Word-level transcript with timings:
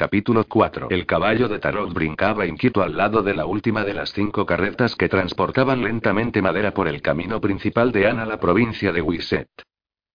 Capítulo 0.00 0.44
4. 0.48 0.86
El 0.88 1.04
caballo 1.04 1.46
de 1.46 1.58
Tarot 1.58 1.92
brincaba 1.92 2.46
inquieto 2.46 2.82
al 2.82 2.96
lado 2.96 3.22
de 3.22 3.34
la 3.34 3.44
última 3.44 3.84
de 3.84 3.92
las 3.92 4.14
cinco 4.14 4.46
carretas 4.46 4.96
que 4.96 5.10
transportaban 5.10 5.82
lentamente 5.82 6.40
madera 6.40 6.72
por 6.72 6.88
el 6.88 7.02
camino 7.02 7.38
principal 7.38 7.92
de 7.92 8.06
Ana, 8.06 8.24
la 8.24 8.40
provincia 8.40 8.92
de 8.92 9.02
Wisset. 9.02 9.50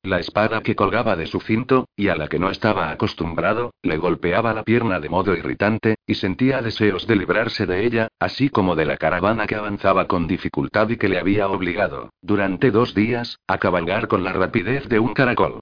La 0.01 0.19
espada 0.19 0.63
que 0.63 0.75
colgaba 0.75 1.15
de 1.15 1.27
su 1.27 1.39
cinto, 1.39 1.87
y 1.95 2.07
a 2.07 2.15
la 2.15 2.27
que 2.27 2.39
no 2.39 2.49
estaba 2.49 2.89
acostumbrado, 2.89 3.75
le 3.83 3.97
golpeaba 3.97 4.55
la 4.55 4.63
pierna 4.63 4.99
de 4.99 5.09
modo 5.09 5.35
irritante, 5.35 5.97
y 6.07 6.15
sentía 6.15 6.63
deseos 6.63 7.05
de 7.05 7.17
librarse 7.17 7.67
de 7.67 7.85
ella, 7.85 8.07
así 8.17 8.49
como 8.49 8.75
de 8.75 8.85
la 8.85 8.97
caravana 8.97 9.45
que 9.45 9.53
avanzaba 9.53 10.07
con 10.07 10.25
dificultad 10.25 10.89
y 10.89 10.97
que 10.97 11.09
le 11.09 11.19
había 11.19 11.47
obligado, 11.47 12.09
durante 12.23 12.71
dos 12.71 12.95
días, 12.95 13.37
a 13.45 13.59
cabalgar 13.59 14.07
con 14.07 14.23
la 14.23 14.33
rapidez 14.33 14.89
de 14.89 14.97
un 14.97 15.13
caracol. 15.13 15.59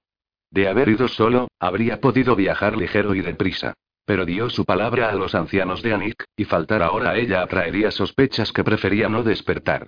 De 0.49 0.69
haber 0.69 0.87
ido 0.87 1.09
solo, 1.09 1.49
habría 1.59 1.99
podido 1.99 2.37
viajar 2.37 2.77
ligero 2.77 3.15
y 3.15 3.19
deprisa. 3.19 3.73
Pero 4.05 4.25
dio 4.25 4.49
su 4.49 4.65
palabra 4.65 5.09
a 5.09 5.15
los 5.15 5.33
ancianos 5.33 5.81
de 5.81 5.93
Anik, 5.93 6.25
y 6.35 6.45
faltar 6.45 6.83
ahora 6.83 7.11
a 7.11 7.17
ella 7.17 7.41
atraería 7.41 7.91
sospechas 7.91 8.51
que 8.51 8.63
prefería 8.63 9.07
no 9.07 9.23
despertar. 9.23 9.87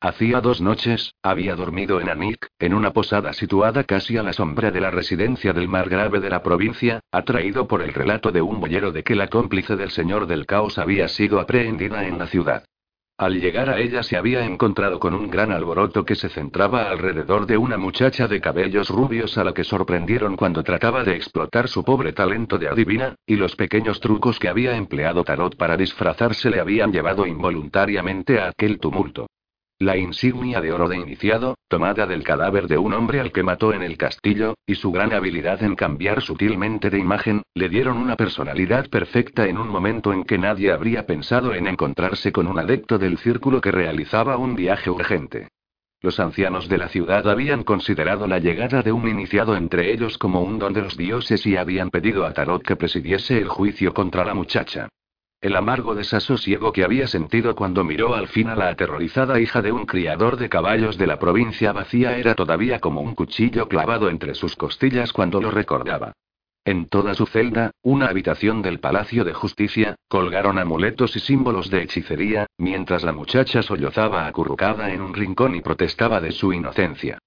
Hacía 0.00 0.42
dos 0.42 0.60
noches, 0.60 1.14
había 1.22 1.56
dormido 1.56 1.98
en 1.98 2.10
Anik, 2.10 2.46
en 2.58 2.74
una 2.74 2.92
posada 2.92 3.32
situada 3.32 3.84
casi 3.84 4.18
a 4.18 4.22
la 4.22 4.34
sombra 4.34 4.70
de 4.70 4.82
la 4.82 4.90
residencia 4.90 5.54
del 5.54 5.66
margrave 5.66 6.20
de 6.20 6.28
la 6.28 6.42
provincia, 6.42 7.00
atraído 7.10 7.66
por 7.66 7.80
el 7.80 7.94
relato 7.94 8.30
de 8.30 8.42
un 8.42 8.60
boyero 8.60 8.92
de 8.92 9.02
que 9.02 9.14
la 9.14 9.28
cómplice 9.28 9.76
del 9.76 9.90
señor 9.90 10.26
del 10.26 10.44
caos 10.44 10.76
había 10.76 11.08
sido 11.08 11.40
aprehendida 11.40 12.06
en 12.06 12.18
la 12.18 12.26
ciudad. 12.26 12.64
Al 13.16 13.40
llegar 13.40 13.70
a 13.70 13.78
ella 13.78 14.02
se 14.02 14.16
había 14.16 14.44
encontrado 14.44 14.98
con 14.98 15.14
un 15.14 15.30
gran 15.30 15.52
alboroto 15.52 16.04
que 16.04 16.16
se 16.16 16.28
centraba 16.28 16.90
alrededor 16.90 17.46
de 17.46 17.56
una 17.56 17.78
muchacha 17.78 18.26
de 18.26 18.40
cabellos 18.40 18.88
rubios 18.88 19.38
a 19.38 19.44
la 19.44 19.54
que 19.54 19.62
sorprendieron 19.62 20.34
cuando 20.34 20.64
trataba 20.64 21.04
de 21.04 21.14
explotar 21.14 21.68
su 21.68 21.84
pobre 21.84 22.12
talento 22.12 22.58
de 22.58 22.66
adivina, 22.66 23.14
y 23.24 23.36
los 23.36 23.54
pequeños 23.54 24.00
trucos 24.00 24.40
que 24.40 24.48
había 24.48 24.76
empleado 24.76 25.22
Tarot 25.22 25.56
para 25.56 25.76
disfrazarse 25.76 26.50
le 26.50 26.58
habían 26.58 26.90
llevado 26.90 27.24
involuntariamente 27.24 28.40
a 28.40 28.48
aquel 28.48 28.80
tumulto. 28.80 29.28
La 29.80 29.96
insignia 29.96 30.60
de 30.60 30.72
oro 30.72 30.88
de 30.88 30.96
iniciado, 30.96 31.56
tomada 31.66 32.06
del 32.06 32.22
cadáver 32.22 32.68
de 32.68 32.78
un 32.78 32.92
hombre 32.92 33.18
al 33.18 33.32
que 33.32 33.42
mató 33.42 33.72
en 33.72 33.82
el 33.82 33.96
castillo, 33.96 34.54
y 34.66 34.76
su 34.76 34.92
gran 34.92 35.12
habilidad 35.12 35.64
en 35.64 35.74
cambiar 35.74 36.22
sutilmente 36.22 36.90
de 36.90 37.00
imagen, 37.00 37.42
le 37.54 37.68
dieron 37.68 37.96
una 37.96 38.14
personalidad 38.14 38.88
perfecta 38.88 39.48
en 39.48 39.58
un 39.58 39.68
momento 39.68 40.12
en 40.12 40.22
que 40.22 40.38
nadie 40.38 40.70
habría 40.70 41.06
pensado 41.06 41.54
en 41.54 41.66
encontrarse 41.66 42.30
con 42.30 42.46
un 42.46 42.60
adepto 42.60 42.98
del 42.98 43.18
círculo 43.18 43.60
que 43.60 43.72
realizaba 43.72 44.36
un 44.36 44.54
viaje 44.54 44.90
urgente. 44.90 45.48
Los 46.00 46.20
ancianos 46.20 46.68
de 46.68 46.78
la 46.78 46.88
ciudad 46.88 47.28
habían 47.28 47.64
considerado 47.64 48.28
la 48.28 48.38
llegada 48.38 48.82
de 48.82 48.92
un 48.92 49.08
iniciado 49.08 49.56
entre 49.56 49.92
ellos 49.92 50.18
como 50.18 50.42
un 50.42 50.60
don 50.60 50.72
de 50.72 50.82
los 50.82 50.96
dioses 50.96 51.44
y 51.46 51.56
habían 51.56 51.90
pedido 51.90 52.26
a 52.26 52.32
Tarot 52.32 52.62
que 52.62 52.76
presidiese 52.76 53.38
el 53.38 53.48
juicio 53.48 53.92
contra 53.92 54.24
la 54.24 54.34
muchacha. 54.34 54.88
El 55.44 55.56
amargo 55.56 55.94
desasosiego 55.94 56.72
que 56.72 56.84
había 56.84 57.06
sentido 57.06 57.54
cuando 57.54 57.84
miró 57.84 58.14
al 58.14 58.28
fin 58.28 58.48
a 58.48 58.56
la 58.56 58.70
aterrorizada 58.70 59.38
hija 59.40 59.60
de 59.60 59.72
un 59.72 59.84
criador 59.84 60.38
de 60.38 60.48
caballos 60.48 60.96
de 60.96 61.06
la 61.06 61.18
provincia 61.18 61.70
vacía 61.70 62.16
era 62.16 62.34
todavía 62.34 62.80
como 62.80 63.02
un 63.02 63.14
cuchillo 63.14 63.68
clavado 63.68 64.08
entre 64.08 64.34
sus 64.34 64.56
costillas 64.56 65.12
cuando 65.12 65.42
lo 65.42 65.50
recordaba. 65.50 66.14
En 66.64 66.86
toda 66.86 67.12
su 67.12 67.26
celda, 67.26 67.72
una 67.82 68.06
habitación 68.06 68.62
del 68.62 68.80
Palacio 68.80 69.22
de 69.22 69.34
Justicia, 69.34 69.96
colgaron 70.08 70.58
amuletos 70.58 71.14
y 71.14 71.20
símbolos 71.20 71.68
de 71.68 71.82
hechicería, 71.82 72.46
mientras 72.56 73.02
la 73.02 73.12
muchacha 73.12 73.60
sollozaba 73.60 74.26
acurrucada 74.26 74.94
en 74.94 75.02
un 75.02 75.12
rincón 75.12 75.56
y 75.56 75.60
protestaba 75.60 76.22
de 76.22 76.32
su 76.32 76.54
inocencia. 76.54 77.18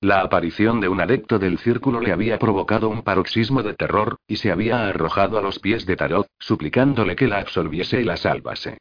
La 0.00 0.20
aparición 0.20 0.80
de 0.80 0.88
un 0.88 1.00
adepto 1.00 1.38
del 1.38 1.58
círculo 1.58 2.00
le 2.00 2.12
había 2.12 2.38
provocado 2.38 2.88
un 2.88 3.02
paroxismo 3.02 3.62
de 3.62 3.74
terror, 3.74 4.18
y 4.26 4.36
se 4.36 4.50
había 4.50 4.86
arrojado 4.86 5.38
a 5.38 5.42
los 5.42 5.58
pies 5.58 5.86
de 5.86 5.96
Tarot, 5.96 6.26
suplicándole 6.38 7.16
que 7.16 7.26
la 7.26 7.38
absolviese 7.38 8.00
y 8.00 8.04
la 8.04 8.16
salvase. 8.16 8.78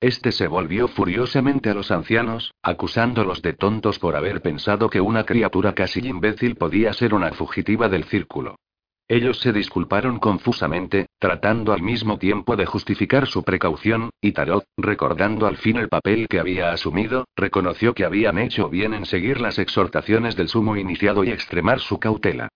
Este 0.00 0.32
se 0.32 0.48
volvió 0.48 0.88
furiosamente 0.88 1.70
a 1.70 1.74
los 1.74 1.90
ancianos, 1.90 2.52
acusándolos 2.62 3.40
de 3.40 3.52
tontos 3.52 3.98
por 3.98 4.16
haber 4.16 4.42
pensado 4.42 4.90
que 4.90 5.00
una 5.00 5.24
criatura 5.24 5.74
casi 5.74 6.00
imbécil 6.00 6.56
podía 6.56 6.92
ser 6.92 7.14
una 7.14 7.30
fugitiva 7.32 7.88
del 7.88 8.04
círculo. 8.04 8.56
Ellos 9.06 9.38
se 9.40 9.52
disculparon 9.52 10.18
confusamente, 10.18 11.06
tratando 11.18 11.74
al 11.74 11.82
mismo 11.82 12.18
tiempo 12.18 12.56
de 12.56 12.64
justificar 12.64 13.26
su 13.26 13.42
precaución, 13.42 14.08
y 14.20 14.32
Tarot, 14.32 14.64
recordando 14.78 15.46
al 15.46 15.58
fin 15.58 15.76
el 15.76 15.90
papel 15.90 16.26
que 16.26 16.40
había 16.40 16.72
asumido, 16.72 17.26
reconoció 17.36 17.94
que 17.94 18.06
habían 18.06 18.38
hecho 18.38 18.70
bien 18.70 18.94
en 18.94 19.04
seguir 19.04 19.40
las 19.40 19.58
exhortaciones 19.58 20.36
del 20.36 20.48
sumo 20.48 20.76
iniciado 20.76 21.22
y 21.22 21.30
extremar 21.30 21.80
su 21.80 21.98
cautela. 21.98 22.48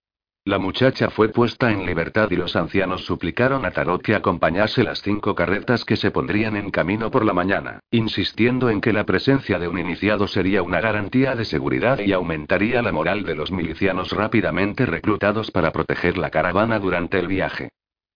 La 0.48 0.58
muchacha 0.58 1.10
fue 1.10 1.28
puesta 1.28 1.70
en 1.70 1.84
libertad 1.84 2.30
y 2.30 2.36
los 2.36 2.56
ancianos 2.56 3.04
suplicaron 3.04 3.66
a 3.66 3.70
Tarot 3.70 4.00
que 4.00 4.14
acompañase 4.14 4.82
las 4.82 5.02
cinco 5.02 5.34
carretas 5.34 5.84
que 5.84 5.96
se 5.96 6.10
pondrían 6.10 6.56
en 6.56 6.70
camino 6.70 7.10
por 7.10 7.26
la 7.26 7.34
mañana, 7.34 7.80
insistiendo 7.90 8.70
en 8.70 8.80
que 8.80 8.94
la 8.94 9.04
presencia 9.04 9.58
de 9.58 9.68
un 9.68 9.78
iniciado 9.78 10.26
sería 10.26 10.62
una 10.62 10.80
garantía 10.80 11.34
de 11.34 11.44
seguridad 11.44 11.98
y 11.98 12.14
aumentaría 12.14 12.80
la 12.80 12.92
moral 12.92 13.24
de 13.24 13.34
los 13.34 13.52
milicianos 13.52 14.12
rápidamente 14.12 14.86
reclutados 14.86 15.50
para 15.50 15.70
proteger 15.70 16.16
la 16.16 16.30
caravana 16.30 16.78
durante 16.78 17.18
el 17.18 17.26
viaje. 17.26 17.68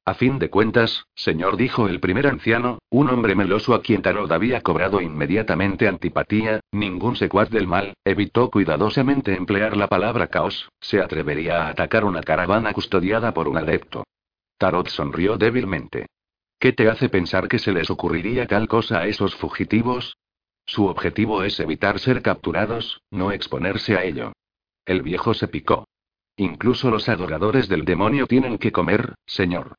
A 0.04 0.14
fin 0.14 0.40
de 0.40 0.50
cuentas, 0.50 1.06
señor, 1.14 1.56
dijo 1.56 1.86
el 1.86 2.00
primer 2.00 2.26
anciano, 2.26 2.78
un 2.90 3.08
hombre 3.08 3.36
meloso 3.36 3.72
a 3.72 3.82
quien 3.82 4.02
Tarot 4.02 4.32
había 4.32 4.60
cobrado 4.60 5.00
inmediatamente 5.00 5.86
antipatía, 5.86 6.58
ningún 6.72 7.14
secuaz 7.14 7.50
del 7.50 7.68
mal, 7.68 7.94
evitó 8.04 8.50
cuidadosamente 8.50 9.36
emplear 9.36 9.76
la 9.76 9.86
palabra 9.86 10.26
caos, 10.26 10.68
se 10.80 11.00
atrevería 11.00 11.62
a 11.62 11.68
atacar 11.68 12.04
una 12.04 12.20
caravana 12.20 12.72
custodiada 12.72 13.32
por 13.32 13.46
un 13.46 13.58
adepto. 13.58 14.02
Tarot 14.58 14.88
sonrió 14.88 15.36
débilmente. 15.36 16.06
¿Qué 16.58 16.72
te 16.72 16.88
hace 16.88 17.08
pensar 17.08 17.46
que 17.46 17.60
se 17.60 17.70
les 17.70 17.88
ocurriría 17.88 18.48
tal 18.48 18.66
cosa 18.66 18.98
a 18.98 19.06
esos 19.06 19.36
fugitivos? 19.36 20.16
Su 20.66 20.86
objetivo 20.86 21.44
es 21.44 21.60
evitar 21.60 22.00
ser 22.00 22.22
capturados, 22.22 23.02
no 23.12 23.30
exponerse 23.30 23.96
a 23.96 24.02
ello. 24.02 24.32
El 24.84 25.02
viejo 25.02 25.32
se 25.32 25.46
picó. 25.46 25.86
Incluso 26.36 26.90
los 26.90 27.08
adoradores 27.08 27.68
del 27.68 27.84
demonio 27.84 28.26
tienen 28.26 28.58
que 28.58 28.72
comer, 28.72 29.14
señor. 29.26 29.76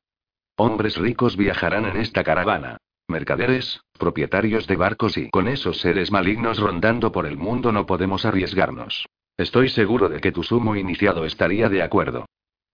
Hombres 0.55 0.97
ricos 0.97 1.35
viajarán 1.35 1.85
en 1.85 1.97
esta 1.97 2.23
caravana. 2.23 2.77
Mercaderes, 3.07 3.81
propietarios 3.97 4.67
de 4.67 4.75
barcos 4.75 5.17
y 5.17 5.29
con 5.31 5.47
esos 5.47 5.79
seres 5.79 6.11
malignos 6.11 6.59
rondando 6.59 7.11
por 7.11 7.25
el 7.25 7.37
mundo 7.37 7.71
no 7.71 7.87
podemos 7.87 8.23
arriesgarnos. 8.23 9.07
Estoy 9.35 9.69
seguro 9.69 10.09
de 10.09 10.19
que 10.19 10.31
tu 10.31 10.43
sumo 10.43 10.75
iniciado 10.75 11.25
estaría 11.25 11.69
de 11.69 11.81
acuerdo. 11.81 12.25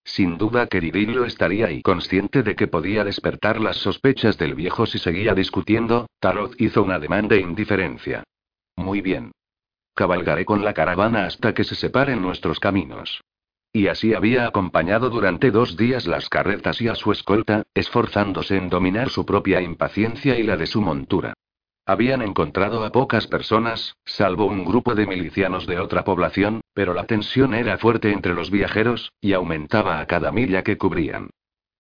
Sin 0.04 0.38
duda 0.38 0.68
que 0.68 0.82
lo 0.82 1.24
estaría 1.24 1.68
ahí 1.68 1.82
consciente 1.82 2.44
de 2.44 2.56
que 2.56 2.68
podía 2.68 3.06
despertar 3.06 3.62
las 3.62 3.78
sospechas 3.78 4.38
del 4.38 4.56
viejo 4.56 4.86
si 4.86 4.98
seguía 4.98 5.34
discutiendo, 5.34 6.08
Tarot 6.20 6.60
hizo 6.60 6.84
un 6.84 6.92
ademán 6.92 7.28
de 7.30 7.40
indiferencia. 7.40 8.24
Muy 8.76 9.02
bien. 9.02 9.32
Cabalgaré 9.94 10.46
con 10.46 10.66
la 10.66 10.74
caravana 10.74 11.26
hasta 11.26 11.54
que 11.54 11.64
se 11.64 11.76
separen 11.76 12.22
nuestros 12.22 12.60
caminos. 12.60 13.22
Y 13.72 13.88
así 13.88 14.14
había 14.14 14.48
acompañado 14.48 15.10
durante 15.10 15.52
dos 15.52 15.78
días 15.78 16.08
las 16.08 16.28
carretas 16.28 16.82
y 16.82 16.88
a 16.88 16.96
su 16.96 17.12
escolta, 17.12 17.64
esforzándose 17.74 18.58
en 18.58 18.70
dominar 18.70 19.10
su 19.10 19.26
propia 19.26 19.62
impaciencia 19.62 20.40
y 20.40 20.44
la 20.44 20.58
de 20.58 20.66
su 20.66 20.82
montura. 20.82 21.34
Habían 21.86 22.22
encontrado 22.22 22.84
a 22.84 22.92
pocas 22.92 23.28
personas, 23.28 23.96
salvo 24.06 24.46
un 24.46 24.64
grupo 24.64 24.96
de 24.96 25.08
milicianos 25.08 25.66
de 25.66 25.80
otra 25.80 26.04
población, 26.04 26.62
pero 26.74 26.94
la 26.94 27.06
tensión 27.06 27.54
era 27.54 27.78
fuerte 27.78 28.12
entre 28.12 28.34
los 28.34 28.52
viajeros, 28.52 29.12
y 29.22 29.34
aumentaba 29.34 30.00
a 30.00 30.06
cada 30.06 30.32
milla 30.32 30.64
que 30.64 30.78
cubrían. 30.78 31.30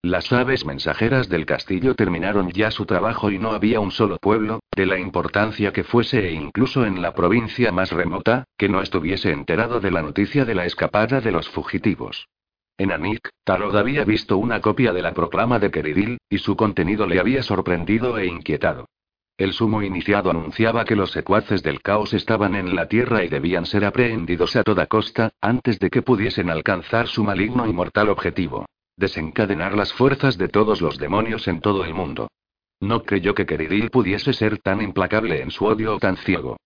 Las 0.01 0.31
aves 0.31 0.65
mensajeras 0.65 1.27
del 1.27 1.45
castillo 1.45 1.93
terminaron 1.93 2.49
ya 2.51 2.71
su 2.71 2.85
trabajo 2.85 3.31
y 3.31 3.37
no 3.37 3.51
había 3.51 3.81
un 3.81 3.91
solo 3.91 4.17
pueblo, 4.17 4.61
de 4.73 4.85
la 4.85 4.97
importancia 4.97 5.73
que 5.73 5.83
fuese 5.83 6.25
e 6.25 6.31
incluso 6.31 6.85
en 6.85 7.01
la 7.01 7.13
provincia 7.13 7.73
más 7.73 7.91
remota, 7.91 8.45
que 8.57 8.69
no 8.69 8.81
estuviese 8.81 9.31
enterado 9.31 9.81
de 9.81 9.91
la 9.91 10.01
noticia 10.01 10.45
de 10.45 10.55
la 10.55 10.65
escapada 10.65 11.19
de 11.19 11.33
los 11.33 11.49
fugitivos. 11.49 12.29
En 12.77 12.93
Anik, 12.93 13.27
Tarot 13.43 13.75
había 13.75 14.05
visto 14.05 14.37
una 14.37 14.61
copia 14.61 14.93
de 14.93 15.01
la 15.01 15.13
proclama 15.13 15.59
de 15.59 15.69
Keridil, 15.69 16.17
y 16.29 16.37
su 16.37 16.55
contenido 16.55 17.05
le 17.05 17.19
había 17.19 17.43
sorprendido 17.43 18.17
e 18.17 18.25
inquietado. 18.25 18.85
El 19.37 19.51
sumo 19.51 19.81
iniciado 19.81 20.29
anunciaba 20.31 20.85
que 20.85 20.95
los 20.95 21.11
secuaces 21.11 21.61
del 21.61 21.81
caos 21.81 22.13
estaban 22.13 22.55
en 22.55 22.73
la 22.73 22.87
tierra 22.87 23.25
y 23.25 23.27
debían 23.27 23.65
ser 23.65 23.83
aprehendidos 23.83 24.55
a 24.55 24.63
toda 24.63 24.87
costa, 24.87 25.33
antes 25.41 25.77
de 25.77 25.89
que 25.89 26.01
pudiesen 26.01 26.49
alcanzar 26.49 27.07
su 27.07 27.25
maligno 27.25 27.67
y 27.67 27.73
mortal 27.73 28.07
objetivo 28.07 28.65
desencadenar 28.99 29.75
las 29.75 29.93
fuerzas 29.93 30.37
de 30.37 30.49
todos 30.49 30.81
los 30.81 30.97
demonios 30.97 31.47
en 31.47 31.61
todo 31.61 31.85
el 31.85 31.93
mundo. 31.93 32.27
No 32.81 33.03
creyó 33.03 33.33
que 33.33 33.45
Keridil 33.45 33.89
pudiese 33.89 34.33
ser 34.33 34.59
tan 34.59 34.81
implacable 34.81 35.41
en 35.41 35.51
su 35.51 35.65
odio 35.65 35.95
o 35.95 35.99
tan 35.99 36.17
ciego. 36.17 36.57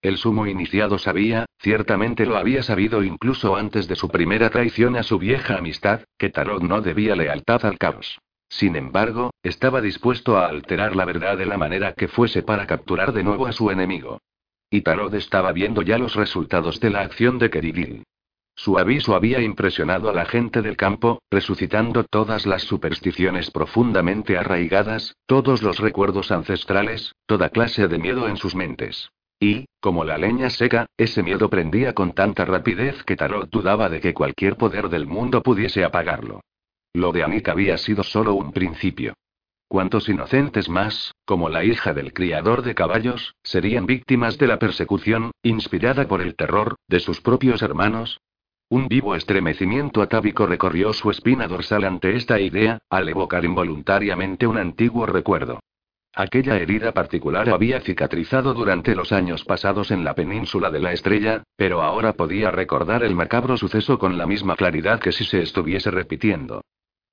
El 0.00 0.16
sumo 0.16 0.46
iniciado 0.46 0.98
sabía, 0.98 1.46
ciertamente 1.60 2.26
lo 2.26 2.36
había 2.36 2.62
sabido 2.62 3.04
incluso 3.04 3.54
antes 3.54 3.86
de 3.86 3.94
su 3.94 4.08
primera 4.08 4.50
traición 4.50 4.96
a 4.96 5.04
su 5.04 5.18
vieja 5.18 5.58
amistad, 5.58 6.00
que 6.18 6.30
Tarot 6.30 6.62
no 6.62 6.80
debía 6.80 7.14
lealtad 7.14 7.64
al 7.64 7.78
caos. 7.78 8.18
Sin 8.48 8.74
embargo, 8.74 9.30
estaba 9.42 9.80
dispuesto 9.80 10.36
a 10.36 10.46
alterar 10.46 10.96
la 10.96 11.04
verdad 11.04 11.38
de 11.38 11.46
la 11.46 11.56
manera 11.56 11.92
que 11.92 12.08
fuese 12.08 12.42
para 12.42 12.66
capturar 12.66 13.12
de 13.12 13.22
nuevo 13.22 13.46
a 13.46 13.52
su 13.52 13.70
enemigo. 13.70 14.18
Y 14.70 14.80
Tarot 14.80 15.14
estaba 15.14 15.52
viendo 15.52 15.82
ya 15.82 15.98
los 15.98 16.16
resultados 16.16 16.80
de 16.80 16.90
la 16.90 17.00
acción 17.00 17.38
de 17.38 17.50
Keridil. 17.50 18.02
Su 18.62 18.78
aviso 18.78 19.16
había 19.16 19.40
impresionado 19.40 20.08
a 20.08 20.12
la 20.12 20.24
gente 20.24 20.62
del 20.62 20.76
campo, 20.76 21.20
resucitando 21.32 22.04
todas 22.04 22.46
las 22.46 22.62
supersticiones 22.62 23.50
profundamente 23.50 24.38
arraigadas, 24.38 25.16
todos 25.26 25.62
los 25.64 25.80
recuerdos 25.80 26.30
ancestrales, 26.30 27.12
toda 27.26 27.48
clase 27.48 27.88
de 27.88 27.98
miedo 27.98 28.28
en 28.28 28.36
sus 28.36 28.54
mentes. 28.54 29.10
Y, 29.40 29.64
como 29.80 30.04
la 30.04 30.16
leña 30.16 30.48
seca, 30.48 30.86
ese 30.96 31.24
miedo 31.24 31.50
prendía 31.50 31.92
con 31.92 32.12
tanta 32.12 32.44
rapidez 32.44 33.02
que 33.02 33.16
Tarot 33.16 33.50
dudaba 33.50 33.88
de 33.88 33.98
que 33.98 34.14
cualquier 34.14 34.56
poder 34.56 34.90
del 34.90 35.08
mundo 35.08 35.42
pudiese 35.42 35.82
apagarlo. 35.82 36.40
Lo 36.94 37.10
de 37.10 37.24
Anik 37.24 37.48
había 37.48 37.76
sido 37.78 38.04
solo 38.04 38.34
un 38.34 38.52
principio. 38.52 39.14
¿Cuántos 39.66 40.08
inocentes 40.08 40.68
más, 40.68 41.16
como 41.24 41.48
la 41.48 41.64
hija 41.64 41.94
del 41.94 42.12
criador 42.12 42.62
de 42.62 42.76
caballos, 42.76 43.34
serían 43.42 43.86
víctimas 43.86 44.38
de 44.38 44.46
la 44.46 44.60
persecución, 44.60 45.32
inspirada 45.42 46.06
por 46.06 46.22
el 46.22 46.36
terror, 46.36 46.76
de 46.86 47.00
sus 47.00 47.20
propios 47.20 47.60
hermanos? 47.62 48.20
Un 48.72 48.88
vivo 48.88 49.14
estremecimiento 49.14 50.00
atávico 50.00 50.46
recorrió 50.46 50.94
su 50.94 51.10
espina 51.10 51.46
dorsal 51.46 51.84
ante 51.84 52.16
esta 52.16 52.40
idea, 52.40 52.78
al 52.88 53.06
evocar 53.06 53.44
involuntariamente 53.44 54.46
un 54.46 54.56
antiguo 54.56 55.04
recuerdo. 55.04 55.60
Aquella 56.14 56.56
herida 56.56 56.92
particular 56.92 57.50
había 57.50 57.82
cicatrizado 57.82 58.54
durante 58.54 58.94
los 58.94 59.12
años 59.12 59.44
pasados 59.44 59.90
en 59.90 60.04
la 60.04 60.14
península 60.14 60.70
de 60.70 60.80
la 60.80 60.94
estrella, 60.94 61.42
pero 61.54 61.82
ahora 61.82 62.14
podía 62.14 62.50
recordar 62.50 63.02
el 63.02 63.14
macabro 63.14 63.58
suceso 63.58 63.98
con 63.98 64.16
la 64.16 64.26
misma 64.26 64.56
claridad 64.56 65.00
que 65.00 65.12
si 65.12 65.26
se 65.26 65.42
estuviese 65.42 65.90
repitiendo. 65.90 66.62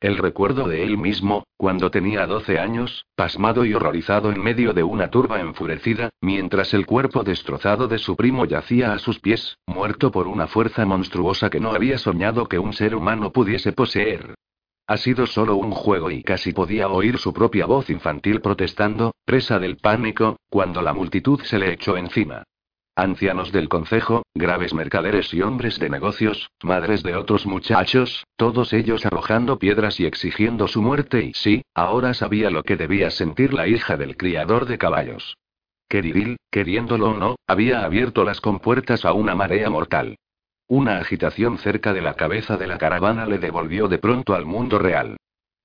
El 0.02 0.18
recuerdo 0.18 0.70
de 0.70 0.84
él 0.84 0.98
mismo, 0.98 1.44
cuando 1.58 1.92
tenía 1.92 2.26
12 2.26 2.58
años, 2.58 3.06
pasmado 3.16 3.66
y 3.66 3.74
horrorizado 3.74 4.32
en 4.32 4.42
medio 4.42 4.74
de 4.74 4.82
una 4.82 5.10
turba 5.10 5.42
enfurecida, 5.42 6.10
mientras 6.22 6.74
el 6.74 6.86
cuerpo 6.86 7.24
destrozado 7.24 7.90
de 7.90 8.00
su 8.00 8.16
primo 8.16 8.46
yacía 8.46 8.94
a 8.94 9.00
sus 9.00 9.20
pies, 9.20 9.58
muerto 9.68 10.10
por 10.10 10.30
una 10.30 10.48
fuerza 10.48 10.86
monstruosa 10.86 11.50
que 11.50 11.60
no 11.60 11.72
había 11.72 11.98
soñado 11.98 12.48
que 12.48 12.60
un 12.60 12.72
ser 12.72 12.96
humano 12.96 13.34
pudiese 13.34 13.74
poseer. 13.74 14.36
Ha 14.88 14.96
sido 14.96 15.28
solo 15.28 15.58
un 15.58 15.72
juego 15.72 16.10
y 16.10 16.24
casi 16.24 16.54
podía 16.54 16.88
oír 16.88 17.18
su 17.18 17.34
propia 17.34 17.66
voz 17.66 17.90
infantil 17.90 18.40
protestando, 18.40 19.14
presa 19.26 19.60
del 19.60 19.76
pánico, 19.78 20.38
cuando 20.50 20.82
la 20.82 20.94
multitud 20.94 21.42
se 21.42 21.60
le 21.60 21.74
echó 21.74 21.98
encima. 21.98 22.44
Ancianos 23.00 23.54
del 23.54 23.70
concejo, 23.70 24.24
graves 24.36 24.74
mercaderes 24.74 25.34
y 25.34 25.42
hombres 25.42 25.80
de 25.80 25.90
negocios, 25.90 26.50
madres 26.62 27.02
de 27.02 27.16
otros 27.16 27.46
muchachos, 27.46 28.26
todos 28.36 28.74
ellos 28.74 29.06
arrojando 29.06 29.58
piedras 29.58 30.02
y 30.02 30.06
exigiendo 30.06 30.68
su 30.68 30.82
muerte 30.82 31.24
y 31.24 31.34
sí, 31.34 31.62
ahora 31.74 32.14
sabía 32.14 32.50
lo 32.50 32.64
que 32.64 32.76
debía 32.76 33.10
sentir 33.10 33.54
la 33.54 33.70
hija 33.70 33.96
del 33.96 34.18
criador 34.18 34.66
de 34.66 34.78
caballos. 34.78 35.38
Keridil, 35.88 36.36
queriéndolo 36.52 37.12
o 37.12 37.14
no, 37.14 37.36
había 37.48 37.86
abierto 37.86 38.26
las 38.26 38.42
compuertas 38.42 39.06
a 39.06 39.14
una 39.14 39.34
marea 39.34 39.70
mortal. 39.70 40.18
Una 40.68 40.98
agitación 40.98 41.58
cerca 41.58 41.94
de 41.94 42.02
la 42.02 42.16
cabeza 42.16 42.58
de 42.58 42.68
la 42.68 42.78
caravana 42.78 43.26
le 43.26 43.38
devolvió 43.38 43.88
de 43.88 44.00
pronto 44.00 44.36
al 44.36 44.46
mundo 44.46 44.78
real. 44.78 45.16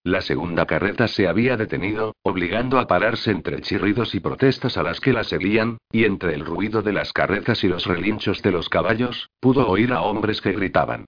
La 0.06 0.20
segunda 0.20 0.66
carreta 0.66 1.08
se 1.08 1.26
había 1.26 1.56
detenido, 1.56 2.14
obligando 2.22 2.78
a 2.78 2.86
pararse 2.86 3.30
entre 3.30 3.62
chirridos 3.62 4.14
y 4.14 4.20
protestas 4.20 4.76
a 4.76 4.82
las 4.82 5.00
que 5.00 5.14
la 5.14 5.24
seguían, 5.24 5.78
y 5.90 6.04
entre 6.04 6.34
el 6.34 6.44
ruido 6.44 6.82
de 6.82 6.92
las 6.92 7.14
carretas 7.14 7.64
y 7.64 7.68
los 7.68 7.86
relinchos 7.86 8.42
de 8.42 8.50
los 8.50 8.68
caballos, 8.68 9.30
pudo 9.40 9.66
oír 9.66 9.94
a 9.94 10.02
hombres 10.02 10.42
que 10.42 10.52
gritaban. 10.52 11.06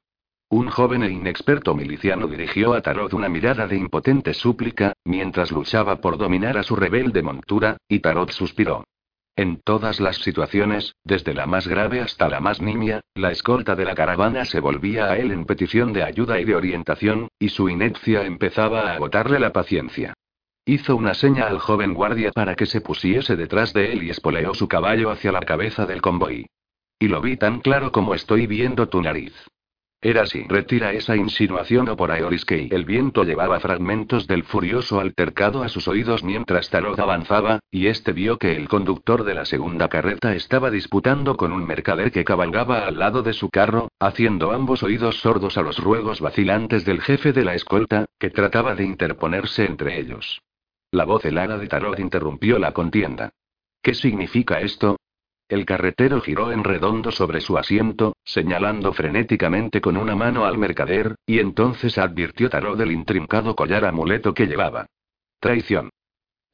Un 0.48 0.70
joven 0.70 1.02
e 1.02 1.10
inexperto 1.10 1.74
miliciano 1.74 2.26
dirigió 2.26 2.72
a 2.72 2.80
Tarot 2.80 3.12
una 3.12 3.28
mirada 3.28 3.66
de 3.66 3.76
impotente 3.76 4.32
súplica, 4.32 4.94
mientras 5.04 5.50
luchaba 5.50 6.00
por 6.00 6.16
dominar 6.16 6.56
a 6.56 6.62
su 6.62 6.74
rebelde 6.74 7.22
montura, 7.22 7.76
y 7.88 7.98
Tarot 7.98 8.30
suspiró. 8.30 8.84
En 9.36 9.60
todas 9.60 10.00
las 10.00 10.16
situaciones, 10.16 10.96
desde 11.04 11.34
la 11.34 11.46
más 11.46 11.68
grave 11.68 12.00
hasta 12.00 12.26
la 12.30 12.40
más 12.40 12.62
nimia, 12.62 13.02
la 13.14 13.30
escolta 13.30 13.76
de 13.76 13.84
la 13.84 13.94
caravana 13.94 14.46
se 14.46 14.60
volvía 14.60 15.10
a 15.10 15.18
él 15.18 15.30
en 15.30 15.44
petición 15.44 15.92
de 15.92 16.02
ayuda 16.02 16.40
y 16.40 16.44
de 16.44 16.54
orientación, 16.54 17.28
y 17.38 17.50
su 17.50 17.68
inepcia 17.68 18.24
empezaba 18.24 18.90
a 18.90 18.94
agotarle 18.94 19.38
la 19.38 19.52
paciencia. 19.52 20.14
Hizo 20.64 20.96
una 20.96 21.12
seña 21.12 21.48
al 21.48 21.58
joven 21.58 21.92
guardia 21.92 22.32
para 22.32 22.54
que 22.54 22.64
se 22.64 22.80
pusiese 22.80 23.36
detrás 23.36 23.74
de 23.74 23.92
él 23.92 24.04
y 24.04 24.10
espoleó 24.10 24.54
su 24.54 24.68
caballo 24.68 25.10
hacia 25.10 25.32
la 25.32 25.40
cabeza 25.40 25.84
del 25.84 26.00
convoy. 26.00 26.46
Y 26.98 27.08
lo 27.08 27.20
vi 27.20 27.36
tan 27.36 27.60
claro 27.60 27.92
como 27.92 28.14
estoy 28.14 28.46
viendo 28.46 28.88
tu 28.88 29.02
nariz. 29.02 29.34
Era 30.00 30.22
así. 30.22 30.44
Retira 30.48 30.92
esa 30.92 31.16
insinuación 31.16 31.88
o 31.88 31.96
por 31.96 32.10
que 32.46 32.68
el 32.70 32.84
viento 32.84 33.24
llevaba 33.24 33.60
fragmentos 33.60 34.26
del 34.26 34.44
furioso 34.44 35.00
altercado 35.00 35.62
a 35.62 35.68
sus 35.68 35.88
oídos 35.88 36.22
mientras 36.22 36.70
Tarot 36.70 36.98
avanzaba, 36.98 37.60
y 37.70 37.86
este 37.86 38.12
vio 38.12 38.38
que 38.38 38.56
el 38.56 38.68
conductor 38.68 39.24
de 39.24 39.34
la 39.34 39.44
segunda 39.44 39.88
carreta 39.88 40.34
estaba 40.34 40.70
disputando 40.70 41.36
con 41.36 41.52
un 41.52 41.66
mercader 41.66 42.12
que 42.12 42.24
cabalgaba 42.24 42.86
al 42.86 42.98
lado 42.98 43.22
de 43.22 43.32
su 43.32 43.48
carro, 43.48 43.88
haciendo 43.98 44.52
ambos 44.52 44.82
oídos 44.82 45.20
sordos 45.20 45.56
a 45.56 45.62
los 45.62 45.78
ruegos 45.78 46.20
vacilantes 46.20 46.84
del 46.84 47.00
jefe 47.00 47.32
de 47.32 47.44
la 47.44 47.54
escolta, 47.54 48.06
que 48.18 48.30
trataba 48.30 48.74
de 48.74 48.84
interponerse 48.84 49.64
entre 49.64 49.98
ellos. 49.98 50.42
La 50.90 51.04
voz 51.04 51.24
helada 51.24 51.58
de 51.58 51.66
Tarot 51.66 51.98
interrumpió 51.98 52.58
la 52.58 52.72
contienda. 52.72 53.30
¿Qué 53.82 53.94
significa 53.94 54.60
esto? 54.60 54.96
El 55.48 55.64
carretero 55.64 56.20
giró 56.20 56.50
en 56.50 56.64
redondo 56.64 57.12
sobre 57.12 57.40
su 57.40 57.56
asiento, 57.56 58.16
señalando 58.24 58.92
frenéticamente 58.92 59.80
con 59.80 59.96
una 59.96 60.16
mano 60.16 60.44
al 60.44 60.58
mercader, 60.58 61.14
y 61.24 61.38
entonces 61.38 61.98
advirtió 61.98 62.50
Tarot 62.50 62.76
del 62.76 62.90
intrincado 62.90 63.54
collar 63.54 63.84
amuleto 63.84 64.34
que 64.34 64.46
llevaba. 64.46 64.86
Traición. 65.38 65.90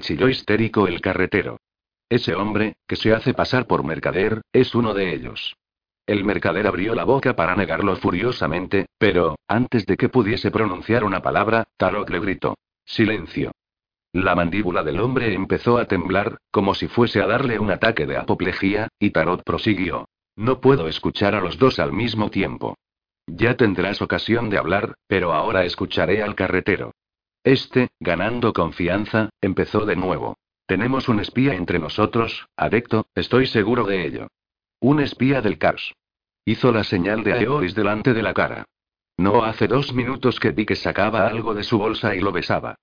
Chilló 0.00 0.29
histérico 0.29 0.87
el 0.87 1.00
carretero. 1.00 1.56
Ese 2.11 2.35
hombre, 2.35 2.75
que 2.87 2.97
se 2.97 3.15
hace 3.15 3.33
pasar 3.33 3.67
por 3.67 3.83
mercader, 3.83 4.43
es 4.53 4.75
uno 4.75 4.93
de 4.93 5.15
ellos. 5.15 5.56
El 6.06 6.25
mercader 6.25 6.67
abrió 6.67 6.95
la 6.95 7.05
boca 7.05 7.35
para 7.35 7.56
negarlo 7.56 7.97
furiosamente, 7.97 8.87
pero, 8.99 9.37
antes 9.49 9.87
de 9.87 9.97
que 9.97 10.11
pudiese 10.11 10.50
pronunciar 10.50 11.05
una 11.05 11.23
palabra, 11.23 11.65
Tarot 11.79 12.11
le 12.11 12.21
gritó. 12.21 12.56
Silencio. 12.85 13.53
La 14.12 14.35
mandíbula 14.35 14.82
del 14.82 15.00
hombre 15.00 15.32
empezó 15.32 15.79
a 15.79 15.87
temblar, 15.87 16.37
como 16.50 16.75
si 16.75 16.87
fuese 16.87 17.23
a 17.23 17.26
darle 17.26 17.59
un 17.59 17.70
ataque 17.70 18.05
de 18.05 18.19
apoplejía, 18.19 18.88
y 18.99 19.11
Tarot 19.11 19.43
prosiguió. 19.43 20.06
No 20.37 20.61
puedo 20.61 20.87
escuchar 20.87 21.35
a 21.35 21.41
los 21.41 21.59
dos 21.59 21.79
al 21.79 21.93
mismo 21.93 22.31
tiempo. 22.31 22.76
Ya 23.26 23.56
tendrás 23.56 24.03
ocasión 24.03 24.50
de 24.50 24.59
hablar, 24.59 24.94
pero 25.06 25.32
ahora 25.32 25.64
escucharé 25.64 26.23
al 26.23 26.35
carretero. 26.35 26.93
Este, 27.43 27.88
ganando 28.00 28.53
confianza, 28.53 29.31
empezó 29.41 29.87
de 29.87 29.97
nuevo. 29.97 30.37
Tenemos 30.67 31.09
un 31.09 31.20
espía 31.20 31.55
entre 31.55 31.79
nosotros, 31.79 32.47
adecto, 32.56 33.06
estoy 33.14 33.47
seguro 33.47 33.85
de 33.85 34.06
ello. 34.06 34.29
Un 34.81 35.00
espía 35.00 35.41
del 35.41 35.59
Cars. 35.59 35.94
Hizo 36.44 36.70
la 36.73 36.85
señal 36.85 37.25
de 37.25 37.32
Aeoris 37.32 37.75
delante 37.75 38.12
de 38.12 38.23
la 38.23 38.35
cara. 38.35 38.64
No 39.17 39.44
hace 39.44 39.69
dos 39.69 39.93
minutos 39.93 40.38
que 40.41 40.50
vi 40.50 40.67
que 40.67 40.76
sacaba 40.76 41.26
algo 41.26 41.55
de 41.55 41.62
su 41.62 41.79
bolsa 41.79 42.14
y 42.14 42.20
lo 42.20 42.32
besaba. 42.32 42.76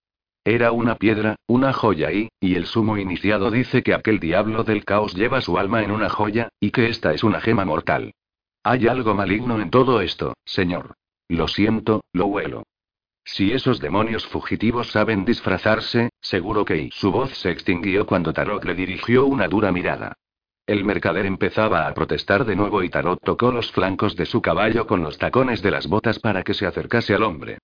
Era 0.49 0.71
una 0.71 0.95
piedra, 0.95 1.35
una 1.45 1.73
joya 1.73 2.11
y, 2.11 2.29
y 2.39 2.55
el 2.55 2.65
sumo 2.65 2.97
iniciado 2.97 3.51
dice 3.51 3.83
que 3.83 3.93
aquel 3.93 4.19
diablo 4.19 4.63
del 4.63 4.83
caos 4.83 5.13
lleva 5.13 5.41
su 5.41 5.59
alma 5.59 5.83
en 5.83 5.91
una 5.91 6.09
joya, 6.09 6.49
y 6.59 6.71
que 6.71 6.89
esta 6.89 7.13
es 7.13 7.23
una 7.23 7.39
gema 7.39 7.65
mortal. 7.65 8.15
Hay 8.63 8.87
algo 8.87 9.13
maligno 9.13 9.61
en 9.61 9.69
todo 9.69 10.01
esto, 10.01 10.33
señor. 10.45 10.95
Lo 11.27 11.47
siento, 11.47 12.01
lo 12.13 12.25
huelo. 12.25 12.63
Si 13.23 13.51
esos 13.51 13.79
demonios 13.79 14.25
fugitivos 14.25 14.87
saben 14.91 15.23
disfrazarse, 15.23 16.09
seguro 16.19 16.65
que... 16.65 16.89
su 16.93 17.11
voz 17.11 17.29
se 17.37 17.51
extinguió 17.51 18.07
cuando 18.07 18.33
Tarot 18.33 18.65
le 18.65 18.73
dirigió 18.73 19.27
una 19.27 19.47
dura 19.47 19.71
mirada. 19.71 20.13
El 20.65 20.83
mercader 20.83 21.27
empezaba 21.27 21.87
a 21.87 21.93
protestar 21.93 22.43
de 22.45 22.55
nuevo 22.55 22.81
y 22.81 22.89
Tarot 22.89 23.21
tocó 23.23 23.51
los 23.51 23.71
flancos 23.71 24.15
de 24.15 24.25
su 24.25 24.41
caballo 24.41 24.87
con 24.87 25.03
los 25.03 25.19
tacones 25.19 25.61
de 25.61 25.69
las 25.69 25.85
botas 25.85 26.17
para 26.17 26.41
que 26.41 26.55
se 26.55 26.65
acercase 26.65 27.13
al 27.13 27.21
hombre. 27.21 27.59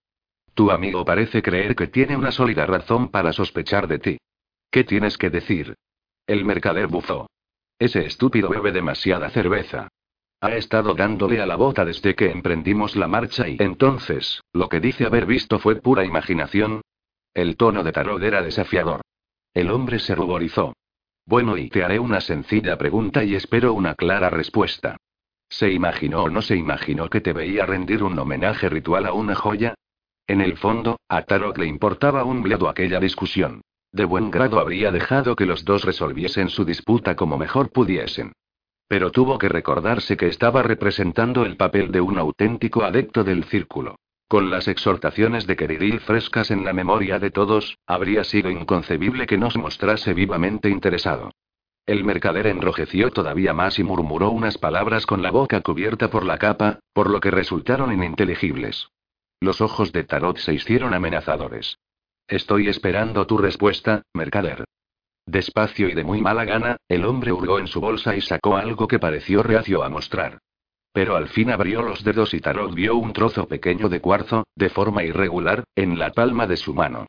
Tu 0.55 0.71
amigo 0.71 1.03
parece 1.03 1.41
creer 1.41 1.75
que 1.75 1.87
tiene 1.87 2.15
una 2.15 2.31
sólida 2.31 2.65
razón 2.65 3.09
para 3.09 3.33
sospechar 3.33 3.87
de 3.87 3.99
ti. 3.99 4.17
¿Qué 4.71 4.85
tienes 4.85 5.17
que 5.17 5.29
decir? 5.29 5.75
El 6.25 6.45
mercader 6.45 6.87
bufó. 6.87 7.27
Ese 7.77 8.05
estúpido 8.05 8.47
bebe 8.47 8.71
demasiada 8.71 9.29
cerveza. 9.29 9.89
Ha 10.39 10.55
estado 10.55 10.93
dándole 10.93 11.41
a 11.41 11.45
la 11.45 11.57
bota 11.57 11.83
desde 11.83 12.15
que 12.15 12.31
emprendimos 12.31 12.95
la 12.95 13.07
marcha 13.07 13.49
y 13.49 13.57
entonces, 13.59 14.41
lo 14.53 14.69
que 14.69 14.79
dice 14.79 15.05
haber 15.05 15.25
visto 15.25 15.59
fue 15.59 15.75
pura 15.75 16.05
imaginación. 16.05 16.81
El 17.33 17.57
tono 17.57 17.83
de 17.83 17.91
Tarot 17.91 18.23
era 18.23 18.41
desafiador. 18.41 19.01
El 19.53 19.69
hombre 19.71 19.99
se 19.99 20.15
ruborizó. 20.15 20.73
Bueno, 21.25 21.57
y 21.57 21.69
te 21.69 21.83
haré 21.83 21.99
una 21.99 22.21
sencilla 22.21 22.77
pregunta 22.77 23.25
y 23.25 23.35
espero 23.35 23.73
una 23.73 23.93
clara 23.95 24.29
respuesta. 24.29 24.95
¿Se 25.49 25.69
imaginó 25.69 26.23
o 26.23 26.29
no 26.29 26.41
se 26.41 26.55
imaginó 26.55 27.09
que 27.09 27.19
te 27.19 27.33
veía 27.33 27.65
rendir 27.65 28.03
un 28.03 28.17
homenaje 28.17 28.69
ritual 28.69 29.05
a 29.05 29.13
una 29.13 29.35
joya? 29.35 29.75
En 30.27 30.41
el 30.41 30.57
fondo, 30.57 30.99
a 31.07 31.21
Tarok 31.21 31.57
le 31.59 31.67
importaba 31.67 32.23
un 32.23 32.41
bledo 32.41 32.67
aquella 32.67 32.99
discusión. 32.99 33.61
De 33.91 34.05
buen 34.05 34.31
grado 34.31 34.59
habría 34.59 34.91
dejado 34.91 35.35
que 35.35 35.45
los 35.45 35.63
dos 35.63 35.83
resolviesen 35.85 36.49
su 36.49 36.65
disputa 36.65 37.15
como 37.15 37.37
mejor 37.37 37.71
pudiesen. 37.71 38.33
Pero 38.87 39.11
tuvo 39.11 39.37
que 39.37 39.49
recordarse 39.49 40.17
que 40.17 40.27
estaba 40.27 40.63
representando 40.63 41.45
el 41.45 41.57
papel 41.57 41.91
de 41.91 42.01
un 42.01 42.17
auténtico 42.17 42.83
adepto 42.83 43.23
del 43.23 43.45
círculo. 43.45 43.95
Con 44.27 44.49
las 44.49 44.67
exhortaciones 44.67 45.45
de 45.45 45.55
Keridil 45.55 45.99
frescas 45.99 46.49
en 46.49 46.65
la 46.65 46.73
memoria 46.73 47.19
de 47.19 47.29
todos, 47.29 47.77
habría 47.85 48.23
sido 48.23 48.49
inconcebible 48.49 49.27
que 49.27 49.37
no 49.37 49.51
se 49.51 49.59
mostrase 49.59 50.13
vivamente 50.13 50.69
interesado. 50.69 51.31
El 51.85 52.03
mercader 52.03 52.47
enrojeció 52.47 53.11
todavía 53.11 53.53
más 53.53 53.77
y 53.77 53.83
murmuró 53.83 54.31
unas 54.31 54.57
palabras 54.57 55.05
con 55.05 55.21
la 55.21 55.29
boca 55.29 55.61
cubierta 55.61 56.09
por 56.09 56.25
la 56.25 56.39
capa, 56.39 56.79
por 56.93 57.11
lo 57.11 57.19
que 57.19 57.29
resultaron 57.29 57.93
ininteligibles. 57.93 58.89
Los 59.39 59.61
ojos 59.61 59.91
de 59.91 60.03
Tarot 60.03 60.37
se 60.37 60.53
hicieron 60.53 60.93
amenazadores. 60.93 61.77
Estoy 62.27 62.67
esperando 62.67 63.27
tu 63.27 63.37
respuesta, 63.37 64.03
mercader. 64.13 64.65
Despacio 65.27 65.89
y 65.89 65.93
de 65.93 66.03
muy 66.03 66.21
mala 66.21 66.45
gana, 66.45 66.77
el 66.87 67.05
hombre 67.05 67.31
hurgó 67.31 67.59
en 67.59 67.67
su 67.67 67.81
bolsa 67.81 68.15
y 68.15 68.21
sacó 68.21 68.57
algo 68.57 68.87
que 68.87 68.99
pareció 68.99 69.43
reacio 69.43 69.83
a 69.83 69.89
mostrar. 69.89 70.39
Pero 70.91 71.15
al 71.15 71.27
fin 71.27 71.51
abrió 71.51 71.81
los 71.81 72.03
dedos 72.03 72.33
y 72.33 72.39
Tarot 72.39 72.73
vio 72.73 72.95
un 72.95 73.11
trozo 73.11 73.47
pequeño 73.47 73.89
de 73.89 73.99
cuarzo, 73.99 74.45
de 74.55 74.69
forma 74.69 75.03
irregular, 75.03 75.63
en 75.75 75.99
la 75.99 76.11
palma 76.11 76.47
de 76.47 76.57
su 76.57 76.73
mano. 76.73 77.07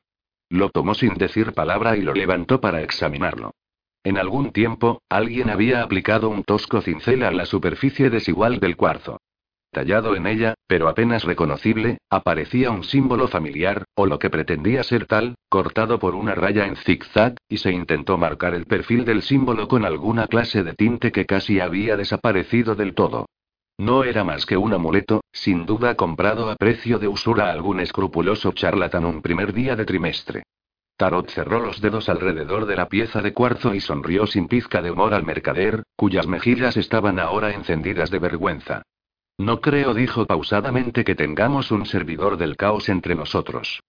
Lo 0.48 0.70
tomó 0.70 0.94
sin 0.94 1.14
decir 1.14 1.52
palabra 1.52 1.96
y 1.96 2.02
lo 2.02 2.12
levantó 2.12 2.60
para 2.60 2.82
examinarlo. 2.82 3.52
En 4.02 4.18
algún 4.18 4.52
tiempo, 4.52 5.02
alguien 5.08 5.50
había 5.50 5.82
aplicado 5.82 6.28
un 6.28 6.44
tosco 6.44 6.80
cincel 6.80 7.22
a 7.22 7.30
la 7.30 7.46
superficie 7.46 8.10
desigual 8.10 8.60
del 8.60 8.76
cuarzo. 8.76 9.20
Tallado 9.76 10.16
en 10.16 10.26
ella, 10.26 10.54
pero 10.66 10.88
apenas 10.88 11.24
reconocible, 11.24 11.98
aparecía 12.08 12.70
un 12.70 12.82
símbolo 12.82 13.28
familiar, 13.28 13.84
o 13.94 14.06
lo 14.06 14.18
que 14.18 14.30
pretendía 14.30 14.82
ser 14.82 15.04
tal, 15.04 15.34
cortado 15.50 15.98
por 15.98 16.14
una 16.14 16.34
raya 16.34 16.64
en 16.64 16.76
zigzag, 16.76 17.34
y 17.46 17.58
se 17.58 17.72
intentó 17.72 18.16
marcar 18.16 18.54
el 18.54 18.64
perfil 18.64 19.04
del 19.04 19.20
símbolo 19.20 19.68
con 19.68 19.84
alguna 19.84 20.28
clase 20.28 20.62
de 20.62 20.72
tinte 20.72 21.12
que 21.12 21.26
casi 21.26 21.60
había 21.60 21.98
desaparecido 21.98 22.74
del 22.74 22.94
todo. 22.94 23.26
No 23.76 24.04
era 24.04 24.24
más 24.24 24.46
que 24.46 24.56
un 24.56 24.72
amuleto, 24.72 25.20
sin 25.30 25.66
duda 25.66 25.94
comprado 25.94 26.48
a 26.48 26.56
precio 26.56 26.98
de 26.98 27.08
usura 27.08 27.48
a 27.48 27.52
algún 27.52 27.78
escrupuloso 27.80 28.52
charlatán 28.52 29.04
un 29.04 29.20
primer 29.20 29.52
día 29.52 29.76
de 29.76 29.84
trimestre. 29.84 30.44
Tarot 30.96 31.28
cerró 31.28 31.60
los 31.60 31.82
dedos 31.82 32.08
alrededor 32.08 32.64
de 32.64 32.76
la 32.76 32.88
pieza 32.88 33.20
de 33.20 33.34
cuarzo 33.34 33.74
y 33.74 33.80
sonrió 33.80 34.26
sin 34.26 34.48
pizca 34.48 34.80
de 34.80 34.90
humor 34.90 35.12
al 35.12 35.26
mercader, 35.26 35.82
cuyas 35.96 36.26
mejillas 36.26 36.78
estaban 36.78 37.18
ahora 37.18 37.52
encendidas 37.52 38.10
de 38.10 38.20
vergüenza. 38.20 38.80
No 39.38 39.60
creo, 39.60 39.92
dijo 39.92 40.26
pausadamente, 40.26 41.04
que 41.04 41.14
tengamos 41.14 41.70
un 41.70 41.84
servidor 41.84 42.38
del 42.38 42.56
caos 42.56 42.88
entre 42.88 43.14
nosotros. 43.14 43.82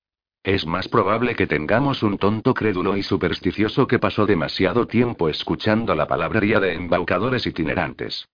Es 0.43 0.65
más 0.65 0.87
probable 0.87 1.35
que 1.35 1.47
tengamos 1.47 2.03
un 2.03 2.17
tonto 2.17 2.53
crédulo 2.53 2.95
y 2.95 3.03
supersticioso 3.03 3.87
que 3.87 3.99
pasó 3.99 4.25
demasiado 4.25 4.87
tiempo 4.87 5.29
escuchando 5.29 5.95
la 5.95 6.07
palabrería 6.07 6.59
de 6.59 6.73
embaucadores 6.73 7.45
itinerantes. 7.45 8.27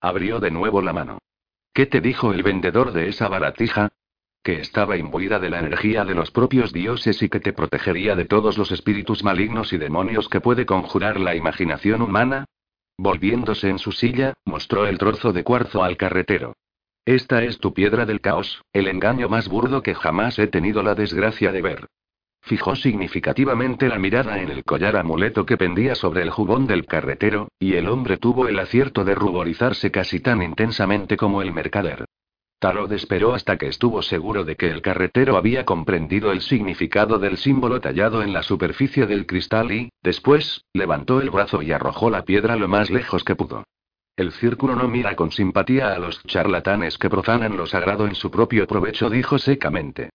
Abrió 0.00 0.40
de 0.40 0.50
nuevo 0.50 0.80
la 0.80 0.92
mano. 0.92 1.18
¿Qué 1.72 1.86
te 1.86 2.00
dijo 2.00 2.32
el 2.32 2.42
vendedor 2.42 2.92
de 2.92 3.08
esa 3.08 3.28
baratija? 3.28 3.90
Que 4.42 4.60
estaba 4.60 4.96
imbuida 4.96 5.38
de 5.38 5.50
la 5.50 5.60
energía 5.60 6.04
de 6.04 6.14
los 6.14 6.30
propios 6.30 6.72
dioses 6.72 7.22
y 7.22 7.28
que 7.28 7.40
te 7.40 7.52
protegería 7.52 8.16
de 8.16 8.24
todos 8.24 8.56
los 8.56 8.72
espíritus 8.72 9.22
malignos 9.22 9.72
y 9.72 9.78
demonios 9.78 10.28
que 10.28 10.40
puede 10.40 10.66
conjurar 10.66 11.20
la 11.20 11.34
imaginación 11.34 12.00
humana. 12.02 12.46
Volviéndose 13.02 13.70
en 13.70 13.78
su 13.78 13.92
silla, 13.92 14.34
mostró 14.44 14.86
el 14.86 14.98
trozo 14.98 15.32
de 15.32 15.42
cuarzo 15.42 15.82
al 15.82 15.96
carretero. 15.96 16.52
Esta 17.06 17.42
es 17.42 17.58
tu 17.58 17.72
piedra 17.72 18.04
del 18.04 18.20
caos, 18.20 18.62
el 18.74 18.88
engaño 18.88 19.30
más 19.30 19.48
burdo 19.48 19.82
que 19.82 19.94
jamás 19.94 20.38
he 20.38 20.48
tenido 20.48 20.82
la 20.82 20.94
desgracia 20.94 21.50
de 21.50 21.62
ver. 21.62 21.86
Fijó 22.42 22.76
significativamente 22.76 23.88
la 23.88 23.98
mirada 23.98 24.42
en 24.42 24.50
el 24.50 24.64
collar 24.64 24.96
amuleto 24.96 25.46
que 25.46 25.56
pendía 25.56 25.94
sobre 25.94 26.20
el 26.20 26.28
jubón 26.28 26.66
del 26.66 26.84
carretero, 26.84 27.48
y 27.58 27.72
el 27.72 27.88
hombre 27.88 28.18
tuvo 28.18 28.48
el 28.48 28.58
acierto 28.58 29.02
de 29.02 29.14
ruborizarse 29.14 29.90
casi 29.90 30.20
tan 30.20 30.42
intensamente 30.42 31.16
como 31.16 31.40
el 31.40 31.54
mercader. 31.54 32.04
Tarot 32.60 32.92
esperó 32.92 33.32
hasta 33.32 33.56
que 33.56 33.68
estuvo 33.68 34.02
seguro 34.02 34.44
de 34.44 34.54
que 34.54 34.68
el 34.68 34.82
carretero 34.82 35.38
había 35.38 35.64
comprendido 35.64 36.30
el 36.30 36.42
significado 36.42 37.18
del 37.18 37.38
símbolo 37.38 37.80
tallado 37.80 38.22
en 38.22 38.34
la 38.34 38.42
superficie 38.42 39.06
del 39.06 39.24
cristal 39.24 39.72
y, 39.72 39.90
después, 40.02 40.66
levantó 40.74 41.22
el 41.22 41.30
brazo 41.30 41.62
y 41.62 41.72
arrojó 41.72 42.10
la 42.10 42.22
piedra 42.26 42.56
lo 42.56 42.68
más 42.68 42.90
lejos 42.90 43.24
que 43.24 43.34
pudo. 43.34 43.64
El 44.14 44.32
círculo 44.32 44.76
no 44.76 44.88
mira 44.88 45.16
con 45.16 45.30
simpatía 45.30 45.94
a 45.94 45.98
los 45.98 46.22
charlatanes 46.24 46.98
que 46.98 47.08
profanan 47.08 47.56
lo 47.56 47.64
sagrado 47.64 48.06
en 48.06 48.14
su 48.14 48.30
propio 48.30 48.66
provecho, 48.66 49.08
dijo 49.08 49.38
secamente. 49.38 50.10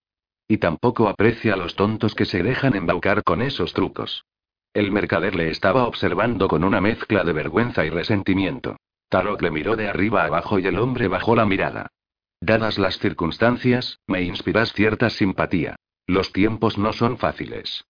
Y 0.46 0.58
tampoco 0.58 1.08
aprecia 1.08 1.54
a 1.54 1.56
los 1.56 1.74
tontos 1.74 2.14
que 2.14 2.26
se 2.26 2.44
dejan 2.44 2.76
embaucar 2.76 3.24
con 3.24 3.42
esos 3.42 3.72
trucos. 3.72 4.24
El 4.72 4.92
mercader 4.92 5.34
le 5.34 5.50
estaba 5.50 5.88
observando 5.88 6.46
con 6.46 6.62
una 6.62 6.80
mezcla 6.80 7.24
de 7.24 7.32
vergüenza 7.32 7.84
y 7.84 7.90
resentimiento. 7.90 8.76
Tarot 9.08 9.42
le 9.42 9.50
miró 9.50 9.74
de 9.74 9.88
arriba 9.88 10.24
abajo 10.24 10.60
y 10.60 10.66
el 10.68 10.78
hombre 10.78 11.08
bajó 11.08 11.34
la 11.34 11.44
mirada. 11.44 11.90
Dadas 12.40 12.78
las 12.78 12.98
circunstancias, 12.98 13.98
me 14.06 14.22
inspiras 14.22 14.72
cierta 14.72 15.10
simpatía. 15.10 15.76
Los 16.06 16.32
tiempos 16.32 16.78
no 16.78 16.92
son 16.92 17.18
fáciles. 17.18 17.84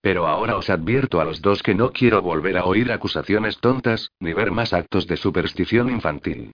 Pero 0.00 0.26
ahora 0.26 0.56
os 0.56 0.70
advierto 0.70 1.20
a 1.20 1.24
los 1.24 1.42
dos 1.42 1.62
que 1.62 1.74
no 1.74 1.92
quiero 1.92 2.22
volver 2.22 2.56
a 2.56 2.64
oír 2.64 2.90
acusaciones 2.90 3.58
tontas, 3.58 4.10
ni 4.18 4.32
ver 4.32 4.50
más 4.50 4.72
actos 4.72 5.06
de 5.06 5.16
superstición 5.16 5.90
infantil. 5.90 6.52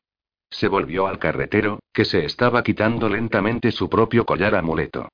Se 0.51 0.69
volvió 0.69 1.07
al 1.07 1.19
carretero, 1.19 1.79
que 1.93 2.05
se 2.05 2.25
estaba 2.25 2.63
quitando 2.63 3.09
lentamente 3.09 3.71
su 3.73 3.89
propio 3.89 4.27
collar 4.27 4.55
amuleto. 4.55 5.09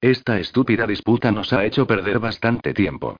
Esta 0.00 0.38
estúpida 0.38 0.86
disputa 0.86 1.32
nos 1.32 1.52
ha 1.52 1.64
hecho 1.64 1.86
perder 1.86 2.18
bastante 2.18 2.74
tiempo. 2.74 3.16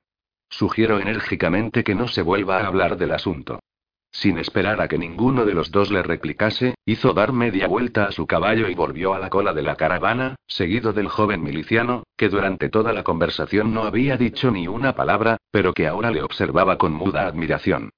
Sugiero 0.49 1.01
enérgicamente 1.01 1.83
que 1.83 1.95
no 1.95 2.09
se 2.09 2.23
vuelva 2.23 2.59
a 2.59 2.67
hablar 2.67 2.97
del 2.97 3.13
asunto. 3.13 3.61
Sin 4.11 4.39
esperar 4.39 4.81
a 4.81 4.89
que 4.89 4.99
ninguno 4.99 5.45
de 5.45 5.55
los 5.55 5.71
dos 5.71 5.91
le 5.91 6.03
replicase, 6.03 6.75
hizo 6.85 7.13
dar 7.13 7.33
media 7.33 7.67
vuelta 7.67 8.05
a 8.05 8.13
su 8.13 8.27
caballo 8.27 8.69
y 8.69 8.75
volvió 8.75 9.15
a 9.15 9.19
la 9.19 9.29
cola 9.29 9.53
de 9.53 9.63
la 9.63 9.77
caravana, 9.77 10.37
seguido 10.47 10.93
del 10.93 11.09
joven 11.09 11.43
miliciano, 11.43 12.05
que 12.17 12.29
durante 12.29 12.69
toda 12.69 12.93
la 12.93 13.03
conversación 13.03 13.75
no 13.75 13.83
había 13.83 14.17
dicho 14.17 14.51
ni 14.51 14.69
una 14.69 14.95
palabra, 14.95 15.37
pero 15.51 15.75
que 15.75 15.87
ahora 15.87 16.11
le 16.11 16.23
observaba 16.23 16.79
con 16.79 16.93
muda 16.93 17.27
admiración. 17.27 17.91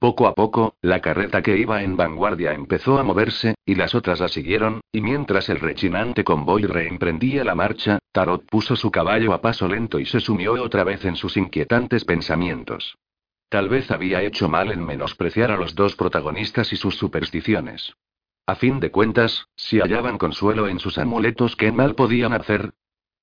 Poco 0.00 0.26
a 0.26 0.34
poco, 0.34 0.76
la 0.80 1.00
carreta 1.00 1.42
que 1.42 1.58
iba 1.58 1.82
en 1.82 1.94
vanguardia 1.94 2.54
empezó 2.54 2.98
a 2.98 3.02
moverse, 3.02 3.54
y 3.66 3.74
las 3.74 3.94
otras 3.94 4.20
la 4.20 4.28
siguieron, 4.28 4.80
y 4.90 5.02
mientras 5.02 5.50
el 5.50 5.60
rechinante 5.60 6.24
convoy 6.24 6.62
reemprendía 6.62 7.44
la 7.44 7.54
marcha, 7.54 7.98
Tarot 8.10 8.46
puso 8.46 8.76
su 8.76 8.90
caballo 8.90 9.34
a 9.34 9.42
paso 9.42 9.68
lento 9.68 10.00
y 10.00 10.06
se 10.06 10.20
sumió 10.20 10.54
otra 10.54 10.84
vez 10.84 11.04
en 11.04 11.16
sus 11.16 11.36
inquietantes 11.36 12.06
pensamientos. 12.06 12.96
Tal 13.50 13.68
vez 13.68 13.90
había 13.90 14.22
hecho 14.22 14.48
mal 14.48 14.70
en 14.70 14.86
menospreciar 14.86 15.50
a 15.50 15.56
los 15.56 15.74
dos 15.74 15.96
protagonistas 15.96 16.72
y 16.72 16.76
sus 16.76 16.94
supersticiones. 16.94 17.92
A 18.46 18.54
fin 18.54 18.78
de 18.78 18.92
cuentas, 18.92 19.46
si 19.56 19.80
hallaban 19.80 20.18
consuelo 20.18 20.68
en 20.68 20.78
sus 20.78 20.98
amuletos, 20.98 21.56
¿qué 21.56 21.72
mal 21.72 21.96
podían 21.96 22.32
hacer? 22.32 22.70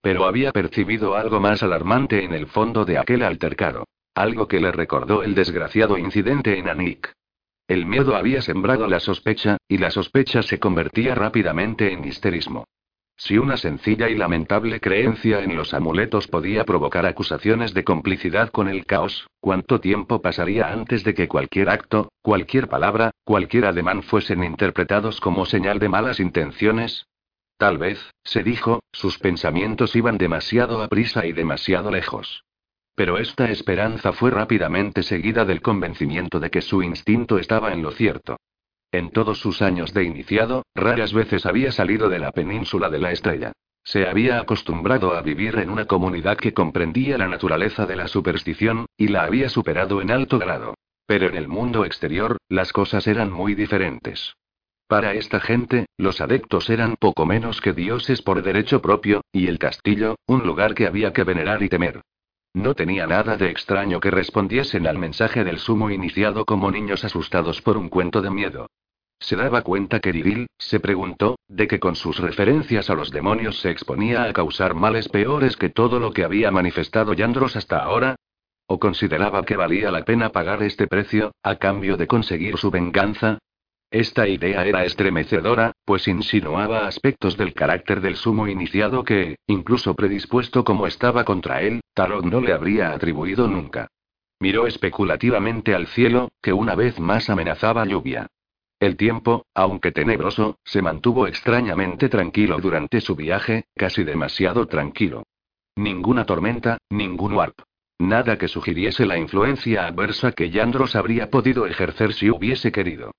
Pero 0.02 0.26
había 0.26 0.52
percibido 0.52 1.16
algo 1.16 1.40
más 1.40 1.64
alarmante 1.64 2.26
en 2.26 2.34
el 2.34 2.48
fondo 2.48 2.84
de 2.84 2.98
aquel 2.98 3.24
altercado. 3.24 3.86
Algo 4.14 4.50
que 4.50 4.60
le 4.60 4.74
recordó 4.74 5.24
el 5.24 5.34
desgraciado 5.34 5.98
incidente 5.98 6.58
en 6.58 6.68
Anik. 6.68 7.14
El 7.70 7.86
miedo 7.86 8.18
había 8.18 8.42
sembrado 8.42 8.88
la 8.88 9.00
sospecha, 9.00 9.58
y 9.70 9.78
la 9.78 9.92
sospecha 9.92 10.42
se 10.42 10.60
convertía 10.60 11.16
rápidamente 11.16 11.94
en 11.94 12.04
histerismo. 12.04 12.66
Si 13.20 13.40
una 13.40 13.58
sencilla 13.58 14.10
y 14.10 14.16
lamentable 14.16 14.80
creencia 14.80 15.42
en 15.42 15.56
los 15.56 15.74
amuletos 15.74 16.28
podía 16.28 16.64
provocar 16.66 17.08
acusaciones 17.08 17.74
de 17.74 17.84
complicidad 17.84 18.50
con 18.52 18.68
el 18.68 18.86
caos, 18.86 19.28
¿cuánto 19.40 19.82
tiempo 19.82 20.22
pasaría 20.22 20.72
antes 20.72 21.04
de 21.04 21.16
que 21.16 21.28
cualquier 21.28 21.70
acto, 21.70 22.12
cualquier 22.22 22.68
palabra, 22.68 23.10
cualquier 23.24 23.66
ademán 23.66 24.04
fuesen 24.04 24.44
interpretados 24.44 25.20
como 25.20 25.48
señal 25.48 25.80
de 25.80 25.90
malas 25.90 26.20
intenciones? 26.20 27.08
Tal 27.58 27.80
vez, 27.80 28.00
se 28.24 28.44
dijo, 28.44 28.82
sus 28.92 29.18
pensamientos 29.18 29.96
iban 29.96 30.20
demasiado 30.20 30.84
a 30.84 30.88
prisa 30.88 31.26
y 31.26 31.34
demasiado 31.34 31.90
lejos. 31.90 32.44
Pero 32.94 33.18
esta 33.18 33.50
esperanza 33.50 34.14
fue 34.14 34.30
rápidamente 34.30 35.02
seguida 35.02 35.44
del 35.44 35.64
convencimiento 35.64 36.40
de 36.40 36.52
que 36.52 36.62
su 36.62 36.84
instinto 36.84 37.40
estaba 37.40 37.74
en 37.74 37.82
lo 37.82 37.92
cierto. 37.92 38.38
En 38.92 39.12
todos 39.12 39.40
sus 39.40 39.62
años 39.62 39.94
de 39.94 40.04
iniciado, 40.04 40.64
raras 40.74 41.14
veces 41.14 41.46
había 41.46 41.72
salido 41.72 42.10
de 42.10 42.20
la 42.20 42.32
península 42.32 42.90
de 42.90 43.00
la 43.00 43.12
estrella. 43.12 43.52
Se 43.84 44.08
había 44.08 44.40
acostumbrado 44.40 45.16
a 45.16 45.22
vivir 45.22 45.58
en 45.60 45.70
una 45.70 45.86
comunidad 45.86 46.38
que 46.38 46.54
comprendía 46.54 47.18
la 47.18 47.28
naturaleza 47.28 47.86
de 47.86 47.96
la 47.96 48.08
superstición, 48.08 48.86
y 48.98 49.08
la 49.10 49.24
había 49.24 49.50
superado 49.50 50.02
en 50.02 50.12
alto 50.12 50.40
grado. 50.40 50.76
Pero 51.06 51.28
en 51.28 51.36
el 51.36 51.48
mundo 51.48 51.86
exterior, 51.86 52.38
las 52.50 52.74
cosas 52.74 53.08
eran 53.08 53.32
muy 53.32 53.56
diferentes. 53.56 54.36
Para 54.88 55.14
esta 55.14 55.40
gente, 55.42 55.86
los 55.98 56.22
adeptos 56.22 56.70
eran 56.70 56.96
poco 56.98 57.26
menos 57.26 57.60
que 57.60 57.74
dioses 57.74 58.22
por 58.22 58.42
derecho 58.42 58.82
propio, 58.82 59.22
y 59.34 59.48
el 59.48 59.60
castillo, 59.60 60.16
un 60.26 60.46
lugar 60.46 60.76
que 60.76 60.88
había 60.88 61.12
que 61.12 61.24
venerar 61.24 61.62
y 61.62 61.70
temer. 61.70 62.02
No 62.54 62.74
tenía 62.74 63.06
nada 63.08 63.38
de 63.38 63.50
extraño 63.50 64.00
que 64.00 64.12
respondiesen 64.12 64.88
al 64.88 64.98
mensaje 64.98 65.44
del 65.44 65.60
sumo 65.60 65.90
iniciado 65.90 66.46
como 66.46 66.72
niños 66.72 67.04
asustados 67.04 67.62
por 67.62 67.78
un 67.78 67.90
cuento 67.90 68.22
de 68.22 68.32
miedo. 68.32 68.68
Se 69.20 69.36
daba 69.36 69.62
cuenta 69.62 70.00
que 70.00 70.12
Diril, 70.12 70.48
se 70.58 70.80
preguntó, 70.80 71.40
de 71.48 71.68
que 71.68 71.80
con 71.80 71.96
sus 71.96 72.20
referencias 72.20 72.90
a 72.90 72.94
los 72.96 73.12
demonios 73.12 73.60
se 73.60 73.72
exponía 73.72 74.24
a 74.24 74.34
causar 74.34 74.76
males 74.76 75.10
peores 75.10 75.58
que 75.58 75.70
todo 75.70 76.00
lo 76.00 76.12
que 76.12 76.24
había 76.24 76.52
manifestado 76.52 77.14
Yandros 77.14 77.56
hasta 77.56 77.80
ahora. 77.80 78.16
¿O 78.68 78.80
consideraba 78.80 79.44
que 79.44 79.56
valía 79.56 79.92
la 79.92 80.04
pena 80.04 80.30
pagar 80.30 80.62
este 80.62 80.88
precio, 80.88 81.32
a 81.42 81.56
cambio 81.56 81.98
de 81.98 82.06
conseguir 82.06 82.58
su 82.58 82.70
venganza? 82.70 83.40
Esta 83.90 84.28
idea 84.28 84.66
era 84.66 84.84
estremecedora, 84.84 85.72
pues 85.86 86.10
insinuaba 86.10 86.88
aspectos 86.88 87.38
del 87.38 87.54
carácter 87.54 88.02
del 88.02 88.18
sumo 88.18 88.48
iniciado 88.50 89.06
que, 89.06 89.38
incluso 89.48 89.96
predispuesto 89.96 90.66
como 90.66 90.88
estaba 90.88 91.24
contra 91.24 91.62
él, 91.62 91.80
Tarot 91.94 92.26
no 92.26 92.42
le 92.42 92.52
habría 92.52 92.92
atribuido 92.92 93.48
nunca. 93.48 93.88
Miró 94.40 94.68
especulativamente 94.68 95.74
al 95.74 95.88
cielo, 95.88 96.30
que 96.42 96.52
una 96.52 96.76
vez 96.76 97.00
más 97.00 97.30
amenazaba 97.30 97.86
lluvia. 97.86 98.28
El 98.80 98.98
tiempo, 98.98 99.46
aunque 99.56 99.94
tenebroso, 99.94 100.60
se 100.66 100.82
mantuvo 100.82 101.26
extrañamente 101.26 102.10
tranquilo 102.10 102.60
durante 102.60 103.00
su 103.00 103.16
viaje, 103.16 103.66
casi 103.74 104.04
demasiado 104.04 104.68
tranquilo. 104.68 105.24
Ninguna 105.78 106.26
tormenta, 106.26 106.78
ningún 106.90 107.34
warp. 107.34 107.58
Nada 108.00 108.38
que 108.38 108.50
sugiriese 108.50 109.06
la 109.06 109.18
influencia 109.18 109.88
adversa 109.88 110.34
que 110.34 110.52
Yandros 110.52 110.96
habría 110.96 111.30
podido 111.30 111.66
ejercer 111.66 112.14
si 112.14 112.30
hubiese 112.30 112.72
querido. 112.72 113.14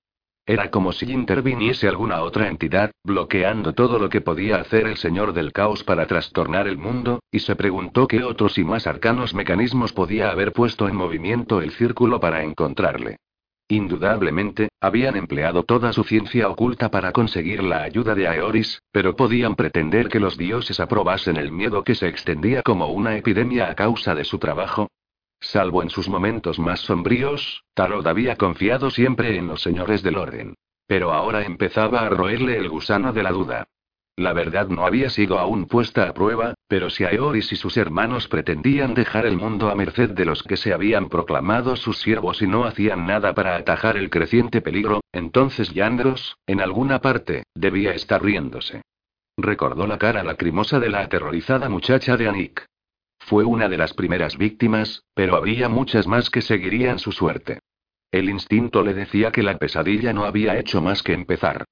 Era 0.49 0.71
como 0.71 0.93
si 0.93 1.05
interviniese 1.11 1.87
alguna 1.87 2.23
otra 2.23 2.47
entidad, 2.47 2.89
bloqueando 3.03 3.73
todo 3.73 3.99
lo 3.99 4.09
que 4.09 4.19
podía 4.19 4.55
hacer 4.55 4.87
el 4.87 4.97
Señor 4.97 5.33
del 5.33 5.53
Caos 5.53 5.83
para 5.83 6.07
trastornar 6.07 6.67
el 6.67 6.75
mundo, 6.75 7.19
y 7.31 7.41
se 7.41 7.55
preguntó 7.55 8.07
qué 8.07 8.23
otros 8.23 8.57
y 8.57 8.63
más 8.63 8.87
arcanos 8.87 9.35
mecanismos 9.35 9.93
podía 9.93 10.31
haber 10.31 10.51
puesto 10.51 10.89
en 10.89 10.95
movimiento 10.95 11.61
el 11.61 11.69
círculo 11.69 12.19
para 12.19 12.43
encontrarle. 12.43 13.17
Indudablemente, 13.67 14.69
habían 14.81 15.17
empleado 15.17 15.61
toda 15.65 15.93
su 15.93 16.03
ciencia 16.03 16.49
oculta 16.49 16.89
para 16.89 17.11
conseguir 17.11 17.61
la 17.61 17.83
ayuda 17.83 18.15
de 18.15 18.27
Aeoris, 18.27 18.81
pero 18.91 19.15
podían 19.15 19.55
pretender 19.55 20.09
que 20.09 20.19
los 20.19 20.35
dioses 20.35 20.79
aprobasen 20.79 21.37
el 21.37 21.51
miedo 21.51 21.83
que 21.83 21.93
se 21.93 22.07
extendía 22.07 22.63
como 22.63 22.87
una 22.87 23.15
epidemia 23.15 23.69
a 23.69 23.75
causa 23.75 24.15
de 24.15 24.23
su 24.23 24.39
trabajo, 24.39 24.89
Salvo 25.41 25.81
en 25.83 25.89
sus 25.89 26.09
momentos 26.09 26.59
más 26.59 26.81
sombríos, 26.81 27.63
Tarot 27.73 28.05
había 28.05 28.35
confiado 28.35 28.89
siempre 28.89 29.37
en 29.37 29.47
los 29.47 29.61
señores 29.61 30.03
del 30.03 30.17
orden. 30.17 30.55
Pero 30.85 31.13
ahora 31.13 31.43
empezaba 31.43 32.01
a 32.01 32.09
roerle 32.09 32.57
el 32.57 32.69
gusano 32.69 33.13
de 33.13 33.23
la 33.23 33.31
duda. 33.31 33.67
La 34.19 34.33
verdad 34.33 34.67
no 34.67 34.85
había 34.85 35.09
sido 35.09 35.39
aún 35.39 35.65
puesta 35.65 36.09
a 36.09 36.13
prueba, 36.13 36.53
pero 36.67 36.89
si 36.89 37.05
Aeoris 37.05 37.53
y 37.53 37.55
sus 37.55 37.77
hermanos 37.77 38.27
pretendían 38.27 38.93
dejar 38.93 39.25
el 39.25 39.37
mundo 39.37 39.69
a 39.69 39.75
merced 39.75 40.09
de 40.09 40.25
los 40.25 40.43
que 40.43 40.57
se 40.57 40.73
habían 40.73 41.07
proclamado 41.07 41.77
sus 41.77 41.99
siervos 41.99 42.41
y 42.41 42.47
no 42.47 42.65
hacían 42.65 43.07
nada 43.07 43.33
para 43.33 43.55
atajar 43.55 43.95
el 43.95 44.09
creciente 44.09 44.59
peligro, 44.59 44.99
entonces 45.13 45.73
Yandros, 45.73 46.35
en 46.47 46.59
alguna 46.59 46.99
parte, 46.99 47.43
debía 47.55 47.93
estar 47.93 48.21
riéndose. 48.21 48.81
Recordó 49.37 49.87
la 49.87 49.97
cara 49.97 50.21
lacrimosa 50.21 50.81
de 50.81 50.89
la 50.89 50.99
aterrorizada 50.99 51.69
muchacha 51.69 52.17
de 52.17 52.27
Anik. 52.27 52.65
Fue 53.19 53.45
una 53.45 53.69
de 53.69 53.77
las 53.77 53.93
primeras 53.93 54.37
víctimas, 54.37 55.03
pero 55.13 55.35
había 55.35 55.69
muchas 55.69 56.07
más 56.07 56.29
que 56.29 56.41
seguirían 56.41 56.99
su 56.99 57.11
suerte. 57.11 57.59
El 58.11 58.29
instinto 58.29 58.83
le 58.83 58.93
decía 58.93 59.31
que 59.31 59.43
la 59.43 59.57
pesadilla 59.57 60.13
no 60.13 60.25
había 60.25 60.57
hecho 60.57 60.81
más 60.81 61.03
que 61.03 61.13
empezar. 61.13 61.65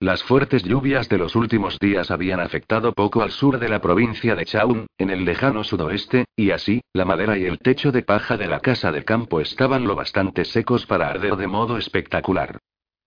Las 0.00 0.24
fuertes 0.24 0.64
lluvias 0.64 1.08
de 1.08 1.18
los 1.18 1.36
últimos 1.36 1.78
días 1.78 2.10
habían 2.10 2.40
afectado 2.40 2.92
poco 2.92 3.22
al 3.22 3.30
sur 3.30 3.60
de 3.60 3.68
la 3.68 3.80
provincia 3.80 4.34
de 4.34 4.44
Chaun, 4.44 4.86
en 4.98 5.10
el 5.10 5.24
lejano 5.24 5.62
sudoeste, 5.62 6.24
y 6.34 6.50
así, 6.50 6.80
la 6.92 7.04
madera 7.04 7.38
y 7.38 7.44
el 7.44 7.60
techo 7.60 7.92
de 7.92 8.02
paja 8.02 8.36
de 8.36 8.48
la 8.48 8.58
casa 8.58 8.90
de 8.90 9.04
campo 9.04 9.40
estaban 9.40 9.84
lo 9.84 9.94
bastante 9.94 10.44
secos 10.44 10.86
para 10.86 11.08
arder 11.08 11.36
de 11.36 11.46
modo 11.46 11.78
espectacular. 11.78 12.58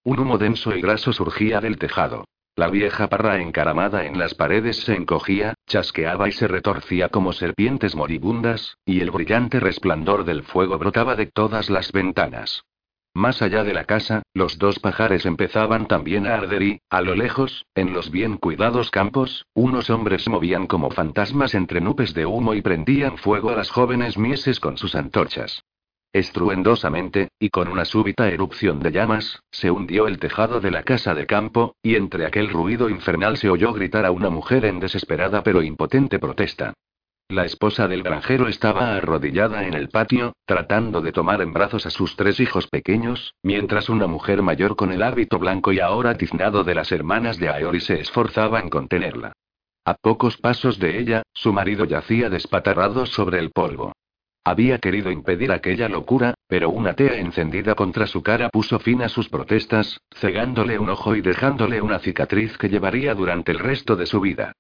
Un 0.03 0.19
humo 0.19 0.37
denso 0.37 0.73
y 0.73 0.81
graso 0.81 1.11
surgía 1.11 1.59
del 1.59 1.77
tejado. 1.79 2.23
La 2.57 2.69
vieja 2.69 3.09
parra 3.09 3.41
encaramada 3.41 4.05
en 4.05 4.17
las 4.17 4.33
paredes 4.33 4.77
se 4.77 4.95
encogía, 4.95 5.55
chasqueaba 5.67 6.29
y 6.29 6.31
se 6.31 6.47
retorcía 6.47 7.09
como 7.09 7.33
serpientes 7.33 7.97
moribundas, 7.97 8.77
y 8.85 9.01
el 9.01 9.11
brillante 9.11 9.59
resplandor 9.59 10.23
del 10.23 10.43
fuego 10.43 10.77
brotaba 10.77 11.17
de 11.17 11.25
todas 11.25 11.69
las 11.69 11.91
ventanas. 11.91 12.63
Más 13.13 13.41
allá 13.41 13.65
de 13.65 13.73
la 13.73 13.83
casa, 13.83 14.23
los 14.33 14.57
dos 14.57 14.79
pajares 14.79 15.25
empezaban 15.25 15.87
también 15.87 16.27
a 16.27 16.35
arder 16.35 16.63
y, 16.63 16.81
a 16.89 17.01
lo 17.01 17.13
lejos, 17.13 17.65
en 17.75 17.91
los 17.91 18.09
bien 18.09 18.37
cuidados 18.37 18.89
campos, 18.89 19.45
unos 19.53 19.89
hombres 19.89 20.23
se 20.23 20.29
movían 20.29 20.65
como 20.65 20.91
fantasmas 20.91 21.55
entre 21.55 21.81
nubes 21.81 22.13
de 22.13 22.25
humo 22.25 22.53
y 22.53 22.61
prendían 22.61 23.17
fuego 23.17 23.49
a 23.49 23.55
las 23.57 23.69
jóvenes 23.69 24.17
mieses 24.17 24.61
con 24.61 24.77
sus 24.77 24.95
antorchas. 24.95 25.61
Estruendosamente, 26.15 27.27
y 27.37 27.49
con 27.49 27.67
una 27.67 27.83
súbita 27.83 28.29
erupción 28.29 28.79
de 28.79 28.93
llamas, 28.93 29.41
se 29.51 29.69
hundió 29.69 30.07
el 30.07 30.17
tejado 30.17 30.61
de 30.61 30.71
la 30.71 30.83
casa 30.83 31.13
de 31.13 31.25
campo, 31.25 31.75
y 31.83 31.95
entre 31.95 32.25
aquel 32.25 32.47
ruido 32.47 32.89
infernal 32.89 33.35
se 33.35 33.49
oyó 33.49 33.73
gritar 33.73 34.05
a 34.05 34.11
una 34.11 34.29
mujer 34.29 34.63
en 34.63 34.79
desesperada 34.79 35.43
pero 35.43 35.61
impotente 35.61 36.17
protesta. 36.17 36.73
La 37.27 37.43
esposa 37.43 37.89
del 37.89 38.01
granjero 38.01 38.47
estaba 38.47 38.95
arrodillada 38.95 39.67
en 39.67 39.73
el 39.73 39.89
patio, 39.89 40.31
tratando 40.45 41.01
de 41.01 41.11
tomar 41.11 41.41
en 41.41 41.51
brazos 41.51 41.85
a 41.85 41.89
sus 41.89 42.15
tres 42.15 42.39
hijos 42.39 42.67
pequeños, 42.67 43.35
mientras 43.43 43.89
una 43.89 44.07
mujer 44.07 44.41
mayor 44.41 44.77
con 44.77 44.93
el 44.93 45.03
hábito 45.03 45.37
blanco 45.37 45.73
y 45.73 45.81
ahora 45.81 46.15
tiznado 46.15 46.63
de 46.63 46.75
las 46.75 46.93
hermanas 46.93 47.39
de 47.39 47.49
Aori 47.49 47.81
se 47.81 47.99
esforzaba 47.99 48.61
en 48.61 48.69
contenerla. 48.69 49.33
A 49.83 49.95
pocos 49.95 50.37
pasos 50.37 50.79
de 50.79 50.97
ella, 50.97 51.23
su 51.33 51.51
marido 51.51 51.83
yacía 51.83 52.29
despatarrado 52.29 53.05
sobre 53.05 53.39
el 53.39 53.51
polvo. 53.51 53.91
Había 54.47 54.77
querido 54.77 55.09
impedir 55.09 55.51
aquella 55.51 55.89
locura, 55.89 56.35
pero 56.47 56.69
una 56.69 56.93
tea 56.93 57.15
encendida 57.17 57.73
contra 57.73 58.05
su 58.05 58.21
cara 58.21 58.49
puso 58.49 58.77
fin 58.77 59.01
a 59.01 59.09
sus 59.09 59.27
protestas, 59.27 59.99
cegándole 60.13 60.77
un 60.77 60.89
ojo 60.91 61.15
y 61.15 61.21
dejándole 61.21 61.81
una 61.81 61.97
cicatriz 61.97 62.55
que 62.59 62.69
llevaría 62.69 63.15
durante 63.15 63.51
el 63.51 63.57
resto 63.57 63.95
de 63.95 64.05
su 64.05 64.21
vida. 64.21 64.53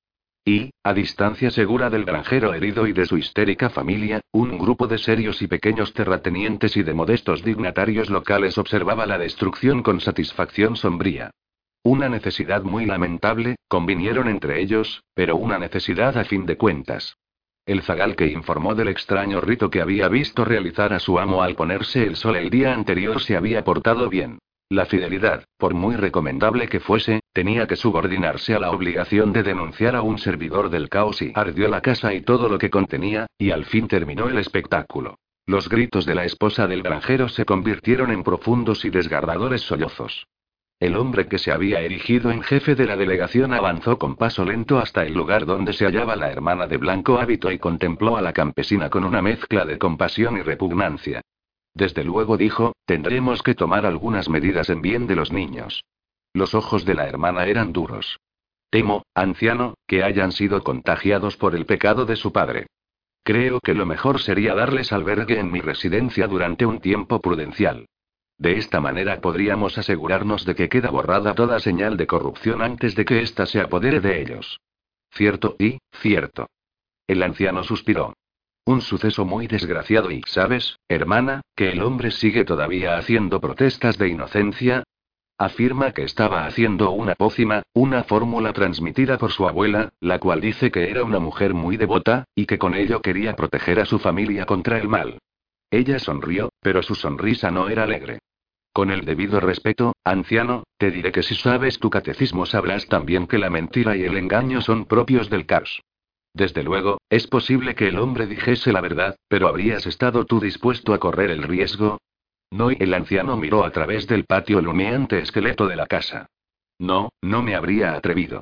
Y, 0.43 0.71
a 0.83 0.95
distancia 0.95 1.51
segura 1.51 1.91
del 1.91 2.03
granjero 2.03 2.55
herido 2.55 2.87
y 2.87 2.93
de 2.93 3.05
su 3.05 3.17
histérica 3.17 3.69
familia, 3.69 4.21
un 4.31 4.57
grupo 4.57 4.87
de 4.87 4.97
serios 4.97 5.43
y 5.43 5.47
pequeños 5.47 5.93
terratenientes 5.93 6.75
y 6.77 6.81
de 6.81 6.93
modestos 6.95 7.43
dignatarios 7.43 8.09
locales 8.09 8.57
observaba 8.57 9.05
la 9.05 9.19
destrucción 9.19 9.83
con 9.83 10.01
satisfacción 10.01 10.77
sombría. 10.77 11.29
Una 11.83 12.09
necesidad 12.09 12.63
muy 12.63 12.87
lamentable, 12.87 13.57
convinieron 13.67 14.29
entre 14.29 14.61
ellos, 14.61 15.03
pero 15.13 15.35
una 15.35 15.59
necesidad 15.59 16.17
a 16.17 16.23
fin 16.25 16.47
de 16.47 16.57
cuentas. 16.57 17.17
El 17.65 17.81
zagal 17.81 18.15
que 18.15 18.27
informó 18.27 18.75
del 18.75 18.89
extraño 18.89 19.41
rito 19.41 19.71
que 19.71 19.81
había 19.81 20.07
visto 20.07 20.45
realizar 20.45 20.93
a 20.93 20.99
su 20.99 21.17
amo 21.17 21.41
al 21.41 21.55
ponerse 21.55 22.03
el 22.03 22.15
sol 22.15 22.35
el 22.35 22.51
día 22.51 22.73
anterior 22.73 23.19
se 23.21 23.35
había 23.35 23.63
portado 23.63 24.07
bien. 24.07 24.37
La 24.69 24.85
fidelidad, 24.85 25.45
por 25.57 25.73
muy 25.73 25.95
recomendable 25.95 26.67
que 26.67 26.79
fuese, 26.79 27.21
tenía 27.33 27.65
que 27.65 27.75
subordinarse 27.75 28.53
a 28.53 28.59
la 28.59 28.71
obligación 28.71 29.33
de 29.33 29.41
denunciar 29.41 29.95
a 29.95 30.03
un 30.03 30.19
servidor 30.19 30.69
del 30.69 30.89
caos 30.89 31.21
y 31.23 31.31
ardió 31.33 31.67
la 31.67 31.81
casa 31.81 32.13
y 32.13 32.21
todo 32.21 32.49
lo 32.49 32.59
que 32.59 32.69
contenía, 32.69 33.25
y 33.37 33.49
al 33.49 33.65
fin 33.65 33.87
terminó 33.87 34.27
el 34.27 34.37
espectáculo. 34.37 35.17
Los 35.47 35.67
gritos 35.69 36.05
de 36.05 36.15
la 36.15 36.25
esposa 36.25 36.67
del 36.67 36.83
granjero 36.83 37.29
se 37.29 37.45
convirtieron 37.45 38.11
en 38.11 38.23
profundos 38.23 38.85
y 38.85 38.89
desgarradores 38.89 39.61
sollozos. 39.61 40.27
El 40.79 40.97
hombre 40.97 41.27
que 41.27 41.37
se 41.37 41.51
había 41.51 41.79
erigido 41.79 42.31
en 42.31 42.41
jefe 42.41 42.75
de 42.75 42.85
la 42.85 42.97
delegación 42.97 43.53
avanzó 43.53 43.97
con 43.97 44.17
paso 44.17 44.43
lento 44.43 44.77
hasta 44.77 45.03
el 45.03 45.13
lugar 45.13 45.45
donde 45.45 45.71
se 45.71 45.85
hallaba 45.85 46.17
la 46.17 46.31
hermana 46.31 46.67
de 46.67 46.77
blanco 46.77 47.17
hábito 47.17 47.49
y 47.51 47.59
contempló 47.59 48.17
a 48.17 48.21
la 48.21 48.33
campesina 48.33 48.89
con 48.89 49.05
una 49.05 49.21
mezcla 49.21 49.63
de 49.63 49.77
compasión 49.77 50.37
y 50.37 50.41
repugnancia. 50.41 51.21
Desde 51.73 52.03
luego 52.03 52.37
dijo, 52.37 52.73
tendremos 52.85 53.41
que 53.41 53.55
tomar 53.55 53.85
algunas 53.85 54.29
medidas 54.29 54.69
en 54.69 54.81
bien 54.81 55.07
de 55.07 55.15
los 55.15 55.31
niños. 55.31 55.83
Los 56.33 56.53
ojos 56.53 56.83
de 56.83 56.95
la 56.95 57.07
hermana 57.07 57.45
eran 57.45 57.71
duros. 57.71 58.19
Temo, 58.69 59.03
anciano, 59.13 59.75
que 59.87 60.03
hayan 60.03 60.33
sido 60.33 60.61
contagiados 60.63 61.37
por 61.37 61.55
el 61.55 61.65
pecado 61.65 62.05
de 62.05 62.17
su 62.17 62.33
padre. 62.33 62.67
Creo 63.23 63.61
que 63.61 63.73
lo 63.73 63.85
mejor 63.85 64.19
sería 64.19 64.53
darles 64.53 64.91
albergue 64.91 65.39
en 65.39 65.51
mi 65.51 65.61
residencia 65.61 66.27
durante 66.27 66.65
un 66.65 66.79
tiempo 66.79 67.21
prudencial. 67.21 67.85
De 68.37 68.57
esta 68.57 68.81
manera 68.81 69.21
podríamos 69.21 69.77
asegurarnos 69.77 70.45
de 70.45 70.55
que 70.55 70.69
queda 70.69 70.89
borrada 70.89 71.33
toda 71.35 71.59
señal 71.59 71.95
de 71.95 72.07
corrupción 72.07 72.61
antes 72.61 72.95
de 72.95 73.05
que 73.05 73.21
ésta 73.21 73.45
se 73.45 73.61
apodere 73.61 74.01
de 74.01 74.21
ellos. 74.21 74.59
Cierto 75.11 75.55
y, 75.57 75.79
cierto. 75.93 76.47
El 77.07 77.23
anciano 77.23 77.63
suspiró. 77.63 78.13
Un 78.65 78.81
suceso 78.81 79.25
muy 79.25 79.47
desgraciado 79.47 80.11
y, 80.11 80.21
¿sabes, 80.25 80.79
hermana, 80.89 81.41
que 81.55 81.69
el 81.69 81.81
hombre 81.81 82.11
sigue 82.11 82.43
todavía 82.43 82.97
haciendo 82.97 83.39
protestas 83.39 83.97
de 83.97 84.09
inocencia? 84.09 84.83
Afirma 85.37 85.91
que 85.91 86.03
estaba 86.03 86.45
haciendo 86.45 86.91
una 86.91 87.13
pócima, 87.15 87.63
una 87.73 88.03
fórmula 88.03 88.53
transmitida 88.53 89.17
por 89.17 89.31
su 89.31 89.47
abuela, 89.47 89.89
la 89.99 90.19
cual 90.19 90.41
dice 90.41 90.71
que 90.71 90.89
era 90.89 91.03
una 91.03 91.19
mujer 91.19 91.53
muy 91.53 91.77
devota, 91.77 92.25
y 92.33 92.45
que 92.45 92.57
con 92.57 92.73
ello 92.73 93.01
quería 93.01 93.35
proteger 93.35 93.79
a 93.79 93.85
su 93.85 93.99
familia 93.99 94.45
contra 94.45 94.79
el 94.79 94.87
mal. 94.87 95.19
Ella 95.69 95.99
sonrió, 95.99 96.49
pero 96.61 96.81
su 96.81 96.95
sonrisa 96.95 97.51
no 97.51 97.69
era 97.69 97.83
alegre. 97.83 98.19
Con 98.75 98.91
el 98.91 99.05
debido 99.05 99.39
respeto, 99.39 99.95
anciano, 100.03 100.65
te 100.77 100.91
diré 100.91 101.13
que 101.13 101.23
si 101.23 101.33
sabes 101.33 101.79
tu 101.79 101.89
catecismo 101.89 102.45
sabrás 102.45 102.87
también 102.87 103.25
que 103.25 103.37
la 103.37 103.49
mentira 103.49 103.95
y 103.95 104.03
el 104.03 104.17
engaño 104.17 104.59
son 104.59 104.83
propios 104.83 105.29
del 105.29 105.45
caos. 105.45 105.81
Desde 106.33 106.61
luego, 106.61 106.97
es 107.09 107.25
posible 107.27 107.73
que 107.73 107.87
el 107.87 107.97
hombre 107.97 108.27
dijese 108.27 108.73
la 108.73 108.81
verdad, 108.81 109.15
pero 109.29 109.47
¿habrías 109.47 109.85
estado 109.85 110.25
tú 110.25 110.41
dispuesto 110.41 110.93
a 110.93 110.99
correr 110.99 111.31
el 111.31 111.43
riesgo? 111.43 111.99
No, 112.51 112.69
y 112.69 112.75
el 112.81 112.93
anciano 112.93 113.37
miró 113.37 113.63
a 113.63 113.71
través 113.71 114.07
del 114.07 114.25
patio 114.25 114.59
el 114.59 114.67
esqueleto 115.09 115.67
de 115.67 115.77
la 115.77 115.87
casa. 115.87 116.27
No, 116.77 117.13
no 117.21 117.43
me 117.43 117.55
habría 117.55 117.93
atrevido. 117.93 118.41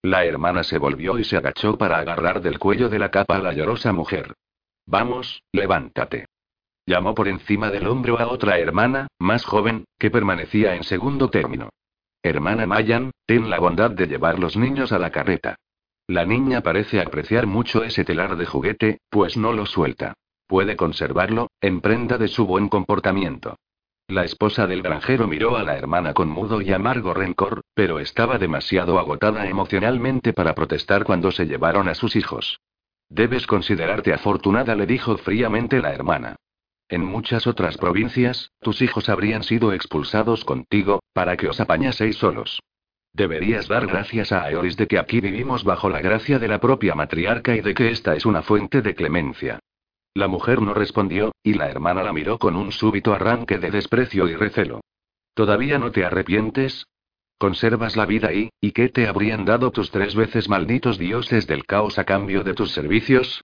La 0.00 0.24
hermana 0.24 0.64
se 0.64 0.78
volvió 0.78 1.18
y 1.18 1.24
se 1.24 1.36
agachó 1.36 1.76
para 1.76 1.98
agarrar 1.98 2.40
del 2.40 2.58
cuello 2.58 2.88
de 2.88 3.00
la 3.00 3.10
capa 3.10 3.36
a 3.36 3.42
la 3.42 3.52
llorosa 3.52 3.92
mujer. 3.92 4.32
Vamos, 4.86 5.42
levántate. 5.52 6.24
Llamó 6.86 7.14
por 7.14 7.28
encima 7.28 7.70
del 7.70 7.86
hombro 7.86 8.18
a 8.18 8.26
otra 8.26 8.58
hermana, 8.58 9.08
más 9.18 9.44
joven, 9.44 9.84
que 9.98 10.10
permanecía 10.10 10.74
en 10.74 10.84
segundo 10.84 11.30
término. 11.30 11.70
Hermana 12.22 12.66
Mayan, 12.66 13.10
ten 13.26 13.48
la 13.48 13.58
bondad 13.58 13.90
de 13.90 14.06
llevar 14.06 14.38
los 14.38 14.56
niños 14.56 14.92
a 14.92 14.98
la 14.98 15.10
carreta. 15.10 15.56
La 16.06 16.26
niña 16.26 16.60
parece 16.60 17.00
apreciar 17.00 17.46
mucho 17.46 17.82
ese 17.84 18.04
telar 18.04 18.36
de 18.36 18.44
juguete, 18.44 18.98
pues 19.08 19.38
no 19.38 19.52
lo 19.52 19.64
suelta. 19.64 20.12
Puede 20.46 20.76
conservarlo, 20.76 21.48
en 21.62 21.80
prenda 21.80 22.18
de 22.18 22.28
su 22.28 22.46
buen 22.46 22.68
comportamiento. 22.68 23.56
La 24.06 24.24
esposa 24.24 24.66
del 24.66 24.82
granjero 24.82 25.26
miró 25.26 25.56
a 25.56 25.62
la 25.62 25.78
hermana 25.78 26.12
con 26.12 26.28
mudo 26.28 26.60
y 26.60 26.70
amargo 26.74 27.14
rencor, 27.14 27.62
pero 27.72 27.98
estaba 27.98 28.36
demasiado 28.36 28.98
agotada 28.98 29.46
emocionalmente 29.48 30.34
para 30.34 30.54
protestar 30.54 31.04
cuando 31.04 31.30
se 31.30 31.46
llevaron 31.46 31.88
a 31.88 31.94
sus 31.94 32.14
hijos. 32.14 32.60
Debes 33.08 33.46
considerarte 33.46 34.12
afortunada, 34.12 34.74
le 34.74 34.84
dijo 34.84 35.16
fríamente 35.16 35.80
la 35.80 35.94
hermana. 35.94 36.36
En 36.94 37.04
muchas 37.04 37.48
otras 37.48 37.76
provincias, 37.76 38.52
tus 38.60 38.80
hijos 38.80 39.08
habrían 39.08 39.42
sido 39.42 39.72
expulsados 39.72 40.44
contigo, 40.44 41.02
para 41.12 41.36
que 41.36 41.48
os 41.48 41.58
apañaseis 41.58 42.14
solos. 42.18 42.60
Deberías 43.12 43.66
dar 43.66 43.88
gracias 43.88 44.30
a 44.30 44.44
Aeoris 44.44 44.76
de 44.76 44.86
que 44.86 45.00
aquí 45.00 45.20
vivimos 45.20 45.64
bajo 45.64 45.88
la 45.88 46.00
gracia 46.00 46.38
de 46.38 46.46
la 46.46 46.60
propia 46.60 46.94
matriarca 46.94 47.56
y 47.56 47.62
de 47.62 47.74
que 47.74 47.90
esta 47.90 48.14
es 48.14 48.24
una 48.24 48.42
fuente 48.42 48.80
de 48.80 48.94
clemencia. 48.94 49.58
La 50.14 50.28
mujer 50.28 50.62
no 50.62 50.72
respondió, 50.72 51.32
y 51.42 51.54
la 51.54 51.68
hermana 51.68 52.04
la 52.04 52.12
miró 52.12 52.38
con 52.38 52.54
un 52.54 52.70
súbito 52.70 53.12
arranque 53.12 53.58
de 53.58 53.72
desprecio 53.72 54.28
y 54.28 54.36
recelo. 54.36 54.80
¿Todavía 55.34 55.80
no 55.80 55.90
te 55.90 56.04
arrepientes? 56.04 56.86
¿Conservas 57.38 57.96
la 57.96 58.06
vida 58.06 58.32
y, 58.32 58.50
y 58.60 58.70
qué 58.70 58.88
te 58.88 59.08
habrían 59.08 59.44
dado 59.44 59.72
tus 59.72 59.90
tres 59.90 60.14
veces 60.14 60.48
malditos 60.48 60.96
dioses 60.96 61.48
del 61.48 61.66
caos 61.66 61.98
a 61.98 62.04
cambio 62.04 62.44
de 62.44 62.54
tus 62.54 62.70
servicios? 62.70 63.42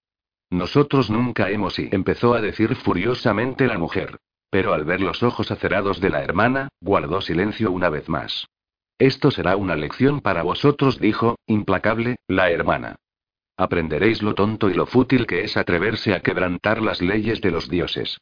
Nosotros 0.50 1.10
nunca 1.10 1.48
hemos 1.48 1.78
y 1.78 1.88
empezó 1.92 2.34
a 2.34 2.40
decir 2.40 2.74
furiosamente 2.74 3.66
la 3.68 3.78
mujer. 3.78 4.18
Pero 4.50 4.74
al 4.74 4.84
ver 4.84 5.00
los 5.00 5.22
ojos 5.22 5.52
acerados 5.52 6.00
de 6.00 6.10
la 6.10 6.24
hermana, 6.24 6.68
guardó 6.80 7.20
silencio 7.20 7.70
una 7.70 7.88
vez 7.88 8.08
más. 8.08 8.48
Esto 8.98 9.30
será 9.30 9.56
una 9.56 9.76
lección 9.76 10.20
para 10.20 10.42
vosotros, 10.42 10.98
dijo, 10.98 11.38
implacable, 11.46 12.16
la 12.26 12.50
hermana. 12.50 12.96
Aprenderéis 13.56 14.22
lo 14.22 14.34
tonto 14.34 14.68
y 14.68 14.74
lo 14.74 14.86
fútil 14.86 15.26
que 15.26 15.44
es 15.44 15.56
atreverse 15.56 16.14
a 16.14 16.20
quebrantar 16.20 16.82
las 16.82 17.00
leyes 17.00 17.40
de 17.40 17.52
los 17.52 17.68
dioses. 17.68 18.18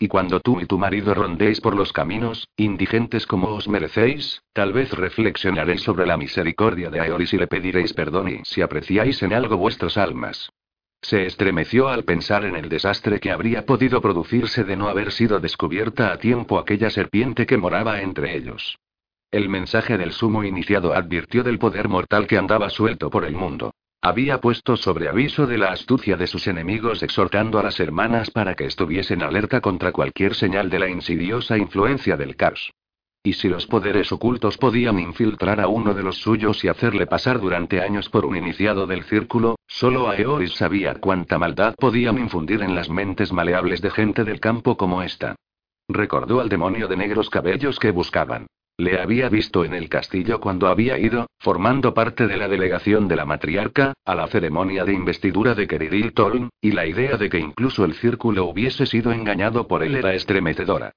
Y 0.00 0.08
cuando 0.08 0.40
tú 0.40 0.60
y 0.60 0.66
tu 0.66 0.78
marido 0.78 1.14
rondéis 1.14 1.60
por 1.60 1.76
los 1.76 1.92
caminos, 1.92 2.48
indigentes 2.56 3.26
como 3.26 3.48
os 3.48 3.68
merecéis, 3.68 4.42
tal 4.52 4.72
vez 4.72 4.92
reflexionaréis 4.92 5.82
sobre 5.82 6.06
la 6.06 6.16
misericordia 6.16 6.90
de 6.90 7.00
Aeoris 7.00 7.34
y 7.34 7.38
le 7.38 7.46
pediréis 7.46 7.92
perdón 7.92 8.28
y 8.28 8.40
si 8.44 8.62
apreciáis 8.62 9.22
en 9.22 9.32
algo 9.32 9.56
vuestras 9.56 9.96
almas. 9.96 10.50
Se 11.00 11.26
estremeció 11.26 11.88
al 11.88 12.04
pensar 12.04 12.44
en 12.44 12.56
el 12.56 12.68
desastre 12.68 13.20
que 13.20 13.30
habría 13.30 13.64
podido 13.64 14.00
producirse 14.00 14.64
de 14.64 14.76
no 14.76 14.88
haber 14.88 15.12
sido 15.12 15.40
descubierta 15.40 16.12
a 16.12 16.18
tiempo 16.18 16.58
aquella 16.58 16.90
serpiente 16.90 17.46
que 17.46 17.56
moraba 17.56 18.02
entre 18.02 18.36
ellos. 18.36 18.78
El 19.30 19.48
mensaje 19.48 19.96
del 19.98 20.12
sumo 20.12 20.42
iniciado 20.42 20.94
advirtió 20.94 21.42
del 21.42 21.58
poder 21.58 21.88
mortal 21.88 22.26
que 22.26 22.38
andaba 22.38 22.70
suelto 22.70 23.10
por 23.10 23.24
el 23.24 23.34
mundo. 23.34 23.72
Había 24.00 24.40
puesto 24.40 24.76
sobre 24.76 25.08
aviso 25.08 25.46
de 25.46 25.58
la 25.58 25.72
astucia 25.72 26.16
de 26.16 26.26
sus 26.26 26.46
enemigos 26.46 27.02
exhortando 27.02 27.58
a 27.58 27.62
las 27.62 27.80
hermanas 27.80 28.30
para 28.30 28.54
que 28.54 28.64
estuviesen 28.64 29.22
alerta 29.22 29.60
contra 29.60 29.92
cualquier 29.92 30.34
señal 30.34 30.70
de 30.70 30.78
la 30.78 30.88
insidiosa 30.88 31.58
influencia 31.58 32.16
del 32.16 32.36
caos. 32.36 32.72
Y 33.22 33.32
si 33.32 33.48
los 33.48 33.66
poderes 33.66 34.12
ocultos 34.12 34.56
podían 34.58 34.98
infiltrar 34.98 35.60
a 35.60 35.68
uno 35.68 35.92
de 35.92 36.02
los 36.02 36.18
suyos 36.18 36.64
y 36.64 36.68
hacerle 36.68 37.06
pasar 37.06 37.40
durante 37.40 37.80
años 37.80 38.08
por 38.08 38.24
un 38.24 38.36
iniciado 38.36 38.86
del 38.86 39.04
círculo, 39.04 39.56
solo 39.66 40.08
Aeoris 40.08 40.52
sabía 40.54 40.94
cuánta 40.94 41.38
maldad 41.38 41.74
podían 41.76 42.18
infundir 42.18 42.62
en 42.62 42.74
las 42.74 42.88
mentes 42.88 43.32
maleables 43.32 43.82
de 43.82 43.90
gente 43.90 44.24
del 44.24 44.40
campo 44.40 44.76
como 44.76 45.02
esta. 45.02 45.34
Recordó 45.88 46.40
al 46.40 46.48
demonio 46.48 46.86
de 46.86 46.96
negros 46.96 47.28
cabellos 47.28 47.78
que 47.78 47.90
buscaban. 47.90 48.46
Le 48.80 49.00
había 49.00 49.28
visto 49.28 49.64
en 49.64 49.74
el 49.74 49.88
castillo 49.88 50.38
cuando 50.38 50.68
había 50.68 50.98
ido, 50.98 51.26
formando 51.40 51.94
parte 51.94 52.28
de 52.28 52.36
la 52.36 52.46
delegación 52.46 53.08
de 53.08 53.16
la 53.16 53.24
matriarca, 53.24 53.94
a 54.04 54.14
la 54.14 54.28
ceremonia 54.28 54.84
de 54.84 54.92
investidura 54.92 55.56
de 55.56 55.66
Keridil 55.66 56.12
Toln, 56.12 56.50
y 56.60 56.70
la 56.70 56.86
idea 56.86 57.16
de 57.16 57.28
que 57.28 57.40
incluso 57.40 57.84
el 57.84 57.94
círculo 57.94 58.44
hubiese 58.44 58.86
sido 58.86 59.10
engañado 59.10 59.66
por 59.66 59.82
él 59.82 59.96
era 59.96 60.14
estremecedora. 60.14 60.92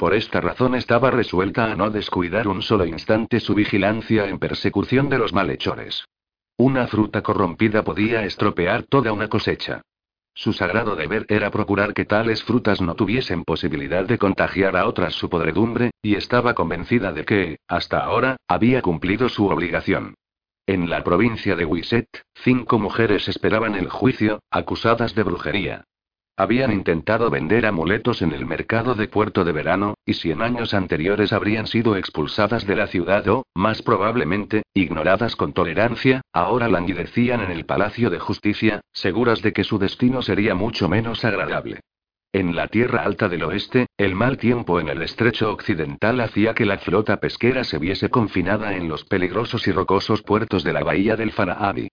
Por 0.00 0.14
esta 0.14 0.40
razón 0.40 0.74
estaba 0.76 1.10
resuelta 1.10 1.70
a 1.70 1.76
no 1.76 1.90
descuidar 1.90 2.48
un 2.48 2.62
solo 2.62 2.86
instante 2.86 3.38
su 3.38 3.54
vigilancia 3.54 4.30
en 4.30 4.38
persecución 4.38 5.10
de 5.10 5.18
los 5.18 5.34
malhechores. 5.34 6.06
Una 6.56 6.86
fruta 6.86 7.20
corrompida 7.20 7.84
podía 7.84 8.24
estropear 8.24 8.84
toda 8.84 9.12
una 9.12 9.28
cosecha. 9.28 9.82
Su 10.32 10.54
sagrado 10.54 10.96
deber 10.96 11.26
era 11.28 11.50
procurar 11.50 11.92
que 11.92 12.06
tales 12.06 12.42
frutas 12.42 12.80
no 12.80 12.94
tuviesen 12.94 13.44
posibilidad 13.44 14.06
de 14.06 14.16
contagiar 14.16 14.74
a 14.74 14.86
otras 14.86 15.12
su 15.12 15.28
podredumbre, 15.28 15.90
y 16.00 16.14
estaba 16.14 16.54
convencida 16.54 17.12
de 17.12 17.26
que, 17.26 17.58
hasta 17.68 17.98
ahora, 17.98 18.38
había 18.48 18.80
cumplido 18.80 19.28
su 19.28 19.48
obligación. 19.48 20.14
En 20.66 20.88
la 20.88 21.04
provincia 21.04 21.56
de 21.56 21.66
Wiset, 21.66 22.08
cinco 22.36 22.78
mujeres 22.78 23.28
esperaban 23.28 23.74
el 23.74 23.90
juicio, 23.90 24.40
acusadas 24.50 25.14
de 25.14 25.24
brujería. 25.24 25.84
Habían 26.40 26.72
intentado 26.72 27.28
vender 27.28 27.66
amuletos 27.66 28.22
en 28.22 28.32
el 28.32 28.46
mercado 28.46 28.94
de 28.94 29.08
Puerto 29.08 29.44
de 29.44 29.52
Verano, 29.52 29.92
y 30.06 30.14
si 30.14 30.30
en 30.30 30.40
años 30.40 30.72
anteriores 30.72 31.34
habrían 31.34 31.66
sido 31.66 31.96
expulsadas 31.96 32.66
de 32.66 32.76
la 32.76 32.86
ciudad 32.86 33.28
o, 33.28 33.44
más 33.54 33.82
probablemente, 33.82 34.62
ignoradas 34.72 35.36
con 35.36 35.52
tolerancia, 35.52 36.22
ahora 36.32 36.68
languidecían 36.68 37.42
en 37.42 37.50
el 37.50 37.66
Palacio 37.66 38.08
de 38.08 38.20
Justicia, 38.20 38.80
seguras 38.90 39.42
de 39.42 39.52
que 39.52 39.64
su 39.64 39.78
destino 39.78 40.22
sería 40.22 40.54
mucho 40.54 40.88
menos 40.88 41.26
agradable. 41.26 41.80
En 42.32 42.56
la 42.56 42.68
tierra 42.68 43.02
alta 43.02 43.28
del 43.28 43.42
oeste, 43.42 43.88
el 43.98 44.14
mal 44.14 44.38
tiempo 44.38 44.80
en 44.80 44.88
el 44.88 45.02
estrecho 45.02 45.52
occidental 45.52 46.22
hacía 46.22 46.54
que 46.54 46.64
la 46.64 46.78
flota 46.78 47.18
pesquera 47.18 47.64
se 47.64 47.76
viese 47.76 48.08
confinada 48.08 48.74
en 48.76 48.88
los 48.88 49.04
peligrosos 49.04 49.68
y 49.68 49.72
rocosos 49.72 50.22
puertos 50.22 50.64
de 50.64 50.72
la 50.72 50.84
bahía 50.84 51.16
del 51.16 51.32
Farahabi. 51.32 51.90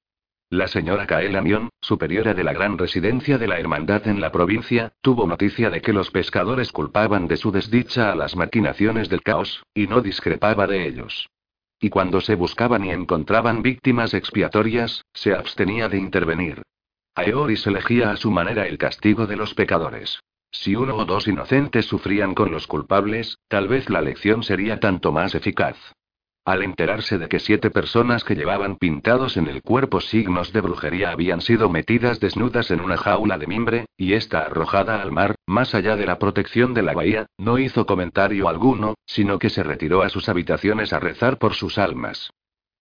La 0.49 0.69
señora 0.69 1.05
Kaela 1.05 1.41
Mion, 1.41 1.69
superiora 1.81 2.33
de 2.33 2.45
la 2.45 2.53
gran 2.53 2.77
residencia 2.77 3.38
de 3.38 3.47
la 3.47 3.60
Hermandad 3.60 4.07
en 4.07 4.21
la 4.21 4.31
provincia, 4.31 4.93
tuvo 5.01 5.27
noticia 5.27 5.69
de 5.69 5.81
que 5.81 5.91
los 5.91 6.10
pescadores 6.10 6.71
culpaban 6.71 7.27
de 7.27 7.36
su 7.36 7.51
desdicha 7.51 8.13
a 8.13 8.15
las 8.15 8.38
maquinaciones 8.38 9.10
del 9.10 9.23
caos, 9.23 9.62
y 9.73 9.88
no 9.88 9.99
discrepaba 9.99 10.65
de 10.65 10.88
ellos. 10.88 11.27
Y 11.81 11.89
cuando 11.89 12.21
se 12.21 12.36
buscaban 12.36 12.86
y 12.86 12.91
encontraban 12.91 13.62
víctimas 13.62 14.13
expiatorias, 14.13 15.03
se 15.13 15.33
abstenía 15.33 15.89
de 15.89 15.97
intervenir. 15.97 16.62
Aeoris 17.15 17.67
elegía 17.67 18.12
a 18.12 18.15
su 18.15 18.31
manera 18.31 18.67
el 18.67 18.77
castigo 18.77 19.27
de 19.27 19.36
los 19.36 19.53
pecadores. 19.53 20.21
Si 20.49 20.77
uno 20.77 20.95
o 20.95 21.03
dos 21.03 21.27
inocentes 21.27 21.88
sufrían 21.88 22.33
con 22.33 22.51
los 22.51 22.67
culpables, 22.67 23.38
tal 23.49 23.67
vez 23.67 23.89
la 23.89 24.01
lección 24.01 24.43
sería 24.43 24.79
tanto 24.79 25.12
más 25.12 25.36
eficaz. 25.36 25.75
Al 26.47 26.63
enterarse 26.63 27.17
de 27.17 27.27
que 27.27 27.39
siete 27.39 27.71
personas 27.71 28.23
que 28.23 28.33
llevaban 28.33 28.77
pintados 28.77 29.36
en 29.36 29.47
el 29.47 29.62
cuerpo 29.62 29.99
signos 29.99 30.53
de 30.53 30.62
brujería 30.62 31.12
habían 31.12 31.41
sido 31.41 31.67
metidas 31.67 32.21
desnudas 32.21 32.71
en 32.71 32.79
una 32.79 32.95
jaula 32.95 33.38
de 33.38 33.47
mimbre, 33.47 33.86
y 33.97 34.13
esta 34.13 34.43
arrojada 34.43 35.01
al 35.01 35.12
mar, 35.12 35.36
más 35.45 35.75
allá 35.75 35.97
de 35.97 36.05
la 36.05 36.19
protección 36.19 36.73
de 36.73 36.83
la 36.83 36.93
bahía, 36.93 37.25
no 37.38 37.60
hizo 37.60 37.86
comentario 37.86 38.47
alguno, 38.47 38.93
sino 39.05 39.39
que 39.39 39.49
se 39.49 39.62
retiró 39.62 40.03
a 40.03 40.10
sus 40.10 40.29
habitaciones 40.29 40.93
a 40.93 41.01
rezar 41.01 41.38
por 41.38 41.53
sus 41.53 41.77
almas. 41.77 42.31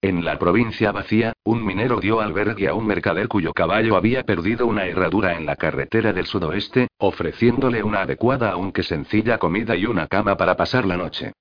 En 0.01 0.25
la 0.25 0.39
provincia 0.39 0.93
vacía, 0.93 1.33
un 1.43 1.67
minero 1.67 1.99
dio 1.99 2.21
albergue 2.21 2.69
a 2.69 2.75
un 2.75 2.87
mercader 2.87 3.27
cuyo 3.27 3.53
caballo 3.53 3.97
había 3.97 4.23
perdido 4.23 4.69
una 4.69 4.87
herradura 4.87 5.37
en 5.37 5.45
la 5.45 5.57
carretera 5.57 6.13
del 6.13 6.27
sudoeste, 6.27 6.87
ofreciéndole 6.99 7.83
una 7.83 8.03
adecuada 8.03 8.53
aunque 8.53 8.85
sencilla 8.85 9.39
comida 9.39 9.75
y 9.75 9.87
una 9.87 10.07
cama 10.07 10.37
para 10.37 10.57
pasar 10.57 10.87
la 10.87 10.97
noche. 10.97 11.33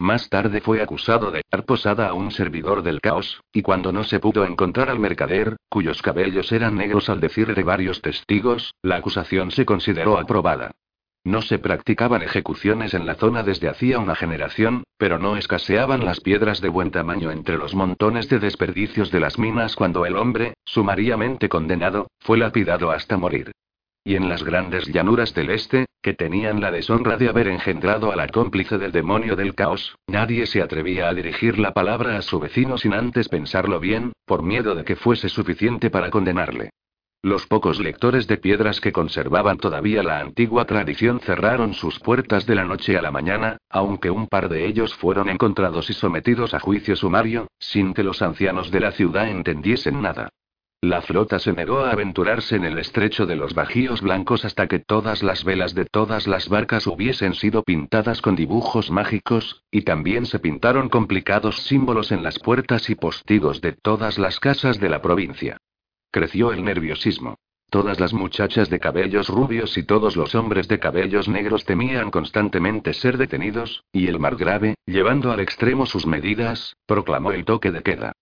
Más 0.00 0.30
tarde 0.30 0.62
fue 0.62 0.80
acusado 0.80 1.30
de 1.30 1.42
dar 1.50 1.66
posada 1.66 2.08
a 2.08 2.14
un 2.14 2.30
servidor 2.30 2.82
del 2.82 3.02
caos, 3.02 3.42
y 3.52 3.60
cuando 3.60 3.92
no 3.92 4.02
se 4.02 4.18
pudo 4.18 4.46
encontrar 4.46 4.88
al 4.88 4.98
mercader, 4.98 5.56
cuyos 5.68 6.00
cabellos 6.00 6.52
eran 6.52 6.76
negros 6.76 7.10
al 7.10 7.20
decir 7.20 7.54
de 7.54 7.62
varios 7.62 8.00
testigos, 8.00 8.74
la 8.80 8.96
acusación 8.96 9.50
se 9.50 9.66
consideró 9.66 10.18
aprobada. 10.18 10.70
No 11.22 11.42
se 11.42 11.58
practicaban 11.58 12.22
ejecuciones 12.22 12.94
en 12.94 13.04
la 13.04 13.16
zona 13.16 13.42
desde 13.42 13.68
hacía 13.68 13.98
una 13.98 14.14
generación, 14.14 14.84
pero 14.96 15.18
no 15.18 15.36
escaseaban 15.36 16.02
las 16.02 16.20
piedras 16.20 16.62
de 16.62 16.70
buen 16.70 16.90
tamaño 16.90 17.30
entre 17.30 17.58
los 17.58 17.74
montones 17.74 18.26
de 18.30 18.38
desperdicios 18.38 19.10
de 19.10 19.20
las 19.20 19.38
minas 19.38 19.76
cuando 19.76 20.06
el 20.06 20.16
hombre, 20.16 20.54
sumariamente 20.64 21.50
condenado, 21.50 22.06
fue 22.20 22.38
lapidado 22.38 22.90
hasta 22.90 23.18
morir. 23.18 23.52
Y 24.02 24.16
en 24.16 24.28
las 24.28 24.42
grandes 24.42 24.86
llanuras 24.86 25.34
del 25.34 25.50
este, 25.50 25.86
que 26.00 26.14
tenían 26.14 26.60
la 26.60 26.70
deshonra 26.70 27.18
de 27.18 27.28
haber 27.28 27.48
engendrado 27.48 28.10
a 28.12 28.16
la 28.16 28.28
cómplice 28.28 28.78
del 28.78 28.92
demonio 28.92 29.36
del 29.36 29.54
caos, 29.54 29.96
nadie 30.06 30.46
se 30.46 30.62
atrevía 30.62 31.08
a 31.08 31.14
dirigir 31.14 31.58
la 31.58 31.72
palabra 31.72 32.16
a 32.16 32.22
su 32.22 32.40
vecino 32.40 32.78
sin 32.78 32.94
antes 32.94 33.28
pensarlo 33.28 33.78
bien, 33.78 34.12
por 34.24 34.42
miedo 34.42 34.74
de 34.74 34.84
que 34.84 34.96
fuese 34.96 35.28
suficiente 35.28 35.90
para 35.90 36.10
condenarle. 36.10 36.70
Los 37.22 37.46
pocos 37.46 37.78
lectores 37.78 38.26
de 38.26 38.38
piedras 38.38 38.80
que 38.80 38.92
conservaban 38.92 39.58
todavía 39.58 40.02
la 40.02 40.20
antigua 40.20 40.64
tradición 40.64 41.20
cerraron 41.20 41.74
sus 41.74 42.00
puertas 42.00 42.46
de 42.46 42.54
la 42.54 42.64
noche 42.64 42.96
a 42.96 43.02
la 43.02 43.10
mañana, 43.10 43.58
aunque 43.68 44.10
un 44.10 44.26
par 44.26 44.48
de 44.48 44.64
ellos 44.64 44.94
fueron 44.94 45.28
encontrados 45.28 45.90
y 45.90 45.92
sometidos 45.92 46.54
a 46.54 46.60
juicio 46.60 46.96
sumario, 46.96 47.48
sin 47.58 47.92
que 47.92 48.04
los 48.04 48.22
ancianos 48.22 48.70
de 48.70 48.80
la 48.80 48.92
ciudad 48.92 49.28
entendiesen 49.28 50.00
nada. 50.00 50.30
La 50.82 51.02
flota 51.02 51.38
se 51.38 51.52
negó 51.52 51.80
a 51.80 51.90
aventurarse 51.90 52.56
en 52.56 52.64
el 52.64 52.78
estrecho 52.78 53.26
de 53.26 53.36
los 53.36 53.52
Bajíos 53.52 54.00
Blancos 54.00 54.46
hasta 54.46 54.66
que 54.66 54.78
todas 54.78 55.22
las 55.22 55.44
velas 55.44 55.74
de 55.74 55.84
todas 55.84 56.26
las 56.26 56.48
barcas 56.48 56.86
hubiesen 56.86 57.34
sido 57.34 57.62
pintadas 57.62 58.22
con 58.22 58.34
dibujos 58.34 58.90
mágicos, 58.90 59.62
y 59.70 59.82
también 59.82 60.24
se 60.24 60.38
pintaron 60.38 60.88
complicados 60.88 61.64
símbolos 61.64 62.12
en 62.12 62.22
las 62.22 62.38
puertas 62.38 62.88
y 62.88 62.94
postigos 62.94 63.60
de 63.60 63.72
todas 63.72 64.18
las 64.18 64.40
casas 64.40 64.80
de 64.80 64.88
la 64.88 65.02
provincia. 65.02 65.58
Creció 66.10 66.50
el 66.50 66.64
nerviosismo. 66.64 67.36
Todas 67.68 68.00
las 68.00 68.14
muchachas 68.14 68.70
de 68.70 68.80
cabellos 68.80 69.28
rubios 69.28 69.76
y 69.76 69.82
todos 69.82 70.16
los 70.16 70.34
hombres 70.34 70.66
de 70.66 70.78
cabellos 70.78 71.28
negros 71.28 71.66
temían 71.66 72.10
constantemente 72.10 72.94
ser 72.94 73.18
detenidos, 73.18 73.84
y 73.92 74.06
el 74.06 74.18
margrave, 74.18 74.76
llevando 74.86 75.30
al 75.30 75.40
extremo 75.40 75.84
sus 75.84 76.06
medidas, 76.06 76.74
proclamó 76.86 77.32
el 77.32 77.44
toque 77.44 77.70
de 77.70 77.82
queda. 77.82 78.12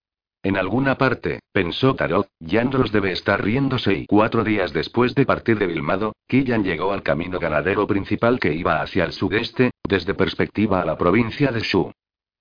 En 0.48 0.56
alguna 0.56 0.96
parte, 0.96 1.40
pensó 1.52 1.94
Tarot, 1.94 2.26
Yandros 2.40 2.90
debe 2.90 3.12
estar 3.12 3.44
riéndose 3.44 3.92
y 3.92 4.06
cuatro 4.06 4.44
días 4.44 4.72
después 4.72 5.14
de 5.14 5.26
partir 5.26 5.58
de 5.58 5.66
Vilmado, 5.66 6.14
Killan 6.26 6.64
llegó 6.64 6.94
al 6.94 7.02
camino 7.02 7.38
ganadero 7.38 7.86
principal 7.86 8.40
que 8.40 8.54
iba 8.54 8.80
hacia 8.80 9.04
el 9.04 9.12
sudeste, 9.12 9.72
desde 9.86 10.14
perspectiva 10.14 10.80
a 10.80 10.86
la 10.86 10.96
provincia 10.96 11.52
de 11.52 11.60
Shu. 11.60 11.92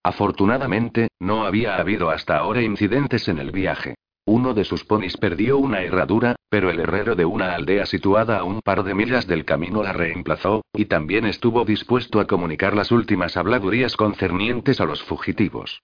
Afortunadamente, 0.03 1.09
no 1.19 1.45
había 1.45 1.75
habido 1.75 2.09
hasta 2.09 2.37
ahora 2.37 2.61
incidentes 2.61 3.27
en 3.27 3.39
el 3.39 3.51
viaje. 3.51 3.95
Uno 4.25 4.53
de 4.53 4.63
sus 4.63 4.85
ponis 4.85 5.17
perdió 5.17 5.57
una 5.57 5.81
herradura, 5.81 6.37
pero 6.47 6.69
el 6.69 6.79
herrero 6.79 7.13
de 7.13 7.25
una 7.25 7.55
aldea 7.55 7.85
situada 7.85 8.39
a 8.39 8.45
un 8.45 8.61
par 8.61 8.85
de 8.85 8.93
millas 8.93 9.27
del 9.27 9.43
camino 9.43 9.83
la 9.83 9.91
reemplazó, 9.91 10.63
y 10.71 10.85
también 10.85 11.25
estuvo 11.25 11.65
dispuesto 11.65 12.21
a 12.21 12.25
comunicar 12.25 12.73
las 12.73 12.89
últimas 12.93 13.35
habladurías 13.35 13.97
concernientes 13.97 14.79
a 14.79 14.85
los 14.85 15.03
fugitivos. 15.03 15.81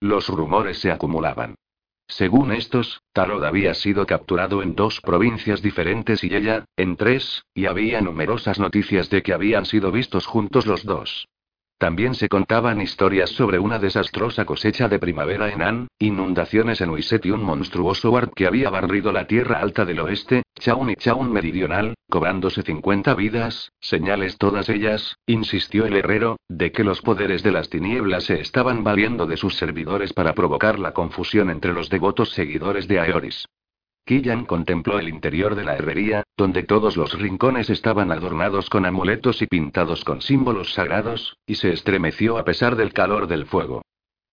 Los 0.00 0.28
rumores 0.30 0.78
se 0.78 0.90
acumulaban. 0.90 1.54
Según 2.08 2.52
estos, 2.52 3.02
Tarot 3.12 3.42
había 3.44 3.74
sido 3.74 4.06
capturado 4.06 4.62
en 4.62 4.74
dos 4.74 5.00
provincias 5.00 5.60
diferentes 5.60 6.22
y 6.22 6.34
ella, 6.34 6.64
en 6.76 6.96
tres, 6.96 7.44
y 7.52 7.66
había 7.66 8.00
numerosas 8.00 8.60
noticias 8.60 9.10
de 9.10 9.22
que 9.22 9.32
habían 9.32 9.66
sido 9.66 9.90
vistos 9.90 10.26
juntos 10.26 10.66
los 10.66 10.84
dos. 10.84 11.28
También 11.78 12.14
se 12.14 12.30
contaban 12.30 12.80
historias 12.80 13.28
sobre 13.28 13.58
una 13.58 13.78
desastrosa 13.78 14.46
cosecha 14.46 14.88
de 14.88 14.98
primavera 14.98 15.50
en 15.50 15.60
An, 15.60 15.88
inundaciones 15.98 16.80
en 16.80 16.88
Wiset 16.88 17.26
y 17.26 17.30
un 17.32 17.42
monstruoso 17.42 18.10
Ward 18.10 18.30
que 18.34 18.46
había 18.46 18.70
barrido 18.70 19.12
la 19.12 19.26
tierra 19.26 19.60
alta 19.60 19.84
del 19.84 20.00
oeste, 20.00 20.42
Chaun 20.58 20.88
y 20.88 20.96
Chaun 20.96 21.30
meridional, 21.30 21.94
cobrándose 22.08 22.62
50 22.62 23.14
vidas, 23.14 23.72
señales 23.78 24.38
todas 24.38 24.70
ellas, 24.70 25.16
insistió 25.26 25.84
el 25.84 25.96
herrero, 25.96 26.38
de 26.48 26.72
que 26.72 26.82
los 26.82 27.02
poderes 27.02 27.42
de 27.42 27.52
las 27.52 27.68
tinieblas 27.68 28.24
se 28.24 28.40
estaban 28.40 28.82
valiendo 28.82 29.26
de 29.26 29.36
sus 29.36 29.56
servidores 29.56 30.14
para 30.14 30.32
provocar 30.32 30.78
la 30.78 30.92
confusión 30.92 31.50
entre 31.50 31.74
los 31.74 31.90
devotos 31.90 32.30
seguidores 32.30 32.88
de 32.88 33.00
Aeoris. 33.00 33.46
Killan 34.06 34.44
contempló 34.44 35.00
el 35.00 35.08
interior 35.08 35.56
de 35.56 35.64
la 35.64 35.74
herrería, 35.74 36.22
donde 36.36 36.62
todos 36.62 36.96
los 36.96 37.18
rincones 37.18 37.70
estaban 37.70 38.12
adornados 38.12 38.70
con 38.70 38.86
amuletos 38.86 39.42
y 39.42 39.48
pintados 39.48 40.04
con 40.04 40.22
símbolos 40.22 40.74
sagrados, 40.74 41.36
y 41.44 41.56
se 41.56 41.72
estremeció 41.72 42.38
a 42.38 42.44
pesar 42.44 42.76
del 42.76 42.92
calor 42.92 43.26
del 43.26 43.46
fuego. 43.46 43.82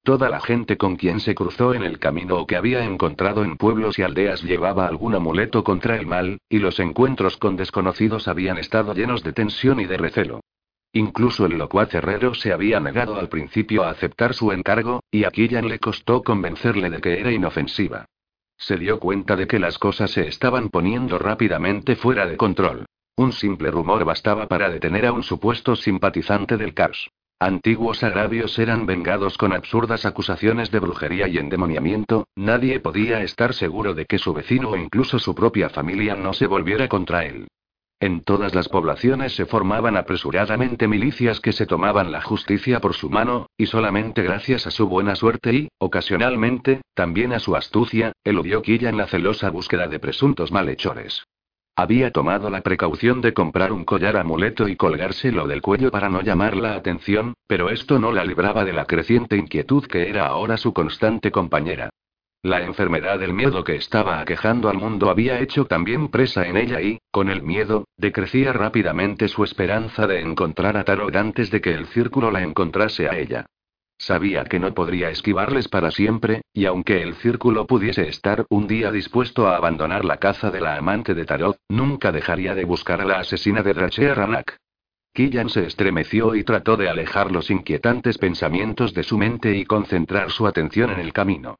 Toda 0.03 0.29
la 0.29 0.41
gente 0.41 0.77
con 0.77 0.95
quien 0.95 1.19
se 1.19 1.33
cruzó 1.33 1.73
en 1.73 1.81
el 1.81 1.97
camino 1.97 2.37
o 2.37 2.45
que 2.45 2.55
había 2.55 2.83
encontrado 2.83 3.43
en 3.43 3.57
pueblos 3.57 3.97
y 3.97 4.03
aldeas 4.03 4.43
llevaba 4.43 4.85
algún 4.85 5.15
amuleto 5.15 5.63
contra 5.63 5.95
el 5.95 6.05
mal, 6.05 6.37
y 6.49 6.59
los 6.59 6.79
encuentros 6.79 7.37
con 7.37 7.55
desconocidos 7.55 8.27
habían 8.27 8.59
estado 8.59 8.93
llenos 8.93 9.23
de 9.23 9.33
tensión 9.33 9.79
y 9.79 9.85
de 9.85 9.97
recelo. 9.97 10.41
Incluso 10.91 11.47
el 11.47 11.57
locuaz 11.57 11.91
herrero 11.95 12.35
se 12.35 12.53
había 12.53 12.79
negado 12.79 13.15
al 13.15 13.27
principio 13.27 13.83
a 13.83 13.89
aceptar 13.89 14.35
su 14.35 14.51
encargo, 14.51 15.01
y 15.09 15.23
a 15.23 15.31
Killan 15.31 15.67
le 15.67 15.79
costó 15.79 16.21
convencerle 16.21 16.91
de 16.91 17.01
que 17.01 17.19
era 17.19 17.31
inofensiva. 17.31 18.05
Se 18.63 18.77
dio 18.77 18.97
cuenta 18.97 19.35
de 19.35 19.45
que 19.45 19.59
las 19.59 19.77
cosas 19.77 20.11
se 20.11 20.25
estaban 20.25 20.69
poniendo 20.69 21.19
rápidamente 21.19 21.97
fuera 21.97 22.25
de 22.25 22.37
control. 22.37 22.85
Un 23.17 23.33
simple 23.33 23.69
rumor 23.69 24.05
bastaba 24.05 24.47
para 24.47 24.69
detener 24.69 25.05
a 25.05 25.11
un 25.11 25.21
supuesto 25.21 25.75
simpatizante 25.75 26.55
del 26.55 26.73
caos. 26.73 27.11
Antiguos 27.41 28.05
agravios 28.05 28.57
eran 28.57 28.85
vengados 28.85 29.37
con 29.37 29.51
absurdas 29.51 30.05
acusaciones 30.05 30.71
de 30.71 30.79
brujería 30.79 31.27
y 31.27 31.39
endemoniamiento, 31.39 32.29
nadie 32.37 32.79
podía 32.79 33.21
estar 33.21 33.53
seguro 33.53 33.93
de 33.95 34.05
que 34.05 34.17
su 34.17 34.33
vecino 34.33 34.69
o 34.69 34.77
incluso 34.77 35.19
su 35.19 35.35
propia 35.35 35.67
familia 35.67 36.15
no 36.15 36.31
se 36.31 36.47
volviera 36.47 36.87
contra 36.87 37.25
él. 37.25 37.47
En 38.03 38.19
todas 38.19 38.53
las 38.53 38.67
poblaciones 38.67 39.33
se 39.33 39.45
formaban 39.45 39.95
apresuradamente 39.95 40.89
milicias 40.89 41.39
que 41.39 41.53
se 41.53 41.65
tomaban 41.65 42.11
la 42.11 42.21
justicia 42.21 42.81
por 42.81 42.95
su 42.95 43.09
mano, 43.09 43.47
y 43.55 43.67
solamente 43.67 44.23
gracias 44.23 44.67
a 44.67 44.71
su 44.71 44.89
buena 44.89 45.15
suerte 45.15 45.53
y, 45.53 45.69
ocasionalmente, 45.77 46.81
también 46.95 47.31
a 47.31 47.39
su 47.39 47.55
astucia, 47.55 48.11
eludió 48.25 48.61
en 48.65 48.97
la 48.97 49.07
celosa 49.07 49.49
búsqueda 49.51 49.87
de 49.87 49.99
presuntos 49.99 50.51
malhechores. 50.51 51.23
Había 51.77 52.11
tomado 52.11 52.49
la 52.49 52.59
precaución 52.59 53.21
de 53.21 53.33
comprar 53.33 53.71
un 53.71 53.85
collar 53.85 54.17
amuleto 54.17 54.67
y 54.67 54.75
colgárselo 54.75 55.47
del 55.47 55.61
cuello 55.61 55.89
para 55.89 56.09
no 56.09 56.21
llamar 56.21 56.57
la 56.57 56.75
atención, 56.75 57.35
pero 57.47 57.69
esto 57.69 57.99
no 57.99 58.11
la 58.11 58.25
libraba 58.25 58.65
de 58.65 58.73
la 58.73 58.83
creciente 58.83 59.37
inquietud 59.37 59.85
que 59.85 60.09
era 60.09 60.27
ahora 60.27 60.57
su 60.57 60.73
constante 60.73 61.31
compañera. 61.31 61.89
La 62.45 62.61
enfermedad 62.61 63.19
del 63.19 63.31
miedo 63.31 63.63
que 63.63 63.77
estaba 63.77 64.19
aquejando 64.19 64.67
al 64.67 64.77
mundo 64.77 65.09
había 65.09 65.39
hecho 65.39 65.63
también 65.63 66.09
presa 66.09 66.45
en 66.45 66.57
ella 66.57 66.81
y, 66.81 66.99
con 67.09 67.29
el 67.29 67.41
miedo, 67.41 67.85
decrecía 67.95 68.51
rápidamente 68.51 69.29
su 69.29 69.45
esperanza 69.45 70.07
de 70.07 70.19
encontrar 70.19 70.75
a 70.75 70.83
Tarot 70.83 71.15
antes 71.15 71.49
de 71.51 71.61
que 71.61 71.73
el 71.73 71.85
círculo 71.85 72.31
la 72.31 72.43
encontrase 72.43 73.07
a 73.07 73.17
ella. 73.17 73.45
Sabía 73.97 74.43
que 74.43 74.59
no 74.59 74.73
podría 74.73 75.09
esquivarles 75.09 75.69
para 75.69 75.89
siempre, 75.89 76.41
y 76.51 76.65
aunque 76.65 77.01
el 77.01 77.15
círculo 77.15 77.65
pudiese 77.65 78.09
estar 78.09 78.45
un 78.49 78.67
día 78.67 78.91
dispuesto 78.91 79.47
a 79.47 79.55
abandonar 79.55 80.03
la 80.03 80.17
caza 80.17 80.51
de 80.51 80.59
la 80.59 80.75
amante 80.75 81.13
de 81.13 81.23
Tarot, 81.23 81.55
nunca 81.69 82.11
dejaría 82.11 82.55
de 82.55 82.65
buscar 82.65 82.99
a 82.99 83.05
la 83.05 83.19
asesina 83.19 83.63
de 83.63 83.73
Drachea 83.73 84.15
Ranak. 84.15 84.57
Killan 85.13 85.47
se 85.47 85.65
estremeció 85.65 86.35
y 86.35 86.43
trató 86.43 86.75
de 86.75 86.89
alejar 86.89 87.31
los 87.31 87.49
inquietantes 87.49 88.17
pensamientos 88.17 88.93
de 88.93 89.03
su 89.03 89.17
mente 89.17 89.55
y 89.55 89.63
concentrar 89.63 90.29
su 90.29 90.45
atención 90.45 90.91
en 90.91 90.99
el 90.99 91.13
camino. 91.13 91.55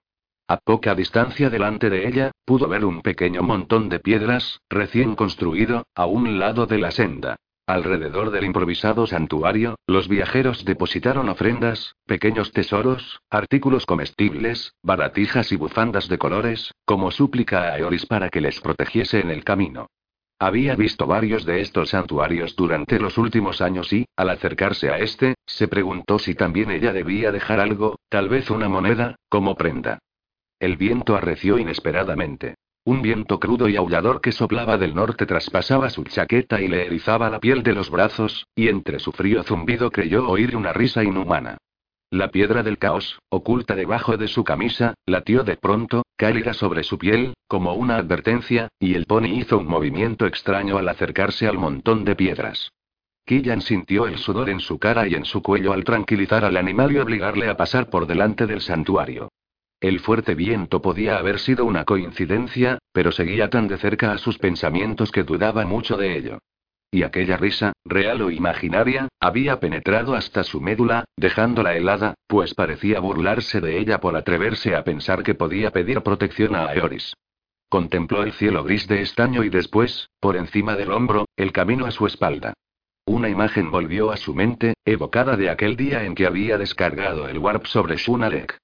A 0.54 0.58
poca 0.58 0.94
distancia 0.94 1.50
delante 1.50 1.89
de 1.89 2.08
ella, 2.08 2.30
pudo 2.46 2.68
ver 2.68 2.86
un 2.86 3.02
pequeño 3.02 3.42
montón 3.42 3.89
de 3.89 3.98
piedras, 3.98 4.62
recién 4.70 5.16
construido, 5.16 5.88
a 5.96 6.06
un 6.06 6.38
lado 6.38 6.68
de 6.68 6.78
la 6.78 6.92
senda. 6.92 7.38
Alrededor 7.66 8.30
del 8.30 8.46
improvisado 8.46 9.08
santuario, 9.08 9.78
los 9.88 10.08
viajeros 10.08 10.63
depositaron 10.63 11.28
ofrendas, 11.28 11.96
pequeños 12.06 12.52
tesoros, 12.52 13.20
artículos 13.32 13.88
comestibles, 13.88 14.76
baratijas 14.84 15.52
y 15.52 15.56
bufandas 15.56 16.08
de 16.08 16.20
colores, 16.20 16.72
como 16.86 17.10
súplica 17.10 17.74
a 17.74 17.80
Eoris 17.80 18.06
para 18.06 18.30
que 18.30 18.39
les 18.39 18.62
protegiese 18.62 19.22
en 19.22 19.32
el 19.32 19.44
camino. 19.44 19.88
Había 20.38 20.76
visto 20.76 21.08
varios 21.08 21.46
de 21.46 21.62
estos 21.62 21.89
santuarios 21.89 22.56
durante 22.56 23.00
los 23.00 23.18
últimos 23.18 23.60
años 23.60 23.92
y, 23.92 24.06
al 24.16 24.30
acercarse 24.30 24.92
a 24.92 25.00
este, 25.00 25.34
se 25.48 25.68
preguntó 25.68 26.20
si 26.20 26.36
también 26.36 26.70
ella 26.70 26.94
debía 26.94 27.32
dejar 27.32 27.60
algo, 27.60 27.96
tal 28.08 28.30
vez 28.30 28.52
una 28.52 28.70
moneda, 28.70 29.16
como 29.30 29.56
prenda. 29.56 29.98
El 30.63 30.78
viento 30.78 31.17
arreció 31.17 31.58
inesperadamente. 31.58 32.56
Un 32.86 33.02
viento 33.02 33.38
crudo 33.38 33.67
y 33.67 33.76
aullador 33.76 34.21
que 34.21 34.32
soplaba 34.32 34.78
del 34.78 34.95
norte 34.95 35.26
traspasaba 35.26 35.89
su 35.89 36.06
chaqueta 36.06 36.62
y 36.62 36.69
le 36.69 36.86
erizaba 36.86 37.30
la 37.30 37.41
piel 37.41 37.63
de 37.63 37.73
los 37.73 37.89
brazos, 37.89 38.47
y 38.56 38.69
entre 38.69 38.99
su 38.99 39.12
frío 39.12 39.43
zumbido 39.43 39.91
creyó 39.91 40.26
oír 40.26 40.56
una 40.56 40.71
risa 40.71 41.04
inhumana. 41.04 41.58
La 42.12 42.30
piedra 42.30 42.63
del 42.63 42.78
caos, 42.78 43.19
oculta 43.28 43.76
debajo 43.76 44.15
de 44.15 44.30
su 44.30 44.45
camisa, 44.45 44.93
latió 45.06 45.43
de 45.43 45.58
pronto, 45.58 46.04
cálida 46.15 46.54
sobre 46.54 46.86
su 46.86 46.97
piel, 46.97 47.34
como 47.49 47.73
una 47.73 47.97
advertencia, 47.97 48.69
y 48.80 48.93
el 48.93 49.06
pony 49.06 49.34
hizo 49.34 49.58
un 49.58 49.67
movimiento 49.67 50.26
extraño 50.26 50.78
al 50.78 50.88
acercarse 50.88 51.45
al 51.45 51.58
montón 51.58 52.06
de 52.06 52.15
piedras. 52.15 52.71
Killan 53.26 53.60
sintió 53.60 54.08
el 54.08 54.17
sudor 54.17 54.49
en 54.49 54.62
su 54.62 54.80
cara 54.80 55.10
y 55.10 55.15
en 55.15 55.26
su 55.26 55.41
cuello 55.41 55.73
al 55.73 55.84
tranquilizar 55.84 56.45
al 56.45 56.56
animal 56.56 56.93
y 56.93 56.99
obligarle 56.99 57.49
a 57.49 57.58
pasar 57.58 57.89
por 57.89 58.08
delante 58.08 58.47
del 58.47 58.62
santuario. 58.62 59.28
El 59.84 60.00
fuerte 60.00 60.34
viento 60.34 60.82
podía 60.82 61.17
haber 61.17 61.39
sido 61.39 61.65
una 61.65 61.84
coincidencia, 61.84 62.80
pero 62.93 63.12
seguía 63.12 63.50
tan 63.50 63.67
de 63.67 63.78
cerca 63.78 64.13
a 64.13 64.17
sus 64.17 64.38
pensamientos 64.38 65.12
que 65.12 65.24
dudaba 65.24 65.65
mucho 65.65 65.98
de 65.98 66.17
ello. 66.17 66.39
Y 66.89 67.04
aquella 67.04 67.36
risa, 67.36 67.74
real 67.84 68.22
o 68.22 68.32
imaginaria, 68.32 69.10
había 69.19 69.60
penetrado 69.60 70.15
hasta 70.15 70.46
su 70.46 70.62
médula, 70.62 71.04
dejándola 71.17 71.76
helada, 71.76 72.13
pues 72.28 72.54
parecía 72.54 73.02
burlarse 73.02 73.60
de 73.60 73.78
ella 73.78 74.00
por 74.00 74.15
atreverse 74.15 74.74
a 74.74 74.86
pensar 74.86 75.22
que 75.22 75.36
podía 75.36 75.72
pedir 75.72 76.00
protección 76.00 76.56
a 76.56 76.69
Aeoris. 76.69 77.13
Contempló 77.67 78.24
el 78.24 78.32
cielo 78.32 78.63
gris 78.63 78.88
de 78.88 79.02
estaño 79.02 79.43
y 79.43 79.50
después, 79.50 80.08
por 80.22 80.38
encima 80.38 80.78
del 80.78 80.93
hombro, 80.93 81.26
el 81.36 81.52
camino 81.52 81.86
a 81.88 81.91
su 81.91 82.08
espalda. 82.08 82.54
Una 83.06 83.28
imagen 83.28 83.69
volvió 83.69 84.13
a 84.13 84.15
su 84.15 84.34
mente, 84.34 84.76
evocada 84.86 85.36
de 85.36 85.50
aquel 85.50 85.76
día 85.76 86.06
en 86.06 86.15
que 86.15 86.26
había 86.26 86.58
descargado 86.58 87.28
el 87.28 87.38
warp 87.38 87.65
sobre 87.65 87.98
Shunalek. 87.98 88.62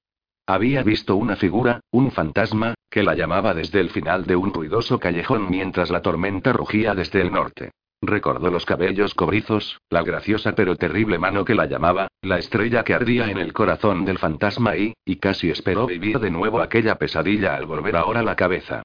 Había 0.50 0.82
visto 0.82 1.16
una 1.16 1.36
figura, 1.36 1.82
un 1.92 2.10
fantasma, 2.10 2.74
que 2.90 3.04
la 3.04 3.14
llamaba 3.14 3.54
desde 3.54 3.80
el 3.80 3.92
final 3.92 4.26
de 4.26 4.36
un 4.36 4.52
ruidoso 4.52 5.00
callejón 5.00 5.48
mientras 5.48 5.92
la 5.92 6.02
tormenta 6.02 6.54
rugía 6.54 6.96
desde 6.96 7.22
el 7.22 7.32
norte. 7.32 7.70
Recordó 8.02 8.50
los 8.50 8.66
cabellos 8.66 9.14
cobrizos, 9.14 9.80
la 9.92 10.02
graciosa 10.02 10.56
pero 10.56 10.76
terrible 10.76 11.20
mano 11.20 11.46
que 11.46 11.54
la 11.54 11.68
llamaba, 11.68 12.08
la 12.24 12.40
estrella 12.40 12.84
que 12.84 12.96
ardía 12.96 13.30
en 13.30 13.38
el 13.38 13.54
corazón 13.54 14.06
del 14.06 14.18
fantasma 14.18 14.76
y, 14.76 14.96
y 15.06 15.18
casi 15.18 15.52
esperó 15.52 15.86
vivir 15.86 16.18
de 16.18 16.32
nuevo 16.32 16.62
aquella 16.62 16.96
pesadilla 16.96 17.56
al 17.56 17.68
volver 17.68 17.96
ahora 17.96 18.24
la 18.24 18.36
cabeza. 18.36 18.82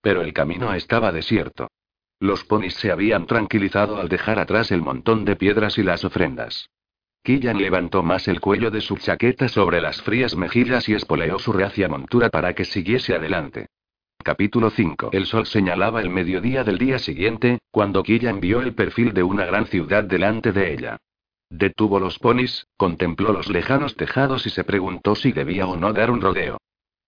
Pero 0.00 0.20
el 0.20 0.32
camino 0.32 0.74
estaba 0.74 1.12
desierto. 1.12 1.68
Los 2.18 2.42
ponis 2.42 2.74
se 2.74 2.90
habían 2.90 3.26
tranquilizado 3.26 3.98
al 3.98 4.08
dejar 4.08 4.40
atrás 4.40 4.72
el 4.72 4.82
montón 4.82 5.24
de 5.24 5.36
piedras 5.36 5.78
y 5.78 5.84
las 5.84 6.04
ofrendas. 6.04 6.70
Killan 7.24 7.56
levantó 7.56 8.02
más 8.02 8.28
el 8.28 8.38
cuello 8.38 8.70
de 8.70 8.82
su 8.82 8.98
chaqueta 8.98 9.48
sobre 9.48 9.80
las 9.80 10.02
frías 10.02 10.36
mejillas 10.36 10.86
y 10.90 10.92
espoleó 10.92 11.38
su 11.38 11.54
reacia 11.54 11.88
montura 11.88 12.28
para 12.28 12.52
que 12.52 12.66
siguiese 12.66 13.14
adelante. 13.14 13.68
Capítulo 14.22 14.68
5. 14.68 15.08
El 15.10 15.24
sol 15.24 15.46
señalaba 15.46 16.02
el 16.02 16.10
mediodía 16.10 16.64
del 16.64 16.76
día 16.76 16.98
siguiente, 16.98 17.60
cuando 17.70 18.02
Killian 18.02 18.40
vio 18.40 18.60
el 18.60 18.74
perfil 18.74 19.14
de 19.14 19.22
una 19.22 19.46
gran 19.46 19.64
ciudad 19.66 20.04
delante 20.04 20.52
de 20.52 20.74
ella. 20.74 20.98
Detuvo 21.48 21.98
los 21.98 22.18
ponis, 22.18 22.66
contempló 22.76 23.32
los 23.32 23.48
lejanos 23.48 23.96
tejados 23.96 24.46
y 24.46 24.50
se 24.50 24.62
preguntó 24.62 25.14
si 25.14 25.32
debía 25.32 25.66
o 25.66 25.78
no 25.78 25.94
dar 25.94 26.10
un 26.10 26.20
rodeo. 26.20 26.58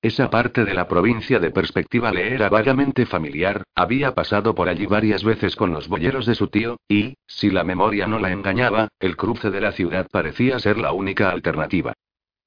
Esa 0.03 0.31
parte 0.31 0.65
de 0.65 0.75
la 0.75 0.89
provincia 0.89 1.39
de 1.39 1.51
perspectiva 1.51 2.13
le 2.13 2.33
era 2.35 2.49
vagamente 2.49 3.07
familiar, 3.07 3.65
había 3.75 4.15
pasado 4.15 4.55
por 4.55 4.69
allí 4.69 4.87
varias 4.87 5.25
veces 5.25 5.57
con 5.57 5.73
los 5.73 5.89
boyeros 5.89 6.27
de 6.27 6.35
su 6.35 6.49
tío, 6.49 6.79
y, 6.89 7.17
si 7.27 7.51
la 7.51 7.65
memoria 7.65 8.07
no 8.07 8.19
la 8.19 8.31
engañaba, 8.31 8.89
el 9.01 9.17
cruce 9.17 9.51
de 9.51 9.61
la 9.61 9.73
ciudad 9.73 10.07
parecía 10.11 10.59
ser 10.59 10.79
la 10.79 10.93
única 10.93 11.31
alternativa. 11.31 11.95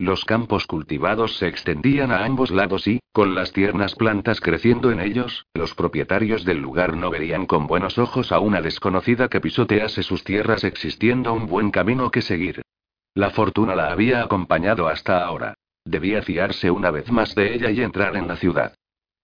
Los 0.02 0.24
campos 0.24 0.66
cultivados 0.66 1.36
se 1.36 1.48
extendían 1.48 2.14
a 2.14 2.24
ambos 2.24 2.52
lados 2.52 2.88
y, 2.88 3.02
con 3.12 3.36
las 3.36 3.52
tiernas 3.52 3.96
plantas 3.96 4.40
creciendo 4.40 4.92
en 4.92 5.02
ellos, 5.02 5.46
los 5.54 5.76
propietarios 5.76 6.46
del 6.46 6.60
lugar 6.60 6.96
no 6.96 7.10
verían 7.10 7.46
con 7.46 7.68
buenos 7.68 7.98
ojos 7.98 8.32
a 8.32 8.40
una 8.40 8.62
desconocida 8.62 9.28
que 9.28 9.42
pisotease 9.42 10.04
sus 10.04 10.24
tierras 10.24 10.64
existiendo 10.64 11.34
un 11.34 11.48
buen 11.48 11.70
camino 11.70 12.12
que 12.12 12.22
seguir. 12.22 12.62
La 13.14 13.32
fortuna 13.32 13.76
la 13.76 13.92
había 13.92 14.24
acompañado 14.24 14.88
hasta 14.88 15.26
ahora. 15.26 15.56
Debía 15.90 16.22
fiarse 16.22 16.70
una 16.70 16.92
vez 16.92 17.12
más 17.12 17.34
de 17.34 17.56
ella 17.56 17.72
y 17.72 17.82
entrar 17.82 18.16
en 18.16 18.28
la 18.28 18.36
ciudad. 18.36 18.76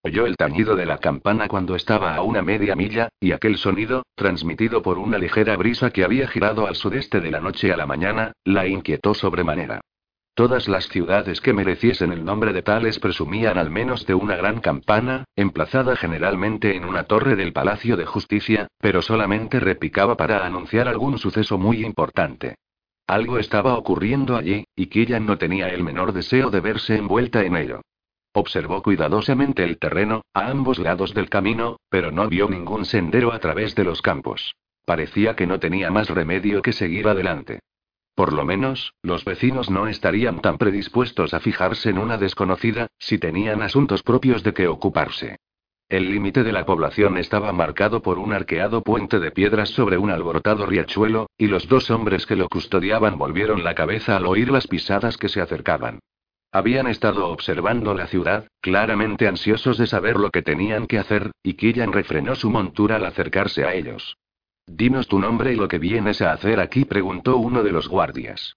Oyó 0.02 0.26
el 0.26 0.36
tañido 0.36 0.76
de 0.76 0.88
la 0.88 0.98
campana 0.98 1.48
cuando 1.48 1.76
estaba 1.76 2.16
a 2.16 2.24
una 2.24 2.42
media 2.42 2.76
milla, 2.76 3.10
y 3.20 3.34
aquel 3.34 3.58
sonido, 3.58 4.02
transmitido 4.16 4.82
por 4.82 4.98
una 4.98 5.20
ligera 5.20 5.56
brisa 5.58 5.92
que 5.92 6.04
había 6.04 6.28
girado 6.28 6.66
al 6.66 6.76
sudeste 6.76 7.20
de 7.20 7.30
la 7.30 7.40
noche 7.40 7.72
a 7.72 7.78
la 7.78 7.86
mañana, 7.86 8.32
la 8.44 8.66
inquietó 8.66 9.14
sobremanera. 9.14 9.82
Todas 10.34 10.68
las 10.68 10.90
ciudades 10.90 11.40
que 11.40 11.54
mereciesen 11.54 12.12
el 12.12 12.26
nombre 12.26 12.52
de 12.52 12.64
tales 12.64 12.98
presumían 12.98 13.60
al 13.60 13.70
menos 13.70 14.08
de 14.08 14.16
una 14.16 14.36
gran 14.36 14.60
campana, 14.60 15.26
emplazada 15.36 15.96
generalmente 15.96 16.76
en 16.76 16.84
una 16.84 17.04
torre 17.04 17.36
del 17.36 17.54
Palacio 17.54 17.96
de 17.96 18.08
Justicia, 18.08 18.70
pero 18.80 19.04
solamente 19.04 19.60
repicaba 19.60 20.18
para 20.18 20.44
anunciar 20.48 20.88
algún 20.88 21.20
suceso 21.20 21.60
muy 21.60 21.86
importante. 21.86 22.56
Algo 23.08 23.38
estaba 23.38 23.78
ocurriendo 23.78 24.36
allí, 24.36 24.66
y 24.76 24.88
Killian 24.88 25.26
no 25.26 25.38
tenía 25.38 25.68
el 25.70 25.84
menor 25.84 26.12
deseo 26.12 26.50
de 26.50 26.60
verse 26.60 26.96
envuelta 26.96 27.44
en 27.44 27.56
ello. 27.56 27.82
Observó 28.34 28.82
cuidadosamente 28.82 29.64
el 29.64 29.78
terreno, 29.78 30.24
a 30.34 30.48
ambos 30.48 30.80
lados 30.80 31.14
del 31.14 31.30
camino, 31.30 31.78
pero 31.90 32.12
no 32.12 32.28
vio 32.28 32.50
ningún 32.50 32.86
sendero 32.86 33.32
a 33.32 33.40
través 33.40 33.76
de 33.76 33.84
los 33.84 34.02
campos. 34.02 34.56
Parecía 34.86 35.36
que 35.36 35.48
no 35.48 35.60
tenía 35.60 35.92
más 35.92 36.10
remedio 36.10 36.62
que 36.62 36.74
seguir 36.74 37.08
adelante. 37.08 37.60
Por 38.16 38.34
lo 38.34 38.44
menos, 38.44 38.94
los 39.04 39.24
vecinos 39.24 39.70
no 39.70 39.88
estarían 39.88 40.42
tan 40.42 40.58
predispuestos 40.58 41.34
a 41.34 41.40
fijarse 41.40 41.90
en 41.90 41.98
una 41.98 42.18
desconocida, 42.18 42.88
si 42.98 43.20
tenían 43.20 43.62
asuntos 43.62 44.04
propios 44.04 44.42
de 44.44 44.54
que 44.54 44.68
ocuparse. 44.68 45.38
El 45.88 46.10
límite 46.10 46.44
de 46.44 46.52
la 46.52 46.66
población 46.66 47.18
estaba 47.18 47.52
marcado 47.52 48.02
por 48.02 48.18
un 48.18 48.34
arqueado 48.34 48.82
puente 48.82 49.20
de 49.20 49.30
piedras 49.30 49.70
sobre 49.70 50.00
un 50.00 50.10
alborotado 50.10 50.66
riachuelo, 50.66 51.30
y 51.38 51.46
los 51.48 51.68
dos 51.68 51.92
hombres 51.92 52.26
que 52.26 52.36
lo 52.36 52.50
custodiaban 52.50 53.20
volvieron 53.20 53.64
la 53.64 53.76
cabeza 53.76 54.18
al 54.18 54.26
oír 54.26 54.50
las 54.50 54.66
pisadas 54.66 55.18
que 55.18 55.30
se 55.30 55.42
acercaban. 55.42 56.00
Habían 56.52 56.88
estado 56.88 57.28
observando 57.28 57.94
la 57.94 58.08
ciudad, 58.08 58.48
claramente 58.62 59.28
ansiosos 59.28 59.78
de 59.78 59.86
saber 59.86 60.16
lo 60.16 60.32
que 60.32 60.42
tenían 60.42 60.88
que 60.88 60.98
hacer, 60.98 61.32
y 61.44 61.54
Killian 61.54 61.94
refrenó 61.94 62.34
su 62.34 62.50
montura 62.50 62.96
al 62.96 63.06
acercarse 63.06 63.64
a 63.66 63.76
ellos. 63.76 64.18
Dinos 64.66 65.08
tu 65.08 65.20
nombre 65.20 65.54
y 65.54 65.56
lo 65.56 65.68
que 65.68 65.78
vienes 65.78 66.22
a 66.24 66.32
hacer 66.32 66.60
aquí, 66.60 66.86
preguntó 66.86 67.38
uno 67.38 67.62
de 67.62 67.72
los 67.72 67.88
guardias. 67.88 68.56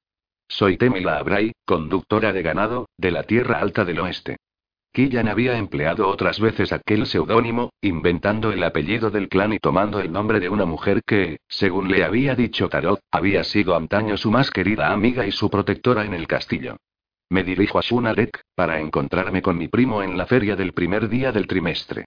Soy 0.49 0.79
Temila 0.79 1.19
Abray, 1.19 1.53
conductora 1.67 2.33
de 2.33 2.41
ganado, 2.41 2.89
de 2.97 3.11
la 3.11 3.25
Tierra 3.25 3.59
Alta 3.59 3.85
del 3.85 4.01
Oeste. 4.01 4.39
Killian 4.93 5.29
había 5.29 5.57
empleado 5.59 6.09
otras 6.09 6.41
veces 6.41 6.73
aquel 6.73 7.07
seudónimo, 7.07 7.73
inventando 7.81 8.51
el 8.53 8.63
apellido 8.65 9.11
del 9.11 9.29
clan 9.29 9.53
y 9.53 9.59
tomando 9.59 10.01
el 10.01 10.11
nombre 10.11 10.41
de 10.41 10.49
una 10.49 10.65
mujer 10.65 11.03
que, 11.07 11.39
según 11.49 11.91
le 11.91 12.05
había 12.05 12.35
dicho 12.35 12.69
Tarot, 12.69 13.01
había 13.11 13.45
sido 13.45 13.77
antaño 13.77 14.17
su 14.17 14.31
más 14.31 14.51
querida 14.51 14.93
amiga 14.93 15.27
y 15.27 15.33
su 15.33 15.51
protectora 15.51 16.05
en 16.05 16.15
el 16.15 16.27
castillo. 16.27 16.79
Me 17.31 17.45
dirijo 17.45 17.79
a 17.79 17.83
Sunalek, 17.83 18.41
para 18.55 18.81
encontrarme 18.81 19.43
con 19.43 19.59
mi 19.59 19.69
primo 19.69 20.03
en 20.03 20.17
la 20.17 20.27
feria 20.27 20.57
del 20.57 20.73
primer 20.73 21.09
día 21.09 21.31
del 21.31 21.47
trimestre. 21.47 22.07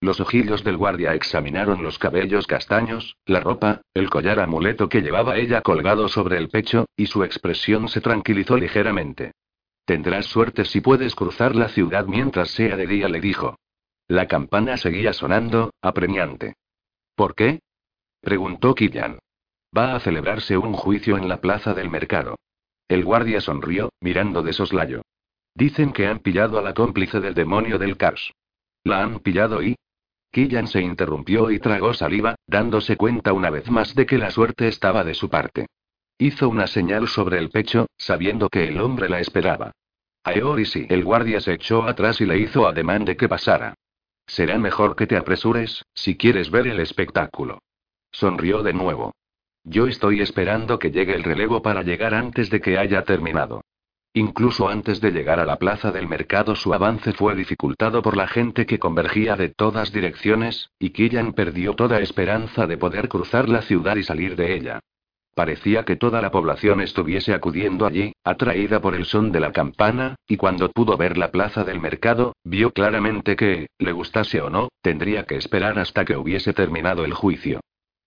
Los 0.00 0.18
ojillos 0.18 0.64
del 0.64 0.78
guardia 0.78 1.14
examinaron 1.14 1.82
los 1.82 1.98
cabellos 1.98 2.48
castaños, 2.48 3.16
la 3.24 3.38
ropa, 3.38 3.82
el 3.94 4.10
collar 4.10 4.40
amuleto 4.40 4.88
que 4.88 5.00
llevaba 5.00 5.36
ella 5.36 5.60
colgado 5.60 6.08
sobre 6.08 6.38
el 6.38 6.48
pecho, 6.48 6.86
y 6.96 7.06
su 7.06 7.22
expresión 7.22 7.88
se 7.88 8.00
tranquilizó 8.00 8.56
ligeramente. 8.56 9.32
Tendrás 9.92 10.24
suerte 10.24 10.64
si 10.64 10.80
puedes 10.80 11.14
cruzar 11.14 11.54
la 11.54 11.68
ciudad 11.68 12.06
mientras 12.06 12.48
sea 12.48 12.78
de 12.78 12.86
día, 12.86 13.10
le 13.10 13.20
dijo. 13.20 13.58
La 14.08 14.26
campana 14.26 14.78
seguía 14.78 15.12
sonando, 15.12 15.74
apremiante. 15.82 16.54
¿Por 17.14 17.34
qué? 17.34 17.60
preguntó 18.22 18.74
Killian. 18.74 19.18
Va 19.76 19.94
a 19.94 20.00
celebrarse 20.00 20.56
un 20.56 20.72
juicio 20.72 21.18
en 21.18 21.28
la 21.28 21.42
plaza 21.42 21.74
del 21.74 21.90
mercado. 21.90 22.36
El 22.88 23.04
guardia 23.04 23.42
sonrió, 23.42 23.90
mirando 24.00 24.42
de 24.42 24.54
soslayo. 24.54 25.02
Dicen 25.54 25.92
que 25.92 26.06
han 26.06 26.20
pillado 26.20 26.58
a 26.58 26.62
la 26.62 26.72
cómplice 26.72 27.20
del 27.20 27.34
demonio 27.34 27.78
del 27.78 27.98
caos. 27.98 28.32
¿La 28.84 29.02
han 29.02 29.20
pillado 29.20 29.62
y? 29.62 29.76
Killian 30.30 30.68
se 30.68 30.80
interrumpió 30.80 31.50
y 31.50 31.58
tragó 31.58 31.92
saliva, 31.92 32.36
dándose 32.46 32.96
cuenta 32.96 33.34
una 33.34 33.50
vez 33.50 33.70
más 33.70 33.94
de 33.94 34.06
que 34.06 34.16
la 34.16 34.30
suerte 34.30 34.68
estaba 34.68 35.04
de 35.04 35.12
su 35.12 35.28
parte. 35.28 35.66
Hizo 36.16 36.48
una 36.48 36.66
señal 36.66 37.08
sobre 37.08 37.36
el 37.36 37.50
pecho, 37.50 37.88
sabiendo 37.98 38.48
que 38.48 38.68
el 38.68 38.80
hombre 38.80 39.10
la 39.10 39.20
esperaba. 39.20 39.72
Aeori 40.24 40.64
sí. 40.64 40.86
El 40.88 41.04
guardia 41.04 41.40
se 41.40 41.54
echó 41.54 41.82
atrás 41.82 42.20
y 42.20 42.26
le 42.26 42.38
hizo 42.38 42.66
ademán 42.66 43.04
de 43.04 43.16
que 43.16 43.28
pasara. 43.28 43.74
Será 44.26 44.58
mejor 44.58 44.94
que 44.96 45.06
te 45.06 45.16
apresures, 45.16 45.84
si 45.94 46.16
quieres 46.16 46.50
ver 46.50 46.68
el 46.68 46.80
espectáculo. 46.80 47.58
Sonrió 48.10 48.62
de 48.62 48.72
nuevo. 48.72 49.12
Yo 49.64 49.86
estoy 49.86 50.20
esperando 50.20 50.78
que 50.78 50.90
llegue 50.90 51.14
el 51.14 51.24
relevo 51.24 51.62
para 51.62 51.82
llegar 51.82 52.14
antes 52.14 52.50
de 52.50 52.60
que 52.60 52.78
haya 52.78 53.02
terminado. 53.04 53.62
Incluso 54.14 54.68
antes 54.68 55.00
de 55.00 55.10
llegar 55.10 55.40
a 55.40 55.46
la 55.46 55.56
plaza 55.56 55.90
del 55.90 56.06
mercado 56.06 56.54
su 56.54 56.74
avance 56.74 57.12
fue 57.12 57.34
dificultado 57.34 58.02
por 58.02 58.16
la 58.16 58.28
gente 58.28 58.66
que 58.66 58.78
convergía 58.78 59.36
de 59.36 59.48
todas 59.48 59.90
direcciones, 59.90 60.68
y 60.78 60.90
Killian 60.90 61.32
perdió 61.32 61.74
toda 61.74 62.00
esperanza 62.00 62.66
de 62.66 62.76
poder 62.76 63.08
cruzar 63.08 63.48
la 63.48 63.62
ciudad 63.62 63.96
y 63.96 64.02
salir 64.02 64.36
de 64.36 64.54
ella. 64.54 64.80
Parecía 65.34 65.84
que 65.84 65.96
toda 65.96 66.20
la 66.20 66.30
población 66.30 66.82
estuviese 66.82 67.32
acudiendo 67.32 67.86
allí, 67.86 68.12
atraída 68.22 68.80
por 68.80 68.94
el 68.94 69.06
son 69.06 69.32
de 69.32 69.40
la 69.40 69.52
campana, 69.52 70.16
y 70.28 70.36
cuando 70.36 70.70
pudo 70.70 70.98
ver 70.98 71.16
la 71.16 71.30
plaza 71.30 71.64
del 71.64 71.80
mercado, 71.80 72.34
vio 72.44 72.72
claramente 72.72 73.34
que, 73.34 73.68
le 73.78 73.92
gustase 73.92 74.42
o 74.42 74.50
no, 74.50 74.68
tendría 74.82 75.24
que 75.24 75.36
esperar 75.36 75.78
hasta 75.78 76.04
que 76.04 76.16
hubiese 76.16 76.52
terminado 76.52 77.06
el 77.06 77.14
juicio. 77.14 77.60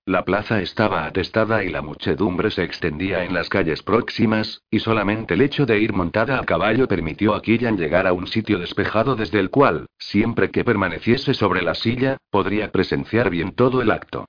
La 0.08 0.24
plaza 0.24 0.62
estaba 0.62 1.08
atestada 1.08 1.64
y 1.64 1.70
la 1.70 1.82
muchedumbre 1.82 2.52
se 2.52 2.64
extendía 2.64 3.24
en 3.24 3.34
las 3.34 3.50
calles 3.50 3.82
próximas, 3.82 4.62
y 4.70 4.78
solamente 4.78 5.34
el 5.34 5.42
hecho 5.42 5.66
de 5.66 5.80
ir 5.80 5.94
montada 5.94 6.38
a 6.38 6.46
caballo 6.46 6.88
permitió 6.88 7.34
a 7.34 7.42
Killian 7.42 7.76
llegar 7.76 8.06
a 8.06 8.14
un 8.14 8.28
sitio 8.28 8.60
despejado 8.60 9.16
desde 9.16 9.40
el 9.40 9.50
cual, 9.50 9.88
siempre 9.98 10.52
que 10.52 10.64
permaneciese 10.64 11.34
sobre 11.34 11.64
la 11.64 11.74
silla, 11.74 12.18
podría 12.30 12.72
presenciar 12.72 13.32
bien 13.32 13.56
todo 13.56 13.82
el 13.82 13.90
acto. 13.90 14.28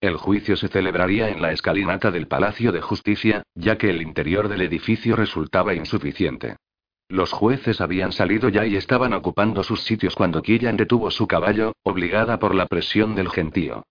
El 0.00 0.16
juicio 0.16 0.56
se 0.56 0.68
celebraría 0.68 1.28
en 1.28 1.42
la 1.42 1.50
escalinata 1.50 2.12
del 2.12 2.28
Palacio 2.28 2.70
de 2.70 2.80
Justicia, 2.80 3.42
ya 3.56 3.78
que 3.78 3.90
el 3.90 4.00
interior 4.00 4.48
del 4.48 4.62
edificio 4.62 5.16
resultaba 5.16 5.74
insuficiente. 5.74 6.56
Los 7.08 7.32
jueces 7.32 7.80
habían 7.80 8.12
salido 8.12 8.48
ya 8.48 8.64
y 8.64 8.76
estaban 8.76 9.12
ocupando 9.12 9.64
sus 9.64 9.82
sitios 9.82 10.14
cuando 10.14 10.40
Killian 10.40 10.76
detuvo 10.76 11.10
su 11.10 11.26
caballo, 11.26 11.72
obligada 11.82 12.38
por 12.38 12.54
la 12.54 12.66
presión 12.66 13.16
del 13.16 13.28
gentío. 13.28 13.82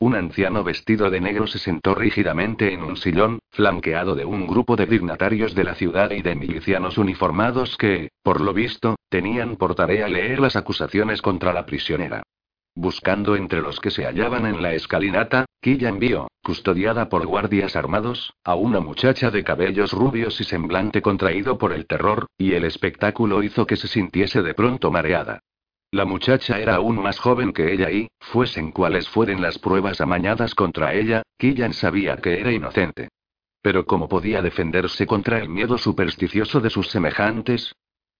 Un 0.00 0.16
anciano 0.16 0.64
vestido 0.64 1.10
de 1.10 1.20
negro 1.20 1.46
se 1.46 1.60
sentó 1.60 1.94
rígidamente 1.94 2.72
en 2.72 2.82
un 2.82 2.96
sillón, 2.96 3.38
flanqueado 3.50 4.16
de 4.16 4.24
un 4.24 4.48
grupo 4.48 4.74
de 4.74 4.86
dignatarios 4.86 5.54
de 5.54 5.62
la 5.62 5.76
ciudad 5.76 6.10
y 6.10 6.22
de 6.22 6.34
milicianos 6.34 6.98
uniformados 6.98 7.76
que, 7.76 8.08
por 8.24 8.40
lo 8.40 8.52
visto, 8.52 8.96
tenían 9.08 9.54
por 9.54 9.76
tarea 9.76 10.08
leer 10.08 10.40
las 10.40 10.56
acusaciones 10.56 11.22
contra 11.22 11.52
la 11.52 11.66
prisionera. 11.66 12.24
Buscando 12.74 13.36
entre 13.36 13.60
los 13.60 13.78
que 13.78 13.90
se 13.90 14.06
hallaban 14.06 14.46
en 14.46 14.62
la 14.62 14.72
escalinata, 14.72 15.44
Killian 15.62 16.00
vio, 16.00 16.26
custodiada 16.42 17.08
por 17.08 17.24
guardias 17.24 17.76
armados, 17.76 18.34
a 18.42 18.56
una 18.56 18.80
muchacha 18.80 19.30
de 19.30 19.44
cabellos 19.44 19.92
rubios 19.92 20.40
y 20.40 20.44
semblante 20.44 21.00
contraído 21.02 21.56
por 21.56 21.72
el 21.72 21.86
terror, 21.86 22.26
y 22.36 22.54
el 22.54 22.64
espectáculo 22.64 23.44
hizo 23.44 23.64
que 23.64 23.76
se 23.76 23.86
sintiese 23.86 24.42
de 24.42 24.54
pronto 24.54 24.90
mareada. 24.90 25.38
La 25.92 26.04
muchacha 26.04 26.58
era 26.58 26.74
aún 26.74 27.00
más 27.00 27.20
joven 27.20 27.52
que 27.52 27.72
ella 27.72 27.92
y, 27.92 28.08
fuesen 28.18 28.72
cuales 28.72 29.08
fueren 29.08 29.40
las 29.40 29.60
pruebas 29.60 30.00
amañadas 30.00 30.56
contra 30.56 30.94
ella, 30.94 31.22
Killian 31.38 31.74
sabía 31.74 32.16
que 32.16 32.40
era 32.40 32.50
inocente. 32.50 33.10
Pero 33.62 33.86
¿cómo 33.86 34.08
podía 34.08 34.42
defenderse 34.42 35.06
contra 35.06 35.38
el 35.38 35.48
miedo 35.48 35.78
supersticioso 35.78 36.60
de 36.60 36.70
sus 36.70 36.88
semejantes? 36.88 37.72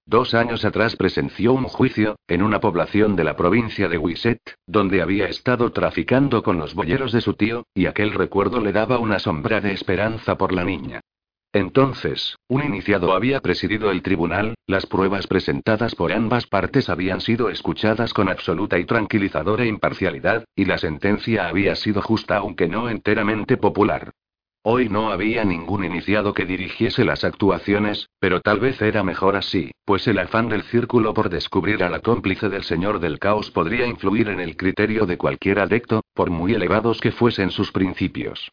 Dos 0.04 0.34
años 0.34 0.64
atrás 0.64 0.96
presenció 0.96 1.52
un 1.52 1.64
juicio, 1.64 2.16
en 2.26 2.42
una 2.42 2.60
población 2.60 3.14
de 3.14 3.24
la 3.24 3.36
provincia 3.36 3.88
de 3.88 3.98
Wiset, 3.98 4.40
donde 4.66 5.00
había 5.00 5.26
estado 5.26 5.70
traficando 5.70 6.42
con 6.42 6.58
los 6.58 6.74
boyeros 6.74 7.12
de 7.12 7.20
su 7.20 7.34
tío, 7.34 7.66
y 7.72 7.86
aquel 7.86 8.12
recuerdo 8.12 8.60
le 8.60 8.72
daba 8.72 8.98
una 8.98 9.20
sombra 9.20 9.60
de 9.60 9.72
esperanza 9.72 10.36
por 10.36 10.52
la 10.52 10.64
niña. 10.64 11.00
Entonces, 11.54 12.36
un 12.48 12.64
iniciado 12.64 13.12
había 13.12 13.40
presidido 13.40 13.90
el 13.90 14.02
tribunal, 14.02 14.54
las 14.66 14.86
pruebas 14.86 15.26
presentadas 15.26 15.94
por 15.94 16.12
ambas 16.12 16.46
partes 16.46 16.88
habían 16.88 17.20
sido 17.20 17.50
escuchadas 17.50 18.14
con 18.14 18.30
absoluta 18.30 18.78
y 18.78 18.86
tranquilizadora 18.86 19.66
imparcialidad, 19.66 20.44
y 20.56 20.64
la 20.64 20.78
sentencia 20.78 21.46
había 21.46 21.76
sido 21.76 22.00
justa 22.00 22.38
aunque 22.38 22.68
no 22.68 22.88
enteramente 22.88 23.58
popular. 23.58 24.12
Hoy 24.64 24.88
no 24.88 25.10
había 25.10 25.44
ningún 25.44 25.84
iniciado 25.84 26.34
que 26.34 26.46
dirigiese 26.46 27.04
las 27.04 27.24
actuaciones, 27.24 28.08
pero 28.20 28.40
tal 28.40 28.60
vez 28.60 28.80
era 28.80 29.02
mejor 29.02 29.34
así, 29.34 29.72
pues 29.84 30.06
el 30.06 30.20
afán 30.20 30.48
del 30.48 30.62
círculo 30.62 31.12
por 31.14 31.30
descubrir 31.30 31.82
a 31.82 31.90
la 31.90 31.98
cómplice 31.98 32.48
del 32.48 32.62
señor 32.62 33.00
del 33.00 33.18
caos 33.18 33.50
podría 33.50 33.88
influir 33.88 34.28
en 34.28 34.38
el 34.38 34.56
criterio 34.56 35.04
de 35.04 35.18
cualquier 35.18 35.58
adecto, 35.58 36.02
por 36.14 36.30
muy 36.30 36.54
elevados 36.54 37.00
que 37.00 37.10
fuesen 37.10 37.50
sus 37.50 37.72
principios. 37.72 38.52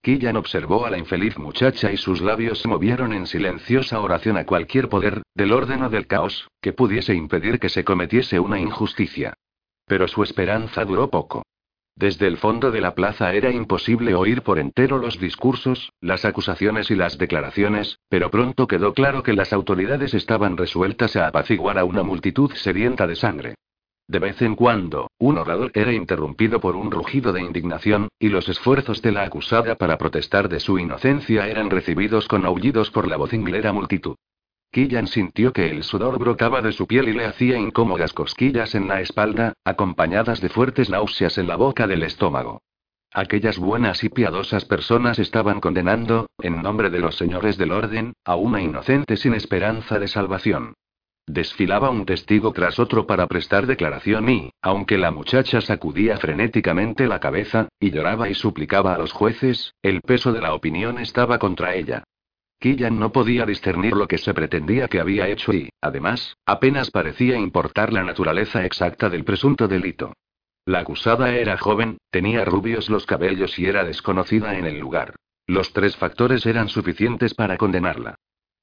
Killan 0.00 0.36
observó 0.36 0.86
a 0.86 0.90
la 0.90 0.98
infeliz 0.98 1.36
muchacha 1.38 1.90
y 1.90 1.96
sus 1.96 2.20
labios 2.20 2.60
se 2.60 2.68
movieron 2.68 3.12
en 3.12 3.26
silenciosa 3.26 3.98
oración 3.98 4.36
a 4.36 4.46
cualquier 4.46 4.88
poder, 4.88 5.22
del 5.34 5.52
orden 5.52 5.82
o 5.82 5.90
del 5.90 6.06
caos, 6.06 6.46
que 6.62 6.72
pudiese 6.72 7.14
impedir 7.14 7.58
que 7.58 7.68
se 7.68 7.82
cometiese 7.82 8.38
una 8.38 8.60
injusticia. 8.60 9.34
Pero 9.86 10.06
su 10.06 10.22
esperanza 10.22 10.84
duró 10.84 11.10
poco. 11.10 11.42
Desde 11.98 12.28
el 12.28 12.36
fondo 12.36 12.70
de 12.70 12.80
la 12.80 12.94
plaza 12.94 13.34
era 13.34 13.50
imposible 13.50 14.14
oír 14.14 14.42
por 14.42 14.60
entero 14.60 14.98
los 14.98 15.18
discursos, 15.18 15.92
las 16.00 16.24
acusaciones 16.24 16.92
y 16.92 16.94
las 16.94 17.18
declaraciones, 17.18 17.98
pero 18.08 18.30
pronto 18.30 18.68
quedó 18.68 18.94
claro 18.94 19.24
que 19.24 19.32
las 19.32 19.52
autoridades 19.52 20.14
estaban 20.14 20.56
resueltas 20.56 21.16
a 21.16 21.26
apaciguar 21.26 21.76
a 21.76 21.84
una 21.84 22.04
multitud 22.04 22.52
sedienta 22.54 23.08
de 23.08 23.16
sangre. 23.16 23.54
De 24.06 24.20
vez 24.20 24.40
en 24.42 24.54
cuando, 24.54 25.10
un 25.18 25.38
orador 25.38 25.72
era 25.74 25.92
interrumpido 25.92 26.60
por 26.60 26.76
un 26.76 26.92
rugido 26.92 27.32
de 27.32 27.42
indignación, 27.42 28.06
y 28.20 28.28
los 28.28 28.48
esfuerzos 28.48 29.02
de 29.02 29.10
la 29.10 29.24
acusada 29.24 29.74
para 29.74 29.98
protestar 29.98 30.48
de 30.48 30.60
su 30.60 30.78
inocencia 30.78 31.48
eran 31.48 31.68
recibidos 31.68 32.28
con 32.28 32.46
aullidos 32.46 32.92
por 32.92 33.08
la 33.08 33.16
vocinglera 33.16 33.72
multitud. 33.72 34.14
Killan 34.70 35.06
sintió 35.06 35.52
que 35.52 35.70
el 35.70 35.82
sudor 35.82 36.18
brotaba 36.18 36.60
de 36.60 36.72
su 36.72 36.86
piel 36.86 37.08
y 37.08 37.12
le 37.12 37.24
hacía 37.24 37.56
incómodas 37.56 38.12
cosquillas 38.12 38.74
en 38.74 38.86
la 38.86 39.00
espalda, 39.00 39.54
acompañadas 39.64 40.40
de 40.40 40.50
fuertes 40.50 40.90
náuseas 40.90 41.38
en 41.38 41.46
la 41.46 41.56
boca 41.56 41.86
del 41.86 42.02
estómago. 42.02 42.60
Aquellas 43.12 43.58
buenas 43.58 44.04
y 44.04 44.10
piadosas 44.10 44.66
personas 44.66 45.18
estaban 45.18 45.60
condenando, 45.60 46.28
en 46.38 46.60
nombre 46.60 46.90
de 46.90 46.98
los 46.98 47.16
señores 47.16 47.56
del 47.56 47.72
orden, 47.72 48.12
a 48.24 48.36
una 48.36 48.60
inocente 48.60 49.16
sin 49.16 49.32
esperanza 49.32 49.98
de 49.98 50.08
salvación. 50.08 50.74
Desfilaba 51.26 51.88
un 51.88 52.04
testigo 52.04 52.52
tras 52.52 52.78
otro 52.78 53.06
para 53.06 53.26
prestar 53.26 53.66
declaración 53.66 54.28
y, 54.28 54.50
aunque 54.60 54.98
la 54.98 55.10
muchacha 55.10 55.62
sacudía 55.62 56.18
frenéticamente 56.18 57.06
la 57.06 57.20
cabeza, 57.20 57.68
y 57.80 57.90
lloraba 57.90 58.28
y 58.28 58.34
suplicaba 58.34 58.94
a 58.94 58.98
los 58.98 59.12
jueces, 59.12 59.74
el 59.82 60.02
peso 60.02 60.32
de 60.32 60.42
la 60.42 60.54
opinión 60.54 60.98
estaba 60.98 61.38
contra 61.38 61.74
ella. 61.74 62.04
Killan 62.60 62.98
no 62.98 63.12
podía 63.12 63.46
discernir 63.46 63.92
lo 63.94 64.08
que 64.08 64.18
se 64.18 64.34
pretendía 64.34 64.88
que 64.88 65.00
había 65.00 65.28
hecho 65.28 65.52
y, 65.52 65.70
además, 65.80 66.36
apenas 66.44 66.90
parecía 66.90 67.36
importar 67.36 67.92
la 67.92 68.02
naturaleza 68.02 68.64
exacta 68.64 69.08
del 69.08 69.24
presunto 69.24 69.68
delito. 69.68 70.12
La 70.66 70.80
acusada 70.80 71.34
era 71.34 71.56
joven, 71.56 71.98
tenía 72.10 72.44
rubios 72.44 72.90
los 72.90 73.06
cabellos 73.06 73.58
y 73.58 73.66
era 73.66 73.84
desconocida 73.84 74.58
en 74.58 74.66
el 74.66 74.78
lugar. 74.78 75.14
Los 75.46 75.72
tres 75.72 75.96
factores 75.96 76.44
eran 76.46 76.68
suficientes 76.68 77.32
para 77.32 77.56
condenarla. 77.56 78.16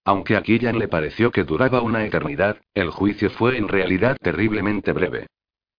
Aunque 0.04 0.36
a 0.36 0.44
Killan 0.44 0.78
le 0.78 0.88
pareció 0.88 1.32
que 1.32 1.44
duraba 1.44 1.82
una 1.82 2.06
eternidad, 2.06 2.58
el 2.76 2.92
juicio 2.92 3.32
fue 3.32 3.58
en 3.58 3.68
realidad 3.68 4.18
terriblemente 4.22 4.92
breve. 4.92 5.26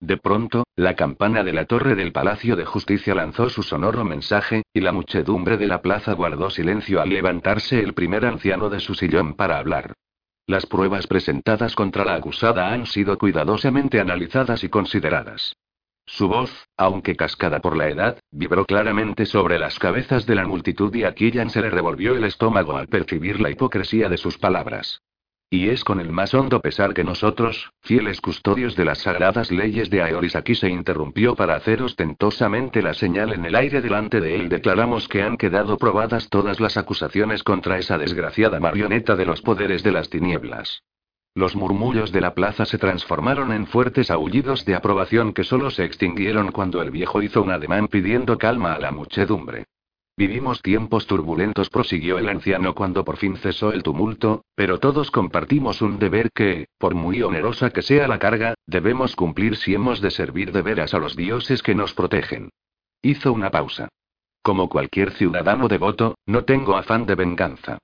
De 0.01 0.19
pronto, 0.19 0.65
la 0.77 0.95
campana 0.95 1.43
de 1.43 1.55
la 1.55 1.65
torre 1.65 1.95
del 1.95 2.13
Palacio 2.13 2.55
de 2.55 2.67
Justicia 2.67 3.15
lanzó 3.15 3.49
su 3.49 3.63
sonoro 3.63 4.05
mensaje, 4.05 4.63
y 4.75 4.81
la 4.81 4.93
muchedumbre 4.93 5.57
de 5.57 5.67
la 5.67 5.81
plaza 5.81 6.13
guardó 6.13 6.51
silencio 6.51 7.01
al 7.01 7.09
levantarse 7.09 7.81
el 7.81 7.95
primer 7.95 8.27
anciano 8.27 8.69
de 8.69 8.81
su 8.81 8.95
sillón 8.95 9.35
para 9.35 9.59
hablar. 9.59 9.95
Las 10.47 10.67
pruebas 10.67 11.07
presentadas 11.07 11.75
contra 11.75 12.05
la 12.05 12.15
acusada 12.15 12.73
han 12.73 12.87
sido 12.87 13.17
cuidadosamente 13.17 13.99
analizadas 13.99 14.63
y 14.65 14.69
consideradas. 14.69 15.57
Su 16.05 16.29
voz, 16.29 16.69
aunque 16.77 17.17
cascada 17.17 17.61
por 17.61 17.77
la 17.77 17.89
edad, 17.89 18.21
vibró 18.31 18.65
claramente 18.65 19.27
sobre 19.27 19.59
las 19.59 19.79
cabezas 19.79 20.25
de 20.25 20.37
la 20.37 20.47
multitud 20.47 20.95
y 20.95 21.03
a 21.03 21.15
Killian 21.15 21.51
se 21.51 21.63
le 21.63 21.71
revolvió 21.71 22.15
el 22.15 22.25
estómago 22.25 22.77
al 22.77 22.87
percibir 22.87 23.41
la 23.41 23.51
hipocresía 23.51 24.09
de 24.09 24.19
sus 24.19 24.39
palabras. 24.39 25.01
Y 25.49 25.69
es 25.69 25.85
con 25.85 26.01
el 26.01 26.11
más 26.11 26.35
hondo 26.35 26.61
pesar 26.61 26.93
que 26.93 27.05
nosotros, 27.05 27.71
fieles 27.81 28.21
custodios 28.21 28.75
de 28.75 28.85
las 28.85 28.99
sagradas 28.99 29.53
leyes 29.53 29.91
de 29.91 30.03
Aeoris 30.03 30.35
aquí 30.35 30.57
se 30.57 30.69
interrumpió 30.69 31.37
para 31.37 31.55
hacer 31.55 31.83
ostentosamente 31.83 32.83
la 32.83 32.95
señal 32.95 33.33
en 33.33 33.45
el 33.45 33.55
aire 33.55 33.81
delante 33.81 34.21
de 34.21 34.35
él 34.35 34.49
declaramos 34.49 35.07
que 35.07 35.23
han 35.23 35.37
quedado 35.37 35.79
probadas 35.79 36.29
todas 36.31 36.59
las 36.59 36.77
acusaciones 36.77 37.45
contra 37.45 37.79
esa 37.79 37.97
desgraciada 37.97 38.59
marioneta 38.59 39.15
de 39.15 39.25
los 39.25 39.41
poderes 39.41 39.85
de 39.85 39.93
las 39.93 40.11
tinieblas. 40.11 40.83
Los 41.37 41.55
murmullos 41.55 42.11
de 42.11 42.23
la 42.23 42.35
plaza 42.35 42.65
se 42.65 42.79
transformaron 42.79 43.53
en 43.53 43.69
fuertes 43.69 44.11
aullidos 44.11 44.65
de 44.65 44.75
aprobación 44.75 45.33
que 45.33 45.45
solo 45.45 45.71
se 45.71 45.85
extinguieron 45.85 46.51
cuando 46.51 46.83
el 46.83 46.91
viejo 46.91 47.23
hizo 47.23 47.41
un 47.43 47.53
ademán 47.53 47.87
pidiendo 47.87 48.37
calma 48.37 48.73
a 48.73 48.81
la 48.81 48.91
muchedumbre. 48.91 49.67
Vivimos 50.19 50.63
tiempos 50.63 51.07
turbulentos, 51.07 51.69
prosiguió 51.69 52.19
el 52.19 52.31
anciano 52.31 52.75
cuando 52.75 53.05
por 53.05 53.19
fin 53.19 53.37
cesó 53.37 53.71
el 53.73 53.83
tumulto, 53.83 54.47
pero 54.55 54.79
todos 54.81 55.11
compartimos 55.11 55.83
un 55.83 55.99
deber 55.99 56.31
que, 56.33 56.69
por 56.79 56.95
muy 56.95 57.21
onerosa 57.23 57.69
que 57.69 57.83
sea 57.83 58.09
la 58.09 58.19
carga, 58.19 58.55
debemos 58.67 59.15
cumplir 59.15 59.57
si 59.57 59.75
hemos 59.75 60.01
de 60.01 60.11
servir 60.11 60.53
de 60.53 60.63
veras 60.63 60.95
a 60.95 60.99
los 60.99 61.17
dioses 61.17 61.63
que 61.63 61.75
nos 61.75 61.93
protegen. 61.93 62.49
Hizo 63.03 63.31
una 63.31 63.51
pausa. 63.51 63.89
Como 64.41 64.71
cualquier 64.71 65.11
ciudadano 65.11 65.69
devoto, 65.69 66.15
no 66.25 66.45
tengo 66.45 66.79
afán 66.79 67.05
de 67.05 67.15
venganza. 67.15 67.77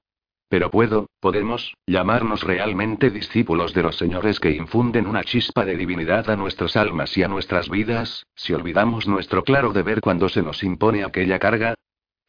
Pero 0.49 0.70
puedo, 0.70 1.11
podemos, 1.20 1.74
llamarnos 1.87 2.45
realmente 2.45 3.11
discípulos 3.11 3.74
de 3.74 3.83
los 3.83 3.97
señores 3.97 4.41
que 4.41 4.53
infunden 4.53 5.07
una 5.07 5.22
chispa 5.22 5.66
de 5.66 5.76
divinidad 5.76 6.30
a 6.30 6.37
nuestras 6.37 6.76
almas 6.76 7.14
y 7.18 7.24
a 7.24 7.28
nuestras 7.28 7.68
vidas, 7.68 8.24
si 8.35 8.55
olvidamos 8.55 9.07
nuestro 9.07 9.45
claro 9.45 9.74
deber 9.74 10.01
cuando 10.01 10.30
se 10.30 10.43
nos 10.43 10.62
impone 10.62 11.05
aquella 11.05 11.39
carga, 11.39 11.74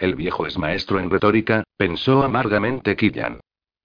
el 0.04 0.16
viejo 0.16 0.46
es 0.46 0.58
maestro 0.58 1.00
en 1.00 1.10
retórica, 1.10 1.64
pensó 1.78 2.24
amargamente 2.24 2.98
Killian. 2.98 3.40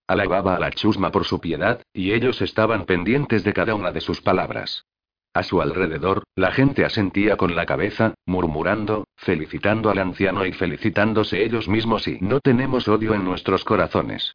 Alababa 0.08 0.56
a 0.56 0.58
la 0.58 0.72
chusma 0.72 1.12
por 1.12 1.24
su 1.24 1.40
piedad, 1.40 1.80
y 1.92 2.12
ellos 2.12 2.42
estaban 2.42 2.86
pendientes 2.86 3.44
de 3.44 3.52
cada 3.52 3.76
una 3.76 3.92
de 3.92 4.00
sus 4.00 4.20
palabras. 4.20 4.84
A 5.32 5.44
su 5.44 5.62
alrededor, 5.62 6.24
la 6.34 6.50
gente 6.50 6.84
asentía 6.84 7.36
con 7.36 7.54
la 7.54 7.66
cabeza, 7.66 8.14
murmurando, 8.26 9.06
felicitando 9.16 9.90
al 9.90 9.98
anciano 9.98 10.44
y 10.44 10.50
felicitándose 10.52 11.44
ellos 11.44 11.68
mismos 11.68 12.08
y 12.08 12.18
no 12.20 12.40
tenemos 12.40 12.88
odio 12.88 13.14
en 13.14 13.24
nuestros 13.24 13.62
corazones. 13.62 14.34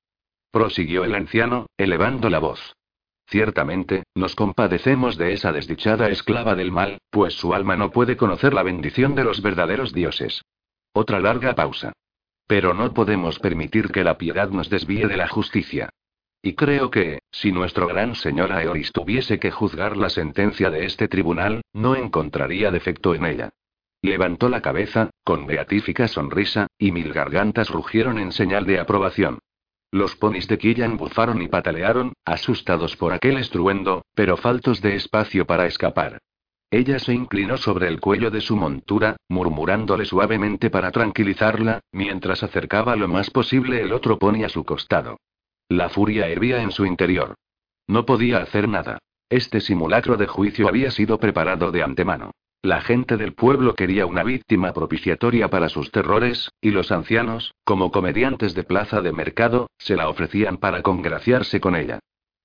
Prosiguió 0.52 1.04
el 1.04 1.16
anciano, 1.16 1.66
elevando 1.76 2.30
la 2.30 2.40
voz. 2.40 2.78
Ciertamente, 3.28 4.04
nos 4.16 4.36
compadecemos 4.36 5.18
de 5.18 5.34
esa 5.34 5.52
desdichada 5.52 6.08
esclava 6.08 6.56
del 6.56 6.72
mal, 6.72 7.00
pues 7.10 7.34
su 7.34 7.54
alma 7.54 7.76
no 7.76 7.92
puede 7.92 8.16
conocer 8.16 8.54
la 8.54 8.64
bendición 8.64 9.16
de 9.16 9.26
los 9.26 9.42
verdaderos 9.42 9.92
dioses. 9.92 10.44
Otra 10.94 11.20
larga 11.20 11.56
pausa. 11.56 11.92
Pero 12.48 12.74
no 12.74 12.94
podemos 12.94 13.40
permitir 13.40 13.92
que 13.92 14.04
la 14.04 14.18
piedad 14.18 14.50
nos 14.50 14.70
desvíe 14.70 15.08
de 15.08 15.18
la 15.18 15.28
justicia. 15.28 15.90
Y 16.42 16.54
creo 16.54 16.92
que, 16.92 17.20
si 17.32 17.52
nuestro 17.52 17.88
gran 17.88 18.16
señor 18.16 18.52
Aeoris 18.52 18.92
tuviese 18.92 19.40
que 19.40 19.50
juzgar 19.50 19.98
la 19.98 20.10
sentencia 20.10 20.70
de 20.70 20.86
este 20.86 21.08
tribunal, 21.08 21.62
no 21.74 21.96
encontraría 21.96 22.70
defecto 22.70 23.16
en 23.16 23.26
ella. 23.26 23.50
Levantó 24.04 24.50
la 24.50 24.62
cabeza, 24.62 25.10
con 25.24 25.48
beatífica 25.48 26.08
sonrisa, 26.08 26.68
y 26.78 26.92
mil 26.92 27.14
gargantas 27.14 27.70
rugieron 27.70 28.20
en 28.20 28.32
señal 28.32 28.66
de 28.66 28.80
aprobación. 28.80 29.40
Los 29.90 30.16
ponis 30.16 30.48
de 30.48 30.58
Killan 30.58 30.98
bufaron 30.98 31.42
y 31.42 31.48
patalearon, 31.48 32.14
asustados 32.26 32.98
por 32.98 33.14
aquel 33.14 33.38
estruendo, 33.38 34.04
pero 34.14 34.38
faltos 34.38 34.82
de 34.82 34.96
espacio 34.96 35.48
para 35.48 35.66
escapar. 35.66 36.20
Ella 36.74 36.98
se 36.98 37.14
inclinó 37.14 37.58
sobre 37.58 37.88
el 37.88 38.00
cuello 38.00 38.32
de 38.32 38.42
su 38.42 38.56
montura, 38.56 39.16
murmurándole 39.30 40.06
suavemente 40.06 40.72
para 40.72 40.90
tranquilizarla, 40.90 41.82
mientras 41.92 42.42
acercaba 42.42 42.96
lo 42.96 43.08
más 43.08 43.30
posible 43.30 43.80
el 43.84 43.94
otro 43.94 44.18
pony 44.18 44.44
a 44.44 44.50
su 44.50 44.64
costado. 44.64 45.20
La 45.70 45.90
furia 45.90 46.28
hervía 46.30 46.64
en 46.64 46.72
su 46.72 46.88
interior. 46.88 47.36
No 47.86 48.08
podía 48.08 48.40
hacer 48.40 48.68
nada. 48.68 48.98
Este 49.30 49.62
simulacro 49.62 50.18
de 50.18 50.26
juicio 50.26 50.68
había 50.68 50.90
sido 50.90 51.20
preparado 51.20 51.72
de 51.72 51.84
antemano. 51.84 52.32
La 52.64 52.82
gente 52.82 53.18
del 53.18 53.36
pueblo 53.36 53.76
quería 53.76 54.08
una 54.08 54.24
víctima 54.24 54.74
propiciatoria 54.74 55.52
para 55.52 55.70
sus 55.70 55.92
terrores, 55.92 56.50
y 56.60 56.72
los 56.72 56.92
ancianos, 56.92 57.54
como 57.64 57.92
comediantes 57.92 58.56
de 58.56 58.64
plaza 58.64 59.00
de 59.02 59.14
mercado, 59.14 59.68
se 59.78 59.96
la 59.96 60.10
ofrecían 60.10 60.58
para 60.58 60.82
congraciarse 60.82 61.62
con 61.62 61.76
ella. 61.76 62.00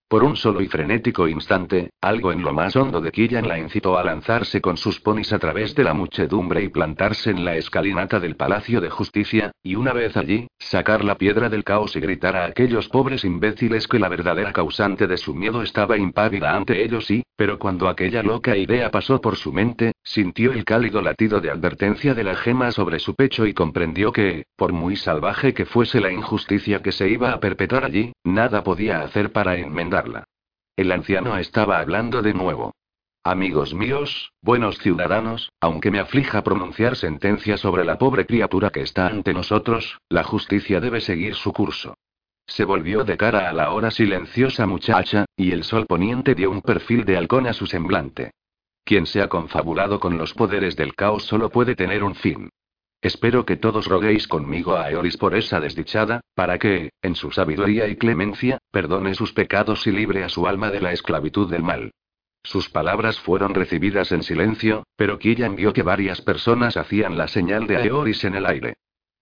Por 0.08 0.24
un 0.24 0.36
solo 0.36 0.62
y 0.62 0.68
frenético 0.68 1.28
instante, 1.28 1.90
algo 2.00 2.32
en 2.32 2.40
lo 2.40 2.54
más 2.54 2.74
hondo 2.76 3.02
de 3.02 3.12
Killian 3.12 3.46
la 3.46 3.58
incitó 3.58 3.98
a 3.98 4.02
lanzarse 4.02 4.62
con 4.62 4.78
sus 4.78 5.00
ponis 5.00 5.34
a 5.34 5.38
través 5.38 5.74
de 5.74 5.84
la 5.84 5.92
muchedumbre 5.92 6.62
y 6.62 6.70
plantarse 6.70 7.30
en 7.30 7.44
la 7.44 7.56
escalinata 7.56 8.18
del 8.18 8.34
Palacio 8.34 8.80
de 8.80 8.88
Justicia, 8.88 9.52
y 9.62 9.74
una 9.74 9.92
vez 9.92 10.16
allí, 10.16 10.48
sacar 10.58 11.04
la 11.04 11.16
piedra 11.16 11.50
del 11.50 11.62
caos 11.62 11.94
y 11.94 12.00
gritar 12.00 12.36
a 12.36 12.46
aquellos 12.46 12.88
pobres 12.88 13.22
imbéciles 13.22 13.86
que 13.86 13.98
la 13.98 14.08
verdadera 14.08 14.54
causante 14.54 15.06
de 15.06 15.18
su 15.18 15.34
miedo 15.34 15.62
estaba 15.62 15.98
impávida 15.98 16.56
ante 16.56 16.82
ellos 16.82 17.04
sí, 17.04 17.22
pero 17.36 17.58
cuando 17.58 17.86
aquella 17.86 18.22
loca 18.22 18.56
idea 18.56 18.90
pasó 18.90 19.20
por 19.20 19.36
su 19.36 19.52
mente, 19.52 19.92
sintió 20.02 20.52
el 20.52 20.64
cálido 20.64 21.02
latido 21.02 21.40
de 21.42 21.50
advertencia 21.50 22.14
de 22.14 22.24
la 22.24 22.34
gema 22.34 22.72
sobre 22.72 22.98
su 22.98 23.14
pecho 23.14 23.46
y 23.46 23.52
comprendió 23.52 24.10
que, 24.10 24.46
por 24.56 24.72
muy 24.72 24.96
salvaje 24.96 25.52
que 25.52 25.66
fuese 25.66 26.00
la 26.00 26.10
injusticia 26.10 26.80
que 26.80 26.92
se 26.92 27.10
iba 27.10 27.32
a 27.32 27.40
perpetrar 27.40 27.84
allí, 27.84 28.12
nada 28.24 28.64
podía 28.64 29.02
hacer 29.02 29.32
para 29.32 29.58
El 30.76 30.92
anciano 30.92 31.36
estaba 31.38 31.80
hablando 31.80 32.22
de 32.22 32.34
nuevo. 32.34 32.72
Amigos 33.24 33.74
míos, 33.74 34.32
buenos 34.40 34.78
ciudadanos, 34.78 35.50
aunque 35.60 35.90
me 35.90 35.98
aflija 35.98 36.42
pronunciar 36.42 36.96
sentencia 36.96 37.56
sobre 37.56 37.84
la 37.84 37.98
pobre 37.98 38.26
criatura 38.26 38.70
que 38.70 38.82
está 38.82 39.06
ante 39.06 39.34
nosotros, 39.34 39.98
la 40.08 40.24
justicia 40.24 40.80
debe 40.80 41.00
seguir 41.00 41.34
su 41.34 41.52
curso. 41.52 41.94
Se 42.46 42.64
volvió 42.64 43.04
de 43.04 43.16
cara 43.16 43.50
a 43.50 43.52
la 43.52 43.72
hora 43.72 43.90
silenciosa 43.90 44.66
muchacha, 44.66 45.26
y 45.36 45.52
el 45.52 45.64
sol 45.64 45.84
poniente 45.86 46.34
dio 46.34 46.50
un 46.50 46.62
perfil 46.62 47.04
de 47.04 47.18
halcón 47.18 47.46
a 47.46 47.52
su 47.52 47.66
semblante. 47.66 48.30
Quien 48.84 49.04
se 49.04 49.20
ha 49.20 49.28
confabulado 49.28 50.00
con 50.00 50.16
los 50.16 50.32
poderes 50.32 50.74
del 50.74 50.94
caos 50.94 51.24
solo 51.24 51.50
puede 51.50 51.76
tener 51.76 52.02
un 52.02 52.14
fin. 52.14 52.48
Espero 53.00 53.46
que 53.46 53.56
todos 53.56 53.86
roguéis 53.86 54.26
conmigo 54.26 54.76
a 54.76 54.90
Eoris 54.90 55.16
por 55.16 55.36
esa 55.36 55.60
desdichada, 55.60 56.20
para 56.34 56.58
que, 56.58 56.90
en 57.00 57.14
su 57.14 57.30
sabiduría 57.30 57.86
y 57.86 57.96
clemencia, 57.96 58.58
perdone 58.72 59.14
sus 59.14 59.32
pecados 59.32 59.86
y 59.86 59.92
libre 59.92 60.24
a 60.24 60.28
su 60.28 60.48
alma 60.48 60.70
de 60.70 60.80
la 60.80 60.92
esclavitud 60.92 61.48
del 61.48 61.62
mal. 61.62 61.92
Sus 62.42 62.68
palabras 62.70 63.20
fueron 63.20 63.54
recibidas 63.54 64.10
en 64.10 64.22
silencio, 64.22 64.84
pero 64.96 65.18
Killian 65.18 65.54
vio 65.54 65.72
que 65.72 65.82
varias 65.82 66.22
personas 66.22 66.76
hacían 66.76 67.16
la 67.16 67.28
señal 67.28 67.66
de 67.66 67.76
Aeoris 67.76 68.24
en 68.24 68.34
el 68.34 68.46
aire. 68.46 68.74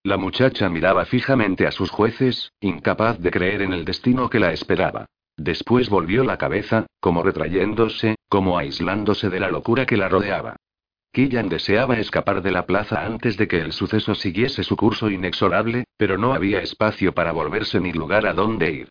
La 0.02 0.16
muchacha 0.16 0.68
miraba 0.70 1.04
fijamente 1.04 1.66
a 1.66 1.72
sus 1.72 1.90
jueces, 1.90 2.52
incapaz 2.60 3.18
de 3.18 3.30
creer 3.30 3.62
en 3.62 3.72
el 3.72 3.84
destino 3.84 4.30
que 4.30 4.38
la 4.38 4.52
esperaba. 4.52 5.06
Después 5.36 5.90
volvió 5.90 6.24
la 6.24 6.38
cabeza, 6.38 6.86
como 7.00 7.22
retrayéndose, 7.22 8.14
como 8.28 8.56
aislándose 8.56 9.28
de 9.28 9.40
la 9.40 9.50
locura 9.50 9.84
que 9.84 9.96
la 9.96 10.08
rodeaba. 10.08 10.56
Killian 11.16 11.48
deseaba 11.48 11.98
escapar 11.98 12.42
de 12.42 12.50
la 12.50 12.66
plaza 12.66 13.06
antes 13.06 13.38
de 13.38 13.48
que 13.48 13.58
el 13.58 13.72
suceso 13.72 14.14
siguiese 14.14 14.62
su 14.62 14.76
curso 14.76 15.08
inexorable, 15.08 15.84
pero 15.96 16.18
no 16.18 16.34
había 16.34 16.60
espacio 16.60 17.14
para 17.14 17.32
volverse 17.32 17.80
ni 17.80 17.90
lugar 17.90 18.26
a 18.26 18.34
dónde 18.34 18.70
ir. 18.70 18.88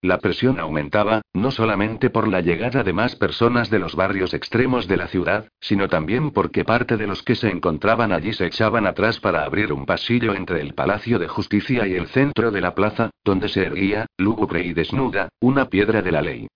La 0.00 0.16
presión 0.16 0.58
aumentaba, 0.58 1.20
no 1.34 1.50
solamente 1.50 2.08
por 2.08 2.28
la 2.28 2.40
llegada 2.40 2.82
de 2.82 2.94
más 2.94 3.14
personas 3.16 3.68
de 3.68 3.78
los 3.78 3.94
barrios 3.94 4.32
extremos 4.32 4.88
de 4.88 4.96
la 4.96 5.08
ciudad, 5.08 5.48
sino 5.60 5.86
también 5.86 6.30
porque 6.30 6.64
parte 6.64 6.96
de 6.96 7.06
los 7.06 7.22
que 7.22 7.34
se 7.34 7.50
encontraban 7.50 8.10
allí 8.10 8.32
se 8.32 8.46
echaban 8.46 8.86
atrás 8.86 9.20
para 9.20 9.44
abrir 9.44 9.70
un 9.70 9.84
pasillo 9.84 10.34
entre 10.34 10.62
el 10.62 10.72
Palacio 10.72 11.18
de 11.18 11.28
Justicia 11.28 11.86
y 11.86 11.94
el 11.94 12.06
centro 12.06 12.52
de 12.52 12.62
la 12.62 12.74
plaza, 12.74 13.10
donde 13.22 13.50
se 13.50 13.64
erguía, 13.64 14.06
lúgubre 14.16 14.64
y 14.64 14.72
desnuda, 14.72 15.28
una 15.40 15.66
piedra 15.66 16.00
de 16.00 16.12
la 16.12 16.22
ley. 16.22 16.48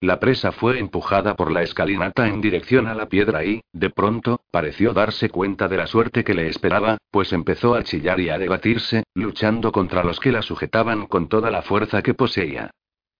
La 0.00 0.20
presa 0.20 0.52
fue 0.52 0.78
empujada 0.78 1.36
por 1.36 1.50
la 1.50 1.62
escalinata 1.62 2.28
en 2.28 2.42
dirección 2.42 2.86
a 2.86 2.94
la 2.94 3.06
piedra 3.06 3.44
y, 3.44 3.62
de 3.72 3.88
pronto, 3.88 4.42
pareció 4.50 4.92
darse 4.92 5.30
cuenta 5.30 5.68
de 5.68 5.78
la 5.78 5.86
suerte 5.86 6.22
que 6.22 6.34
le 6.34 6.48
esperaba, 6.48 6.98
pues 7.10 7.32
empezó 7.32 7.74
a 7.74 7.82
chillar 7.82 8.20
y 8.20 8.28
a 8.28 8.36
debatirse, 8.36 9.04
luchando 9.14 9.72
contra 9.72 10.04
los 10.04 10.20
que 10.20 10.32
la 10.32 10.42
sujetaban 10.42 11.06
con 11.06 11.28
toda 11.28 11.50
la 11.50 11.62
fuerza 11.62 12.02
que 12.02 12.12
poseía. 12.12 12.70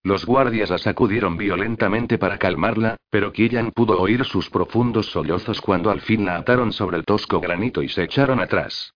Los 0.02 0.26
guardias 0.26 0.70
la 0.70 0.78
sacudieron 0.78 1.38
violentamente 1.38 2.18
para 2.18 2.38
calmarla, 2.38 2.96
pero 3.10 3.32
Killian 3.32 3.72
pudo 3.72 3.98
oír 3.98 4.24
sus 4.24 4.50
profundos 4.50 5.06
sollozos 5.06 5.62
cuando 5.62 5.90
al 5.90 6.02
fin 6.02 6.26
la 6.26 6.36
ataron 6.36 6.72
sobre 6.72 6.98
el 6.98 7.04
tosco 7.04 7.40
granito 7.40 7.82
y 7.82 7.88
se 7.88 8.04
echaron 8.04 8.38
atrás. 8.38 8.92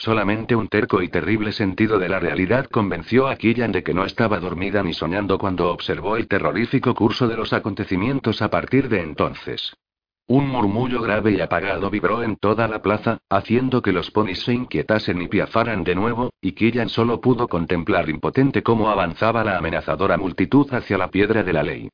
Solamente 0.00 0.56
un 0.56 0.68
terco 0.68 1.02
y 1.02 1.08
terrible 1.08 1.52
sentido 1.52 1.98
de 1.98 2.08
la 2.08 2.18
realidad 2.18 2.64
convenció 2.70 3.28
a 3.28 3.36
Killian 3.36 3.70
de 3.70 3.82
que 3.82 3.92
no 3.92 4.06
estaba 4.06 4.40
dormida 4.40 4.82
ni 4.82 4.94
soñando 4.94 5.36
cuando 5.36 5.70
observó 5.70 6.16
el 6.16 6.26
terrorífico 6.26 6.94
curso 6.94 7.28
de 7.28 7.36
los 7.36 7.52
acontecimientos 7.52 8.40
a 8.40 8.48
partir 8.48 8.88
de 8.88 9.02
entonces. 9.02 9.74
Un 10.26 10.48
murmullo 10.48 11.02
grave 11.02 11.32
y 11.32 11.42
apagado 11.42 11.90
vibró 11.90 12.22
en 12.22 12.36
toda 12.36 12.66
la 12.66 12.80
plaza, 12.80 13.18
haciendo 13.28 13.82
que 13.82 13.92
los 13.92 14.10
ponis 14.10 14.42
se 14.42 14.54
inquietasen 14.54 15.20
y 15.20 15.28
piafaran 15.28 15.84
de 15.84 15.94
nuevo, 15.94 16.30
y 16.40 16.52
Killian 16.52 16.88
solo 16.88 17.20
pudo 17.20 17.46
contemplar 17.46 18.08
impotente 18.08 18.62
cómo 18.62 18.88
avanzaba 18.88 19.44
la 19.44 19.58
amenazadora 19.58 20.16
multitud 20.16 20.66
hacia 20.72 20.96
la 20.96 21.10
piedra 21.10 21.42
de 21.42 21.52
la 21.52 21.62
ley. 21.62 21.90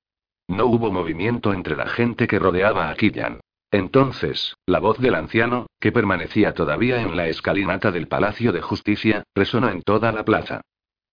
No 0.46 0.66
hubo 0.66 0.92
movimiento 0.92 1.52
entre 1.52 1.74
la 1.74 1.88
gente 1.88 2.28
que 2.28 2.38
rodeaba 2.38 2.88
a 2.88 2.94
Killian. 2.94 3.40
Entonces, 3.70 4.56
la 4.66 4.78
voz 4.78 4.98
del 4.98 5.14
anciano, 5.14 5.66
que 5.80 5.92
permanecía 5.92 6.54
todavía 6.54 7.02
en 7.02 7.16
la 7.16 7.28
escalinata 7.28 7.90
del 7.90 8.08
Palacio 8.08 8.52
de 8.52 8.62
Justicia, 8.62 9.24
resonó 9.34 9.68
en 9.68 9.82
toda 9.82 10.12
la 10.12 10.24
plaza. 10.24 10.60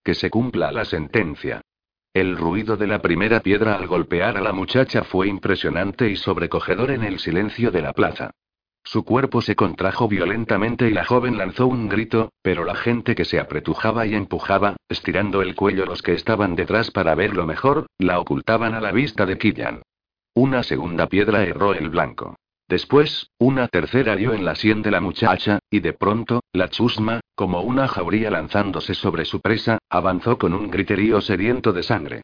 Que 0.03 0.13
se 0.13 0.29
cumpla 0.29 0.71
la 0.71 0.85
sentencia. 0.85 1.61
El 2.13 2.37
ruido 2.37 2.77
de 2.77 2.85
la 2.85 3.01
primera 3.01 3.39
piedra 3.39 3.75
al 3.75 3.87
golpear 3.87 4.37
a 4.37 4.41
la 4.41 4.53
muchacha 4.53 5.03
fue 5.03 5.27
impresionante 5.27 6.09
y 6.09 6.15
sobrecogedor 6.15 6.91
en 6.91 7.03
el 7.03 7.19
silencio 7.19 7.71
de 7.71 7.81
la 7.81 7.93
plaza. 7.93 8.31
Su 8.83 9.03
cuerpo 9.03 9.41
se 9.41 9.55
contrajo 9.55 10.07
violentamente 10.07 10.89
y 10.89 10.93
la 10.93 11.05
joven 11.05 11.37
lanzó 11.37 11.65
un 11.67 11.87
grito, 11.87 12.33
pero 12.41 12.65
la 12.65 12.75
gente 12.75 13.15
que 13.15 13.25
se 13.25 13.39
apretujaba 13.39 14.05
y 14.05 14.13
empujaba, 14.13 14.75
estirando 14.89 15.41
el 15.41 15.55
cuello 15.55 15.85
los 15.85 16.01
que 16.01 16.13
estaban 16.13 16.55
detrás 16.55 16.91
para 16.91 17.15
verlo 17.15 17.47
mejor, 17.47 17.87
la 17.97 18.19
ocultaban 18.19 18.75
a 18.75 18.81
la 18.81 18.91
vista 18.91 19.25
de 19.25 19.37
Killian. 19.37 19.81
Una 20.35 20.63
segunda 20.63 21.07
piedra 21.07 21.43
erró 21.43 21.73
el 21.73 21.89
blanco. 21.89 22.35
Después, 22.73 23.29
una 23.37 23.67
tercera 23.67 24.15
dio 24.15 24.33
en 24.33 24.45
la 24.45 24.55
sien 24.55 24.81
de 24.81 24.89
la 24.89 24.99
muchacha, 24.99 25.59
y 25.69 25.79
de 25.79 25.93
pronto, 25.93 26.41
la 26.53 26.69
chusma, 26.69 27.19
como 27.35 27.61
una 27.61 27.87
jauría 27.87 28.31
lanzándose 28.31 28.95
sobre 28.95 29.25
su 29.25 29.41
presa, 29.41 29.77
avanzó 29.91 30.39
con 30.39 30.55
un 30.55 30.71
griterío 30.71 31.21
sediento 31.21 31.71
de 31.71 31.83
sangre. 31.83 32.21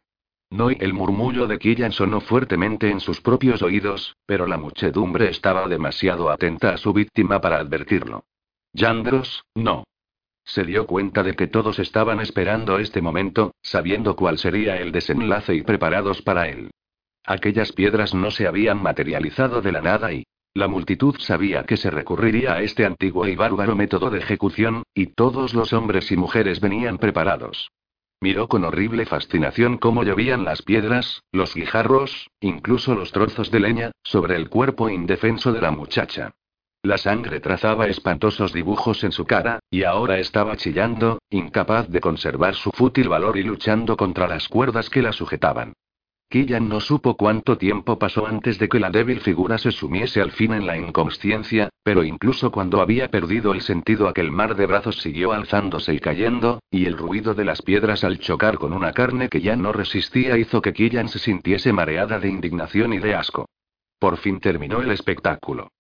No 0.50 0.72
y 0.72 0.78
el 0.80 0.92
murmullo 0.92 1.46
de 1.46 1.60
Killian 1.60 1.92
sonó 1.92 2.20
fuertemente 2.20 2.90
en 2.90 3.00
sus 3.00 3.22
propios 3.22 3.62
oídos, 3.62 4.16
pero 4.26 4.48
la 4.48 4.58
muchedumbre 4.58 5.30
estaba 5.30 5.68
demasiado 5.68 6.32
atenta 6.32 6.74
a 6.74 6.78
su 6.78 6.94
víctima 6.94 7.40
para 7.40 7.60
advertirlo. 7.60 8.24
Yandros, 8.74 9.44
no. 9.54 9.84
Se 10.46 10.64
dio 10.64 10.88
cuenta 10.88 11.22
de 11.22 11.36
que 11.36 11.46
todos 11.46 11.78
estaban 11.78 12.22
esperando 12.22 12.80
este 12.80 13.04
momento, 13.04 13.54
sabiendo 13.62 14.16
cuál 14.16 14.40
sería 14.40 14.78
el 14.78 14.92
desenlace 14.92 15.54
y 15.54 15.62
preparados 15.62 16.24
para 16.24 16.50
él. 16.50 16.72
Aquellas 17.24 17.72
piedras 17.72 18.16
no 18.16 18.32
se 18.32 18.48
habían 18.48 18.82
materializado 18.82 19.62
de 19.62 19.72
la 19.72 19.82
nada 19.82 20.12
y, 20.12 20.26
la 20.54 20.68
multitud 20.68 21.16
sabía 21.20 21.64
que 21.64 21.78
se 21.78 21.90
recurriría 21.90 22.54
a 22.54 22.62
este 22.62 22.86
antiguo 22.86 23.28
y 23.28 23.36
bárbaro 23.36 23.76
método 23.76 24.10
de 24.10 24.20
ejecución, 24.20 24.84
y 24.94 25.08
todos 25.08 25.54
los 25.54 25.74
hombres 25.74 26.12
y 26.12 26.18
mujeres 26.18 26.60
venían 26.60 26.98
preparados. 26.98 27.72
Miró 28.22 28.50
con 28.50 28.66
horrible 28.66 29.06
fascinación 29.06 29.78
cómo 29.78 30.04
llovían 30.04 30.44
las 30.44 30.62
piedras, 30.62 31.24
los 31.32 31.56
guijarros, 31.56 32.30
incluso 32.42 32.94
los 32.94 33.12
trozos 33.14 33.52
de 33.52 33.62
leña, 33.62 33.92
sobre 34.04 34.36
el 34.36 34.50
cuerpo 34.50 34.90
indefenso 34.90 35.54
de 35.54 35.62
la 35.62 35.72
muchacha. 35.72 36.34
La 36.82 36.98
sangre 36.98 37.40
trazaba 37.40 37.88
espantosos 37.88 38.52
dibujos 38.52 39.04
en 39.04 39.12
su 39.12 39.26
cara, 39.26 39.60
y 39.70 39.84
ahora 39.84 40.20
estaba 40.20 40.58
chillando, 40.58 41.20
incapaz 41.30 41.88
de 41.90 42.02
conservar 42.02 42.56
su 42.56 42.72
fútil 42.72 43.08
valor 43.08 43.38
y 43.38 43.44
luchando 43.44 43.96
contra 43.96 44.28
las 44.28 44.48
cuerdas 44.48 44.90
que 44.90 45.02
la 45.02 45.14
sujetaban. 45.14 45.74
Killian 46.32 46.70
no 46.70 46.80
supo 46.80 47.18
cuánto 47.18 47.58
tiempo 47.58 47.98
pasó 47.98 48.28
antes 48.28 48.60
de 48.60 48.70
que 48.70 48.80
la 48.80 48.92
débil 48.92 49.20
figura 49.20 49.58
se 49.58 49.72
sumiese 49.72 50.22
al 50.22 50.32
fin 50.32 50.54
en 50.54 50.68
la 50.68 50.78
inconsciencia, 50.78 51.70
pero 51.82 52.04
incluso 52.04 52.52
cuando 52.52 52.82
había 52.82 53.10
perdido 53.10 53.52
el 53.52 53.62
sentido 53.62 54.08
aquel 54.08 54.32
mar 54.32 54.56
de 54.56 54.68
brazos 54.68 55.02
siguió 55.02 55.32
alzándose 55.32 55.96
y 55.96 56.00
cayendo, 56.00 56.60
y 56.70 56.86
el 56.86 56.96
ruido 56.96 57.34
de 57.34 57.46
las 57.46 57.64
piedras 57.64 58.04
al 58.04 58.20
chocar 58.20 58.60
con 58.60 58.74
una 58.74 58.92
carne 58.94 59.28
que 59.28 59.42
ya 59.42 59.56
no 59.56 59.72
resistía 59.72 60.38
hizo 60.38 60.62
que 60.62 60.72
Killian 60.72 61.10
se 61.10 61.18
sintiese 61.18 61.74
mareada 61.74 62.20
de 62.20 62.30
indignación 62.30 62.94
y 62.94 63.00
de 63.00 63.16
asco. 63.16 63.50
Por 63.98 64.18
fin 64.18 64.40
terminó 64.40 64.82
el 64.82 64.92
espectáculo. 64.92 65.72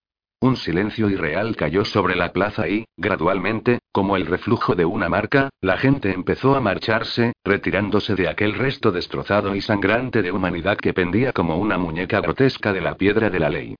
Un 0.42 0.56
silencio 0.56 1.10
irreal 1.10 1.58
cayó 1.58 1.84
sobre 1.84 2.16
la 2.16 2.32
plaza 2.32 2.70
y, 2.70 2.86
gradualmente, 2.96 3.80
como 3.92 4.16
el 4.16 4.26
reflujo 4.26 4.74
de 4.74 4.86
una 4.86 5.10
marca, 5.10 5.50
la 5.60 5.78
gente 5.78 6.14
empezó 6.14 6.56
a 6.56 6.62
marcharse, 6.62 7.34
retirándose 7.44 8.16
de 8.16 8.30
aquel 8.30 8.54
resto 8.54 8.94
destrozado 8.94 9.54
y 9.54 9.60
sangrante 9.60 10.22
de 10.22 10.32
humanidad 10.32 10.78
que 10.78 10.94
pendía 10.94 11.34
como 11.34 11.58
una 11.58 11.78
muñeca 11.78 12.22
grotesca 12.22 12.72
de 12.72 12.80
la 12.80 12.96
piedra 12.96 13.30
de 13.30 13.40
la 13.40 13.50
ley. 13.50 13.76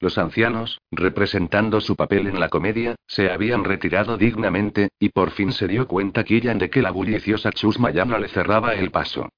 Los 0.00 0.18
ancianos, 0.18 0.80
representando 0.90 1.80
su 1.80 1.94
papel 1.94 2.26
en 2.26 2.40
la 2.40 2.48
comedia, 2.48 2.96
se 3.06 3.30
habían 3.30 3.62
retirado 3.62 4.16
dignamente, 4.16 4.88
y 4.98 5.10
por 5.10 5.30
fin 5.30 5.52
se 5.52 5.68
dio 5.68 5.86
cuenta 5.86 6.24
Killian 6.24 6.58
de 6.58 6.70
que 6.70 6.82
la 6.82 6.90
bulliciosa 6.90 7.52
chusma 7.52 7.92
ya 7.92 8.04
no 8.04 8.18
le 8.18 8.26
cerraba 8.26 8.74
el 8.74 8.90
paso. 8.90 9.28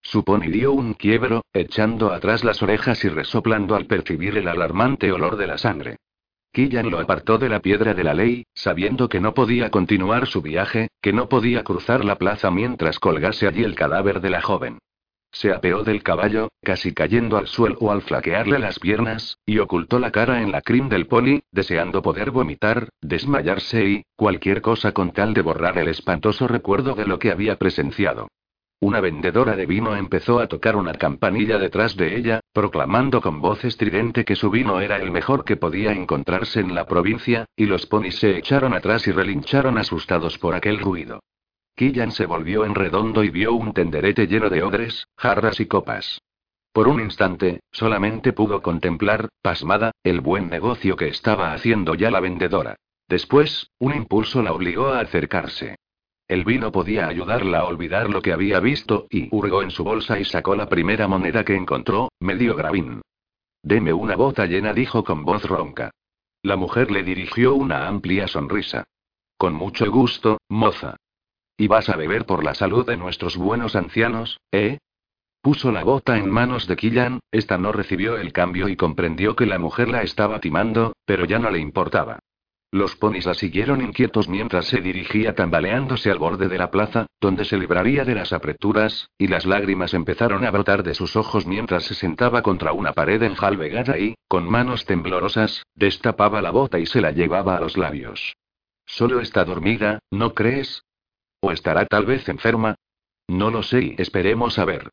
Su 0.00 0.22
dio 0.46 0.72
un 0.72 0.94
quiebro, 0.94 1.42
echando 1.52 2.12
atrás 2.12 2.44
las 2.44 2.62
orejas 2.62 3.04
y 3.04 3.08
resoplando 3.08 3.74
al 3.74 3.86
percibir 3.86 4.38
el 4.38 4.46
alarmante 4.46 5.10
olor 5.10 5.36
de 5.36 5.46
la 5.48 5.58
sangre. 5.58 5.96
Killian 6.52 6.90
lo 6.90 6.98
apartó 6.98 7.38
de 7.38 7.48
la 7.48 7.60
piedra 7.60 7.94
de 7.94 8.02
la 8.02 8.12
ley, 8.12 8.44
sabiendo 8.54 9.08
que 9.08 9.20
no 9.20 9.34
podía 9.34 9.70
continuar 9.70 10.26
su 10.26 10.42
viaje, 10.42 10.88
que 11.00 11.12
no 11.12 11.28
podía 11.28 11.62
cruzar 11.62 12.04
la 12.04 12.16
plaza 12.16 12.50
mientras 12.50 12.98
colgase 12.98 13.46
allí 13.46 13.62
el 13.62 13.76
cadáver 13.76 14.20
de 14.20 14.30
la 14.30 14.42
joven. 14.42 14.78
se 15.32 15.52
apeó 15.52 15.84
del 15.84 16.02
caballo, 16.02 16.48
casi 16.60 16.92
cayendo 16.92 17.36
al 17.36 17.46
suelo 17.46 17.92
al 17.92 18.02
flaquearle 18.02 18.58
las 18.58 18.80
piernas, 18.80 19.38
y 19.46 19.58
ocultó 19.58 20.00
la 20.00 20.10
cara 20.10 20.42
en 20.42 20.50
la 20.50 20.60
crin 20.60 20.88
del 20.88 21.06
pony, 21.06 21.38
deseando 21.52 22.02
poder 22.02 22.32
vomitar, 22.32 22.88
desmayarse 23.00 23.84
y, 23.84 24.02
cualquier 24.16 24.60
cosa 24.60 24.90
con 24.90 25.12
tal 25.12 25.32
de 25.32 25.42
borrar 25.42 25.78
el 25.78 25.86
espantoso 25.86 26.48
recuerdo 26.48 26.96
de 26.96 27.06
lo 27.06 27.20
que 27.20 27.30
había 27.30 27.54
presenciado. 27.56 28.26
Una 28.82 29.00
vendedora 29.00 29.56
de 29.56 29.66
vino 29.66 29.94
empezó 29.94 30.40
a 30.40 30.46
tocar 30.46 30.74
una 30.74 30.94
campanilla 30.94 31.58
detrás 31.58 31.96
de 31.98 32.16
ella, 32.16 32.40
proclamando 32.54 33.20
con 33.20 33.42
voz 33.42 33.62
estridente 33.66 34.24
que 34.24 34.36
su 34.36 34.50
vino 34.50 34.80
era 34.80 34.96
el 34.96 35.10
mejor 35.10 35.44
que 35.44 35.58
podía 35.58 35.92
encontrarse 35.92 36.60
en 36.60 36.74
la 36.74 36.86
provincia, 36.86 37.44
y 37.54 37.66
los 37.66 37.84
ponis 37.84 38.18
se 38.18 38.38
echaron 38.38 38.72
atrás 38.72 39.06
y 39.06 39.12
relincharon 39.12 39.76
asustados 39.76 40.38
por 40.38 40.54
aquel 40.54 40.78
ruido. 40.78 41.20
Killan 41.76 42.10
se 42.10 42.24
volvió 42.24 42.64
en 42.64 42.74
redondo 42.74 43.22
y 43.22 43.28
vio 43.28 43.52
un 43.52 43.74
tenderete 43.74 44.26
lleno 44.26 44.48
de 44.48 44.62
odres, 44.62 45.06
jarras 45.14 45.60
y 45.60 45.66
copas. 45.66 46.22
Por 46.72 46.88
un 46.88 47.00
instante, 47.00 47.60
solamente 47.72 48.32
pudo 48.32 48.62
contemplar, 48.62 49.28
pasmada, 49.42 49.90
el 50.04 50.22
buen 50.22 50.48
negocio 50.48 50.96
que 50.96 51.08
estaba 51.08 51.52
haciendo 51.52 51.94
ya 51.94 52.10
la 52.10 52.20
vendedora. 52.20 52.76
Después, 53.08 53.70
un 53.78 53.94
impulso 53.94 54.42
la 54.42 54.54
obligó 54.54 54.88
a 54.88 55.00
acercarse. 55.00 55.76
El 56.30 56.44
vino 56.44 56.70
podía 56.70 57.08
ayudarla 57.08 57.58
a 57.58 57.64
olvidar 57.64 58.08
lo 58.08 58.22
que 58.22 58.32
había 58.32 58.60
visto, 58.60 59.08
y 59.10 59.28
hurgó 59.34 59.64
en 59.64 59.72
su 59.72 59.82
bolsa 59.82 60.20
y 60.20 60.24
sacó 60.24 60.54
la 60.54 60.68
primera 60.68 61.08
moneda 61.08 61.44
que 61.44 61.56
encontró, 61.56 62.12
medio 62.20 62.54
gravín. 62.54 63.02
Deme 63.64 63.92
una 63.92 64.14
bota 64.14 64.46
llena, 64.46 64.72
dijo 64.72 65.02
con 65.02 65.24
voz 65.24 65.42
ronca. 65.42 65.90
La 66.44 66.54
mujer 66.54 66.92
le 66.92 67.02
dirigió 67.02 67.56
una 67.56 67.88
amplia 67.88 68.28
sonrisa. 68.28 68.84
Con 69.36 69.54
mucho 69.54 69.90
gusto, 69.90 70.38
moza. 70.48 70.94
¿Y 71.56 71.66
vas 71.66 71.88
a 71.88 71.96
beber 71.96 72.26
por 72.26 72.44
la 72.44 72.54
salud 72.54 72.86
de 72.86 72.96
nuestros 72.96 73.36
buenos 73.36 73.74
ancianos, 73.74 74.38
eh? 74.52 74.78
Puso 75.42 75.72
la 75.72 75.82
bota 75.82 76.16
en 76.16 76.30
manos 76.30 76.68
de 76.68 76.76
Killan, 76.76 77.18
esta 77.32 77.58
no 77.58 77.72
recibió 77.72 78.16
el 78.16 78.32
cambio 78.32 78.68
y 78.68 78.76
comprendió 78.76 79.34
que 79.34 79.46
la 79.46 79.58
mujer 79.58 79.88
la 79.88 80.02
estaba 80.02 80.38
timando, 80.38 80.92
pero 81.04 81.24
ya 81.24 81.40
no 81.40 81.50
le 81.50 81.58
importaba. 81.58 82.20
Los 82.72 82.94
ponis 82.94 83.26
la 83.26 83.34
siguieron 83.34 83.80
inquietos 83.80 84.28
mientras 84.28 84.66
se 84.66 84.80
dirigía 84.80 85.34
tambaleándose 85.34 86.08
al 86.08 86.18
borde 86.18 86.46
de 86.46 86.56
la 86.56 86.70
plaza, 86.70 87.06
donde 87.20 87.44
se 87.44 87.58
libraría 87.58 88.04
de 88.04 88.14
las 88.14 88.32
apreturas, 88.32 89.10
y 89.18 89.26
las 89.26 89.44
lágrimas 89.44 89.92
empezaron 89.92 90.44
a 90.44 90.52
brotar 90.52 90.84
de 90.84 90.94
sus 90.94 91.16
ojos 91.16 91.46
mientras 91.46 91.84
se 91.84 91.94
sentaba 91.94 92.42
contra 92.42 92.72
una 92.72 92.92
pared 92.92 93.20
enjalbegada 93.24 93.98
y, 93.98 94.14
con 94.28 94.48
manos 94.48 94.84
temblorosas, 94.86 95.64
destapaba 95.74 96.40
la 96.42 96.52
bota 96.52 96.78
y 96.78 96.86
se 96.86 97.00
la 97.00 97.10
llevaba 97.10 97.56
a 97.56 97.60
los 97.60 97.76
labios. 97.76 98.36
Solo 98.86 99.20
está 99.20 99.44
dormida, 99.44 99.98
¿no 100.12 100.34
crees? 100.34 100.84
¿O 101.40 101.50
estará 101.50 101.86
tal 101.86 102.06
vez 102.06 102.28
enferma? 102.28 102.76
No 103.26 103.50
lo 103.50 103.64
sé 103.64 103.82
y 103.82 103.94
esperemos 103.98 104.60
a 104.60 104.64
ver. 104.64 104.90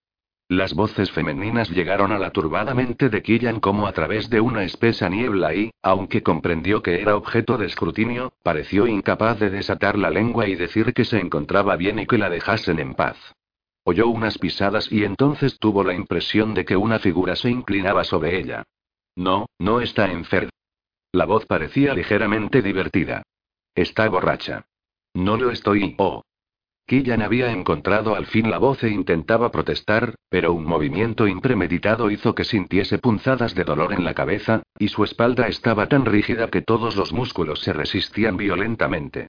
Las 0.50 0.74
voces 0.74 1.12
femeninas 1.12 1.70
llegaron 1.70 2.14
a 2.14 2.20
la 2.20 2.32
turbada 2.32 2.74
mente 2.74 3.10
de 3.10 3.22
Killan 3.22 3.60
como 3.60 3.86
a 3.86 3.92
través 3.92 4.30
de 4.30 4.40
una 4.40 4.64
espesa 4.64 5.10
niebla 5.10 5.54
y, 5.54 5.72
aunque 5.82 6.24
comprendió 6.24 6.82
que 6.82 7.02
era 7.02 7.18
objeto 7.18 7.58
de 7.58 7.66
escrutinio, 7.66 8.32
pareció 8.44 8.88
incapaz 8.88 9.40
de 9.40 9.50
desatar 9.50 9.98
la 9.98 10.10
lengua 10.10 10.48
y 10.48 10.56
decir 10.56 10.94
que 10.94 11.04
se 11.04 11.20
encontraba 11.20 11.76
bien 11.76 12.00
y 12.00 12.06
que 12.08 12.18
la 12.18 12.30
dejasen 12.30 12.80
en 12.80 12.94
paz. 12.94 13.18
Oyó 13.84 14.08
unas 14.08 14.38
pisadas 14.38 14.90
y 14.90 15.04
entonces 15.04 15.60
tuvo 15.60 15.84
la 15.84 15.94
impresión 15.94 16.54
de 16.54 16.64
que 16.64 16.78
una 16.78 17.00
figura 17.00 17.36
se 17.36 17.50
inclinaba 17.50 18.06
sobre 18.06 18.40
ella. 18.40 18.64
No, 19.18 19.48
no 19.60 19.82
está 19.82 20.10
enferma. 20.10 20.52
La 21.12 21.26
voz 21.26 21.46
parecía 21.46 21.94
ligeramente 21.94 22.62
divertida. 22.62 23.24
Está 23.76 24.08
borracha. 24.08 24.66
No 25.14 25.36
lo 25.36 25.52
estoy, 25.52 25.96
oh. 25.98 26.24
Killan 26.88 27.22
había 27.22 27.52
encontrado 27.52 28.16
al 28.16 28.28
fin 28.28 28.50
la 28.50 28.60
voz 28.60 28.82
e 28.82 28.90
intentaba 28.90 29.52
protestar, 29.52 30.16
pero 30.30 30.54
un 30.54 30.64
movimiento 30.64 31.28
impremeditado 31.28 32.10
hizo 32.10 32.34
que 32.34 32.46
sintiese 32.46 32.98
punzadas 32.98 33.54
de 33.56 33.66
dolor 33.66 33.92
en 33.92 34.06
la 34.06 34.14
cabeza, 34.14 34.64
y 34.80 34.88
su 34.88 35.04
espalda 35.04 35.50
estaba 35.50 35.90
tan 35.90 36.06
rígida 36.06 36.50
que 36.50 36.62
todos 36.62 36.96
los 36.96 37.12
músculos 37.12 37.60
se 37.60 37.74
resistían 37.74 38.38
violentamente. 38.38 39.28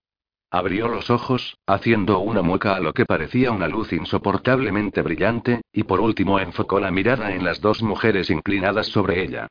Abrió 0.53 0.87
los 0.87 1.11
ojos, 1.11 1.59
haciendo 1.67 2.21
una 2.21 2.43
mueca 2.43 2.77
a 2.77 2.81
lo 2.81 2.95
que 2.95 3.05
parecía 3.05 3.51
una 3.51 3.67
luz 3.67 3.93
insoportablemente 3.93 5.03
brillante, 5.03 5.61
y 5.73 5.83
por 5.83 5.99
último 6.01 6.39
enfocó 6.39 6.79
la 6.79 6.93
mirada 6.93 7.35
en 7.35 7.45
las 7.45 7.61
dos 7.61 7.83
mujeres 7.83 8.31
inclinadas 8.31 8.87
sobre 8.87 9.21
ella. 9.25 9.49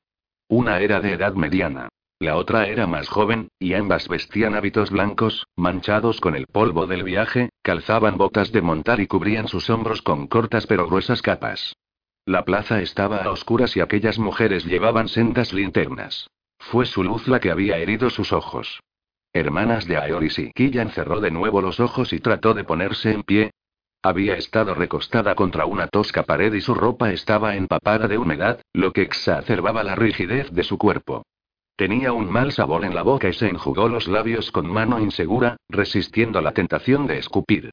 Una 0.48 0.80
era 0.80 1.02
de 1.02 1.12
edad 1.12 1.34
mediana. 1.34 1.90
La 2.20 2.36
otra 2.36 2.66
era 2.66 2.88
más 2.88 3.08
joven, 3.10 3.50
y 3.60 3.76
ambas 3.76 4.08
vestían 4.08 4.56
hábitos 4.56 4.90
blancos, 4.90 5.46
manchados 5.56 6.20
con 6.20 6.36
el 6.36 6.48
polvo 6.48 6.88
del 6.88 7.04
viaje, 7.04 7.50
calzaban 7.62 8.18
botas 8.18 8.52
de 8.52 8.64
montar 8.64 9.00
y 9.00 9.06
cubrían 9.06 9.48
sus 9.48 9.70
hombros 9.70 10.02
con 10.02 10.26
cortas 10.26 10.66
pero 10.66 10.88
gruesas 10.88 11.22
capas. 11.22 11.76
La 12.26 12.44
plaza 12.44 12.82
estaba 12.82 13.18
a 13.18 13.30
oscuras 13.30 13.78
y 13.78 13.82
aquellas 13.82 14.18
mujeres 14.18 14.66
llevaban 14.66 15.10
sendas 15.10 15.54
linternas. 15.54 16.28
Fue 16.58 16.88
su 16.88 17.04
luz 17.04 17.28
la 17.28 17.40
que 17.40 17.52
había 17.52 17.78
herido 17.78 18.10
sus 18.10 18.34
ojos. 18.34 18.80
Hermanas 19.32 19.86
de 19.86 19.98
Aeoris 19.98 20.40
y 20.40 20.52
Killan 20.54 20.90
cerró 20.90 21.22
de 21.22 21.30
nuevo 21.30 21.62
los 21.62 21.80
ojos 21.80 22.14
y 22.14 22.20
trató 22.20 22.56
de 22.56 22.64
ponerse 22.64 23.12
en 23.12 23.22
pie. 23.22 23.52
Había 24.02 24.36
estado 24.36 24.74
recostada 24.74 25.36
contra 25.36 25.68
una 25.68 25.88
tosca 25.88 26.24
pared 26.24 26.52
y 26.54 26.62
su 26.62 26.74
ropa 26.74 27.12
estaba 27.12 27.56
empapada 27.56 28.08
de 28.08 28.18
humedad, 28.18 28.60
lo 28.74 28.92
que 28.92 29.04
exacerbaba 29.04 29.84
la 29.84 29.94
rigidez 29.94 30.52
de 30.52 30.64
su 30.64 30.80
cuerpo. 30.80 31.24
Tenía 31.78 32.12
un 32.12 32.32
mal 32.32 32.52
sabor 32.52 32.86
en 32.86 32.96
la 32.96 33.04
boca 33.04 33.30
y 33.30 33.34
se 33.34 33.48
enjugó 33.48 33.88
los 33.88 34.08
labios 34.08 34.52
con 34.52 34.66
mano 34.66 35.00
insegura, 35.00 35.58
resistiendo 35.70 36.42
la 36.42 36.52
tentación 36.52 37.06
de 37.06 37.20
escupir. 37.20 37.70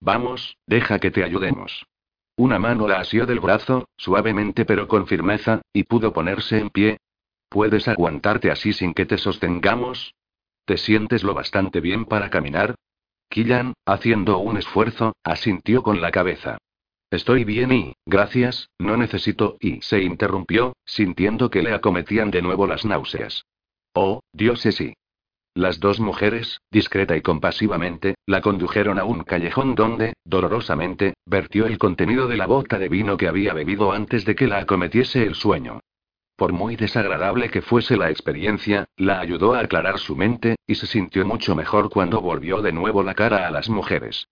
Vamos, 0.00 0.56
deja 0.66 0.98
que 0.98 1.12
te 1.12 1.22
ayudemos. 1.22 1.86
Una 2.36 2.58
mano 2.58 2.88
la 2.88 2.98
asió 2.98 3.26
del 3.26 3.38
brazo, 3.38 3.88
suavemente 3.96 4.64
pero 4.64 4.88
con 4.88 5.06
firmeza, 5.06 5.62
y 5.72 5.84
pudo 5.84 6.12
ponerse 6.12 6.58
en 6.58 6.70
pie. 6.70 6.96
¿Puedes 7.48 7.86
aguantarte 7.86 8.50
así 8.50 8.72
sin 8.72 8.92
que 8.92 9.06
te 9.06 9.18
sostengamos? 9.18 10.16
¿Te 10.64 10.76
sientes 10.76 11.22
lo 11.22 11.32
bastante 11.32 11.80
bien 11.80 12.06
para 12.06 12.30
caminar? 12.30 12.74
Killan, 13.28 13.74
haciendo 13.86 14.38
un 14.38 14.56
esfuerzo, 14.56 15.12
asintió 15.22 15.84
con 15.84 16.00
la 16.00 16.10
cabeza. 16.10 16.58
Estoy 17.14 17.44
bien 17.44 17.70
y, 17.70 17.94
gracias, 18.04 18.70
no 18.76 18.96
necesito, 18.96 19.56
y 19.60 19.80
se 19.82 20.02
interrumpió, 20.02 20.72
sintiendo 20.84 21.48
que 21.48 21.62
le 21.62 21.72
acometían 21.72 22.32
de 22.32 22.42
nuevo 22.42 22.66
las 22.66 22.84
náuseas. 22.84 23.46
Oh, 23.92 24.18
Dios 24.32 24.66
es 24.66 24.74
sí. 24.74 24.94
Las 25.54 25.78
dos 25.78 26.00
mujeres, 26.00 26.60
discreta 26.72 27.16
y 27.16 27.22
compasivamente, 27.22 28.16
la 28.26 28.40
condujeron 28.40 28.98
a 28.98 29.04
un 29.04 29.22
callejón 29.22 29.76
donde, 29.76 30.14
dolorosamente, 30.24 31.14
vertió 31.24 31.66
el 31.66 31.78
contenido 31.78 32.26
de 32.26 32.36
la 32.36 32.48
bota 32.48 32.80
de 32.80 32.88
vino 32.88 33.16
que 33.16 33.28
había 33.28 33.54
bebido 33.54 33.92
antes 33.92 34.24
de 34.24 34.34
que 34.34 34.48
la 34.48 34.58
acometiese 34.58 35.22
el 35.22 35.36
sueño. 35.36 35.78
Por 36.34 36.52
muy 36.52 36.74
desagradable 36.74 37.48
que 37.48 37.62
fuese 37.62 37.96
la 37.96 38.10
experiencia, 38.10 38.86
la 38.96 39.20
ayudó 39.20 39.54
a 39.54 39.60
aclarar 39.60 40.00
su 40.00 40.16
mente, 40.16 40.56
y 40.66 40.74
se 40.74 40.88
sintió 40.88 41.24
mucho 41.24 41.54
mejor 41.54 41.90
cuando 41.90 42.20
volvió 42.20 42.60
de 42.60 42.72
nuevo 42.72 43.04
la 43.04 43.14
cara 43.14 43.46
a 43.46 43.52
las 43.52 43.68
mujeres. 43.68 44.26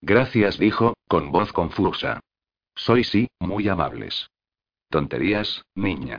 Gracias, 0.00 0.56
dijo, 0.56 0.94
con 1.08 1.32
voz 1.32 1.52
confusa. 1.52 2.20
Soy 2.78 3.02
sí, 3.02 3.28
muy 3.40 3.68
amables. 3.68 4.30
Tonterías, 4.88 5.64
niña. 5.74 6.18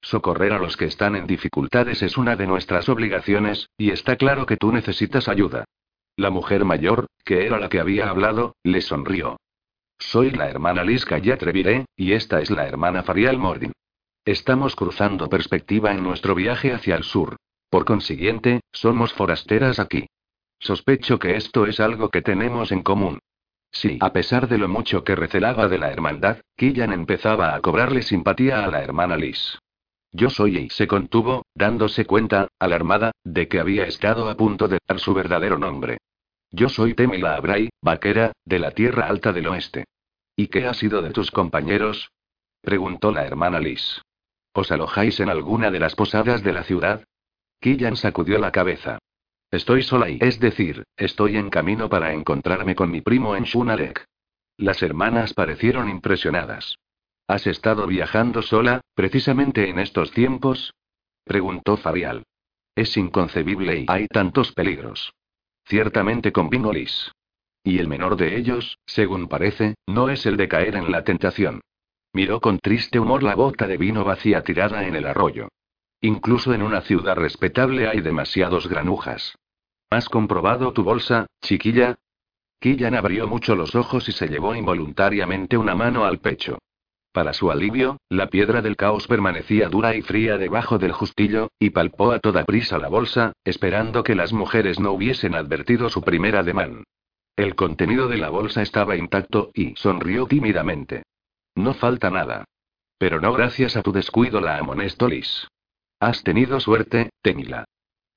Socorrer 0.00 0.54
a 0.54 0.58
los 0.58 0.78
que 0.78 0.86
están 0.86 1.14
en 1.14 1.26
dificultades 1.26 2.00
es 2.00 2.16
una 2.16 2.36
de 2.36 2.46
nuestras 2.46 2.88
obligaciones, 2.88 3.68
y 3.76 3.90
está 3.90 4.16
claro 4.16 4.46
que 4.46 4.56
tú 4.56 4.72
necesitas 4.72 5.28
ayuda. 5.28 5.66
La 6.16 6.30
mujer 6.30 6.64
mayor, 6.64 7.06
que 7.22 7.44
era 7.46 7.58
la 7.58 7.68
que 7.68 7.80
había 7.80 8.08
hablado, 8.08 8.56
le 8.62 8.80
sonrió. 8.80 9.36
Soy 9.98 10.30
la 10.30 10.48
hermana 10.48 10.84
Liz 10.84 11.04
Atreviré, 11.06 11.84
y 11.94 12.12
esta 12.12 12.40
es 12.40 12.50
la 12.50 12.66
hermana 12.66 13.02
Farial 13.02 13.36
Mordin. 13.36 13.72
Estamos 14.24 14.74
cruzando 14.74 15.28
perspectiva 15.28 15.92
en 15.92 16.02
nuestro 16.02 16.34
viaje 16.34 16.72
hacia 16.72 16.96
el 16.96 17.04
sur. 17.04 17.36
Por 17.68 17.84
consiguiente, 17.84 18.60
somos 18.72 19.12
forasteras 19.12 19.78
aquí. 19.78 20.06
Sospecho 20.58 21.18
que 21.18 21.36
esto 21.36 21.66
es 21.66 21.78
algo 21.78 22.08
que 22.08 22.22
tenemos 22.22 22.72
en 22.72 22.82
común. 22.82 23.18
Sí, 23.72 23.98
a 24.00 24.12
pesar 24.12 24.48
de 24.48 24.58
lo 24.58 24.68
mucho 24.68 25.04
que 25.04 25.14
recelaba 25.14 25.68
de 25.68 25.78
la 25.78 25.90
hermandad, 25.90 26.38
Killan 26.56 26.92
empezaba 26.92 27.54
a 27.54 27.60
cobrarle 27.60 28.02
simpatía 28.02 28.64
a 28.64 28.68
la 28.68 28.82
hermana 28.82 29.16
Liz. 29.16 29.58
Yo 30.12 30.28
soy 30.28 30.56
y 30.56 30.70
se 30.70 30.88
contuvo, 30.88 31.46
dándose 31.54 32.04
cuenta, 32.04 32.48
alarmada, 32.58 33.12
de 33.22 33.46
que 33.46 33.60
había 33.60 33.84
estado 33.84 34.28
a 34.28 34.36
punto 34.36 34.66
de 34.66 34.78
dar 34.86 34.98
su 34.98 35.14
verdadero 35.14 35.56
nombre. 35.56 35.98
Yo 36.50 36.68
soy 36.68 36.94
Temila 36.94 37.36
Abray, 37.36 37.70
vaquera, 37.80 38.32
de 38.44 38.58
la 38.58 38.72
Tierra 38.72 39.06
Alta 39.06 39.32
del 39.32 39.46
Oeste. 39.46 39.84
¿Y 40.34 40.48
qué 40.48 40.66
ha 40.66 40.74
sido 40.74 41.00
de 41.00 41.10
tus 41.10 41.30
compañeros? 41.30 42.10
preguntó 42.60 43.12
la 43.12 43.24
hermana 43.24 43.60
Liz. 43.60 44.02
¿Os 44.52 44.72
alojáis 44.72 45.20
en 45.20 45.28
alguna 45.28 45.70
de 45.70 45.78
las 45.78 45.94
posadas 45.94 46.42
de 46.42 46.52
la 46.52 46.64
ciudad? 46.64 47.04
Killan 47.60 47.96
sacudió 47.96 48.38
la 48.38 48.50
cabeza. 48.50 48.98
Estoy 49.50 49.82
sola 49.82 50.08
y, 50.08 50.18
es 50.20 50.38
decir, 50.38 50.84
estoy 50.96 51.36
en 51.36 51.50
camino 51.50 51.88
para 51.88 52.12
encontrarme 52.12 52.76
con 52.76 52.90
mi 52.90 53.00
primo 53.00 53.34
en 53.34 53.44
Shunarek. 53.44 54.04
Las 54.56 54.82
hermanas 54.82 55.34
parecieron 55.34 55.88
impresionadas. 55.88 56.76
¿Has 57.26 57.46
estado 57.46 57.86
viajando 57.86 58.42
sola, 58.42 58.80
precisamente 58.94 59.68
en 59.68 59.78
estos 59.78 60.12
tiempos? 60.12 60.74
preguntó 61.24 61.76
Farial. 61.76 62.24
Es 62.76 62.96
inconcebible 62.96 63.80
y 63.80 63.86
hay 63.88 64.06
tantos 64.06 64.52
peligros. 64.52 65.12
Ciertamente 65.64 66.32
convino 66.32 66.72
Liz. 66.72 67.10
Y 67.64 67.78
el 67.78 67.88
menor 67.88 68.16
de 68.16 68.36
ellos, 68.36 68.78
según 68.86 69.28
parece, 69.28 69.74
no 69.86 70.08
es 70.08 70.26
el 70.26 70.36
de 70.36 70.48
caer 70.48 70.76
en 70.76 70.90
la 70.90 71.04
tentación. 71.04 71.60
Miró 72.12 72.40
con 72.40 72.58
triste 72.58 72.98
humor 72.98 73.22
la 73.22 73.34
bota 73.34 73.66
de 73.66 73.76
vino 73.76 74.04
vacía 74.04 74.42
tirada 74.42 74.86
en 74.86 74.96
el 74.96 75.06
arroyo. 75.06 75.48
Incluso 76.00 76.54
en 76.54 76.62
una 76.62 76.80
ciudad 76.80 77.16
respetable 77.16 77.88
hay 77.88 78.00
demasiados 78.00 78.68
granujas. 78.68 79.36
¿Has 79.90 80.08
comprobado 80.08 80.72
tu 80.72 80.82
bolsa, 80.82 81.26
chiquilla? 81.42 81.98
Killan 82.60 82.94
abrió 82.94 83.26
mucho 83.26 83.54
los 83.56 83.74
ojos 83.74 84.08
y 84.08 84.12
se 84.12 84.28
llevó 84.28 84.54
involuntariamente 84.54 85.56
una 85.56 85.74
mano 85.74 86.04
al 86.04 86.18
pecho. 86.18 86.58
Para 87.12 87.32
su 87.32 87.50
alivio, 87.50 87.98
la 88.08 88.28
piedra 88.28 88.62
del 88.62 88.76
caos 88.76 89.08
permanecía 89.08 89.68
dura 89.68 89.96
y 89.96 90.02
fría 90.02 90.38
debajo 90.38 90.78
del 90.78 90.92
justillo, 90.92 91.48
y 91.58 91.70
palpó 91.70 92.12
a 92.12 92.20
toda 92.20 92.44
prisa 92.44 92.78
la 92.78 92.88
bolsa, 92.88 93.32
esperando 93.44 94.04
que 94.04 94.14
las 94.14 94.32
mujeres 94.32 94.78
no 94.78 94.92
hubiesen 94.92 95.34
advertido 95.34 95.88
su 95.88 96.02
primer 96.02 96.36
ademán. 96.36 96.84
El 97.34 97.56
contenido 97.56 98.06
de 98.06 98.18
la 98.18 98.30
bolsa 98.30 98.62
estaba 98.62 98.96
intacto, 98.96 99.50
y 99.54 99.74
sonrió 99.76 100.26
tímidamente. 100.26 101.02
No 101.56 101.74
falta 101.74 102.10
nada. 102.10 102.44
Pero 102.98 103.20
no 103.20 103.32
gracias 103.32 103.76
a 103.76 103.82
tu 103.82 103.92
descuido, 103.92 104.40
la 104.40 104.58
amonestó 104.58 105.08
Liz. 105.08 105.48
Has 106.00 106.22
tenido 106.22 106.58
suerte, 106.60 107.10
Temila. 107.20 107.66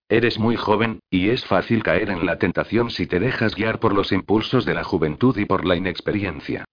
Eres 0.07 0.39
muy 0.39 0.55
joven, 0.55 1.01
y 1.09 1.29
es 1.29 1.45
fácil 1.45 1.83
caer 1.83 2.09
en 2.09 2.25
la 2.25 2.37
tentación 2.37 2.89
si 2.89 3.07
te 3.07 3.19
dejas 3.19 3.55
guiar 3.55 3.79
por 3.79 3.93
los 3.93 4.13
impulsos 4.13 4.63
de 4.63 4.73
la 4.73 4.85
juventud 4.85 5.37
y 5.37 5.45
por 5.45 5.65
la 5.65 5.75
inexperiencia. 5.75 6.63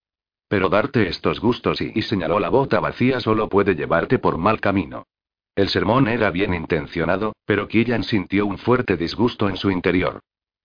Pero 0.46 0.68
darte 0.68 1.08
estos 1.08 1.40
gustos 1.40 1.80
y, 1.80 2.00
señaló 2.02 2.38
la 2.38 2.48
bota 2.48 2.78
vacía 2.78 3.18
solo 3.18 3.48
puede 3.48 3.74
llevarte 3.74 4.20
por 4.20 4.38
mal 4.38 4.60
camino. 4.60 5.04
El 5.56 5.68
sermón 5.68 6.06
era 6.06 6.30
bien 6.30 6.54
intencionado, 6.54 7.32
pero 7.44 7.66
Killian 7.66 8.04
sintió 8.04 8.46
un 8.46 8.58
fuerte 8.58 8.96
disgusto 8.96 9.48
en 9.48 9.56
su 9.56 9.72
interior. 9.72 10.20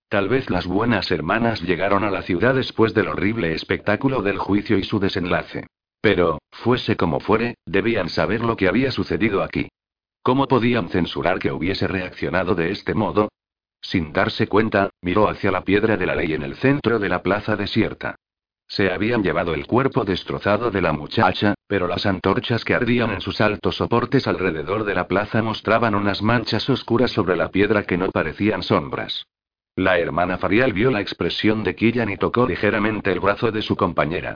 Tal 0.09 0.29
vez 0.29 0.51
las 0.51 0.67
buenas 0.67 1.09
hermanas 1.09 1.61
llegaron 1.63 2.03
a 2.03 2.11
la 2.11 2.21
ciudad 2.21 2.53
después 2.53 2.93
del 2.93 3.07
horrible 3.07 3.53
espectáculo 3.53 4.21
del 4.21 4.37
juicio 4.37 4.77
y 4.77 4.83
su 4.83 4.99
desenlace. 4.99 5.65
Pero, 6.01 6.37
fuese 6.51 6.95
como 6.95 7.19
fuere, 7.19 7.55
debían 7.65 8.09
saber 8.09 8.41
lo 8.41 8.55
que 8.55 8.67
había 8.67 8.91
sucedido 8.91 9.41
aquí. 9.41 9.69
¿Cómo 10.25 10.47
podían 10.47 10.89
censurar 10.89 11.37
que 11.37 11.51
hubiese 11.51 11.85
reaccionado 11.85 12.55
de 12.55 12.71
este 12.71 12.95
modo? 12.95 13.29
Sin 13.79 14.11
darse 14.11 14.47
cuenta, 14.47 14.89
miró 14.99 15.29
hacia 15.29 15.51
la 15.51 15.61
piedra 15.61 15.97
de 15.97 16.07
la 16.07 16.15
ley 16.15 16.33
en 16.33 16.41
el 16.41 16.55
centro 16.55 16.97
de 16.97 17.09
la 17.09 17.21
plaza 17.21 17.55
desierta. 17.55 18.15
Se 18.67 18.91
habían 18.91 19.21
llevado 19.21 19.53
el 19.53 19.67
cuerpo 19.67 20.03
destrozado 20.03 20.71
de 20.71 20.81
la 20.81 20.93
muchacha, 20.93 21.53
pero 21.67 21.87
las 21.87 22.07
antorchas 22.07 22.65
que 22.65 22.73
ardían 22.73 23.11
en 23.11 23.21
sus 23.21 23.39
altos 23.39 23.75
soportes 23.75 24.25
alrededor 24.25 24.83
de 24.83 24.95
la 24.95 25.07
plaza 25.07 25.43
mostraban 25.43 25.93
unas 25.93 26.23
manchas 26.23 26.67
oscuras 26.71 27.11
sobre 27.11 27.35
la 27.35 27.51
piedra 27.51 27.83
que 27.83 27.99
no 27.99 28.09
parecían 28.09 28.63
sombras. 28.63 29.27
La 29.75 29.99
hermana 29.99 30.39
Farial 30.39 30.73
vio 30.73 30.89
la 30.89 31.01
expresión 31.01 31.63
de 31.63 31.75
Killan 31.75 32.09
y 32.09 32.17
tocó 32.17 32.47
ligeramente 32.47 33.11
el 33.11 33.19
brazo 33.19 33.51
de 33.51 33.61
su 33.61 33.75
compañera. 33.75 34.33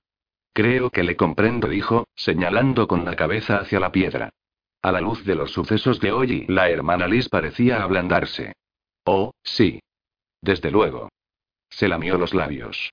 Creo 0.53 0.91
que 0.91 1.01
le 1.01 1.15
comprendo, 1.15 1.67
dijo, 1.67 2.05
señalando 2.15 2.87
con 2.87 3.05
la 3.05 3.15
cabeza 3.15 3.57
hacia 3.57 3.79
la 3.79 3.91
piedra. 3.91 4.29
A 4.81 4.93
la 4.93 5.01
luz 5.01 5.25
de 5.25 5.35
los 5.35 5.51
sucesos 5.51 5.99
de 5.99 6.13
hoy, 6.13 6.45
la 6.47 6.69
hermana 6.69 7.05
Liz 7.07 7.27
parecía 7.27 7.83
ablandarse. 7.83 8.53
Oh, 9.03 9.31
sí. 9.43 9.81
Desde 10.41 10.71
luego. 10.71 11.09
Se 11.69 11.89
lamió 11.89 12.17
los 12.17 12.33
labios. 12.33 12.91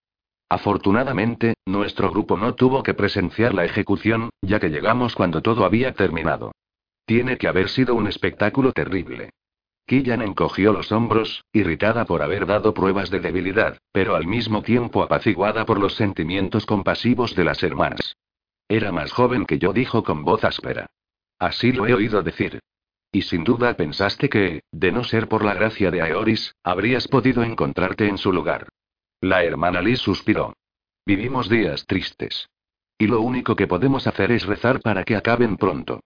Afortunadamente, 0.49 1.55
nuestro 1.65 2.11
grupo 2.11 2.37
no 2.37 2.55
tuvo 2.55 2.83
que 2.83 2.95
presenciar 2.95 3.55
la 3.55 3.65
ejecución, 3.65 4.31
ya 4.43 4.59
que 4.59 4.69
llegamos 4.69 5.15
cuando 5.15 5.43
todo 5.43 5.65
había 5.65 5.93
terminado. 5.93 6.53
Tiene 7.05 7.39
que 7.39 7.47
haber 7.47 7.69
sido 7.69 7.95
un 7.95 8.09
espectáculo 8.09 8.73
terrible. 8.73 9.31
Killan 9.87 10.23
encogió 10.23 10.73
los 10.73 10.91
hombros, 10.91 11.45
irritada 11.53 12.05
por 12.05 12.21
haber 12.21 12.47
dado 12.47 12.75
pruebas 12.75 13.11
de 13.11 13.21
debilidad, 13.21 13.79
pero 13.93 14.17
al 14.17 14.27
mismo 14.27 14.63
tiempo 14.63 15.05
apaciguada 15.05 15.65
por 15.65 15.79
los 15.79 15.95
sentimientos 15.95 16.67
compasivos 16.67 17.37
de 17.37 17.45
las 17.45 17.63
hermanas. 17.63 18.17
Era 18.69 18.91
más 18.91 19.13
joven 19.13 19.47
que 19.47 19.61
yo, 19.61 19.73
dijo 19.73 20.03
con 20.03 20.25
voz 20.25 20.43
áspera. 20.43 20.89
Así 21.39 21.73
lo 21.73 21.87
he 21.87 21.95
oído 21.95 22.23
decir. 22.23 22.61
Y 23.13 23.23
sin 23.23 23.45
duda 23.45 23.75
pensaste 23.75 24.29
que, 24.29 24.63
de 24.73 24.93
no 24.93 25.05
ser 25.05 25.29
por 25.29 25.45
la 25.45 25.55
gracia 25.55 25.91
de 25.91 26.03
Aeoris, 26.03 26.55
habrías 26.63 27.09
podido 27.09 27.43
encontrarte 27.43 28.09
en 28.09 28.19
su 28.19 28.33
lugar. 28.33 28.69
La 29.21 29.43
hermana 29.43 29.81
Liz 29.81 30.01
suspiró. 30.01 30.55
Vivimos 31.05 31.49
días 31.49 31.87
tristes. 31.87 32.49
Y 32.99 33.07
lo 33.07 33.21
único 33.21 33.57
que 33.57 33.67
podemos 33.67 34.07
hacer 34.07 34.33
es 34.33 34.45
rezar 34.45 34.81
para 34.81 35.05
que 35.05 35.17
acaben 35.17 35.57
pronto. 35.57 36.01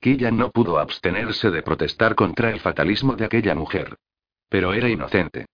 Killian 0.00 0.36
no 0.36 0.50
pudo 0.50 0.78
abstenerse 0.78 1.50
de 1.50 1.62
protestar 1.62 2.14
contra 2.14 2.50
el 2.50 2.60
fatalismo 2.60 3.16
de 3.16 3.26
aquella 3.26 3.54
mujer. 3.54 3.96
Pero 4.48 4.72
era 4.72 4.88
inocente. 4.88 5.46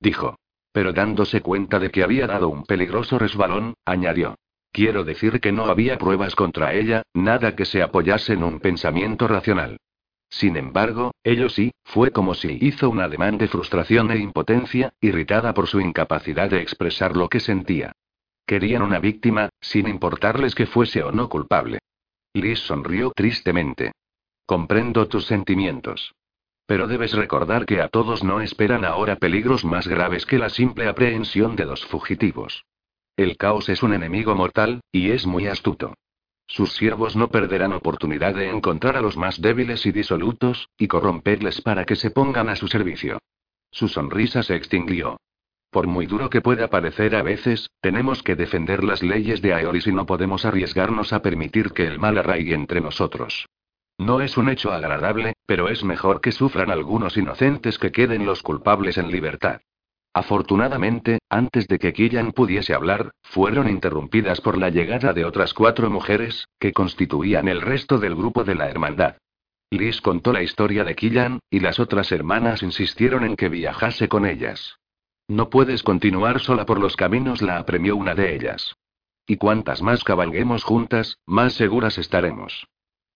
Dijo. 0.00 0.36
Pero 0.72 0.92
dándose 0.92 1.42
cuenta 1.42 1.78
de 1.78 1.90
que 1.90 2.02
había 2.02 2.26
dado 2.26 2.48
un 2.48 2.64
peligroso 2.64 3.18
resbalón, 3.18 3.74
añadió. 3.84 4.36
Quiero 4.72 5.04
decir 5.04 5.40
que 5.40 5.52
no 5.52 5.66
había 5.66 5.98
pruebas 5.98 6.34
contra 6.34 6.72
ella, 6.72 7.02
nada 7.12 7.54
que 7.54 7.66
se 7.66 7.82
apoyase 7.82 8.32
en 8.32 8.42
un 8.42 8.58
pensamiento 8.58 9.28
racional. 9.28 9.76
Sin 10.30 10.56
embargo, 10.56 11.12
ello 11.22 11.50
sí, 11.50 11.72
fue 11.84 12.10
como 12.10 12.32
si 12.32 12.56
hizo 12.58 12.88
un 12.88 13.00
ademán 13.00 13.36
de 13.36 13.48
frustración 13.48 14.10
e 14.10 14.16
impotencia, 14.16 14.94
irritada 14.98 15.52
por 15.52 15.66
su 15.66 15.78
incapacidad 15.78 16.48
de 16.48 16.62
expresar 16.62 17.14
lo 17.14 17.28
que 17.28 17.38
sentía. 17.38 17.92
Querían 18.46 18.80
una 18.80 18.98
víctima, 18.98 19.50
sin 19.60 19.88
importarles 19.88 20.54
que 20.54 20.64
fuese 20.64 21.02
o 21.02 21.12
no 21.12 21.28
culpable. 21.28 21.80
Liz 22.32 22.60
sonrió 22.60 23.12
tristemente. 23.14 23.92
Comprendo 24.46 25.06
tus 25.06 25.26
sentimientos. 25.26 26.14
Pero 26.64 26.86
debes 26.86 27.12
recordar 27.12 27.66
que 27.66 27.82
a 27.82 27.88
todos 27.88 28.24
no 28.24 28.40
esperan 28.40 28.86
ahora 28.86 29.16
peligros 29.16 29.66
más 29.66 29.86
graves 29.86 30.24
que 30.24 30.38
la 30.38 30.48
simple 30.48 30.88
aprehensión 30.88 31.56
de 31.56 31.66
dos 31.66 31.84
fugitivos. 31.84 32.64
El 33.16 33.36
caos 33.36 33.68
es 33.68 33.82
un 33.82 33.92
enemigo 33.92 34.34
mortal, 34.34 34.80
y 34.90 35.10
es 35.10 35.26
muy 35.26 35.46
astuto. 35.46 35.94
Sus 36.46 36.72
siervos 36.72 37.14
no 37.14 37.28
perderán 37.28 37.72
oportunidad 37.72 38.34
de 38.34 38.50
encontrar 38.50 38.96
a 38.96 39.02
los 39.02 39.16
más 39.16 39.40
débiles 39.40 39.84
y 39.86 39.92
disolutos, 39.92 40.68
y 40.78 40.88
corromperles 40.88 41.60
para 41.60 41.84
que 41.84 41.96
se 41.96 42.10
pongan 42.10 42.48
a 42.48 42.56
su 42.56 42.68
servicio. 42.68 43.18
Su 43.70 43.88
sonrisa 43.88 44.42
se 44.42 44.54
extinguió. 44.54 45.18
Por 45.70 45.86
muy 45.86 46.06
duro 46.06 46.28
que 46.28 46.42
pueda 46.42 46.68
parecer 46.68 47.14
a 47.14 47.22
veces, 47.22 47.70
tenemos 47.80 48.22
que 48.22 48.36
defender 48.36 48.84
las 48.84 49.02
leyes 49.02 49.40
de 49.40 49.54
Aeoris 49.54 49.86
y 49.86 49.92
no 49.92 50.04
podemos 50.04 50.44
arriesgarnos 50.44 51.14
a 51.14 51.22
permitir 51.22 51.72
que 51.72 51.86
el 51.86 51.98
mal 51.98 52.18
arraigue 52.18 52.54
entre 52.54 52.82
nosotros. 52.82 53.46
No 53.96 54.20
es 54.20 54.36
un 54.36 54.50
hecho 54.50 54.72
agradable, 54.72 55.34
pero 55.46 55.68
es 55.68 55.84
mejor 55.84 56.20
que 56.20 56.32
sufran 56.32 56.70
algunos 56.70 57.16
inocentes 57.16 57.78
que 57.78 57.92
queden 57.92 58.26
los 58.26 58.42
culpables 58.42 58.98
en 58.98 59.10
libertad. 59.10 59.60
Afortunadamente, 60.14 61.20
antes 61.30 61.66
de 61.68 61.78
que 61.78 61.94
Killian 61.94 62.32
pudiese 62.32 62.74
hablar, 62.74 63.12
fueron 63.22 63.68
interrumpidas 63.68 64.42
por 64.42 64.58
la 64.58 64.68
llegada 64.68 65.14
de 65.14 65.24
otras 65.24 65.54
cuatro 65.54 65.88
mujeres, 65.90 66.48
que 66.58 66.72
constituían 66.72 67.48
el 67.48 67.62
resto 67.62 67.98
del 67.98 68.14
grupo 68.14 68.44
de 68.44 68.54
la 68.54 68.68
hermandad. 68.68 69.16
Liz 69.70 70.02
contó 70.02 70.34
la 70.34 70.42
historia 70.42 70.84
de 70.84 70.94
Killian, 70.94 71.38
y 71.48 71.60
las 71.60 71.80
otras 71.80 72.12
hermanas 72.12 72.62
insistieron 72.62 73.24
en 73.24 73.36
que 73.36 73.48
viajase 73.48 74.08
con 74.08 74.26
ellas. 74.26 74.76
No 75.28 75.48
puedes 75.48 75.82
continuar 75.82 76.40
sola 76.40 76.66
por 76.66 76.78
los 76.78 76.94
caminos, 76.94 77.40
la 77.40 77.56
apremió 77.56 77.96
una 77.96 78.14
de 78.14 78.34
ellas. 78.34 78.74
Y 79.26 79.38
cuantas 79.38 79.80
más 79.80 80.04
cabalguemos 80.04 80.62
juntas, 80.62 81.16
más 81.24 81.54
seguras 81.54 81.96
estaremos. 81.96 82.66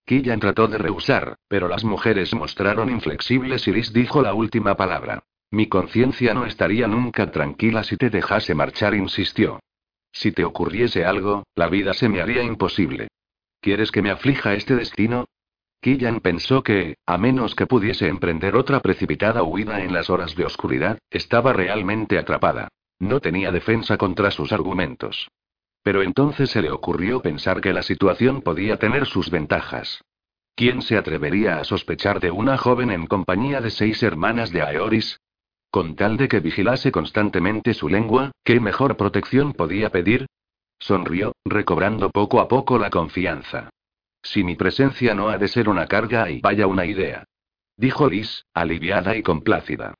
Killian 0.06 0.40
trató 0.40 0.66
de 0.66 0.78
rehusar, 0.78 1.36
pero 1.46 1.68
las 1.68 1.84
mujeres 1.84 2.32
mostraron 2.32 2.88
inflexibles 2.88 3.68
y 3.68 3.72
Liz 3.72 3.92
dijo 3.92 4.22
la 4.22 4.32
última 4.32 4.76
palabra. 4.76 5.24
Mi 5.50 5.68
conciencia 5.68 6.34
no 6.34 6.44
estaría 6.44 6.86
nunca 6.86 7.30
tranquila 7.30 7.84
si 7.84 7.96
te 7.96 8.10
dejase 8.10 8.54
marchar, 8.54 8.94
insistió. 8.94 9.60
Si 10.12 10.32
te 10.32 10.44
ocurriese 10.44 11.04
algo, 11.04 11.44
la 11.54 11.68
vida 11.68 11.94
se 11.94 12.08
me 12.08 12.20
haría 12.20 12.42
imposible. 12.42 13.08
¿Quieres 13.60 13.90
que 13.90 14.02
me 14.02 14.10
aflija 14.10 14.54
este 14.54 14.74
destino? 14.74 15.26
Killian 15.80 16.20
pensó 16.20 16.62
que, 16.62 16.96
a 17.06 17.18
menos 17.18 17.54
que 17.54 17.66
pudiese 17.66 18.08
emprender 18.08 18.56
otra 18.56 18.80
precipitada 18.80 19.42
huida 19.42 19.82
en 19.82 19.92
las 19.92 20.10
horas 20.10 20.34
de 20.34 20.44
oscuridad, 20.44 20.98
estaba 21.10 21.52
realmente 21.52 22.18
atrapada. 22.18 22.68
No 22.98 23.20
tenía 23.20 23.52
defensa 23.52 23.96
contra 23.96 24.30
sus 24.30 24.52
argumentos. 24.52 25.28
Pero 25.82 26.02
entonces 26.02 26.50
se 26.50 26.62
le 26.62 26.70
ocurrió 26.70 27.20
pensar 27.20 27.60
que 27.60 27.72
la 27.72 27.82
situación 27.82 28.42
podía 28.42 28.78
tener 28.78 29.06
sus 29.06 29.30
ventajas. 29.30 30.02
¿Quién 30.54 30.80
se 30.82 30.96
atrevería 30.96 31.58
a 31.58 31.64
sospechar 31.64 32.18
de 32.18 32.30
una 32.30 32.56
joven 32.56 32.90
en 32.90 33.06
compañía 33.06 33.60
de 33.60 33.70
seis 33.70 34.02
hermanas 34.02 34.50
de 34.50 34.62
Aeoris? 34.62 35.20
Con 35.70 35.96
tal 35.96 36.16
de 36.16 36.28
que 36.28 36.40
vigilase 36.40 36.90
constantemente 36.90 37.74
su 37.74 37.88
lengua, 37.88 38.32
¿qué 38.44 38.60
mejor 38.60 38.96
protección 38.96 39.52
podía 39.52 39.90
pedir? 39.90 40.26
Sonrió, 40.78 41.32
recobrando 41.44 42.10
poco 42.10 42.40
a 42.40 42.48
poco 42.48 42.78
la 42.78 42.90
confianza. 42.90 43.70
Si 44.22 44.42
mi 44.42 44.56
presencia 44.56 45.14
no 45.14 45.28
ha 45.28 45.38
de 45.38 45.48
ser 45.48 45.68
una 45.68 45.86
carga 45.86 46.30
y 46.30 46.40
vaya 46.40 46.66
una 46.66 46.84
idea. 46.84 47.24
Dijo 47.76 48.08
Liz, 48.08 48.44
aliviada 48.54 49.16
y 49.16 49.22
complácida. 49.22 49.94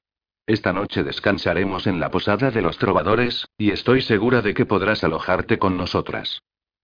Esta 0.46 0.72
noche 0.72 1.02
descansaremos 1.02 1.86
en 1.86 1.98
la 1.98 2.10
posada 2.10 2.50
de 2.50 2.62
los 2.62 2.78
trovadores, 2.78 3.46
y 3.58 3.70
estoy 3.70 4.00
segura 4.00 4.42
de 4.42 4.54
que 4.54 4.64
podrás 4.64 5.02
alojarte 5.02 5.58
con 5.58 5.76
nosotras. 5.76 6.40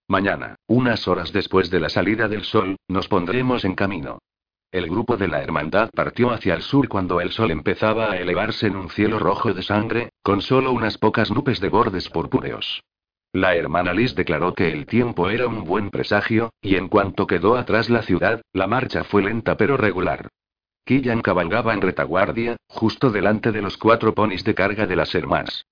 Mañana, 0.08 0.56
unas 0.66 1.06
horas 1.06 1.32
después 1.32 1.70
de 1.70 1.80
la 1.80 1.88
salida 1.88 2.28
del 2.28 2.42
sol, 2.42 2.76
nos 2.88 3.08
pondremos 3.08 3.64
en 3.64 3.74
camino. 3.74 4.18
El 4.72 4.86
grupo 4.88 5.18
de 5.18 5.28
la 5.28 5.42
hermandad 5.42 5.90
partió 5.94 6.30
hacia 6.30 6.54
el 6.54 6.62
sur 6.62 6.88
cuando 6.88 7.20
el 7.20 7.30
sol 7.30 7.50
empezaba 7.50 8.10
a 8.10 8.16
elevarse 8.16 8.68
en 8.68 8.76
un 8.76 8.88
cielo 8.88 9.18
rojo 9.18 9.52
de 9.52 9.62
sangre, 9.62 10.12
con 10.22 10.40
solo 10.40 10.72
unas 10.72 10.96
pocas 10.96 11.30
nubes 11.30 11.60
de 11.60 11.68
bordes 11.68 12.08
purpúreos. 12.08 12.82
La 13.34 13.54
hermana 13.54 13.92
Liz 13.92 14.14
declaró 14.14 14.54
que 14.54 14.72
el 14.72 14.86
tiempo 14.86 15.28
era 15.28 15.46
un 15.46 15.64
buen 15.64 15.90
presagio, 15.90 16.54
y 16.62 16.76
en 16.76 16.88
cuanto 16.88 17.26
quedó 17.26 17.56
atrás 17.56 17.90
la 17.90 18.00
ciudad, 18.00 18.40
la 18.54 18.66
marcha 18.66 19.04
fue 19.04 19.22
lenta 19.22 19.58
pero 19.58 19.76
regular. 19.76 20.28
Killan 20.86 21.20
cabalgaba 21.20 21.74
en 21.74 21.82
retaguardia, 21.82 22.56
justo 22.66 23.10
delante 23.10 23.52
de 23.52 23.60
los 23.60 23.76
cuatro 23.76 24.14
ponis 24.14 24.42
de 24.42 24.54
carga 24.54 24.86
de 24.86 24.96
las 24.96 25.14
hermanas. 25.14 25.66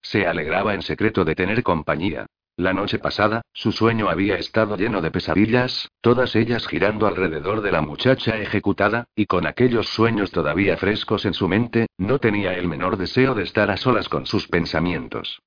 Se 0.00 0.26
alegraba 0.26 0.72
en 0.72 0.80
secreto 0.80 1.26
de 1.26 1.34
tener 1.34 1.62
compañía. 1.62 2.26
La 2.58 2.72
noche 2.72 2.98
pasada, 2.98 3.42
su 3.52 3.70
sueño 3.70 4.08
había 4.08 4.36
estado 4.36 4.78
lleno 4.78 5.02
de 5.02 5.10
pesadillas, 5.10 5.90
todas 6.00 6.34
ellas 6.34 6.66
girando 6.66 7.06
alrededor 7.06 7.60
de 7.60 7.70
la 7.70 7.82
muchacha 7.82 8.38
ejecutada, 8.38 9.04
y 9.14 9.26
con 9.26 9.46
aquellos 9.46 9.88
sueños 9.88 10.30
todavía 10.30 10.78
frescos 10.78 11.26
en 11.26 11.34
su 11.34 11.48
mente, 11.48 11.88
no 11.98 12.18
tenía 12.18 12.54
el 12.54 12.66
menor 12.66 12.96
deseo 12.96 13.34
de 13.34 13.42
estar 13.42 13.70
a 13.70 13.76
solas 13.76 14.08
con 14.08 14.24
sus 14.24 14.48
pensamientos. 14.48 15.42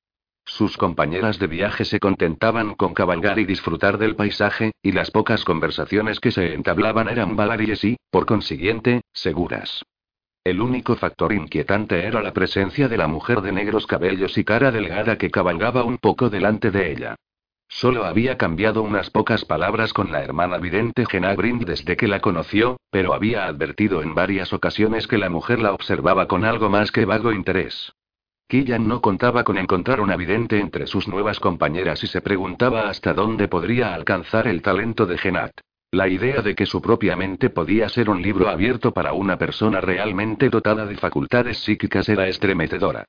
Sus 0.46 0.78
compañeras 0.78 1.40
de 1.40 1.48
viaje 1.48 1.84
se 1.84 2.00
contentaban 2.00 2.76
con 2.76 2.94
cabalgar 2.94 3.40
y 3.40 3.46
disfrutar 3.46 3.98
del 3.98 4.16
paisaje, 4.16 4.74
y 4.84 4.92
las 4.92 5.10
pocas 5.10 5.44
conversaciones 5.44 6.20
que 6.20 6.32
se 6.32 6.54
entablaban 6.54 7.10
eran 7.10 7.36
baladíes 7.36 7.84
y, 7.86 7.98
por 8.12 8.28
consiguiente, 8.28 9.02
seguras. 9.14 9.84
El 10.50 10.62
único 10.62 10.96
factor 10.96 11.32
inquietante 11.32 12.08
era 12.08 12.24
la 12.24 12.34
presencia 12.34 12.88
de 12.88 12.98
la 12.98 13.08
mujer 13.08 13.42
de 13.42 13.52
negros 13.52 13.86
cabellos 13.86 14.36
y 14.36 14.44
cara 14.44 14.72
delgada 14.72 15.16
que 15.16 15.30
cabalgaba 15.30 15.84
un 15.84 16.00
poco 16.00 16.32
delante 16.32 16.72
de 16.72 16.92
ella. 16.92 17.16
Solo 17.68 18.04
había 18.04 18.36
cambiado 18.36 18.82
unas 18.82 19.12
pocas 19.12 19.46
palabras 19.46 19.94
con 19.94 20.12
la 20.12 20.24
hermana 20.24 20.58
vidente 20.58 21.06
Genagrin 21.06 21.60
desde 21.60 21.96
que 21.96 22.08
la 22.08 22.20
conoció, 22.20 22.78
pero 22.90 23.14
había 23.14 23.46
advertido 23.46 24.02
en 24.02 24.16
varias 24.16 24.52
ocasiones 24.52 25.06
que 25.06 25.20
la 25.20 25.30
mujer 25.30 25.60
la 25.60 25.72
observaba 25.72 26.28
con 26.28 26.44
algo 26.44 26.68
más 26.68 26.92
que 26.92 27.06
vago 27.06 27.32
interés. 27.32 27.94
Killan 28.48 28.88
no 28.88 29.02
contaba 29.02 29.44
con 29.44 29.60
encontrar 29.60 30.02
una 30.02 30.16
vidente 30.16 30.60
entre 30.60 30.88
sus 30.88 31.08
nuevas 31.08 31.40
compañeras 31.40 32.04
y 32.04 32.08
se 32.08 32.22
preguntaba 32.22 32.90
hasta 32.90 33.14
dónde 33.14 33.48
podría 33.48 33.94
alcanzar 33.94 34.48
el 34.48 34.64
talento 34.64 35.06
de 35.06 35.20
Genat. 35.20 35.52
La 35.92 36.08
idea 36.08 36.44
de 36.44 36.54
que 36.54 36.68
su 36.68 36.82
propia 36.82 37.16
mente 37.16 37.50
podía 37.50 37.90
ser 37.90 38.12
un 38.12 38.22
libro 38.22 38.48
abierto 38.48 38.94
para 38.94 39.14
una 39.14 39.38
persona 39.40 39.82
realmente 39.82 40.50
dotada 40.50 40.86
de 40.86 40.96
facultades 40.96 41.58
psíquicas 41.64 42.08
era 42.10 42.28
estremecedora. 42.28 43.06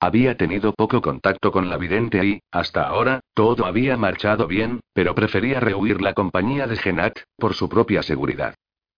Había 0.00 0.36
tenido 0.36 0.72
poco 0.72 1.02
contacto 1.02 1.52
con 1.52 1.68
la 1.68 1.76
vidente 1.76 2.24
y, 2.24 2.40
hasta 2.50 2.84
ahora, 2.84 3.20
todo 3.34 3.66
había 3.66 3.98
marchado 3.98 4.46
bien, 4.46 4.80
pero 4.94 5.14
prefería 5.14 5.60
rehuir 5.60 6.00
la 6.00 6.14
compañía 6.14 6.66
de 6.66 6.76
Genat, 6.76 7.18
por 7.36 7.54
su 7.54 7.68
propia 7.68 8.02
seguridad. 8.02 8.54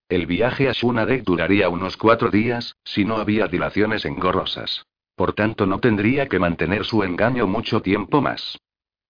El 0.08 0.26
viaje 0.26 0.68
a 0.68 0.72
Shunadek 0.72 1.24
duraría 1.24 1.68
unos 1.68 1.96
cuatro 1.96 2.30
días, 2.30 2.76
si 2.84 3.04
no 3.04 3.16
había 3.16 3.48
dilaciones 3.48 4.04
engorrosas. 4.04 4.86
Por 5.16 5.32
tanto, 5.32 5.66
no 5.66 5.80
tendría 5.80 6.28
que 6.28 6.38
mantener 6.38 6.84
su 6.84 7.02
engaño 7.02 7.46
mucho 7.48 7.82
tiempo 7.82 8.20
más. 8.20 8.58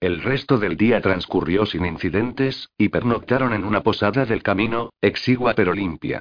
El 0.05 0.21
resto 0.21 0.59
del 0.59 0.77
día 0.77 1.01
transcurrió 1.01 1.65
sin 1.65 1.87
incidentes, 1.87 2.69
y 2.77 2.91
pernoctaron 2.91 3.55
en 3.55 3.65
una 3.65 3.83
posada 3.83 4.27
del 4.27 4.43
camino, 4.43 4.91
exigua 5.01 5.55
pero 5.55 5.73
limpia. 5.73 6.21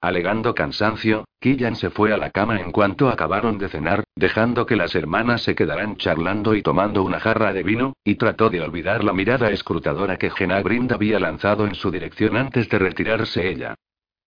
Alegando 0.00 0.52
cansancio, 0.52 1.26
Killan 1.38 1.76
se 1.76 1.90
fue 1.90 2.12
a 2.12 2.16
la 2.16 2.30
cama 2.30 2.60
en 2.60 2.72
cuanto 2.72 3.08
acabaron 3.08 3.56
de 3.56 3.68
cenar, 3.68 4.02
dejando 4.16 4.66
que 4.66 4.74
las 4.74 4.96
hermanas 4.96 5.42
se 5.42 5.54
quedaran 5.54 5.96
charlando 5.96 6.56
y 6.56 6.62
tomando 6.62 7.04
una 7.04 7.20
jarra 7.20 7.52
de 7.52 7.62
vino, 7.62 7.92
y 8.02 8.16
trató 8.16 8.50
de 8.50 8.62
olvidar 8.62 9.04
la 9.04 9.12
mirada 9.12 9.52
escrutadora 9.52 10.16
que 10.16 10.30
Genabrind 10.30 10.90
había 10.92 11.20
lanzado 11.20 11.68
en 11.68 11.76
su 11.76 11.92
dirección 11.92 12.36
antes 12.36 12.68
de 12.68 12.80
retirarse 12.80 13.48
ella. 13.48 13.76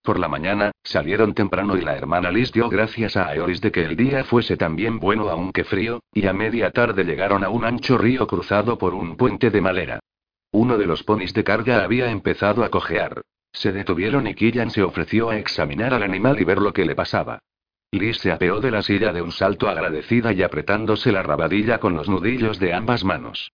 Por 0.04 0.20
la 0.20 0.28
mañana, 0.28 0.70
salieron 0.82 1.32
temprano 1.32 1.78
y 1.78 1.80
la 1.80 1.96
hermana 1.96 2.30
Liz 2.30 2.52
dio 2.52 2.68
gracias 2.68 3.16
a 3.16 3.28
Aeoris 3.28 3.62
de 3.62 3.72
que 3.72 3.86
el 3.86 3.96
día 3.96 4.22
fuese 4.22 4.58
también 4.58 4.98
bueno 5.00 5.30
aunque 5.30 5.64
frío, 5.64 6.02
y 6.12 6.26
a 6.26 6.34
media 6.34 6.72
tarde 6.72 7.04
llegaron 7.04 7.42
a 7.42 7.48
un 7.48 7.64
ancho 7.64 7.96
río 7.96 8.26
cruzado 8.26 8.76
por 8.76 8.92
un 8.92 9.16
puente 9.16 9.48
de 9.48 9.62
madera. 9.62 10.00
Uno 10.52 10.76
de 10.76 10.84
los 10.84 11.04
ponis 11.04 11.32
de 11.32 11.42
carga 11.42 11.82
había 11.82 12.10
empezado 12.10 12.64
a 12.64 12.68
cojear. 12.68 13.22
Se 13.50 13.72
detuvieron 13.72 14.26
y 14.26 14.34
Killan 14.34 14.70
se 14.70 14.82
ofreció 14.82 15.30
a 15.30 15.38
examinar 15.38 15.94
al 15.94 16.02
animal 16.02 16.38
y 16.38 16.44
ver 16.44 16.58
lo 16.58 16.74
que 16.74 16.84
le 16.84 16.94
pasaba. 16.94 17.38
Liz 17.90 18.18
se 18.18 18.30
apeó 18.30 18.60
de 18.60 18.72
la 18.72 18.82
silla 18.82 19.10
de 19.10 19.22
un 19.22 19.32
salto 19.32 19.70
agradecida 19.70 20.34
y 20.34 20.42
apretándose 20.42 21.12
la 21.12 21.22
rabadilla 21.22 21.78
con 21.78 21.96
los 21.96 22.10
nudillos 22.10 22.58
de 22.58 22.74
ambas 22.74 23.04
manos. 23.04 23.52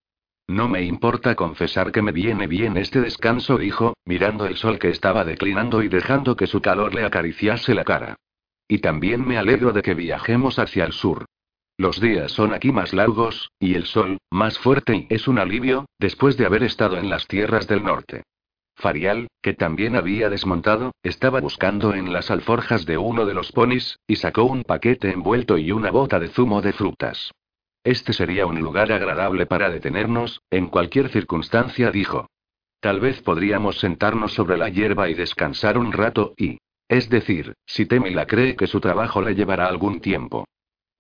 No 0.51 0.69
me 0.69 0.83
importa 0.83 1.37
confesar 1.37 1.93
que 1.93 2.03
me 2.03 2.11
viene 2.11 2.49
bien 2.49 2.77
este 2.77 3.01
descanso, 3.01 3.57
dijo, 3.57 3.95
mirando 4.05 4.47
el 4.47 4.57
sol 4.57 4.81
que 4.81 4.89
estaba 4.89 5.25
declinando 5.25 5.81
y 5.81 5.87
dejando 5.87 6.35
que 6.35 6.49
su 6.49 6.61
calor 6.61 6.93
le 6.93 7.05
acariciase 7.05 7.73
la 7.73 7.85
cara. 7.85 8.17
Y 8.67 8.79
también 8.79 9.25
me 9.25 9.39
alegro 9.39 9.73
de 9.73 9.81
que 9.83 9.95
viajemos 9.95 10.59
hacia 10.59 10.85
el 10.87 10.93
sur. 10.93 11.27
Los 11.77 12.01
días 12.01 12.33
son 12.33 12.53
aquí 12.53 12.73
más 12.73 12.93
largos, 12.93 13.53
y 13.61 13.75
el 13.75 13.85
sol, 13.85 14.19
más 14.29 14.59
fuerte 14.59 15.07
y 15.09 15.15
es 15.15 15.29
un 15.29 15.39
alivio, 15.39 15.87
después 16.01 16.37
de 16.37 16.47
haber 16.47 16.65
estado 16.65 16.97
en 16.97 17.11
las 17.11 17.29
tierras 17.29 17.69
del 17.69 17.85
norte. 17.85 18.25
Farial, 18.75 19.29
que 19.41 19.55
también 19.55 19.95
había 19.95 20.31
desmontado, 20.31 20.91
estaba 21.05 21.41
buscando 21.41 21.95
en 21.95 22.13
las 22.13 22.29
alforjas 22.29 22.87
de 22.87 22.99
uno 22.99 23.25
de 23.25 23.35
los 23.35 23.53
ponis, 23.53 24.01
y 24.05 24.17
sacó 24.17 24.43
un 24.43 24.65
paquete 24.65 25.13
envuelto 25.13 25.59
y 25.59 25.71
una 25.71 25.93
bota 25.93 26.19
de 26.19 26.27
zumo 26.27 26.61
de 26.61 26.73
frutas. 26.73 27.31
Este 27.83 28.13
sería 28.13 28.47
un 28.47 28.61
lugar 28.61 28.93
agradable 28.93 29.47
para 29.47 29.71
detenernos, 29.71 30.43
en 30.51 30.67
cualquier 30.67 31.09
circunstancia, 31.09 31.91
dijo. 31.91 32.29
Tal 32.81 33.01
vez 33.01 33.23
podríamos 33.23 33.79
sentarnos 33.79 34.35
sobre 34.35 34.59
la 34.59 34.69
hierba 34.69 35.09
y 35.09 35.15
descansar 35.15 35.79
un 35.79 35.93
rato 35.93 36.35
y... 36.37 36.59
Es 36.89 37.09
decir, 37.09 37.55
si 37.67 37.87
Temila 37.87 38.27
cree 38.27 38.57
que 38.57 38.67
su 38.67 38.81
trabajo 38.81 39.23
le 39.23 39.35
llevará 39.35 39.67
algún 39.67 40.01
tiempo. 40.01 40.47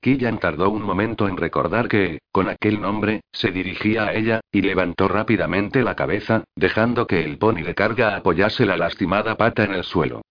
Killan 0.00 0.38
tardó 0.38 0.70
un 0.70 0.82
momento 0.82 1.28
en 1.28 1.36
recordar 1.36 1.88
que, 1.88 2.20
con 2.32 2.48
aquel 2.48 2.80
nombre, 2.80 3.20
se 3.32 3.50
dirigía 3.50 4.04
a 4.04 4.14
ella, 4.14 4.40
y 4.50 4.62
levantó 4.62 5.08
rápidamente 5.08 5.82
la 5.82 5.96
cabeza, 5.96 6.44
dejando 6.56 7.06
que 7.06 7.24
el 7.24 7.36
pony 7.36 7.62
de 7.62 7.74
carga 7.74 8.16
apoyase 8.16 8.64
la 8.64 8.78
lastimada 8.78 9.36
pata 9.36 9.64
en 9.64 9.74
el 9.74 9.84
suelo. 9.84 10.22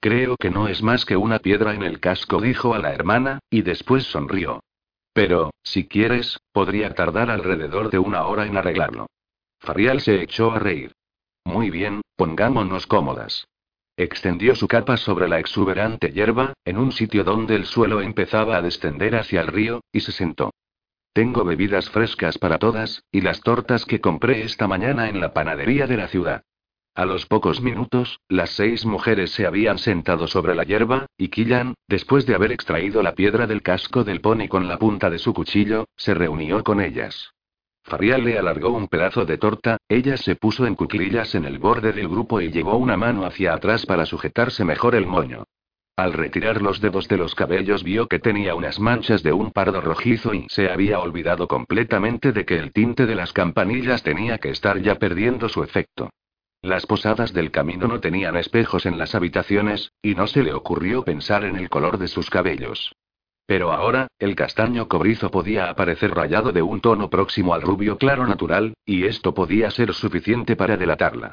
Creo 0.00 0.36
que 0.36 0.50
no 0.50 0.68
es 0.68 0.82
más 0.82 1.06
que 1.06 1.16
una 1.16 1.38
piedra 1.38 1.74
en 1.74 1.82
el 1.82 2.00
casco, 2.00 2.40
dijo 2.40 2.74
a 2.74 2.78
la 2.78 2.92
hermana, 2.92 3.38
y 3.48 3.62
después 3.62 4.04
sonrió. 4.04 4.60
Pero, 5.14 5.52
si 5.62 5.86
quieres, 5.86 6.38
podría 6.52 6.92
tardar 6.92 7.30
alrededor 7.30 7.88
de 7.90 7.98
una 7.98 8.26
hora 8.26 8.46
en 8.46 8.56
arreglarlo. 8.56 9.06
Farial 9.60 10.00
se 10.00 10.20
echó 10.20 10.50
a 10.50 10.58
reír. 10.58 10.92
Muy 11.44 11.70
bien, 11.70 12.02
pongámonos 12.16 12.86
cómodas. 12.86 13.46
Extendió 13.96 14.56
su 14.56 14.66
capa 14.66 14.96
sobre 14.96 15.28
la 15.28 15.38
exuberante 15.38 16.10
hierba, 16.10 16.54
en 16.64 16.78
un 16.78 16.90
sitio 16.90 17.22
donde 17.22 17.54
el 17.54 17.64
suelo 17.64 18.00
empezaba 18.00 18.56
a 18.56 18.62
descender 18.62 19.14
hacia 19.14 19.40
el 19.40 19.46
río, 19.46 19.82
y 19.92 20.00
se 20.00 20.10
sentó. 20.10 20.50
Tengo 21.12 21.44
bebidas 21.44 21.88
frescas 21.90 22.36
para 22.38 22.58
todas, 22.58 23.04
y 23.12 23.20
las 23.20 23.40
tortas 23.40 23.84
que 23.84 24.00
compré 24.00 24.42
esta 24.42 24.66
mañana 24.66 25.08
en 25.08 25.20
la 25.20 25.32
panadería 25.32 25.86
de 25.86 25.96
la 25.96 26.08
ciudad. 26.08 26.42
A 26.96 27.06
los 27.06 27.26
pocos 27.26 27.60
minutos, 27.60 28.20
las 28.28 28.50
seis 28.50 28.86
mujeres 28.86 29.32
se 29.32 29.46
habían 29.46 29.78
sentado 29.78 30.28
sobre 30.28 30.54
la 30.54 30.62
hierba, 30.62 31.06
y 31.18 31.26
Killan, 31.26 31.74
después 31.88 32.24
de 32.24 32.36
haber 32.36 32.52
extraído 32.52 33.02
la 33.02 33.16
piedra 33.16 33.48
del 33.48 33.62
casco 33.62 34.04
del 34.04 34.20
pony 34.20 34.46
con 34.48 34.68
la 34.68 34.78
punta 34.78 35.10
de 35.10 35.18
su 35.18 35.34
cuchillo, 35.34 35.88
se 35.96 36.14
reunió 36.14 36.62
con 36.62 36.80
ellas. 36.80 37.32
Farial 37.82 38.24
le 38.24 38.38
alargó 38.38 38.70
un 38.70 38.86
pedazo 38.86 39.24
de 39.26 39.38
torta, 39.38 39.78
ella 39.88 40.16
se 40.16 40.36
puso 40.36 40.66
en 40.66 40.76
cuclillas 40.76 41.34
en 41.34 41.46
el 41.46 41.58
borde 41.58 41.92
del 41.92 42.06
grupo 42.06 42.40
y 42.40 42.52
llevó 42.52 42.76
una 42.76 42.96
mano 42.96 43.26
hacia 43.26 43.54
atrás 43.54 43.86
para 43.86 44.06
sujetarse 44.06 44.64
mejor 44.64 44.94
el 44.94 45.08
moño. 45.08 45.42
Al 45.96 46.12
retirar 46.12 46.62
los 46.62 46.80
dedos 46.80 47.08
de 47.08 47.16
los 47.16 47.34
cabellos 47.34 47.82
vio 47.82 48.06
que 48.06 48.20
tenía 48.20 48.54
unas 48.54 48.78
manchas 48.78 49.24
de 49.24 49.32
un 49.32 49.50
pardo 49.50 49.80
rojizo 49.80 50.32
y 50.32 50.46
se 50.48 50.70
había 50.70 51.00
olvidado 51.00 51.48
completamente 51.48 52.30
de 52.30 52.44
que 52.44 52.56
el 52.56 52.72
tinte 52.72 53.04
de 53.06 53.16
las 53.16 53.32
campanillas 53.32 54.04
tenía 54.04 54.38
que 54.38 54.50
estar 54.50 54.80
ya 54.80 54.94
perdiendo 54.94 55.48
su 55.48 55.64
efecto. 55.64 56.10
Las 56.64 56.86
posadas 56.86 57.34
del 57.34 57.50
camino 57.50 57.86
no 57.88 58.00
tenían 58.00 58.36
espejos 58.36 58.86
en 58.86 58.96
las 58.96 59.14
habitaciones, 59.14 59.92
y 60.00 60.14
no 60.14 60.26
se 60.26 60.42
le 60.42 60.54
ocurrió 60.54 61.04
pensar 61.04 61.44
en 61.44 61.56
el 61.56 61.68
color 61.68 61.98
de 61.98 62.08
sus 62.08 62.30
cabellos. 62.30 62.90
Pero 63.44 63.70
ahora, 63.70 64.08
el 64.18 64.34
castaño 64.34 64.88
cobrizo 64.88 65.30
podía 65.30 65.68
aparecer 65.68 66.14
rayado 66.14 66.52
de 66.52 66.62
un 66.62 66.80
tono 66.80 67.10
próximo 67.10 67.52
al 67.52 67.60
rubio 67.60 67.98
claro 67.98 68.26
natural, 68.26 68.72
y 68.86 69.04
esto 69.04 69.34
podía 69.34 69.70
ser 69.70 69.92
suficiente 69.92 70.56
para 70.56 70.78
delatarla. 70.78 71.32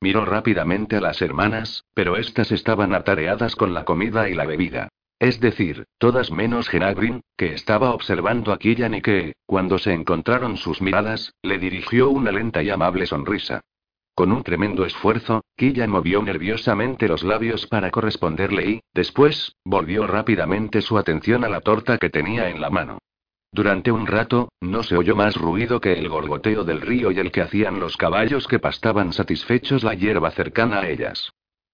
Miró 0.00 0.24
rápidamente 0.24 0.96
a 0.96 1.02
las 1.02 1.20
hermanas, 1.20 1.84
pero 1.92 2.16
éstas 2.16 2.50
estaban 2.50 2.94
atareadas 2.94 3.56
con 3.56 3.74
la 3.74 3.84
comida 3.84 4.30
y 4.30 4.34
la 4.34 4.46
bebida. 4.46 4.88
Es 5.18 5.40
decir, 5.40 5.84
todas 5.98 6.30
menos 6.30 6.70
Genagrin, 6.70 7.20
que 7.36 7.52
estaba 7.52 7.92
observando 7.92 8.50
a 8.50 8.58
Killan 8.58 8.94
y 8.94 9.02
que, 9.02 9.34
cuando 9.44 9.76
se 9.76 9.92
encontraron 9.92 10.56
sus 10.56 10.80
miradas, 10.80 11.34
le 11.42 11.58
dirigió 11.58 12.08
una 12.08 12.32
lenta 12.32 12.62
y 12.62 12.70
amable 12.70 13.04
sonrisa. 13.04 13.60
Con 14.20 14.32
un 14.32 14.42
tremendo 14.42 14.84
esfuerzo, 14.84 15.44
Killan 15.56 15.88
movió 15.88 16.22
nerviosamente 16.22 17.08
los 17.08 17.22
labios 17.22 17.66
para 17.66 17.90
corresponderle 17.90 18.68
y, 18.68 18.80
después, 18.92 19.56
volvió 19.64 20.06
rápidamente 20.06 20.82
su 20.82 20.98
atención 20.98 21.42
a 21.42 21.48
la 21.48 21.62
torta 21.62 21.96
que 21.96 22.10
tenía 22.10 22.50
en 22.50 22.60
la 22.60 22.68
mano. 22.68 22.98
Durante 23.50 23.90
un 23.90 24.06
rato, 24.06 24.50
no 24.60 24.82
se 24.82 24.98
oyó 24.98 25.16
más 25.16 25.36
ruido 25.36 25.80
que 25.80 25.94
el 25.94 26.10
gorgoteo 26.10 26.64
del 26.64 26.82
río 26.82 27.10
y 27.12 27.18
el 27.18 27.32
que 27.32 27.40
hacían 27.40 27.80
los 27.80 27.96
caballos 27.96 28.46
que 28.46 28.58
pastaban 28.58 29.14
satisfechos 29.14 29.84
la 29.84 29.94
hierba 29.94 30.30
cercana 30.32 30.80
a 30.80 30.90
ellas. 30.90 31.32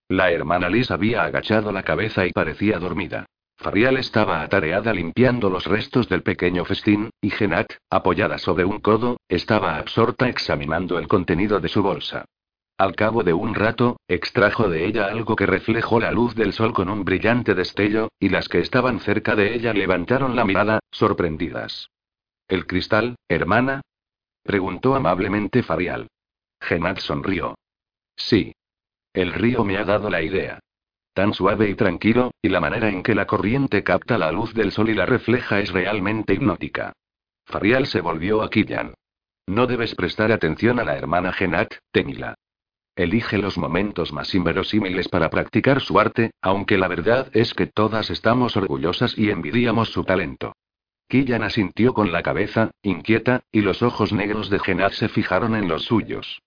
La 0.08 0.30
hermana 0.30 0.70
Liz 0.70 0.92
había 0.92 1.24
agachado 1.24 1.72
la 1.72 1.82
cabeza 1.82 2.28
y 2.28 2.30
parecía 2.30 2.78
dormida. 2.78 3.26
Farial 3.56 3.96
estaba 3.96 4.42
atareada 4.42 4.92
limpiando 4.92 5.50
los 5.50 5.64
restos 5.64 6.08
del 6.08 6.22
pequeño 6.22 6.64
festín, 6.64 7.10
y 7.20 7.30
Genat, 7.30 7.72
apoyada 7.90 8.38
sobre 8.38 8.64
un 8.64 8.78
codo, 8.78 9.16
estaba 9.28 9.78
absorta 9.78 10.28
examinando 10.28 10.96
el 11.00 11.08
contenido 11.08 11.58
de 11.58 11.68
su 11.68 11.82
bolsa. 11.82 12.24
Al 12.78 12.94
cabo 12.94 13.22
de 13.22 13.32
un 13.32 13.54
rato, 13.54 13.96
extrajo 14.06 14.68
de 14.68 14.84
ella 14.84 15.06
algo 15.06 15.34
que 15.34 15.46
reflejó 15.46 15.98
la 15.98 16.12
luz 16.12 16.34
del 16.34 16.52
sol 16.52 16.74
con 16.74 16.90
un 16.90 17.04
brillante 17.04 17.54
destello, 17.54 18.10
y 18.20 18.28
las 18.28 18.50
que 18.50 18.58
estaban 18.58 19.00
cerca 19.00 19.34
de 19.34 19.54
ella 19.54 19.72
levantaron 19.72 20.36
la 20.36 20.44
mirada, 20.44 20.80
sorprendidas. 20.90 21.88
¿El 22.48 22.66
cristal, 22.66 23.16
hermana? 23.28 23.80
preguntó 24.42 24.94
amablemente 24.94 25.62
Farial. 25.62 26.08
Genat 26.60 26.98
sonrió. 26.98 27.54
Sí. 28.14 28.52
El 29.14 29.32
río 29.32 29.64
me 29.64 29.78
ha 29.78 29.84
dado 29.84 30.10
la 30.10 30.20
idea. 30.20 30.60
Tan 31.14 31.32
suave 31.32 31.70
y 31.70 31.74
tranquilo, 31.74 32.32
y 32.42 32.50
la 32.50 32.60
manera 32.60 32.90
en 32.90 33.02
que 33.02 33.14
la 33.14 33.26
corriente 33.26 33.82
capta 33.82 34.18
la 34.18 34.30
luz 34.30 34.52
del 34.52 34.70
sol 34.70 34.90
y 34.90 34.94
la 34.94 35.06
refleja 35.06 35.60
es 35.60 35.72
realmente 35.72 36.34
hipnótica. 36.34 36.92
Farial 37.46 37.86
se 37.86 38.02
volvió 38.02 38.42
a 38.42 38.50
Killan. 38.50 38.92
No 39.46 39.66
debes 39.66 39.94
prestar 39.94 40.30
atención 40.30 40.78
a 40.78 40.84
la 40.84 40.98
hermana 40.98 41.32
Genat, 41.32 41.72
Temila. 41.90 42.34
Elige 42.96 43.36
los 43.36 43.58
momentos 43.58 44.14
más 44.14 44.34
inverosímiles 44.34 45.08
para 45.08 45.28
practicar 45.28 45.82
su 45.82 46.00
arte, 46.00 46.30
aunque 46.40 46.78
la 46.78 46.88
verdad 46.88 47.28
es 47.34 47.52
que 47.52 47.66
todas 47.66 48.08
estamos 48.08 48.56
orgullosas 48.56 49.16
y 49.18 49.30
envidiamos 49.30 49.90
su 49.90 50.02
talento. 50.02 50.54
Killan 51.06 51.42
asintió 51.42 51.92
con 51.92 52.10
la 52.10 52.22
cabeza, 52.22 52.70
inquieta, 52.82 53.42
y 53.52 53.60
los 53.60 53.82
ojos 53.82 54.14
negros 54.14 54.48
de 54.48 54.58
Genat 54.58 54.92
se 54.92 55.10
fijaron 55.10 55.54
en 55.54 55.68
los 55.68 55.84
suyos. 55.84 56.40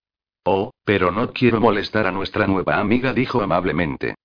Oh, 0.44 0.72
pero 0.84 1.12
no 1.12 1.34
quiero 1.34 1.62
molestar 1.62 2.08
a 2.08 2.12
nuestra 2.12 2.48
nueva 2.48 2.80
amiga, 2.80 3.14
dijo 3.14 3.42
amablemente. 3.42 4.16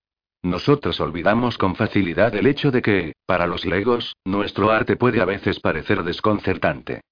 Nosotros 0.43 1.01
olvidamos 1.01 1.59
con 1.59 1.77
facilidad 1.77 2.35
el 2.35 2.47
hecho 2.47 2.71
de 2.71 2.81
que, 2.81 3.13
para 3.27 3.47
los 3.47 3.67
legos, 3.67 4.17
nuestro 4.25 4.71
arte 4.71 4.97
puede 4.97 5.21
a 5.21 5.27
veces 5.27 5.61
parecer 5.61 6.03
desconcertante. 6.03 7.03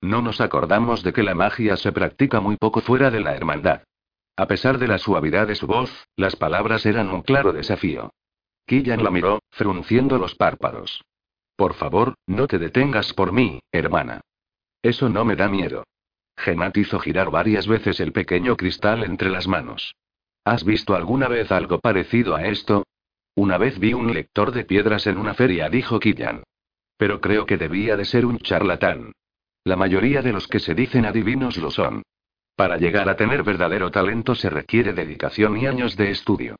No 0.00 0.22
nos 0.22 0.40
acordamos 0.40 1.02
de 1.02 1.12
que 1.12 1.22
la 1.22 1.34
magia 1.34 1.76
se 1.76 1.92
practica 1.92 2.40
muy 2.40 2.56
poco 2.56 2.80
fuera 2.80 3.10
de 3.10 3.20
la 3.20 3.36
hermandad. 3.36 3.82
A 4.36 4.46
pesar 4.46 4.78
de 4.78 4.88
la 4.88 4.98
suavidad 4.98 5.46
de 5.46 5.54
su 5.54 5.66
voz, 5.66 5.90
las 6.16 6.36
palabras 6.36 6.86
eran 6.86 7.10
un 7.10 7.22
claro 7.22 7.52
desafío. 7.52 8.12
Killan 8.66 9.04
la 9.04 9.10
miró, 9.10 9.42
frunciendo 9.50 10.18
los 10.18 10.34
párpados. 10.34 11.02
Por 11.56 11.74
favor, 11.74 12.14
no 12.26 12.46
te 12.46 12.58
detengas 12.58 13.12
por 13.12 13.32
mí, 13.32 13.60
hermana. 13.70 14.20
Eso 14.82 15.08
no 15.08 15.24
me 15.24 15.36
da 15.36 15.48
miedo. 15.48 15.84
Genat 16.36 16.76
hizo 16.76 16.98
girar 16.98 17.30
varias 17.30 17.66
veces 17.66 18.00
el 18.00 18.12
pequeño 18.12 18.56
cristal 18.56 19.04
entre 19.04 19.28
las 19.30 19.46
manos. 19.46 19.94
¿Has 20.44 20.64
visto 20.64 20.94
alguna 20.94 21.28
vez 21.28 21.52
algo 21.52 21.78
parecido 21.78 22.34
a 22.34 22.46
esto? 22.46 22.84
Una 23.34 23.58
vez 23.58 23.78
vi 23.78 23.94
un 23.94 24.12
lector 24.12 24.52
de 24.52 24.64
piedras 24.64 25.06
en 25.06 25.18
una 25.18 25.34
feria, 25.34 25.68
dijo 25.68 26.00
Killan. 26.00 26.42
Pero 26.96 27.20
creo 27.20 27.46
que 27.46 27.58
debía 27.58 27.96
de 27.96 28.04
ser 28.04 28.26
un 28.26 28.38
charlatán. 28.38 29.12
La 29.64 29.76
mayoría 29.76 30.22
de 30.22 30.32
los 30.32 30.48
que 30.48 30.58
se 30.58 30.74
dicen 30.74 31.04
adivinos 31.04 31.56
lo 31.58 31.70
son. 31.70 32.02
Para 32.56 32.76
llegar 32.76 33.08
a 33.08 33.16
tener 33.16 33.42
verdadero 33.42 33.90
talento 33.90 34.34
se 34.34 34.50
requiere 34.50 34.92
dedicación 34.92 35.56
y 35.56 35.66
años 35.66 35.96
de 35.96 36.10
estudio. 36.10 36.56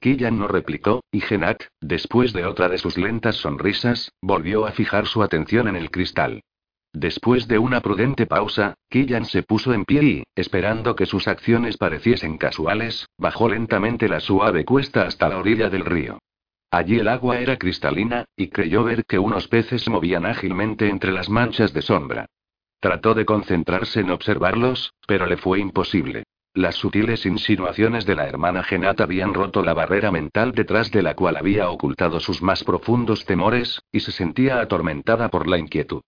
Killan 0.00 0.38
no 0.38 0.48
replicó, 0.48 1.02
y 1.10 1.20
Genat, 1.20 1.62
después 1.80 2.32
de 2.32 2.46
otra 2.46 2.68
de 2.68 2.78
sus 2.78 2.96
lentas 2.96 3.36
sonrisas, 3.36 4.12
volvió 4.22 4.66
a 4.66 4.72
fijar 4.72 5.06
su 5.06 5.22
atención 5.22 5.68
en 5.68 5.76
el 5.76 5.90
cristal. 5.90 6.42
Después 6.92 7.46
de 7.46 7.58
una 7.58 7.80
prudente 7.82 8.26
pausa, 8.26 8.74
Killan 8.88 9.24
se 9.24 9.42
puso 9.42 9.72
en 9.72 9.84
pie 9.84 10.02
y, 10.02 10.22
esperando 10.34 10.96
que 10.96 11.06
sus 11.06 11.28
acciones 11.28 11.76
pareciesen 11.76 12.36
casuales, 12.36 13.06
bajó 13.16 13.48
lentamente 13.48 14.08
la 14.08 14.20
suave 14.20 14.64
cuesta 14.64 15.02
hasta 15.02 15.28
la 15.28 15.38
orilla 15.38 15.70
del 15.70 15.84
río. 15.84 16.18
Allí 16.70 16.98
el 16.98 17.08
agua 17.08 17.38
era 17.38 17.58
cristalina, 17.58 18.24
y 18.36 18.48
creyó 18.48 18.84
ver 18.84 19.04
que 19.04 19.18
unos 19.18 19.48
peces 19.48 19.88
movían 19.88 20.24
ágilmente 20.24 20.88
entre 20.88 21.12
las 21.12 21.28
manchas 21.28 21.72
de 21.72 21.82
sombra. 21.82 22.26
Trató 22.80 23.14
de 23.14 23.26
concentrarse 23.26 24.00
en 24.00 24.10
observarlos, 24.10 24.94
pero 25.06 25.26
le 25.26 25.36
fue 25.36 25.60
imposible. 25.60 26.24
Las 26.54 26.76
sutiles 26.76 27.26
insinuaciones 27.26 28.06
de 28.06 28.16
la 28.16 28.26
hermana 28.26 28.64
Genat 28.64 29.00
habían 29.00 29.34
roto 29.34 29.62
la 29.62 29.74
barrera 29.74 30.10
mental 30.10 30.52
detrás 30.52 30.90
de 30.90 31.02
la 31.02 31.14
cual 31.14 31.36
había 31.36 31.68
ocultado 31.68 32.18
sus 32.18 32.42
más 32.42 32.64
profundos 32.64 33.24
temores, 33.26 33.80
y 33.92 34.00
se 34.00 34.10
sentía 34.10 34.60
atormentada 34.60 35.28
por 35.28 35.46
la 35.46 35.58
inquietud. 35.58 36.00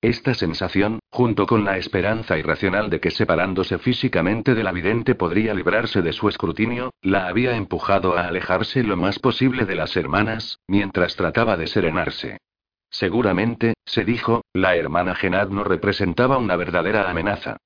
Esta 0.00 0.34
sensación, 0.34 1.00
junto 1.10 1.46
con 1.46 1.64
la 1.64 1.76
esperanza 1.78 2.38
irracional 2.38 2.90
de 2.90 3.00
que 3.00 3.10
separándose 3.10 3.78
físicamente 3.78 4.54
de 4.54 4.62
la 4.62 4.70
vidente 4.70 5.16
podría 5.16 5.54
librarse 5.54 6.02
de 6.02 6.12
su 6.12 6.28
escrutinio, 6.28 6.92
la 7.02 7.26
había 7.26 7.56
empujado 7.56 8.16
a 8.16 8.28
alejarse 8.28 8.84
lo 8.84 8.96
más 8.96 9.18
posible 9.18 9.64
de 9.64 9.74
las 9.74 9.96
hermanas, 9.96 10.60
mientras 10.68 11.16
trataba 11.16 11.56
de 11.56 11.66
serenarse. 11.66 12.38
Seguramente, 12.90 13.74
se 13.84 14.04
dijo, 14.04 14.42
la 14.52 14.76
hermana 14.76 15.14
Genad 15.14 15.48
no 15.48 15.64
representaba 15.64 16.38
una 16.38 16.56
verdadera 16.56 17.10
amenaza. 17.10 17.58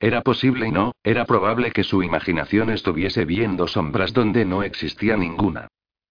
Era 0.00 0.22
posible 0.22 0.68
y 0.68 0.70
no, 0.70 0.92
era 1.02 1.24
probable 1.24 1.72
que 1.72 1.82
su 1.82 2.02
imaginación 2.02 2.70
estuviese 2.70 3.24
viendo 3.24 3.66
sombras 3.66 4.12
donde 4.12 4.44
no 4.44 4.62
existía 4.62 5.16
ninguna. 5.16 5.68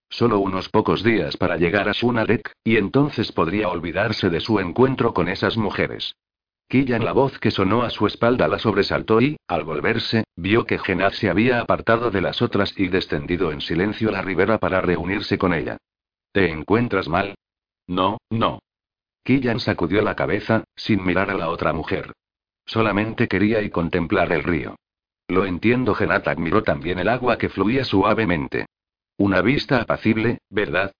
Solo 0.10 0.40
unos 0.40 0.70
pocos 0.70 1.04
días 1.04 1.38
para 1.38 1.58
llegar 1.58 1.88
a 1.88 1.94
Sunarek, 1.94 2.52
y 2.64 2.78
entonces 2.78 3.32
podría 3.32 3.70
olvidarse 3.70 4.30
de 4.30 4.42
su 4.42 4.60
encuentro 4.60 5.14
con 5.14 5.30
esas 5.30 5.58
mujeres. 5.58 6.16
Killan 6.70 7.06
la 7.06 7.14
voz 7.14 7.40
que 7.40 7.52
sonó 7.52 7.84
a 7.84 7.90
su 7.90 8.08
espalda 8.08 8.50
la 8.50 8.60
sobresaltó 8.60 9.22
y, 9.22 9.38
al 9.48 9.64
volverse, 9.64 10.26
vio 10.36 10.66
que 10.66 10.80
Genad 10.80 11.14
se 11.14 11.30
había 11.30 11.62
apartado 11.62 12.12
de 12.12 12.20
las 12.20 12.42
otras 12.42 12.78
y 12.78 12.90
descendido 12.90 13.54
en 13.54 13.62
silencio 13.62 14.12
la 14.12 14.22
ribera 14.22 14.58
para 14.58 14.82
reunirse 14.82 15.38
con 15.38 15.54
ella. 15.54 15.78
¿Te 16.34 16.52
encuentras 16.52 17.08
mal? 17.08 17.36
No, 17.88 18.18
no. 18.30 18.60
Killan 19.24 19.60
sacudió 19.60 20.02
la 20.02 20.16
cabeza, 20.16 20.64
sin 20.76 21.04
mirar 21.04 21.30
a 21.32 21.36
la 21.36 21.50
otra 21.50 21.74
mujer. 21.74 22.14
Solamente 22.66 23.28
quería 23.28 23.62
y 23.62 23.70
contemplar 23.70 24.32
el 24.32 24.44
río. 24.44 24.76
Lo 25.28 25.46
entiendo, 25.46 25.96
Genat 25.96 26.28
admiró 26.28 26.64
también 26.64 27.00
el 27.00 27.10
agua 27.10 27.38
que 27.38 27.50
fluía 27.50 27.84
suavemente. 27.84 28.66
Una 29.18 29.42
vista 29.42 29.82
apacible, 29.82 30.40
¿verdad? 30.50 30.92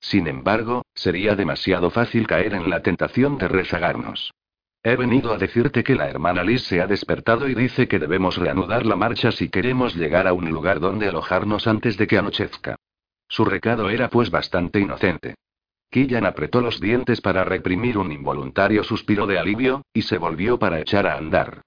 Sin 0.00 0.26
embargo, 0.26 0.82
sería 0.94 1.34
demasiado 1.34 1.90
fácil 1.90 2.26
caer 2.26 2.54
en 2.54 2.68
la 2.68 2.82
tentación 2.82 3.38
de 3.38 3.48
rezagarnos. 3.48 4.32
He 4.82 4.96
venido 4.96 5.32
a 5.32 5.38
decirte 5.38 5.82
que 5.82 5.94
la 5.94 6.10
hermana 6.10 6.44
Liz 6.44 6.62
se 6.64 6.82
ha 6.82 6.86
despertado 6.86 7.48
y 7.48 7.54
dice 7.54 7.88
que 7.88 7.98
debemos 7.98 8.36
reanudar 8.36 8.84
la 8.84 8.96
marcha 8.96 9.32
si 9.32 9.48
queremos 9.48 9.96
llegar 9.96 10.26
a 10.26 10.34
un 10.34 10.50
lugar 10.50 10.78
donde 10.78 11.08
alojarnos 11.08 11.66
antes 11.66 11.96
de 11.96 12.06
que 12.06 12.18
anochezca. 12.18 12.76
Su 13.26 13.46
recado 13.46 13.88
era 13.88 14.10
pues 14.10 14.30
bastante 14.30 14.80
inocente. 14.80 15.36
Killan 15.94 16.26
apretó 16.26 16.60
los 16.60 16.80
dientes 16.80 17.20
para 17.20 17.44
reprimir 17.44 17.98
un 17.98 18.10
involuntario 18.10 18.82
suspiro 18.82 19.28
de 19.28 19.38
alivio, 19.38 19.82
y 19.92 20.02
se 20.02 20.18
volvió 20.18 20.58
para 20.58 20.80
echar 20.80 21.06
a 21.06 21.16
andar. 21.16 21.62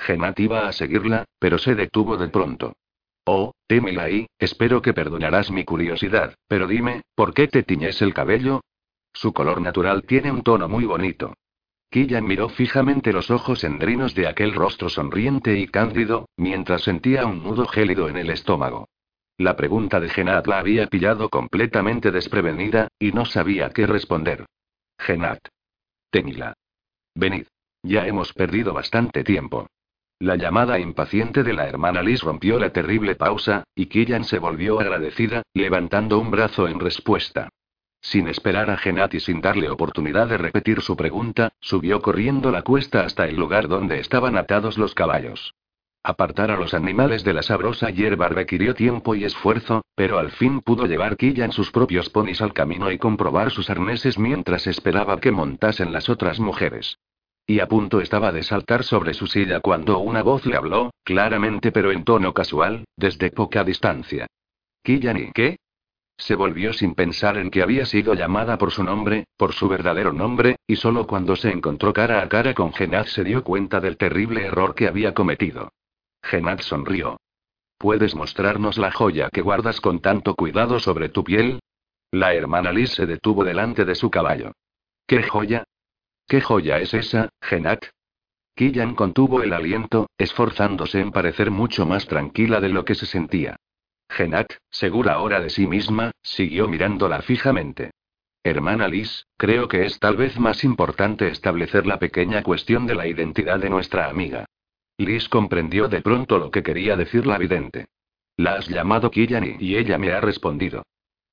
Genat 0.00 0.40
iba 0.40 0.66
a 0.66 0.72
seguirla, 0.72 1.26
pero 1.38 1.58
se 1.58 1.76
detuvo 1.76 2.16
de 2.16 2.26
pronto. 2.26 2.72
Oh, 3.24 3.52
Témela 3.68 4.02
ahí, 4.02 4.26
espero 4.36 4.82
que 4.82 4.94
perdonarás 4.94 5.52
mi 5.52 5.64
curiosidad, 5.64 6.34
pero 6.48 6.66
dime, 6.66 7.02
¿por 7.14 7.32
qué 7.32 7.46
te 7.46 7.62
tiñes 7.62 8.02
el 8.02 8.14
cabello? 8.14 8.62
Su 9.12 9.32
color 9.32 9.60
natural 9.60 10.02
tiene 10.02 10.32
un 10.32 10.42
tono 10.42 10.68
muy 10.68 10.84
bonito. 10.84 11.34
Killan 11.88 12.26
miró 12.26 12.48
fijamente 12.48 13.12
los 13.12 13.30
ojos 13.30 13.62
endrinos 13.62 14.12
de 14.12 14.26
aquel 14.26 14.54
rostro 14.54 14.88
sonriente 14.88 15.56
y 15.56 15.68
cándido, 15.68 16.28
mientras 16.36 16.82
sentía 16.82 17.26
un 17.26 17.44
nudo 17.44 17.64
gélido 17.68 18.08
en 18.08 18.16
el 18.16 18.30
estómago. 18.30 18.88
La 19.38 19.54
pregunta 19.54 20.00
de 20.00 20.08
Genat 20.08 20.48
la 20.48 20.58
había 20.58 20.88
pillado 20.88 21.28
completamente 21.28 22.10
desprevenida, 22.10 22.88
y 22.98 23.12
no 23.12 23.24
sabía 23.24 23.70
qué 23.70 23.86
responder. 23.86 24.46
Genat. 24.98 25.38
Témila. 26.10 26.54
Venid. 27.14 27.46
Ya 27.84 28.08
hemos 28.08 28.32
perdido 28.32 28.74
bastante 28.74 29.22
tiempo. 29.22 29.68
La 30.18 30.34
llamada 30.34 30.80
impaciente 30.80 31.44
de 31.44 31.52
la 31.52 31.68
hermana 31.68 32.02
Liz 32.02 32.22
rompió 32.22 32.58
la 32.58 32.72
terrible 32.72 33.14
pausa, 33.14 33.62
y 33.76 33.86
Killan 33.86 34.24
se 34.24 34.40
volvió 34.40 34.80
agradecida, 34.80 35.42
levantando 35.54 36.18
un 36.18 36.32
brazo 36.32 36.66
en 36.66 36.80
respuesta. 36.80 37.48
Sin 38.00 38.26
esperar 38.26 38.70
a 38.70 38.76
Genat 38.76 39.14
y 39.14 39.20
sin 39.20 39.40
darle 39.40 39.70
oportunidad 39.70 40.26
de 40.26 40.38
repetir 40.38 40.80
su 40.80 40.96
pregunta, 40.96 41.52
subió 41.60 42.02
corriendo 42.02 42.50
la 42.50 42.62
cuesta 42.62 43.02
hasta 43.02 43.28
el 43.28 43.36
lugar 43.36 43.68
donde 43.68 44.00
estaban 44.00 44.36
atados 44.36 44.78
los 44.78 44.94
caballos. 44.94 45.54
Apartar 46.08 46.50
a 46.50 46.56
los 46.56 46.72
animales 46.72 47.22
de 47.22 47.34
la 47.34 47.42
sabrosa 47.42 47.90
hierba 47.90 48.30
requirió 48.30 48.74
tiempo 48.74 49.14
y 49.14 49.24
esfuerzo, 49.24 49.84
pero 49.94 50.18
al 50.18 50.30
fin 50.30 50.62
pudo 50.62 50.86
llevar 50.86 51.18
Killan 51.18 51.52
sus 51.52 51.70
propios 51.70 52.08
ponis 52.08 52.40
al 52.40 52.54
camino 52.54 52.90
y 52.90 52.96
comprobar 52.96 53.50
sus 53.50 53.68
arneses 53.68 54.18
mientras 54.18 54.66
esperaba 54.66 55.20
que 55.20 55.32
montasen 55.32 55.92
las 55.92 56.08
otras 56.08 56.40
mujeres. 56.40 56.98
Y 57.46 57.60
a 57.60 57.68
punto 57.68 58.00
estaba 58.00 58.32
de 58.32 58.42
saltar 58.42 58.84
sobre 58.84 59.12
su 59.12 59.26
silla 59.26 59.60
cuando 59.60 59.98
una 59.98 60.22
voz 60.22 60.46
le 60.46 60.56
habló, 60.56 60.92
claramente 61.04 61.72
pero 61.72 61.92
en 61.92 62.04
tono 62.04 62.32
casual, 62.32 62.86
desde 62.96 63.30
poca 63.30 63.62
distancia. 63.62 64.26
¿Killan 64.82 65.18
y 65.18 65.32
qué? 65.32 65.58
Se 66.16 66.36
volvió 66.36 66.72
sin 66.72 66.94
pensar 66.94 67.36
en 67.36 67.50
que 67.50 67.62
había 67.62 67.84
sido 67.84 68.14
llamada 68.14 68.56
por 68.56 68.70
su 68.70 68.82
nombre, 68.82 69.26
por 69.36 69.52
su 69.52 69.68
verdadero 69.68 70.14
nombre, 70.14 70.56
y 70.66 70.76
solo 70.76 71.06
cuando 71.06 71.36
se 71.36 71.50
encontró 71.50 71.92
cara 71.92 72.22
a 72.22 72.28
cara 72.30 72.54
con 72.54 72.72
Genad 72.72 73.04
se 73.04 73.24
dio 73.24 73.44
cuenta 73.44 73.78
del 73.78 73.98
terrible 73.98 74.46
error 74.46 74.74
que 74.74 74.88
había 74.88 75.12
cometido. 75.12 75.68
Genad 76.28 76.60
sonrió. 76.60 77.16
¿Puedes 77.78 78.14
mostrarnos 78.14 78.76
la 78.76 78.92
joya 78.92 79.30
que 79.30 79.40
guardas 79.40 79.80
con 79.80 80.00
tanto 80.00 80.34
cuidado 80.34 80.78
sobre 80.78 81.08
tu 81.08 81.24
piel? 81.24 81.60
La 82.10 82.34
hermana 82.34 82.70
Liz 82.70 82.90
se 82.90 83.06
detuvo 83.06 83.44
delante 83.44 83.86
de 83.86 83.94
su 83.94 84.10
caballo. 84.10 84.52
¿Qué 85.06 85.22
joya? 85.22 85.64
¿Qué 86.26 86.42
joya 86.42 86.80
es 86.80 86.92
esa, 86.92 87.30
Genat? 87.40 87.82
Killan 88.54 88.94
contuvo 88.94 89.42
el 89.42 89.54
aliento, 89.54 90.10
esforzándose 90.18 91.00
en 91.00 91.12
parecer 91.12 91.50
mucho 91.50 91.86
más 91.86 92.06
tranquila 92.06 92.60
de 92.60 92.68
lo 92.68 92.84
que 92.84 92.94
se 92.94 93.06
sentía. 93.06 93.56
Genat, 94.10 94.52
segura 94.68 95.14
ahora 95.14 95.40
de 95.40 95.48
sí 95.48 95.66
misma, 95.66 96.10
siguió 96.22 96.68
mirándola 96.68 97.22
fijamente. 97.22 97.92
Hermana 98.44 98.86
Liz, 98.86 99.24
creo 99.38 99.66
que 99.66 99.86
es 99.86 99.98
tal 99.98 100.18
vez 100.18 100.38
más 100.38 100.62
importante 100.62 101.28
establecer 101.28 101.86
la 101.86 101.98
pequeña 101.98 102.42
cuestión 102.42 102.86
de 102.86 102.96
la 102.96 103.06
identidad 103.06 103.58
de 103.60 103.70
nuestra 103.70 104.10
amiga. 104.10 104.44
Liz 104.98 105.28
comprendió 105.28 105.88
de 105.88 106.02
pronto 106.02 106.38
lo 106.38 106.50
que 106.50 106.62
quería 106.62 106.96
decir 106.96 107.26
la 107.26 107.38
vidente. 107.38 107.86
La 108.36 108.54
has 108.54 108.68
llamado 108.68 109.10
Killan 109.10 109.56
y 109.58 109.76
ella 109.76 109.96
me 109.96 110.12
ha 110.12 110.20
respondido. 110.20 110.82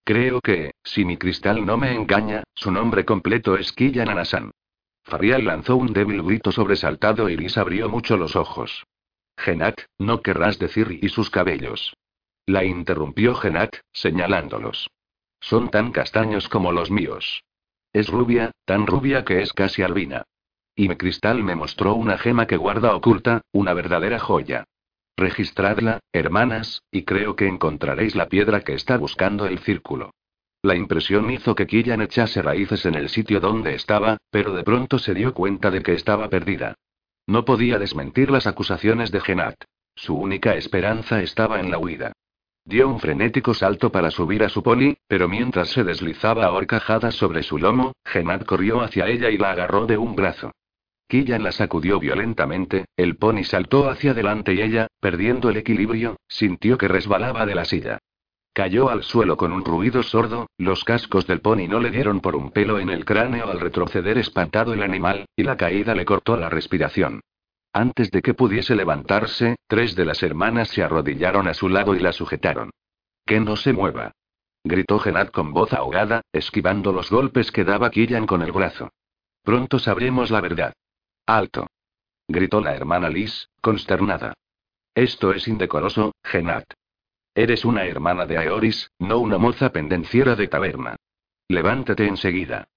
Creo 0.03 0.39
que, 0.39 0.71
si 0.83 1.03
mi 1.03 1.17
cristal 1.17 1.65
no 1.65 1.75
me 1.77 1.93
engaña, 1.93 2.43
su 2.53 2.71
nombre 2.71 3.05
completo 3.05 3.57
es 3.57 3.73
Killan 3.73 4.09
Anasan. 4.09 4.51
Farial 5.03 5.45
lanzó 5.45 5.75
un 5.77 5.93
débil 5.93 6.21
grito 6.21 6.51
sobresaltado 6.51 7.27
y 7.27 7.37
Liz 7.37 7.57
abrió 7.57 7.89
mucho 7.89 8.17
los 8.17 8.35
ojos. 8.35 8.85
Genat, 9.37 9.81
no 9.97 10.21
querrás 10.21 10.59
decir 10.59 10.99
y 11.01 11.09
sus 11.09 11.29
cabellos. 11.29 11.95
La 12.45 12.63
interrumpió 12.63 13.33
Genat, 13.33 13.77
señalándolos. 13.91 14.89
Son 15.39 15.69
tan 15.69 15.91
castaños 15.91 16.49
como 16.49 16.71
los 16.71 16.91
míos. 16.91 17.43
Es 17.93 18.09
rubia, 18.09 18.51
tan 18.65 18.85
rubia 18.85 19.25
que 19.25 19.41
es 19.41 19.53
casi 19.53 19.81
albina. 19.81 20.23
Y 20.75 20.89
mi 20.89 20.95
cristal 20.97 21.41
me 21.43 21.55
mostró 21.55 21.95
una 21.95 22.17
gema 22.17 22.47
que 22.47 22.57
guarda 22.57 22.95
oculta, 22.95 23.41
una 23.53 23.73
verdadera 23.73 24.19
joya. 24.19 24.65
Registradla, 25.17 26.01
hermanas, 26.11 26.83
y 26.91 27.03
creo 27.03 27.37
que 27.37 27.47
encontraréis 27.47 28.15
la 28.15 28.27
piedra 28.27 28.61
que 28.61 28.73
está 28.73 28.97
buscando 28.97 29.45
el 29.45 29.59
círculo. 29.59 30.11
La 30.61 30.75
impresión 30.75 31.31
hizo 31.31 31.55
que 31.55 31.67
Killan 31.67 32.01
echase 32.01 32.41
raíces 32.41 32.85
en 32.85 32.95
el 32.95 33.07
sitio 33.07 33.39
donde 33.39 33.75
estaba, 33.75 34.17
pero 34.29 34.53
de 34.53 34.63
pronto 34.63 34.99
se 34.99 35.13
dio 35.13 35.33
cuenta 35.33 35.71
de 35.71 35.81
que 35.81 35.93
estaba 35.93 36.27
perdida. 36.27 36.75
No 37.27 37.45
podía 37.45 37.79
desmentir 37.79 38.29
las 38.29 38.45
acusaciones 38.45 39.11
de 39.11 39.21
Genat. 39.21 39.55
Su 39.95 40.15
única 40.15 40.55
esperanza 40.55 41.21
estaba 41.21 41.61
en 41.61 41.71
la 41.71 41.77
huida. 41.77 42.11
Dio 42.65 42.89
un 42.89 42.99
frenético 42.99 43.53
salto 43.53 43.91
para 43.91 44.11
subir 44.11 44.43
a 44.43 44.49
su 44.49 44.63
pony, 44.63 44.95
pero 45.07 45.29
mientras 45.29 45.69
se 45.69 45.83
deslizaba 45.83 46.45
a 46.45 46.51
horcajadas 46.51 47.15
sobre 47.15 47.43
su 47.43 47.57
lomo, 47.59 47.93
Genat 48.03 48.43
corrió 48.43 48.81
hacia 48.81 49.07
ella 49.07 49.29
y 49.29 49.37
la 49.37 49.51
agarró 49.51 49.85
de 49.85 49.97
un 49.97 50.15
brazo. 50.15 50.51
Killan 51.07 51.43
la 51.43 51.51
sacudió 51.51 51.99
violentamente, 51.99 52.85
el 52.97 53.17
pony 53.17 53.43
saltó 53.43 53.89
hacia 53.89 54.11
adelante 54.11 54.53
y 54.53 54.61
ella, 54.61 54.87
perdiendo 54.99 55.49
el 55.49 55.57
equilibrio, 55.57 56.17
sintió 56.27 56.77
que 56.77 56.87
resbalaba 56.87 57.45
de 57.45 57.55
la 57.55 57.65
silla. 57.65 57.99
Cayó 58.53 58.89
al 58.89 59.03
suelo 59.03 59.37
con 59.37 59.51
un 59.51 59.65
ruido 59.65 60.01
sordo, 60.01 60.47
los 60.57 60.83
cascos 60.83 61.27
del 61.27 61.41
pony 61.41 61.67
no 61.67 61.79
le 61.79 61.91
dieron 61.91 62.21
por 62.21 62.35
un 62.35 62.51
pelo 62.51 62.79
en 62.79 62.89
el 62.89 63.03
cráneo 63.03 63.49
al 63.49 63.59
retroceder 63.59 64.17
espantado 64.17 64.73
el 64.73 64.81
animal, 64.81 65.25
y 65.35 65.43
la 65.43 65.57
caída 65.57 65.93
le 65.93 66.05
cortó 66.05 66.37
la 66.37 66.49
respiración. 66.49 67.19
Antes 67.73 68.09
de 68.11 68.21
que 68.21 68.33
pudiese 68.33 68.73
levantarse, 68.73 69.57
tres 69.67 69.95
de 69.95 70.05
las 70.05 70.23
hermanas 70.23 70.69
se 70.69 70.81
arrodillaron 70.81 71.49
a 71.49 71.53
su 71.53 71.67
lado 71.67 71.95
y 71.95 71.99
la 71.99 72.13
sujetaron. 72.13 72.71
Que 73.25 73.41
no 73.41 73.57
se 73.57 73.73
mueva. 73.73 74.13
Gritó 74.63 74.99
Genat 74.99 75.31
con 75.31 75.51
voz 75.51 75.73
ahogada, 75.73 76.21
esquivando 76.31 76.93
los 76.93 77.11
golpes 77.11 77.51
que 77.51 77.65
daba 77.65 77.91
Killan 77.91 78.25
con 78.25 78.41
el 78.41 78.53
brazo. 78.53 78.89
Pronto 79.43 79.77
sabremos 79.77 80.31
la 80.31 80.39
verdad. 80.39 80.73
Alto. 81.25 81.67
Gritó 82.27 82.61
la 82.61 82.75
hermana 82.75 83.09
Liz, 83.09 83.49
consternada. 83.59 84.33
Esto 84.93 85.33
es 85.33 85.47
indecoroso, 85.47 86.13
Genat. 86.23 86.65
Eres 87.33 87.65
una 87.65 87.85
hermana 87.85 88.25
de 88.25 88.37
Aeoris, 88.37 88.91
no 88.99 89.17
una 89.17 89.37
moza 89.39 89.71
pendenciera 89.71 90.35
de 90.35 90.47
taberna. 90.47 90.95
Levántate 91.47 92.07
enseguida. 92.07 92.67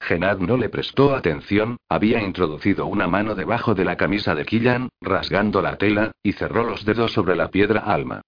Genad 0.00 0.38
no 0.38 0.56
le 0.56 0.70
prestó 0.70 1.14
atención, 1.14 1.76
había 1.88 2.22
introducido 2.22 2.86
una 2.86 3.06
mano 3.08 3.34
debajo 3.34 3.74
de 3.74 3.84
la 3.84 3.96
camisa 3.96 4.34
de 4.34 4.46
Killan, 4.46 4.88
rasgando 5.00 5.60
la 5.60 5.76
tela, 5.76 6.12
y 6.22 6.32
cerró 6.32 6.64
los 6.64 6.84
dedos 6.84 7.12
sobre 7.12 7.36
la 7.36 7.50
piedra 7.50 7.80
alma. 7.80 8.22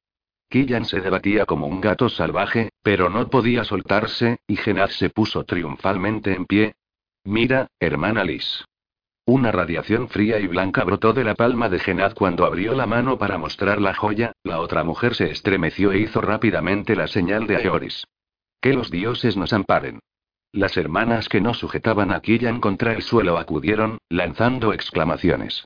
Killan 0.50 0.84
se 0.84 1.00
debatía 1.00 1.46
como 1.46 1.66
un 1.66 1.80
gato 1.80 2.08
salvaje, 2.08 2.70
pero 2.82 3.08
no 3.08 3.30
podía 3.30 3.64
soltarse, 3.64 4.38
y 4.46 4.56
Genad 4.56 4.90
se 4.90 5.08
puso 5.08 5.44
triunfalmente 5.44 6.34
en 6.34 6.44
pie. 6.44 6.74
Mira, 7.24 7.68
hermana 7.78 8.24
Liz. 8.24 8.64
Una 9.30 9.52
radiación 9.52 10.08
fría 10.08 10.40
y 10.40 10.48
blanca 10.48 10.82
brotó 10.82 11.12
de 11.12 11.22
la 11.22 11.36
palma 11.36 11.68
de 11.68 11.78
Genad 11.78 12.14
cuando 12.14 12.44
abrió 12.44 12.74
la 12.74 12.88
mano 12.88 13.16
para 13.16 13.38
mostrar 13.38 13.80
la 13.80 13.94
joya, 13.94 14.32
la 14.42 14.58
otra 14.58 14.82
mujer 14.82 15.14
se 15.14 15.30
estremeció 15.30 15.92
e 15.92 16.00
hizo 16.00 16.20
rápidamente 16.20 16.96
la 16.96 17.06
señal 17.06 17.46
de 17.46 17.54
Aeoris. 17.54 18.08
Que 18.60 18.72
los 18.72 18.90
dioses 18.90 19.36
nos 19.36 19.52
amparen. 19.52 20.00
Las 20.50 20.76
hermanas 20.76 21.28
que 21.28 21.40
no 21.40 21.54
sujetaban 21.54 22.10
a 22.10 22.18
Killan 22.18 22.60
contra 22.60 22.92
el 22.92 23.02
suelo 23.02 23.38
acudieron, 23.38 23.98
lanzando 24.08 24.72
exclamaciones. 24.72 25.64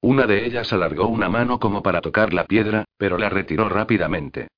Una 0.00 0.26
de 0.26 0.44
ellas 0.44 0.72
alargó 0.72 1.06
una 1.06 1.28
mano 1.28 1.60
como 1.60 1.84
para 1.84 2.00
tocar 2.00 2.34
la 2.34 2.46
piedra, 2.46 2.84
pero 2.98 3.16
la 3.16 3.28
retiró 3.28 3.68
rápidamente. 3.68 4.48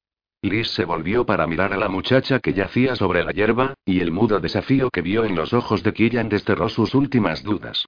Liz 0.40 0.68
se 0.68 0.86
volvió 0.86 1.26
para 1.26 1.46
mirar 1.46 1.74
a 1.74 1.76
la 1.76 1.90
muchacha 1.90 2.40
que 2.40 2.54
yacía 2.54 2.96
sobre 2.96 3.22
la 3.22 3.32
hierba, 3.32 3.74
y 3.84 4.00
el 4.00 4.12
mudo 4.12 4.40
desafío 4.40 4.88
que 4.88 5.02
vio 5.02 5.26
en 5.26 5.36
los 5.36 5.52
ojos 5.52 5.82
de 5.82 5.92
Killan 5.92 6.30
desterró 6.30 6.70
sus 6.70 6.94
últimas 6.94 7.42
dudas. 7.42 7.84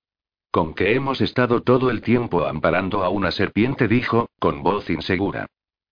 Con 0.50 0.74
que 0.74 0.94
hemos 0.94 1.20
estado 1.20 1.62
todo 1.62 1.90
el 1.90 2.00
tiempo 2.00 2.46
amparando 2.46 3.04
a 3.04 3.10
una 3.10 3.30
serpiente, 3.30 3.86
dijo, 3.86 4.30
con 4.38 4.62
voz 4.62 4.88
insegura. 4.88 5.46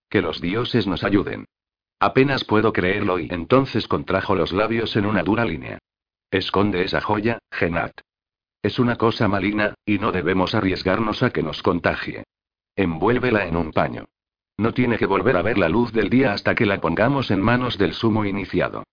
Que 0.09 0.21
los 0.21 0.41
dioses 0.41 0.87
nos 0.87 1.03
ayuden. 1.03 1.45
Apenas 1.99 2.43
puedo 2.43 2.73
creerlo 2.73 3.19
y 3.19 3.27
entonces 3.29 3.87
contrajo 3.87 4.35
los 4.35 4.51
labios 4.51 4.95
en 4.95 5.05
una 5.05 5.23
dura 5.23 5.45
línea. 5.45 5.79
Esconde 6.31 6.83
esa 6.83 7.01
joya, 7.01 7.39
Genat. 7.51 8.01
Es 8.61 8.79
una 8.79 8.95
cosa 8.95 9.27
maligna, 9.27 9.75
y 9.85 9.99
no 9.99 10.11
debemos 10.11 10.55
arriesgarnos 10.55 11.23
a 11.23 11.29
que 11.29 11.43
nos 11.43 11.61
contagie. 11.61 12.23
Envuélvela 12.75 13.45
en 13.47 13.55
un 13.55 13.71
paño. 13.71 14.05
No 14.57 14.73
tiene 14.73 14.97
que 14.97 15.05
volver 15.05 15.37
a 15.37 15.43
ver 15.43 15.57
la 15.57 15.69
luz 15.69 15.93
del 15.93 16.09
día 16.09 16.33
hasta 16.33 16.55
que 16.55 16.65
la 16.65 16.81
pongamos 16.81 17.29
en 17.29 17.41
manos 17.41 17.77
del 17.77 17.93
sumo 17.93 18.25
iniciado. 18.25 18.83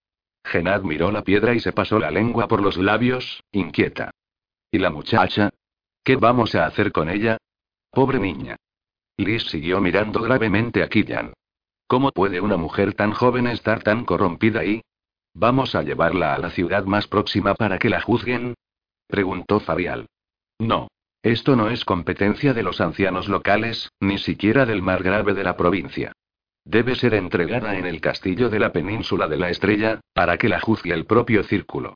Genat 0.44 0.82
miró 0.82 1.10
la 1.10 1.22
piedra 1.22 1.54
y 1.54 1.60
se 1.60 1.72
pasó 1.72 1.98
la 1.98 2.10
lengua 2.10 2.48
por 2.48 2.62
los 2.62 2.76
labios, 2.76 3.42
inquieta. 3.50 4.10
¿Y 4.74 4.78
la 4.80 4.90
muchacha? 4.90 5.50
¿Qué 6.02 6.16
vamos 6.16 6.56
a 6.56 6.66
hacer 6.66 6.90
con 6.90 7.08
ella? 7.08 7.38
Pobre 7.92 8.18
niña. 8.18 8.56
Liz 9.16 9.44
siguió 9.44 9.80
mirando 9.80 10.20
gravemente 10.20 10.82
a 10.82 10.88
Killian. 10.88 11.32
¿Cómo 11.86 12.10
puede 12.10 12.40
una 12.40 12.56
mujer 12.56 12.92
tan 12.92 13.12
joven 13.12 13.46
estar 13.46 13.84
tan 13.84 14.04
corrompida 14.04 14.62
ahí? 14.62 14.82
¿Vamos 15.32 15.76
a 15.76 15.84
llevarla 15.84 16.34
a 16.34 16.38
la 16.38 16.50
ciudad 16.50 16.86
más 16.86 17.06
próxima 17.06 17.54
para 17.54 17.78
que 17.78 17.88
la 17.88 18.00
juzguen? 18.00 18.54
preguntó 19.06 19.60
Fabial. 19.60 20.06
No. 20.58 20.88
Esto 21.22 21.54
no 21.54 21.70
es 21.70 21.84
competencia 21.84 22.52
de 22.52 22.64
los 22.64 22.80
ancianos 22.80 23.28
locales, 23.28 23.92
ni 24.00 24.18
siquiera 24.18 24.66
del 24.66 24.82
grave 24.82 25.34
de 25.34 25.44
la 25.44 25.56
provincia. 25.56 26.10
Debe 26.64 26.96
ser 26.96 27.14
entregada 27.14 27.78
en 27.78 27.86
el 27.86 28.00
castillo 28.00 28.48
de 28.48 28.58
la 28.58 28.72
península 28.72 29.28
de 29.28 29.36
la 29.36 29.50
estrella, 29.50 30.00
para 30.14 30.36
que 30.36 30.48
la 30.48 30.58
juzgue 30.58 30.92
el 30.92 31.06
propio 31.06 31.44
círculo. 31.44 31.94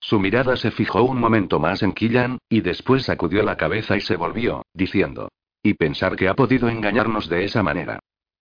Su 0.00 0.20
mirada 0.20 0.56
se 0.56 0.70
fijó 0.70 1.02
un 1.02 1.18
momento 1.18 1.58
más 1.58 1.82
en 1.82 1.92
Killan, 1.92 2.38
y 2.48 2.60
después 2.60 3.04
sacudió 3.04 3.42
la 3.42 3.56
cabeza 3.56 3.96
y 3.96 4.00
se 4.00 4.16
volvió, 4.16 4.64
diciendo. 4.72 5.28
Y 5.62 5.74
pensar 5.74 6.16
que 6.16 6.28
ha 6.28 6.34
podido 6.34 6.68
engañarnos 6.68 7.28
de 7.28 7.44
esa 7.44 7.62
manera. 7.62 7.98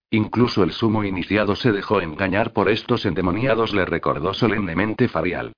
Incluso 0.09 0.63
el 0.63 0.71
sumo 0.71 1.03
iniciado 1.03 1.55
se 1.55 1.71
dejó 1.71 1.99
engañar 1.99 2.53
por 2.53 2.69
estos 2.69 3.05
endemoniados, 3.05 3.73
le 3.73 3.85
recordó 3.85 4.33
solemnemente 4.33 5.09
Farial. 5.09 5.53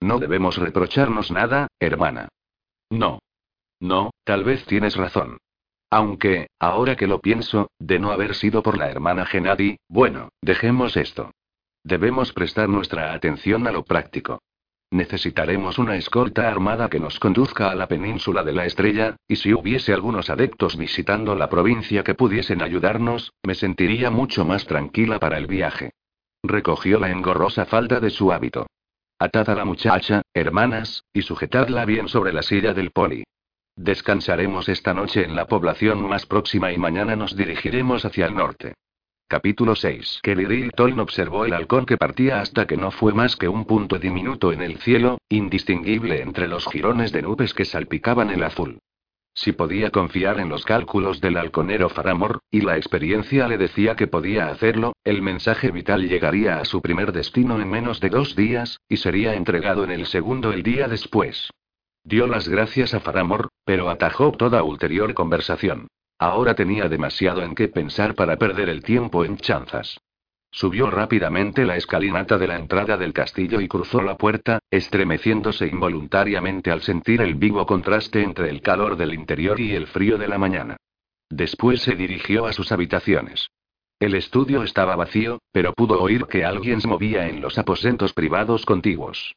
No 0.00 0.18
debemos 0.18 0.56
reprocharnos 0.56 1.30
nada, 1.30 1.68
hermana. 1.78 2.28
No. 2.90 3.20
No, 3.78 4.10
tal 4.24 4.42
vez 4.42 4.64
tienes 4.64 4.96
razón. 4.96 5.38
Aunque, 5.90 6.48
ahora 6.58 6.96
que 6.96 7.06
lo 7.06 7.20
pienso, 7.20 7.70
de 7.78 7.98
no 7.98 8.10
haber 8.10 8.34
sido 8.34 8.62
por 8.62 8.78
la 8.78 8.90
hermana 8.90 9.26
Genadi, 9.26 9.76
bueno, 9.88 10.30
dejemos 10.40 10.96
esto. 10.96 11.30
Debemos 11.84 12.32
prestar 12.32 12.68
nuestra 12.68 13.12
atención 13.12 13.66
a 13.66 13.72
lo 13.72 13.84
práctico. 13.84 14.40
Necesitaremos 14.92 15.78
una 15.78 15.96
escolta 15.96 16.46
armada 16.46 16.90
que 16.90 17.00
nos 17.00 17.18
conduzca 17.18 17.70
a 17.70 17.74
la 17.74 17.88
península 17.88 18.44
de 18.44 18.52
la 18.52 18.66
estrella, 18.66 19.16
y 19.26 19.36
si 19.36 19.54
hubiese 19.54 19.94
algunos 19.94 20.28
adeptos 20.28 20.76
visitando 20.76 21.34
la 21.34 21.48
provincia 21.48 22.04
que 22.04 22.14
pudiesen 22.14 22.60
ayudarnos, 22.60 23.32
me 23.42 23.54
sentiría 23.54 24.10
mucho 24.10 24.44
más 24.44 24.66
tranquila 24.66 25.18
para 25.18 25.38
el 25.38 25.46
viaje. 25.46 25.92
Recogió 26.42 27.00
la 27.00 27.10
engorrosa 27.10 27.64
falda 27.64 28.00
de 28.00 28.10
su 28.10 28.34
hábito. 28.34 28.66
Atad 29.18 29.48
a 29.48 29.54
la 29.54 29.64
muchacha, 29.64 30.20
hermanas, 30.34 31.04
y 31.14 31.22
sujetadla 31.22 31.86
bien 31.86 32.08
sobre 32.08 32.34
la 32.34 32.42
silla 32.42 32.74
del 32.74 32.90
poli. 32.90 33.24
Descansaremos 33.74 34.68
esta 34.68 34.92
noche 34.92 35.24
en 35.24 35.34
la 35.34 35.46
población 35.46 36.06
más 36.06 36.26
próxima 36.26 36.70
y 36.70 36.76
mañana 36.76 37.16
nos 37.16 37.34
dirigiremos 37.34 38.04
hacia 38.04 38.26
el 38.26 38.34
norte. 38.34 38.74
Capítulo 39.32 39.74
6. 39.74 40.20
Kelly 40.22 40.68
Toln 40.76 41.00
observó 41.00 41.46
el 41.46 41.54
halcón 41.54 41.86
que 41.86 41.96
partía 41.96 42.42
hasta 42.42 42.66
que 42.66 42.76
no 42.76 42.90
fue 42.90 43.14
más 43.14 43.34
que 43.34 43.48
un 43.48 43.64
punto 43.64 43.98
diminuto 43.98 44.52
en 44.52 44.60
el 44.60 44.76
cielo, 44.76 45.22
indistinguible 45.30 46.20
entre 46.20 46.48
los 46.48 46.66
jirones 46.66 47.12
de 47.12 47.22
nubes 47.22 47.54
que 47.54 47.64
salpicaban 47.64 48.28
el 48.28 48.42
azul. 48.42 48.78
si 49.32 49.52
podía 49.52 49.88
confiar 49.88 50.38
en 50.38 50.50
los 50.50 50.66
cálculos 50.66 51.22
del 51.22 51.38
halconero 51.38 51.88
Faramor, 51.88 52.40
y 52.50 52.60
la 52.60 52.76
experiencia 52.76 53.48
le 53.48 53.56
decía 53.56 53.96
que 53.96 54.06
podía 54.06 54.48
hacerlo, 54.48 54.92
el 55.02 55.22
mensaje 55.22 55.70
vital 55.70 56.06
llegaría 56.06 56.58
a 56.58 56.66
su 56.66 56.82
primer 56.82 57.12
destino 57.12 57.58
en 57.58 57.70
menos 57.70 58.00
de 58.00 58.10
dos 58.10 58.36
días, 58.36 58.80
y 58.86 58.98
sería 58.98 59.32
entregado 59.32 59.82
en 59.82 59.92
el 59.92 60.04
segundo 60.04 60.52
el 60.52 60.62
día 60.62 60.88
después. 60.88 61.48
Dio 62.04 62.26
las 62.26 62.48
gracias 62.50 62.92
a 62.92 63.00
Faramor, 63.00 63.48
pero 63.64 63.88
atajó 63.88 64.32
toda 64.32 64.62
ulterior 64.62 65.14
conversación. 65.14 65.88
Ahora 66.22 66.54
tenía 66.54 66.88
demasiado 66.88 67.42
en 67.42 67.56
qué 67.56 67.66
pensar 67.66 68.14
para 68.14 68.36
perder 68.36 68.68
el 68.68 68.84
tiempo 68.84 69.24
en 69.24 69.38
chanzas. 69.38 69.98
Subió 70.52 70.88
rápidamente 70.88 71.64
la 71.64 71.76
escalinata 71.76 72.38
de 72.38 72.46
la 72.46 72.58
entrada 72.58 72.96
del 72.96 73.12
castillo 73.12 73.60
y 73.60 73.66
cruzó 73.66 74.00
la 74.02 74.16
puerta, 74.16 74.60
estremeciéndose 74.70 75.66
involuntariamente 75.66 76.70
al 76.70 76.82
sentir 76.82 77.22
el 77.22 77.34
vivo 77.34 77.66
contraste 77.66 78.22
entre 78.22 78.50
el 78.50 78.62
calor 78.62 78.96
del 78.96 79.14
interior 79.14 79.58
y 79.58 79.74
el 79.74 79.88
frío 79.88 80.16
de 80.16 80.28
la 80.28 80.38
mañana. 80.38 80.76
Después 81.28 81.82
se 81.82 81.96
dirigió 81.96 82.46
a 82.46 82.52
sus 82.52 82.70
habitaciones. 82.70 83.48
El 83.98 84.14
estudio 84.14 84.62
estaba 84.62 84.94
vacío, 84.94 85.40
pero 85.50 85.72
pudo 85.72 86.00
oír 86.00 86.26
que 86.26 86.44
alguien 86.44 86.80
se 86.80 86.86
movía 86.86 87.26
en 87.26 87.40
los 87.40 87.58
aposentos 87.58 88.12
privados 88.12 88.64
contiguos. 88.64 89.34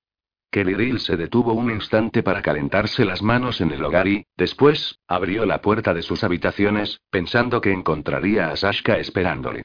Kelly 0.55 0.99
se 0.99 1.17
detuvo 1.17 1.51
un 1.51 1.69
instante 1.69 2.23
para 2.23 2.41
calentarse 2.41 3.03
las 3.03 3.21
manos 3.21 3.59
en 3.59 3.71
el 3.71 3.83
hogar 3.83 4.07
y, 4.07 4.25
después, 4.37 4.99
abrió 5.05 5.45
la 5.45 5.61
puerta 5.61 5.93
de 5.93 6.01
sus 6.01 6.23
habitaciones, 6.23 7.01
pensando 7.09 7.59
que 7.59 7.73
encontraría 7.73 8.47
a 8.47 8.55
Sashka 8.55 8.97
esperándole. 8.97 9.63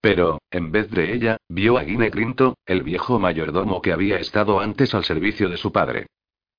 Pero, 0.00 0.40
en 0.50 0.72
vez 0.72 0.90
de 0.90 1.12
ella, 1.12 1.36
vio 1.50 1.76
a 1.76 1.82
Guinness 1.82 2.12
Grinto, 2.12 2.56
el 2.64 2.82
viejo 2.82 3.18
mayordomo 3.18 3.82
que 3.82 3.92
había 3.92 4.16
estado 4.16 4.60
antes 4.60 4.94
al 4.94 5.04
servicio 5.04 5.50
de 5.50 5.58
su 5.58 5.72
padre. 5.72 6.06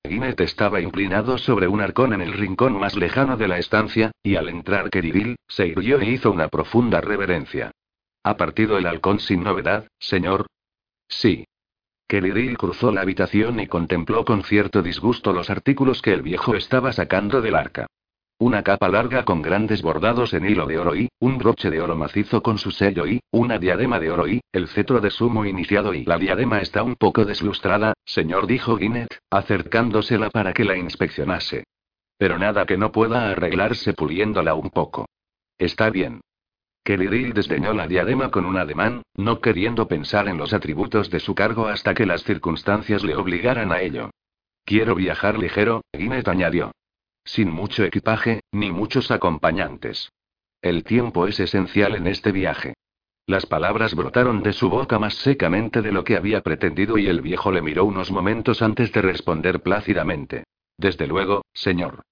Guinness 0.04 0.38
estaba 0.38 0.80
inclinado 0.80 1.36
sobre 1.36 1.66
un 1.66 1.80
arcón 1.80 2.12
en 2.12 2.20
el 2.20 2.34
rincón 2.34 2.78
más 2.78 2.94
lejano 2.94 3.36
de 3.36 3.48
la 3.48 3.58
estancia, 3.58 4.12
y 4.22 4.36
al 4.36 4.48
entrar 4.48 4.90
Keridil, 4.90 5.34
se 5.48 5.66
irguió 5.66 5.98
e 5.98 6.08
hizo 6.08 6.30
una 6.30 6.46
profunda 6.46 7.00
reverencia. 7.00 7.72
¿Ha 8.22 8.36
partido 8.36 8.78
el 8.78 8.86
halcón 8.86 9.18
sin 9.18 9.42
novedad, 9.42 9.88
señor? 9.98 10.46
Sí. 11.08 11.46
Keridil 12.12 12.58
cruzó 12.58 12.92
la 12.92 13.00
habitación 13.00 13.58
y 13.58 13.66
contempló 13.68 14.26
con 14.26 14.42
cierto 14.42 14.82
disgusto 14.82 15.32
los 15.32 15.48
artículos 15.48 16.02
que 16.02 16.12
el 16.12 16.20
viejo 16.20 16.54
estaba 16.54 16.92
sacando 16.92 17.40
del 17.40 17.54
arca. 17.54 17.86
Una 18.36 18.62
capa 18.62 18.90
larga 18.90 19.24
con 19.24 19.40
grandes 19.40 19.80
bordados 19.80 20.34
en 20.34 20.44
hilo 20.44 20.66
de 20.66 20.78
oro 20.78 20.94
y, 20.94 21.08
un 21.20 21.38
broche 21.38 21.70
de 21.70 21.80
oro 21.80 21.96
macizo 21.96 22.42
con 22.42 22.58
su 22.58 22.70
sello 22.70 23.06
y, 23.06 23.20
una 23.30 23.58
diadema 23.58 23.98
de 23.98 24.10
oro 24.10 24.28
y, 24.28 24.42
el 24.52 24.68
cetro 24.68 25.00
de 25.00 25.08
sumo 25.08 25.46
iniciado 25.46 25.94
y 25.94 26.04
la 26.04 26.18
diadema 26.18 26.60
está 26.60 26.82
un 26.82 26.96
poco 26.96 27.24
deslustrada, 27.24 27.94
señor 28.04 28.46
dijo 28.46 28.76
Guinnett, 28.76 29.18
acercándosela 29.30 30.28
para 30.28 30.52
que 30.52 30.64
la 30.64 30.76
inspeccionase. 30.76 31.64
Pero 32.18 32.38
nada 32.38 32.66
que 32.66 32.76
no 32.76 32.92
pueda 32.92 33.30
arreglarse 33.30 33.94
puliéndola 33.94 34.52
un 34.52 34.68
poco. 34.68 35.06
Está 35.56 35.88
bien. 35.88 36.20
Kelly 36.84 37.32
desdeñó 37.32 37.72
la 37.72 37.86
diadema 37.86 38.30
con 38.30 38.44
un 38.44 38.56
ademán, 38.56 39.02
no 39.14 39.40
queriendo 39.40 39.86
pensar 39.86 40.28
en 40.28 40.36
los 40.36 40.52
atributos 40.52 41.10
de 41.10 41.20
su 41.20 41.34
cargo 41.34 41.68
hasta 41.68 41.94
que 41.94 42.06
las 42.06 42.24
circunstancias 42.24 43.04
le 43.04 43.14
obligaran 43.14 43.70
a 43.72 43.80
ello. 43.80 44.10
Quiero 44.64 44.94
viajar 44.94 45.38
ligero, 45.38 45.82
Guinnett 45.92 46.26
añadió. 46.28 46.72
Sin 47.24 47.50
mucho 47.50 47.84
equipaje, 47.84 48.40
ni 48.50 48.72
muchos 48.72 49.10
acompañantes. 49.10 50.10
El 50.60 50.82
tiempo 50.82 51.26
es 51.28 51.38
esencial 51.38 51.94
en 51.94 52.08
este 52.08 52.32
viaje. 52.32 52.74
Las 53.26 53.46
palabras 53.46 53.94
brotaron 53.94 54.42
de 54.42 54.52
su 54.52 54.68
boca 54.68 54.98
más 54.98 55.14
secamente 55.14 55.82
de 55.82 55.92
lo 55.92 56.02
que 56.02 56.16
había 56.16 56.40
pretendido 56.40 56.98
y 56.98 57.06
el 57.06 57.20
viejo 57.20 57.52
le 57.52 57.62
miró 57.62 57.84
unos 57.84 58.10
momentos 58.10 58.62
antes 58.62 58.92
de 58.92 59.02
responder 59.02 59.60
plácidamente. 59.60 60.44
Desde 60.76 61.06
luego, 61.06 61.42
señor. 61.52 62.02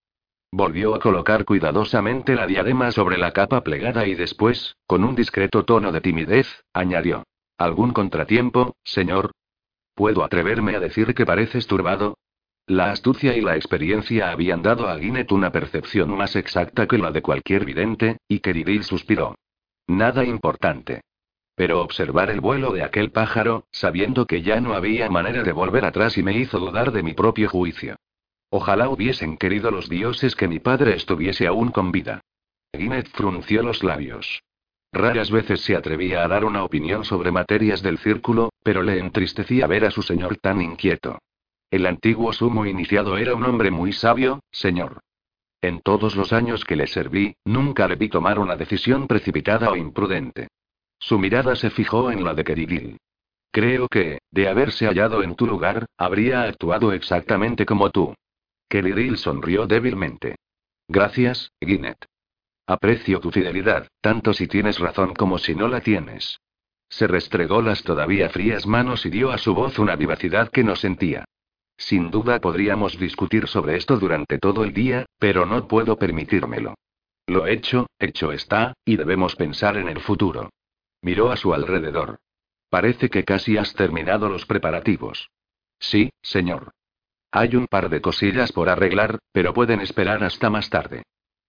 Volvió 0.52 0.96
a 0.96 0.98
colocar 0.98 1.44
cuidadosamente 1.44 2.34
la 2.34 2.46
diadema 2.46 2.90
sobre 2.90 3.18
la 3.18 3.32
capa 3.32 3.62
plegada 3.62 4.06
y 4.06 4.16
después, 4.16 4.76
con 4.86 5.04
un 5.04 5.14
discreto 5.14 5.64
tono 5.64 5.92
de 5.92 6.00
timidez, 6.00 6.64
añadió. 6.72 7.22
¿Algún 7.56 7.92
contratiempo, 7.92 8.74
señor? 8.82 9.30
¿Puedo 9.94 10.24
atreverme 10.24 10.74
a 10.74 10.80
decir 10.80 11.14
que 11.14 11.24
pareces 11.24 11.68
turbado? 11.68 12.16
La 12.66 12.90
astucia 12.90 13.36
y 13.36 13.40
la 13.40 13.54
experiencia 13.54 14.30
habían 14.30 14.62
dado 14.62 14.88
a 14.88 14.96
Guinness 14.96 15.30
una 15.30 15.52
percepción 15.52 16.16
más 16.16 16.34
exacta 16.34 16.86
que 16.88 16.98
la 16.98 17.12
de 17.12 17.22
cualquier 17.22 17.64
vidente, 17.64 18.18
y 18.26 18.40
Keridil 18.40 18.82
suspiró. 18.82 19.36
Nada 19.86 20.24
importante. 20.24 21.02
Pero 21.54 21.82
observar 21.82 22.30
el 22.30 22.40
vuelo 22.40 22.72
de 22.72 22.82
aquel 22.82 23.12
pájaro, 23.12 23.66
sabiendo 23.70 24.26
que 24.26 24.42
ya 24.42 24.60
no 24.60 24.74
había 24.74 25.10
manera 25.10 25.42
de 25.42 25.52
volver 25.52 25.84
atrás 25.84 26.18
y 26.18 26.22
me 26.22 26.32
hizo 26.36 26.58
dudar 26.58 26.90
de 26.90 27.02
mi 27.02 27.12
propio 27.12 27.48
juicio. 27.48 27.96
Ojalá 28.50 28.88
hubiesen 28.88 29.36
querido 29.36 29.70
los 29.70 29.88
dioses 29.88 30.34
que 30.34 30.48
mi 30.48 30.58
padre 30.58 30.94
estuviese 30.94 31.46
aún 31.46 31.70
con 31.70 31.92
vida. 31.92 32.20
Guinness 32.72 33.08
frunció 33.10 33.62
los 33.62 33.82
labios. 33.82 34.42
Raras 34.92 35.30
veces 35.30 35.60
se 35.60 35.76
atrevía 35.76 36.24
a 36.24 36.28
dar 36.28 36.44
una 36.44 36.64
opinión 36.64 37.04
sobre 37.04 37.30
materias 37.30 37.80
del 37.80 37.98
círculo, 37.98 38.50
pero 38.64 38.82
le 38.82 38.98
entristecía 38.98 39.68
ver 39.68 39.84
a 39.84 39.92
su 39.92 40.02
señor 40.02 40.36
tan 40.38 40.60
inquieto. 40.60 41.18
El 41.70 41.86
antiguo 41.86 42.32
sumo 42.32 42.66
iniciado 42.66 43.16
era 43.16 43.34
un 43.36 43.44
hombre 43.44 43.70
muy 43.70 43.92
sabio, 43.92 44.40
señor. 44.50 45.00
En 45.62 45.80
todos 45.80 46.16
los 46.16 46.32
años 46.32 46.64
que 46.64 46.74
le 46.74 46.88
serví, 46.88 47.36
nunca 47.44 47.86
le 47.86 47.94
vi 47.94 48.08
tomar 48.08 48.40
una 48.40 48.56
decisión 48.56 49.06
precipitada 49.06 49.70
o 49.70 49.76
imprudente. 49.76 50.48
Su 50.98 51.18
mirada 51.20 51.54
se 51.54 51.70
fijó 51.70 52.10
en 52.10 52.24
la 52.24 52.34
de 52.34 52.42
Keridil. 52.42 52.98
Creo 53.52 53.86
que, 53.88 54.18
de 54.30 54.48
haberse 54.48 54.86
hallado 54.86 55.22
en 55.22 55.36
tu 55.36 55.46
lugar, 55.46 55.86
habría 55.96 56.42
actuado 56.42 56.92
exactamente 56.92 57.64
como 57.64 57.90
tú. 57.90 58.14
Keridil 58.70 59.18
sonrió 59.18 59.66
débilmente. 59.66 60.36
Gracias, 60.86 61.52
Guinnett. 61.60 62.06
Aprecio 62.66 63.18
tu 63.18 63.32
fidelidad, 63.32 63.88
tanto 64.00 64.32
si 64.32 64.46
tienes 64.46 64.78
razón 64.78 65.12
como 65.12 65.38
si 65.38 65.56
no 65.56 65.66
la 65.66 65.80
tienes. 65.80 66.40
Se 66.88 67.08
restregó 67.08 67.62
las 67.62 67.82
todavía 67.82 68.30
frías 68.30 68.68
manos 68.68 69.04
y 69.06 69.10
dio 69.10 69.32
a 69.32 69.38
su 69.38 69.54
voz 69.54 69.80
una 69.80 69.96
vivacidad 69.96 70.50
que 70.50 70.62
no 70.62 70.76
sentía. 70.76 71.24
Sin 71.76 72.12
duda 72.12 72.40
podríamos 72.40 72.96
discutir 72.96 73.48
sobre 73.48 73.76
esto 73.76 73.98
durante 73.98 74.38
todo 74.38 74.62
el 74.62 74.72
día, 74.72 75.06
pero 75.18 75.46
no 75.46 75.66
puedo 75.66 75.96
permitírmelo. 75.96 76.74
Lo 77.26 77.48
hecho, 77.48 77.88
hecho 77.98 78.30
está, 78.30 78.74
y 78.84 78.96
debemos 78.96 79.34
pensar 79.34 79.78
en 79.78 79.88
el 79.88 79.98
futuro. 79.98 80.50
Miró 81.02 81.32
a 81.32 81.36
su 81.36 81.52
alrededor. 81.52 82.20
Parece 82.68 83.10
que 83.10 83.24
casi 83.24 83.56
has 83.56 83.74
terminado 83.74 84.28
los 84.28 84.46
preparativos. 84.46 85.28
Sí, 85.80 86.10
señor. 86.22 86.70
Hay 87.32 87.54
un 87.54 87.66
par 87.66 87.88
de 87.88 88.00
cosillas 88.00 88.52
por 88.52 88.68
arreglar, 88.68 89.18
pero 89.32 89.54
pueden 89.54 89.80
esperar 89.80 90.24
hasta 90.24 90.50
más 90.50 90.68
tarde. 90.68 91.04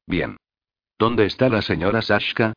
Bien. 0.05 0.37
¿Dónde 0.99 1.25
está 1.25 1.49
la 1.49 1.61
señora 1.61 2.01
Sashka? 2.01 2.53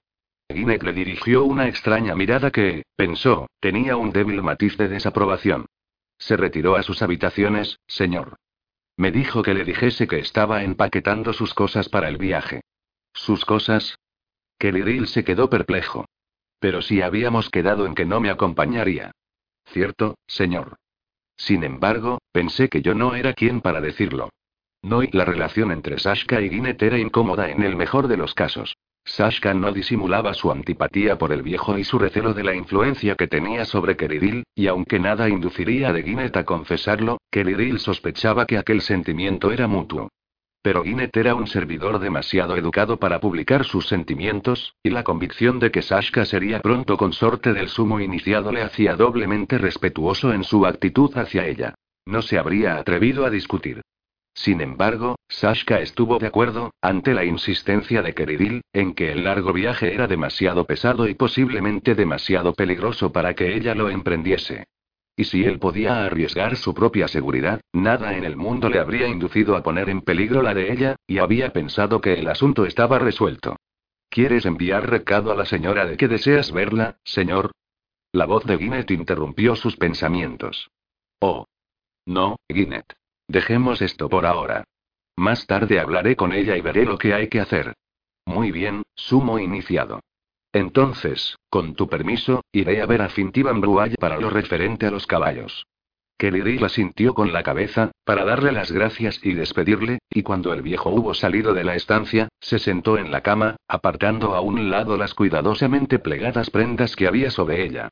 Ginek 0.52 0.82
le 0.82 0.92
dirigió 0.92 1.44
una 1.44 1.68
extraña 1.68 2.14
mirada 2.14 2.50
que, 2.50 2.84
pensó, 2.96 3.46
tenía 3.60 3.96
un 3.96 4.12
débil 4.12 4.42
matiz 4.42 4.76
de 4.76 4.88
desaprobación. 4.88 5.66
Se 6.18 6.36
retiró 6.36 6.76
a 6.76 6.82
sus 6.82 7.00
habitaciones, 7.00 7.78
señor. 7.86 8.36
Me 8.96 9.10
dijo 9.10 9.42
que 9.42 9.54
le 9.54 9.64
dijese 9.64 10.06
que 10.06 10.18
estaba 10.18 10.62
empaquetando 10.62 11.32
sus 11.32 11.54
cosas 11.54 11.88
para 11.88 12.08
el 12.08 12.18
viaje. 12.18 12.60
¿Sus 13.14 13.44
cosas? 13.44 13.96
Kelly 14.58 15.06
se 15.06 15.24
quedó 15.24 15.48
perplejo. 15.48 16.06
Pero 16.60 16.82
si 16.82 17.02
habíamos 17.02 17.50
quedado 17.50 17.86
en 17.86 17.94
que 17.94 18.04
no 18.04 18.20
me 18.20 18.30
acompañaría. 18.30 19.12
Cierto, 19.66 20.16
señor. 20.26 20.76
Sin 21.36 21.64
embargo, 21.64 22.18
pensé 22.32 22.68
que 22.68 22.82
yo 22.82 22.94
no 22.94 23.14
era 23.14 23.32
quien 23.32 23.60
para 23.60 23.80
decirlo. 23.80 24.30
No 24.82 25.02
y 25.02 25.08
la 25.12 25.24
relación 25.24 25.72
entre 25.72 25.98
Sashka 25.98 26.40
y 26.40 26.48
Guinnett 26.48 26.82
era 26.82 26.98
incómoda 26.98 27.50
en 27.50 27.62
el 27.62 27.76
mejor 27.76 28.08
de 28.08 28.16
los 28.16 28.34
casos. 28.34 28.76
Sashka 29.06 29.52
no 29.52 29.72
disimulaba 29.72 30.32
su 30.32 30.50
antipatía 30.50 31.18
por 31.18 31.32
el 31.32 31.42
viejo 31.42 31.76
y 31.78 31.84
su 31.84 31.98
recelo 31.98 32.32
de 32.32 32.44
la 32.44 32.54
influencia 32.54 33.16
que 33.16 33.26
tenía 33.26 33.64
sobre 33.64 33.96
Keridil, 33.96 34.44
y 34.54 34.66
aunque 34.66 34.98
nada 34.98 35.28
induciría 35.28 35.88
a 35.88 35.92
de 35.92 36.02
Guinnett 36.02 36.36
a 36.36 36.44
confesarlo, 36.44 37.18
Keridil 37.30 37.78
sospechaba 37.80 38.46
que 38.46 38.56
aquel 38.56 38.80
sentimiento 38.80 39.52
era 39.52 39.66
mutuo. 39.66 40.08
Pero 40.64 40.82
Guinnett 40.82 41.14
era 41.14 41.34
un 41.34 41.46
servidor 41.46 41.98
demasiado 41.98 42.56
educado 42.56 42.96
para 42.96 43.20
publicar 43.20 43.66
sus 43.66 43.86
sentimientos, 43.86 44.74
y 44.82 44.88
la 44.88 45.04
convicción 45.04 45.58
de 45.58 45.70
que 45.70 45.82
Sashka 45.82 46.24
sería 46.24 46.60
pronto 46.62 46.96
consorte 46.96 47.52
del 47.52 47.68
sumo 47.68 48.00
iniciado 48.00 48.50
le 48.50 48.62
hacía 48.62 48.96
doblemente 48.96 49.58
respetuoso 49.58 50.32
en 50.32 50.42
su 50.42 50.64
actitud 50.64 51.14
hacia 51.18 51.46
ella. 51.46 51.74
No 52.06 52.22
se 52.22 52.38
habría 52.38 52.78
atrevido 52.78 53.26
a 53.26 53.30
discutir. 53.30 53.82
Sin 54.32 54.62
embargo, 54.62 55.16
Sashka 55.28 55.80
estuvo 55.80 56.18
de 56.18 56.28
acuerdo, 56.28 56.70
ante 56.80 57.12
la 57.12 57.26
insistencia 57.26 58.00
de 58.00 58.14
Keridil, 58.14 58.62
en 58.72 58.94
que 58.94 59.12
el 59.12 59.24
largo 59.24 59.52
viaje 59.52 59.92
era 59.92 60.06
demasiado 60.06 60.64
pesado 60.64 61.06
y 61.06 61.14
posiblemente 61.14 61.94
demasiado 61.94 62.54
peligroso 62.54 63.12
para 63.12 63.34
que 63.34 63.54
ella 63.54 63.74
lo 63.74 63.90
emprendiese. 63.90 64.64
Y 65.16 65.24
si 65.24 65.44
él 65.44 65.58
podía 65.58 66.04
arriesgar 66.04 66.56
su 66.56 66.74
propia 66.74 67.06
seguridad, 67.06 67.60
nada 67.72 68.16
en 68.16 68.24
el 68.24 68.36
mundo 68.36 68.68
le 68.68 68.80
habría 68.80 69.06
inducido 69.06 69.56
a 69.56 69.62
poner 69.62 69.88
en 69.88 70.00
peligro 70.00 70.42
la 70.42 70.54
de 70.54 70.72
ella, 70.72 70.96
y 71.06 71.18
había 71.18 71.52
pensado 71.52 72.00
que 72.00 72.14
el 72.14 72.28
asunto 72.28 72.66
estaba 72.66 72.98
resuelto. 72.98 73.56
¿Quieres 74.08 74.44
enviar 74.44 74.90
recado 74.90 75.32
a 75.32 75.36
la 75.36 75.44
señora 75.44 75.86
de 75.86 75.96
que 75.96 76.08
deseas 76.08 76.52
verla, 76.52 76.98
señor? 77.04 77.52
La 78.12 78.26
voz 78.26 78.44
de 78.44 78.56
Guinnett 78.56 78.90
interrumpió 78.90 79.56
sus 79.56 79.76
pensamientos. 79.76 80.70
Oh. 81.20 81.46
No, 82.06 82.36
Guinnett. 82.48 82.92
Dejemos 83.28 83.82
esto 83.82 84.08
por 84.08 84.26
ahora. 84.26 84.64
Más 85.16 85.46
tarde 85.46 85.80
hablaré 85.80 86.16
con 86.16 86.32
ella 86.32 86.56
y 86.56 86.60
veré 86.60 86.84
lo 86.84 86.98
que 86.98 87.14
hay 87.14 87.28
que 87.28 87.40
hacer. 87.40 87.74
Muy 88.26 88.50
bien, 88.50 88.82
sumo 88.94 89.38
iniciado. 89.38 90.00
Entonces, 90.54 91.36
con 91.50 91.74
tu 91.74 91.88
permiso, 91.88 92.44
iré 92.52 92.80
a 92.80 92.86
ver 92.86 93.02
a 93.02 93.08
Fintivan 93.08 93.60
Bruay 93.60 93.96
para 93.96 94.18
lo 94.18 94.30
referente 94.30 94.86
a 94.86 94.90
los 94.92 95.04
caballos. 95.04 95.66
la 96.16 96.68
sintió 96.68 97.12
con 97.12 97.32
la 97.32 97.42
cabeza, 97.42 97.90
para 98.04 98.24
darle 98.24 98.52
las 98.52 98.70
gracias 98.70 99.18
y 99.24 99.34
despedirle, 99.34 99.98
y 100.08 100.22
cuando 100.22 100.52
el 100.52 100.62
viejo 100.62 100.90
hubo 100.90 101.12
salido 101.12 101.54
de 101.54 101.64
la 101.64 101.74
estancia, 101.74 102.28
se 102.40 102.60
sentó 102.60 102.98
en 102.98 103.10
la 103.10 103.20
cama, 103.20 103.56
apartando 103.66 104.36
a 104.36 104.40
un 104.40 104.70
lado 104.70 104.96
las 104.96 105.12
cuidadosamente 105.12 105.98
plegadas 105.98 106.50
prendas 106.50 106.94
que 106.94 107.08
había 107.08 107.32
sobre 107.32 107.64
ella. 107.64 107.88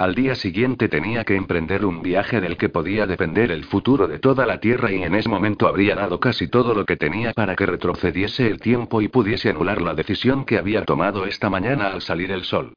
Al 0.00 0.14
día 0.14 0.34
siguiente 0.34 0.88
tenía 0.88 1.24
que 1.24 1.36
emprender 1.36 1.84
un 1.84 2.00
viaje 2.00 2.40
del 2.40 2.56
que 2.56 2.70
podía 2.70 3.06
depender 3.06 3.50
el 3.50 3.64
futuro 3.64 4.08
de 4.08 4.18
toda 4.18 4.46
la 4.46 4.58
Tierra 4.58 4.90
y 4.90 5.02
en 5.02 5.14
ese 5.14 5.28
momento 5.28 5.68
habría 5.68 5.94
dado 5.94 6.18
casi 6.18 6.48
todo 6.48 6.72
lo 6.72 6.86
que 6.86 6.96
tenía 6.96 7.34
para 7.34 7.54
que 7.54 7.66
retrocediese 7.66 8.46
el 8.46 8.60
tiempo 8.60 9.02
y 9.02 9.08
pudiese 9.08 9.50
anular 9.50 9.82
la 9.82 9.92
decisión 9.92 10.46
que 10.46 10.56
había 10.56 10.86
tomado 10.86 11.26
esta 11.26 11.50
mañana 11.50 11.88
al 11.88 12.00
salir 12.00 12.30
el 12.30 12.44
sol. 12.44 12.72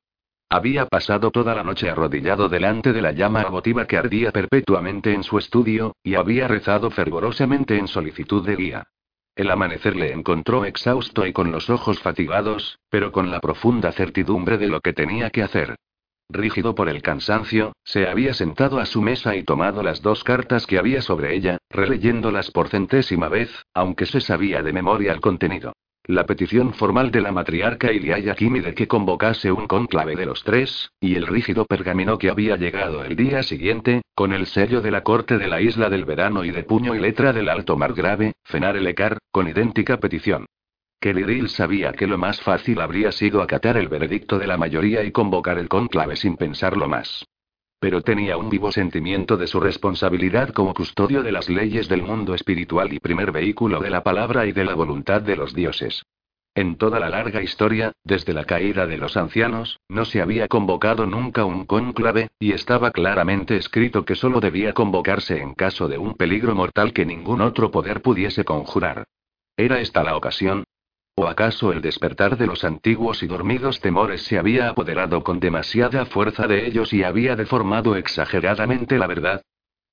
Había 0.49 0.85
pasado 0.85 1.31
toda 1.31 1.55
la 1.55 1.63
noche 1.63 1.89
arrodillado 1.89 2.49
delante 2.49 2.91
de 2.91 3.01
la 3.01 3.13
llama 3.13 3.45
votiva 3.45 3.87
que 3.87 3.95
ardía 3.95 4.33
perpetuamente 4.33 5.13
en 5.13 5.23
su 5.23 5.37
estudio, 5.37 5.95
y 6.03 6.15
había 6.15 6.49
rezado 6.49 6.91
fervorosamente 6.91 7.77
en 7.77 7.87
solicitud 7.87 8.45
de 8.45 8.57
guía. 8.57 8.87
El 9.33 9.49
amanecer 9.49 9.95
le 9.95 10.11
encontró 10.11 10.65
exhausto 10.65 11.25
y 11.25 11.31
con 11.31 11.53
los 11.53 11.69
ojos 11.69 12.01
fatigados, 12.01 12.79
pero 12.89 13.13
con 13.13 13.31
la 13.31 13.39
profunda 13.39 13.93
certidumbre 13.93 14.57
de 14.57 14.67
lo 14.67 14.81
que 14.81 14.91
tenía 14.91 15.29
que 15.29 15.41
hacer. 15.41 15.77
Rígido 16.29 16.73
por 16.73 16.89
el 16.89 17.01
cansancio, 17.01 17.73
se 17.83 18.07
había 18.07 18.33
sentado 18.33 18.79
a 18.79 18.85
su 18.85 19.01
mesa 19.01 19.35
y 19.35 19.43
tomado 19.43 19.83
las 19.83 20.01
dos 20.01 20.23
cartas 20.23 20.65
que 20.65 20.79
había 20.79 21.01
sobre 21.01 21.35
ella, 21.35 21.57
releyéndolas 21.69 22.49
por 22.51 22.69
centésima 22.69 23.29
vez, 23.29 23.51
aunque 23.73 24.05
se 24.05 24.21
sabía 24.21 24.63
de 24.63 24.73
memoria 24.73 25.11
el 25.11 25.21
contenido. 25.21 25.73
La 26.05 26.25
petición 26.25 26.73
formal 26.73 27.11
de 27.11 27.21
la 27.21 27.31
matriarca 27.31 27.93
Iliaya 27.93 28.35
Kimi 28.35 28.59
de 28.59 28.73
que 28.73 28.89
convocase 28.89 29.53
un 29.53 29.67
conclave 29.67 30.17
de 30.17 30.25
los 30.25 30.43
tres, 30.43 30.91
y 30.99 31.15
el 31.15 31.27
rígido 31.27 31.65
pergamino 31.65 32.17
que 32.17 32.29
había 32.29 32.57
llegado 32.57 33.05
el 33.05 33.15
día 33.15 33.41
siguiente, 33.43 34.01
con 34.13 34.33
el 34.33 34.47
sello 34.47 34.81
de 34.81 34.91
la 34.91 35.03
corte 35.03 35.37
de 35.37 35.47
la 35.47 35.61
isla 35.61 35.89
del 35.89 36.03
verano 36.03 36.43
y 36.43 36.51
de 36.51 36.63
puño 36.63 36.93
y 36.93 36.99
letra 36.99 37.31
del 37.31 37.47
alto 37.47 37.77
margrave, 37.77 38.33
Fenar 38.43 38.75
Elecar, 38.75 39.17
con 39.31 39.47
idéntica 39.47 39.97
petición. 39.97 40.45
Kelly 41.03 41.49
sabía 41.49 41.91
que 41.91 42.07
lo 42.07 42.17
más 42.17 42.39
fácil 42.39 42.79
habría 42.79 43.11
sido 43.11 43.41
acatar 43.41 43.75
el 43.75 43.89
veredicto 43.89 44.39
de 44.39 44.47
la 44.47 44.55
mayoría 44.55 45.03
y 45.03 45.11
convocar 45.11 45.57
el 45.57 45.67
conclave 45.67 46.15
sin 46.15 46.37
pensarlo 46.37 46.87
más. 46.87 47.25
Pero 47.81 48.03
tenía 48.03 48.37
un 48.37 48.49
vivo 48.49 48.71
sentimiento 48.71 49.35
de 49.35 49.47
su 49.47 49.59
responsabilidad 49.59 50.53
como 50.53 50.73
custodio 50.73 51.21
de 51.21 51.33
las 51.33 51.49
leyes 51.49 51.89
del 51.89 52.03
mundo 52.03 52.33
espiritual 52.33 52.93
y 52.93 52.99
primer 52.99 53.33
vehículo 53.33 53.81
de 53.81 53.89
la 53.89 54.01
palabra 54.01 54.45
y 54.45 54.53
de 54.53 54.63
la 54.63 54.75
voluntad 54.75 55.21
de 55.21 55.35
los 55.35 55.53
dioses. 55.53 56.05
En 56.55 56.77
toda 56.77 57.01
la 57.01 57.09
larga 57.09 57.41
historia, 57.41 57.91
desde 58.05 58.31
la 58.31 58.45
caída 58.45 58.87
de 58.87 58.97
los 58.97 59.17
ancianos, 59.17 59.81
no 59.89 60.05
se 60.05 60.21
había 60.21 60.47
convocado 60.47 61.05
nunca 61.05 61.43
un 61.43 61.65
conclave, 61.65 62.29
y 62.39 62.53
estaba 62.53 62.91
claramente 62.91 63.57
escrito 63.57 64.05
que 64.05 64.15
solo 64.15 64.39
debía 64.39 64.71
convocarse 64.71 65.41
en 65.41 65.53
caso 65.53 65.89
de 65.89 65.97
un 65.97 66.13
peligro 66.13 66.55
mortal 66.55 66.93
que 66.93 67.05
ningún 67.05 67.41
otro 67.41 67.71
poder 67.71 68.01
pudiese 68.01 68.45
conjurar. 68.45 69.03
¿Era 69.57 69.81
esta 69.81 70.01
la 70.03 70.15
ocasión? 70.15 70.63
¿O 71.15 71.27
acaso 71.27 71.71
el 71.71 71.81
despertar 71.81 72.37
de 72.37 72.47
los 72.47 72.63
antiguos 72.63 73.21
y 73.21 73.27
dormidos 73.27 73.79
temores 73.79 74.23
se 74.23 74.39
había 74.39 74.69
apoderado 74.69 75.23
con 75.23 75.39
demasiada 75.39 76.05
fuerza 76.05 76.47
de 76.47 76.65
ellos 76.65 76.91
y 76.91 77.03
había 77.03 77.35
deformado 77.35 77.95
exageradamente 77.95 78.97
la 78.97 79.05
verdad? 79.05 79.43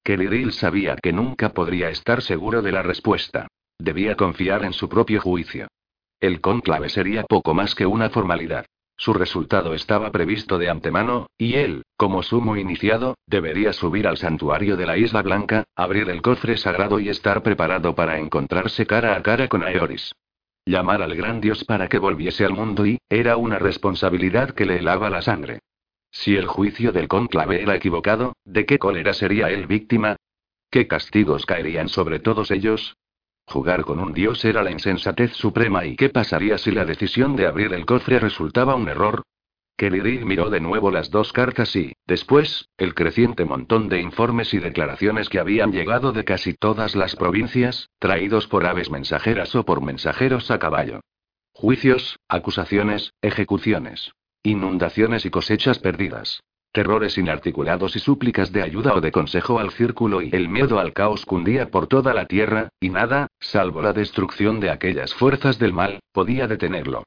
Kelly 0.03 0.51
sabía 0.51 0.97
que 0.97 1.13
nunca 1.13 1.51
podría 1.51 1.91
estar 1.91 2.23
seguro 2.23 2.63
de 2.63 2.73
la 2.73 2.83
respuesta. 2.83 3.49
Debía 3.79 4.17
confiar 4.17 4.65
en 4.65 4.73
su 4.73 4.89
propio 4.89 5.21
juicio. 5.21 5.69
El 6.21 6.41
conclave 6.41 6.89
sería 6.89 7.25
poco 7.25 7.53
más 7.53 7.75
que 7.75 7.85
una 7.85 8.09
formalidad. 8.09 8.65
Su 8.97 9.13
resultado 9.13 9.75
estaba 9.75 10.11
previsto 10.11 10.59
de 10.59 10.69
antemano, 10.69 11.27
y 11.39 11.55
él, 11.55 11.83
como 11.97 12.23
sumo 12.23 12.57
iniciado, 12.57 13.17
debería 13.27 13.73
subir 13.73 14.07
al 14.07 14.17
santuario 14.17 14.77
de 14.77 14.87
la 14.87 14.97
Isla 14.97 15.23
Blanca, 15.23 15.65
abrir 15.75 16.09
el 16.11 16.23
cofre 16.23 16.57
sagrado 16.57 16.99
y 16.99 17.09
estar 17.09 17.43
preparado 17.43 17.95
para 17.95 18.19
encontrarse 18.19 18.87
cara 18.87 19.17
a 19.17 19.23
cara 19.23 19.49
con 19.49 19.63
Aeoris. 19.63 20.13
Llamar 20.66 21.03
al 21.03 21.15
gran 21.15 21.41
Dios 21.41 21.65
para 21.65 21.89
que 21.89 21.99
volviese 21.99 22.45
al 22.45 22.53
mundo 22.53 22.87
y, 22.87 22.99
era 23.09 23.37
una 23.37 23.59
responsabilidad 23.59 24.51
que 24.51 24.66
le 24.66 24.78
helaba 24.78 25.11
la 25.11 25.23
sangre. 25.23 25.61
Si 26.11 26.37
el 26.37 26.47
juicio 26.47 26.93
del 26.93 27.09
conclave 27.09 27.62
era 27.62 27.77
equivocado, 27.77 28.35
¿de 28.45 28.66
qué 28.66 28.78
cólera 28.78 29.15
sería 29.15 29.51
él 29.51 29.66
víctima? 29.66 30.16
¿Qué 30.70 30.87
castigos 30.87 31.47
caerían 31.47 31.89
sobre 31.89 32.19
todos 32.19 32.51
ellos? 32.51 32.97
Jugar 33.47 33.85
con 33.85 33.99
un 33.99 34.12
dios 34.12 34.45
era 34.45 34.62
la 34.62 34.70
insensatez 34.70 35.32
suprema 35.32 35.85
y 35.85 35.97
¿qué 35.97 36.09
pasaría 36.09 36.59
si 36.59 36.70
la 36.70 36.85
decisión 36.85 37.37
de 37.37 37.47
abrir 37.47 37.73
el 37.73 37.87
cofre 37.87 38.20
resultaba 38.20 38.74
un 38.77 38.89
error? 38.89 39.23
Kelly 39.81 40.23
miró 40.27 40.51
de 40.51 40.61
nuevo 40.61 40.90
las 40.90 41.11
dos 41.11 41.32
cartas 41.32 41.74
y, 41.74 41.94
después, 42.07 42.69
el 42.77 42.93
creciente 42.93 43.47
montón 43.47 43.89
de 43.89 43.98
informes 43.98 44.52
y 44.52 44.59
declaraciones 44.59 45.31
que 45.31 45.39
habían 45.39 45.73
llegado 45.73 46.12
de 46.12 46.23
casi 46.23 46.52
todas 46.52 46.94
las 46.94 47.16
provincias, 47.16 47.89
traídos 47.98 48.47
por 48.47 48.66
aves 48.66 48.90
mensajeras 48.90 49.55
o 49.55 49.65
por 49.65 49.81
mensajeros 49.81 50.51
a 50.51 50.59
caballo. 50.59 51.01
Juicios, 51.55 52.19
acusaciones, 52.28 53.15
ejecuciones. 53.23 54.12
Inundaciones 54.43 55.24
y 55.24 55.31
cosechas 55.31 55.78
perdidas. 55.78 56.43
Terrores 56.73 57.16
inarticulados 57.16 57.97
y 57.97 58.01
súplicas 58.01 58.52
de 58.52 58.61
ayuda 58.61 58.93
o 58.93 59.01
de 59.01 59.11
consejo 59.11 59.61
al 59.61 59.70
círculo 59.70 60.20
y 60.20 60.28
el 60.35 60.51
miedo 60.51 60.78
al 60.78 60.93
caos 60.93 61.24
cundía 61.24 61.70
por 61.70 61.86
toda 61.86 62.12
la 62.12 62.27
tierra, 62.27 62.69
y 62.81 62.90
nada, 62.90 63.28
salvo 63.40 63.81
la 63.81 63.94
destrucción 63.94 64.61
de 64.61 64.69
aquellas 64.69 65.15
fuerzas 65.15 65.59
del 65.59 65.73
mal, 65.73 66.01
podía 66.12 66.47
detenerlo. 66.47 67.05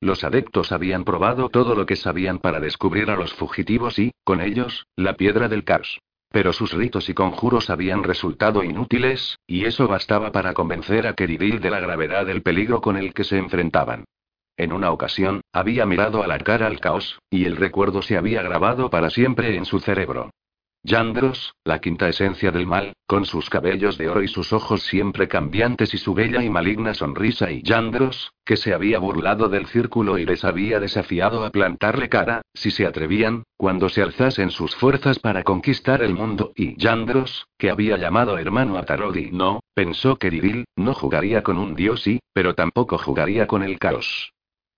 Los 0.00 0.24
adeptos 0.24 0.72
habían 0.72 1.04
probado 1.04 1.48
todo 1.48 1.74
lo 1.74 1.86
que 1.86 1.96
sabían 1.96 2.38
para 2.38 2.60
descubrir 2.60 3.10
a 3.10 3.16
los 3.16 3.32
fugitivos 3.34 3.98
y, 3.98 4.12
con 4.24 4.40
ellos, 4.40 4.86
la 4.96 5.14
piedra 5.14 5.48
del 5.48 5.64
caos. 5.64 6.00
Pero 6.30 6.52
sus 6.52 6.72
ritos 6.72 7.08
y 7.08 7.14
conjuros 7.14 7.70
habían 7.70 8.02
resultado 8.02 8.64
inútiles, 8.64 9.38
y 9.46 9.66
eso 9.66 9.86
bastaba 9.86 10.32
para 10.32 10.52
convencer 10.52 11.06
a 11.06 11.14
Keridil 11.14 11.60
de 11.60 11.70
la 11.70 11.80
gravedad 11.80 12.26
del 12.26 12.42
peligro 12.42 12.80
con 12.80 12.96
el 12.96 13.14
que 13.14 13.24
se 13.24 13.38
enfrentaban. 13.38 14.04
En 14.56 14.72
una 14.72 14.90
ocasión, 14.90 15.40
había 15.52 15.86
mirado 15.86 16.22
a 16.22 16.26
la 16.26 16.38
cara 16.38 16.66
al 16.66 16.80
caos, 16.80 17.18
y 17.30 17.44
el 17.44 17.56
recuerdo 17.56 18.02
se 18.02 18.16
había 18.16 18.42
grabado 18.42 18.90
para 18.90 19.10
siempre 19.10 19.56
en 19.56 19.64
su 19.64 19.80
cerebro. 19.80 20.30
Yandros, 20.86 21.54
la 21.64 21.80
quinta 21.80 22.10
esencia 22.10 22.50
del 22.50 22.66
mal, 22.66 22.92
con 23.06 23.24
sus 23.24 23.48
cabellos 23.48 23.96
de 23.96 24.10
oro 24.10 24.22
y 24.22 24.28
sus 24.28 24.52
ojos 24.52 24.82
siempre 24.82 25.28
cambiantes 25.28 25.94
y 25.94 25.96
su 25.96 26.12
bella 26.12 26.42
y 26.44 26.50
maligna 26.50 26.92
sonrisa 26.92 27.50
y 27.50 27.62
Yandros, 27.62 28.34
que 28.44 28.58
se 28.58 28.74
había 28.74 28.98
burlado 28.98 29.48
del 29.48 29.64
círculo 29.66 30.18
y 30.18 30.26
les 30.26 30.44
había 30.44 30.80
desafiado 30.80 31.46
a 31.46 31.50
plantarle 31.50 32.10
cara, 32.10 32.42
si 32.52 32.70
se 32.70 32.84
atrevían, 32.84 33.44
cuando 33.56 33.88
se 33.88 34.02
alzasen 34.02 34.50
sus 34.50 34.76
fuerzas 34.76 35.18
para 35.18 35.42
conquistar 35.42 36.02
el 36.02 36.12
mundo 36.12 36.52
y 36.54 36.76
Yandros, 36.76 37.46
que 37.56 37.70
había 37.70 37.96
llamado 37.96 38.36
hermano 38.36 38.76
a 38.76 38.84
Tarodi 38.84 39.30
no, 39.32 39.60
pensó 39.72 40.16
que 40.16 40.28
Diril, 40.28 40.66
no 40.76 40.92
jugaría 40.92 41.42
con 41.42 41.56
un 41.56 41.74
dios 41.74 42.06
y, 42.06 42.20
pero 42.34 42.54
tampoco 42.54 42.98
jugaría 42.98 43.46
con 43.46 43.62
el 43.62 43.78
caos. 43.78 44.33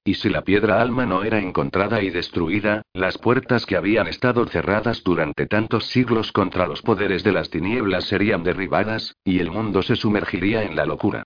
Y 0.07 0.15
si 0.15 0.29
la 0.29 0.43
piedra 0.43 0.81
alma 0.81 1.05
no 1.05 1.25
era 1.25 1.41
encontrada 1.41 2.01
y 2.01 2.11
destruida, 2.11 2.83
las 2.95 3.19
puertas 3.19 3.67
que 3.67 3.77
habían 3.77 4.07
estado 4.07 4.47
cerradas 4.47 5.03
durante 5.03 5.47
tantos 5.47 5.87
siglos 5.87 6.31
contra 6.31 6.69
los 6.69 6.81
poderes 6.81 7.25
de 7.25 7.33
las 7.33 7.51
tinieblas 7.51 8.05
serían 8.05 8.45
derribadas, 8.45 9.17
y 9.25 9.41
el 9.41 9.51
mundo 9.51 9.83
se 9.83 9.97
sumergiría 9.97 10.63
en 10.63 10.77
la 10.77 10.87
locura. 10.87 11.25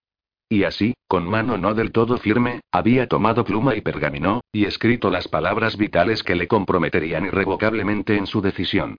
Y 0.49 0.65
así, 0.65 0.95
con 1.07 1.29
mano 1.29 1.59
no 1.59 1.75
del 1.75 1.93
todo 1.93 2.17
firme, 2.17 2.61
había 2.73 3.07
tomado 3.07 3.45
pluma 3.45 3.77
y 3.77 3.83
pergamino, 3.83 4.41
y 4.51 4.65
escrito 4.65 5.11
las 5.11 5.29
palabras 5.29 5.77
vitales 5.77 6.23
que 6.23 6.35
le 6.35 6.49
comprometerían 6.49 7.27
irrevocablemente 7.27 8.17
en 8.17 8.27
su 8.27 8.41
decisión. 8.41 8.97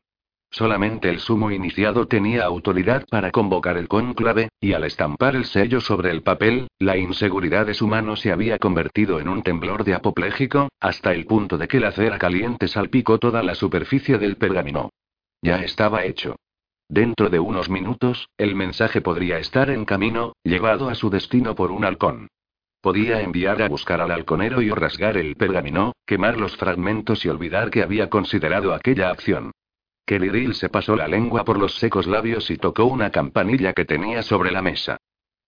Solamente 0.52 1.10
el 1.10 1.20
sumo 1.22 1.50
iniciado 1.50 2.08
tenía 2.08 2.44
autoridad 2.44 3.06
para 3.10 3.32
convocar 3.32 3.78
el 3.78 3.88
cónclave, 3.88 4.50
y 4.60 4.74
al 4.74 4.84
estampar 4.84 5.38
el 5.38 5.46
sello 5.46 5.80
sobre 5.80 6.12
el 6.12 6.24
papel, 6.24 6.68
la 6.78 6.98
inseguridad 6.98 7.66
de 7.66 7.74
su 7.74 7.88
mano 7.88 8.18
se 8.18 8.34
había 8.34 8.60
convertido 8.60 9.22
en 9.22 9.30
un 9.30 9.44
temblor 9.44 9.86
de 9.86 9.94
apopléjico, 9.94 10.68
hasta 10.82 11.14
el 11.14 11.26
punto 11.26 11.58
de 11.58 11.70
que 11.70 11.80
la 11.80 11.94
cera 11.94 12.20
caliente 12.20 12.68
salpicó 12.68 13.18
toda 13.18 13.42
la 13.44 13.56
superficie 13.56 14.18
del 14.18 14.36
pergamino. 14.36 14.90
Ya 15.42 15.64
estaba 15.64 16.04
hecho. 16.04 16.36
Dentro 16.90 17.30
de 17.30 17.40
unos 17.40 17.70
minutos, 17.70 18.28
el 18.38 18.54
mensaje 18.54 19.00
podría 19.00 19.40
estar 19.40 19.70
en 19.70 19.86
camino, 19.86 20.34
llevado 20.44 20.90
a 20.90 20.96
su 20.96 21.10
destino 21.10 21.56
por 21.56 21.72
un 21.72 21.86
halcón. 21.86 22.28
Podía 22.82 23.22
enviar 23.22 23.62
a 23.62 23.70
buscar 23.70 24.02
al 24.02 24.12
halconero 24.12 24.62
y 24.62 24.70
rasgar 24.72 25.16
el 25.16 25.38
pergamino, 25.38 25.94
quemar 26.06 26.36
los 26.38 26.58
fragmentos 26.58 27.24
y 27.24 27.30
olvidar 27.30 27.70
que 27.70 27.84
había 27.84 28.10
considerado 28.10 28.74
aquella 28.74 29.12
acción. 29.12 29.52
Kelly 30.12 30.54
se 30.54 30.68
pasó 30.68 30.98
la 30.98 31.08
lengua 31.08 31.46
por 31.46 31.58
los 31.58 31.76
secos 31.76 32.06
labios 32.06 32.52
y 32.52 32.58
tocó 32.58 32.84
una 32.84 33.12
campanilla 33.12 33.72
que 33.72 33.86
tenía 33.86 34.24
sobre 34.24 34.52
la 34.52 34.62
mesa. 34.62 34.98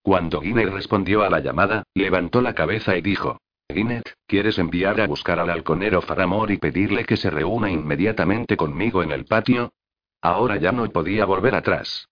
Cuando 0.01 0.39
Ginette 0.39 0.71
respondió 0.71 1.23
a 1.23 1.29
la 1.29 1.41
llamada, 1.41 1.83
levantó 1.93 2.41
la 2.41 2.55
cabeza 2.55 2.95
y 2.95 3.01
dijo: 3.01 3.41
Ginette, 3.69 4.13
¿quieres 4.25 4.57
enviar 4.59 5.01
a 5.01 5.07
buscar 5.07 5.37
al 5.37 5.49
halconero 5.49 6.01
Faramor 6.01 6.49
y 6.49 6.59
pedirle 6.59 7.03
que 7.03 7.17
se 7.17 7.29
reúna 7.29 7.69
inmediatamente 7.69 8.55
conmigo 8.55 9.03
en 9.03 9.11
el 9.11 9.25
patio? 9.25 9.73
Ahora 10.21 10.55
ya 10.55 10.71
no 10.71 10.89
podía 10.89 11.25
volver 11.25 11.55
atrás. 11.55 12.07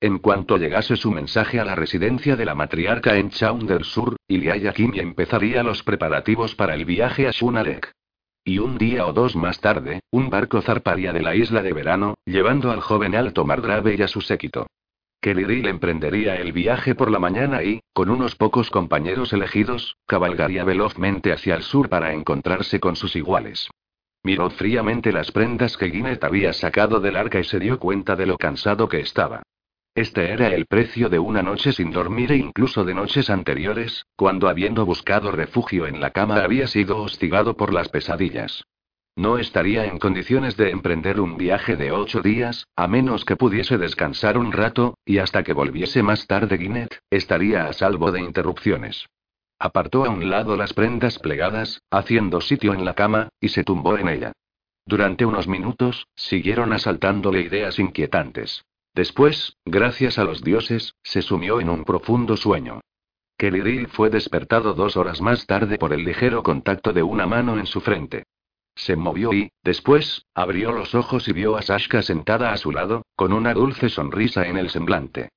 En 0.00 0.20
cuanto 0.20 0.58
llegase 0.58 0.94
su 0.94 1.10
mensaje 1.10 1.58
a 1.58 1.64
la 1.64 1.74
residencia 1.74 2.36
de 2.36 2.44
la 2.44 2.54
matriarca 2.54 3.16
en 3.16 3.30
Chaun 3.30 3.66
del 3.66 3.82
Sur, 3.82 4.14
empezaría 4.28 5.64
los 5.64 5.82
preparativos 5.82 6.54
para 6.54 6.76
el 6.76 6.84
viaje 6.84 7.26
a 7.26 7.32
Shunalek. 7.32 7.92
Y 8.48 8.60
un 8.60 8.78
día 8.78 9.04
o 9.06 9.12
dos 9.12 9.34
más 9.34 9.58
tarde, 9.58 10.02
un 10.12 10.30
barco 10.30 10.62
zarparía 10.62 11.12
de 11.12 11.20
la 11.20 11.34
isla 11.34 11.62
de 11.62 11.72
verano, 11.72 12.14
llevando 12.24 12.70
al 12.70 12.80
joven 12.80 13.16
Alto 13.16 13.44
Margrave 13.44 13.96
y 13.98 14.02
a 14.02 14.06
su 14.06 14.20
séquito. 14.20 14.68
Kelly 15.20 15.68
emprendería 15.68 16.36
el 16.36 16.52
viaje 16.52 16.94
por 16.94 17.10
la 17.10 17.18
mañana 17.18 17.64
y, 17.64 17.80
con 17.92 18.08
unos 18.08 18.36
pocos 18.36 18.70
compañeros 18.70 19.32
elegidos, 19.32 19.96
cabalgaría 20.06 20.62
velozmente 20.62 21.32
hacia 21.32 21.56
el 21.56 21.64
sur 21.64 21.88
para 21.88 22.12
encontrarse 22.12 22.78
con 22.78 22.94
sus 22.94 23.16
iguales. 23.16 23.68
Miró 24.22 24.48
fríamente 24.50 25.10
las 25.10 25.32
prendas 25.32 25.76
que 25.76 25.86
Guinness 25.86 26.22
había 26.22 26.52
sacado 26.52 27.00
del 27.00 27.16
arca 27.16 27.40
y 27.40 27.44
se 27.44 27.58
dio 27.58 27.80
cuenta 27.80 28.14
de 28.14 28.26
lo 28.26 28.38
cansado 28.38 28.88
que 28.88 29.00
estaba. 29.00 29.42
Este 29.96 30.30
era 30.30 30.48
el 30.48 30.66
precio 30.66 31.08
de 31.08 31.18
una 31.18 31.42
noche 31.42 31.72
sin 31.72 31.90
dormir 31.90 32.30
e 32.30 32.36
incluso 32.36 32.84
de 32.84 32.92
noches 32.92 33.30
anteriores, 33.30 34.04
cuando 34.14 34.50
habiendo 34.50 34.84
buscado 34.84 35.32
refugio 35.32 35.86
en 35.86 36.02
la 36.02 36.10
cama 36.10 36.44
había 36.44 36.66
sido 36.66 36.98
hostigado 36.98 37.56
por 37.56 37.72
las 37.72 37.88
pesadillas. 37.88 38.62
No 39.16 39.38
estaría 39.38 39.86
en 39.86 39.98
condiciones 39.98 40.58
de 40.58 40.68
emprender 40.68 41.18
un 41.18 41.38
viaje 41.38 41.76
de 41.76 41.92
ocho 41.92 42.20
días, 42.20 42.66
a 42.76 42.86
menos 42.86 43.24
que 43.24 43.36
pudiese 43.36 43.78
descansar 43.78 44.36
un 44.36 44.52
rato, 44.52 44.98
y 45.06 45.16
hasta 45.16 45.42
que 45.42 45.54
volviese 45.54 46.02
más 46.02 46.26
tarde 46.26 46.58
Guinet, 46.58 47.00
estaría 47.08 47.64
a 47.64 47.72
salvo 47.72 48.12
de 48.12 48.20
interrupciones. 48.20 49.06
Apartó 49.58 50.04
a 50.04 50.10
un 50.10 50.28
lado 50.28 50.58
las 50.58 50.74
prendas 50.74 51.18
plegadas, 51.18 51.80
haciendo 51.90 52.42
sitio 52.42 52.74
en 52.74 52.84
la 52.84 52.92
cama, 52.92 53.30
y 53.40 53.48
se 53.48 53.64
tumbó 53.64 53.96
en 53.96 54.10
ella. 54.10 54.32
Durante 54.84 55.24
unos 55.24 55.48
minutos, 55.48 56.06
siguieron 56.14 56.74
asaltándole 56.74 57.40
ideas 57.40 57.78
inquietantes. 57.78 58.62
Después, 58.96 59.58
gracias 59.66 60.18
a 60.18 60.24
los 60.24 60.42
dioses, 60.42 60.94
se 61.02 61.20
sumió 61.20 61.60
en 61.60 61.68
un 61.68 61.84
profundo 61.84 62.34
sueño. 62.34 62.80
Kelly 63.36 63.84
fue 63.84 64.08
despertado 64.08 64.72
dos 64.72 64.96
horas 64.96 65.20
más 65.20 65.44
tarde 65.44 65.76
por 65.76 65.92
el 65.92 66.02
ligero 66.02 66.42
contacto 66.42 66.94
de 66.94 67.02
una 67.02 67.26
mano 67.26 67.58
en 67.58 67.66
su 67.66 67.82
frente. 67.82 68.24
Se 68.74 68.96
movió 68.96 69.34
y, 69.34 69.50
después, 69.62 70.24
abrió 70.34 70.72
los 70.72 70.94
ojos 70.94 71.28
y 71.28 71.34
vio 71.34 71.58
a 71.58 71.62
Sashka 71.62 72.00
sentada 72.00 72.52
a 72.52 72.56
su 72.56 72.72
lado, 72.72 73.02
con 73.16 73.34
una 73.34 73.52
dulce 73.52 73.90
sonrisa 73.90 74.46
en 74.46 74.56
el 74.56 74.70
semblante. 74.70 75.28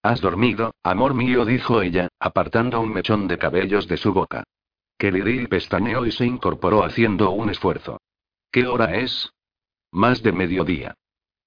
¿Has 0.00 0.20
dormido, 0.20 0.72
amor 0.84 1.14
mío? 1.14 1.44
dijo 1.44 1.82
ella, 1.82 2.06
apartando 2.20 2.80
un 2.80 2.92
mechón 2.92 3.26
de 3.26 3.36
cabellos 3.36 3.88
de 3.88 3.96
su 3.96 4.12
boca. 4.12 4.44
Kelly 4.96 5.48
pestañeó 5.48 6.06
y 6.06 6.12
se 6.12 6.24
incorporó 6.24 6.84
haciendo 6.84 7.30
un 7.32 7.50
esfuerzo. 7.50 7.98
¿Qué 8.52 8.68
hora 8.68 8.94
es? 8.94 9.32
Más 9.90 10.22
de 10.22 10.30
mediodía. 10.30 10.94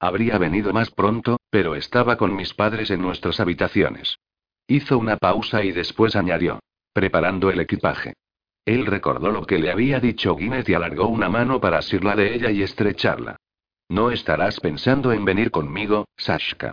Habría 0.03 0.40
venido 0.40 0.73
más 0.73 0.90
pronto, 0.90 1.40
pero 1.52 1.76
estaba 1.76 2.18
con 2.18 2.36
mis 2.36 2.56
padres 2.56 2.90
en 2.90 3.03
nuestras 3.03 3.40
habitaciones. 3.40 4.18
Hizo 4.65 4.98
una 4.98 5.15
pausa 5.15 5.64
y 5.64 5.72
después 5.72 6.15
añadió. 6.15 6.60
Preparando 6.91 7.52
el 7.52 7.60
equipaje. 7.60 8.15
Él 8.65 8.88
recordó 8.88 9.32
lo 9.32 9.45
que 9.45 9.60
le 9.60 9.72
había 9.72 9.99
dicho 9.99 10.36
Guinness 10.36 10.68
y 10.68 10.73
alargó 10.73 11.07
una 11.07 11.30
mano 11.30 11.61
para 11.61 11.78
asirla 11.78 12.15
de 12.15 12.34
ella 12.34 12.49
y 12.49 12.64
estrecharla. 12.64 13.38
No 13.90 14.10
estarás 14.10 14.60
pensando 14.60 15.11
en 15.11 15.23
venir 15.23 15.52
conmigo, 15.52 16.06
Sashka. 16.18 16.72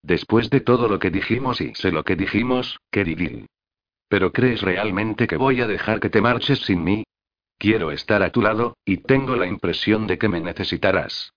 Después 0.00 0.48
de 0.48 0.60
todo 0.60 0.86
lo 0.86 1.00
que 1.00 1.10
dijimos 1.10 1.60
y 1.60 1.74
sé 1.74 1.90
lo 1.90 2.04
que 2.04 2.14
dijimos, 2.14 2.78
queridín. 2.92 3.46
¿Pero 4.08 4.32
crees 4.32 4.62
realmente 4.62 5.26
que 5.26 5.36
voy 5.36 5.60
a 5.60 5.66
dejar 5.66 5.98
que 5.98 6.08
te 6.08 6.20
marches 6.20 6.60
sin 6.60 6.84
mí? 6.84 7.02
Quiero 7.58 7.90
estar 7.90 8.22
a 8.22 8.30
tu 8.30 8.40
lado, 8.42 8.76
y 8.84 8.98
tengo 8.98 9.34
la 9.34 9.46
impresión 9.48 10.06
de 10.06 10.18
que 10.18 10.28
me 10.28 10.40
necesitarás. 10.40 11.32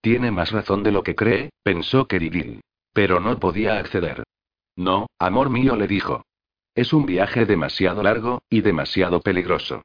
Tiene 0.00 0.30
más 0.30 0.52
razón 0.52 0.82
de 0.82 0.92
lo 0.92 1.02
que 1.02 1.14
cree, 1.14 1.50
pensó 1.62 2.06
Kerigil. 2.06 2.60
Pero 2.92 3.20
no 3.20 3.38
podía 3.38 3.78
acceder. 3.78 4.24
No, 4.76 5.08
amor 5.18 5.50
mío, 5.50 5.76
le 5.76 5.86
dijo. 5.86 6.22
Es 6.74 6.92
un 6.92 7.06
viaje 7.06 7.46
demasiado 7.46 8.02
largo, 8.02 8.42
y 8.48 8.60
demasiado 8.60 9.20
peligroso. 9.20 9.82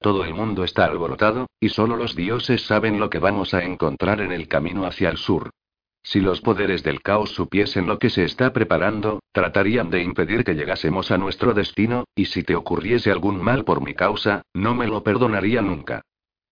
Todo 0.00 0.24
el 0.24 0.34
mundo 0.34 0.64
está 0.64 0.84
alborotado, 0.84 1.46
y 1.60 1.68
solo 1.68 1.96
los 1.96 2.16
dioses 2.16 2.66
saben 2.66 2.98
lo 2.98 3.08
que 3.08 3.20
vamos 3.20 3.54
a 3.54 3.62
encontrar 3.62 4.20
en 4.20 4.32
el 4.32 4.48
camino 4.48 4.84
hacia 4.84 5.08
el 5.10 5.16
sur. 5.16 5.50
Si 6.02 6.20
los 6.20 6.40
poderes 6.40 6.82
del 6.82 7.00
caos 7.00 7.30
supiesen 7.30 7.86
lo 7.86 8.00
que 8.00 8.10
se 8.10 8.24
está 8.24 8.52
preparando, 8.52 9.20
tratarían 9.30 9.90
de 9.90 10.02
impedir 10.02 10.42
que 10.42 10.54
llegásemos 10.54 11.12
a 11.12 11.18
nuestro 11.18 11.54
destino, 11.54 12.04
y 12.16 12.24
si 12.24 12.42
te 12.42 12.56
ocurriese 12.56 13.12
algún 13.12 13.40
mal 13.40 13.64
por 13.64 13.80
mi 13.80 13.94
causa, 13.94 14.42
no 14.52 14.74
me 14.74 14.88
lo 14.88 15.04
perdonaría 15.04 15.62
nunca. 15.62 16.02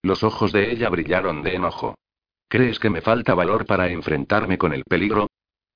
Los 0.01 0.23
ojos 0.23 0.53
de 0.53 0.71
ella 0.71 0.89
brillaron 0.89 1.43
de 1.43 1.55
enojo. 1.55 1.95
¿Crees 2.51 2.79
que 2.79 2.89
me 2.89 2.99
falta 2.99 3.33
valor 3.33 3.65
para 3.65 3.87
enfrentarme 3.87 4.57
con 4.57 4.73
el 4.73 4.83
peligro? 4.83 5.27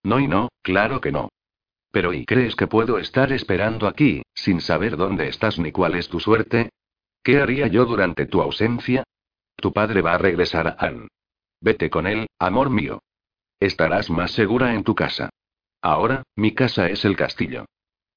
No 0.04 0.20
y 0.20 0.28
no, 0.28 0.50
claro 0.62 1.00
que 1.00 1.10
no. 1.10 1.30
Pero 1.90 2.12
¿y 2.12 2.26
crees 2.26 2.58
que 2.58 2.68
puedo 2.68 2.98
estar 2.98 3.32
esperando 3.32 3.88
aquí, 3.88 4.24
sin 4.34 4.60
saber 4.60 4.98
dónde 4.98 5.30
estás 5.30 5.58
ni 5.58 5.72
cuál 5.72 5.96
es 5.96 6.10
tu 6.10 6.20
suerte? 6.20 6.72
¿Qué 7.24 7.40
haría 7.40 7.68
yo 7.68 7.86
durante 7.86 8.26
tu 8.26 8.42
ausencia? 8.42 9.06
Tu 9.56 9.72
padre 9.72 10.02
va 10.02 10.16
a 10.16 10.18
regresar 10.18 10.68
a 10.68 10.76
Anne. 10.78 11.08
Vete 11.62 11.90
con 11.90 12.08
él, 12.08 12.28
amor 12.40 12.70
mío. 12.70 13.02
Estarás 13.58 14.10
más 14.10 14.32
segura 14.32 14.74
en 14.74 14.84
tu 14.84 14.96
casa. 14.96 15.30
Ahora, 15.82 16.24
mi 16.36 16.54
casa 16.54 16.90
es 16.90 17.06
el 17.06 17.16
castillo. 17.16 17.64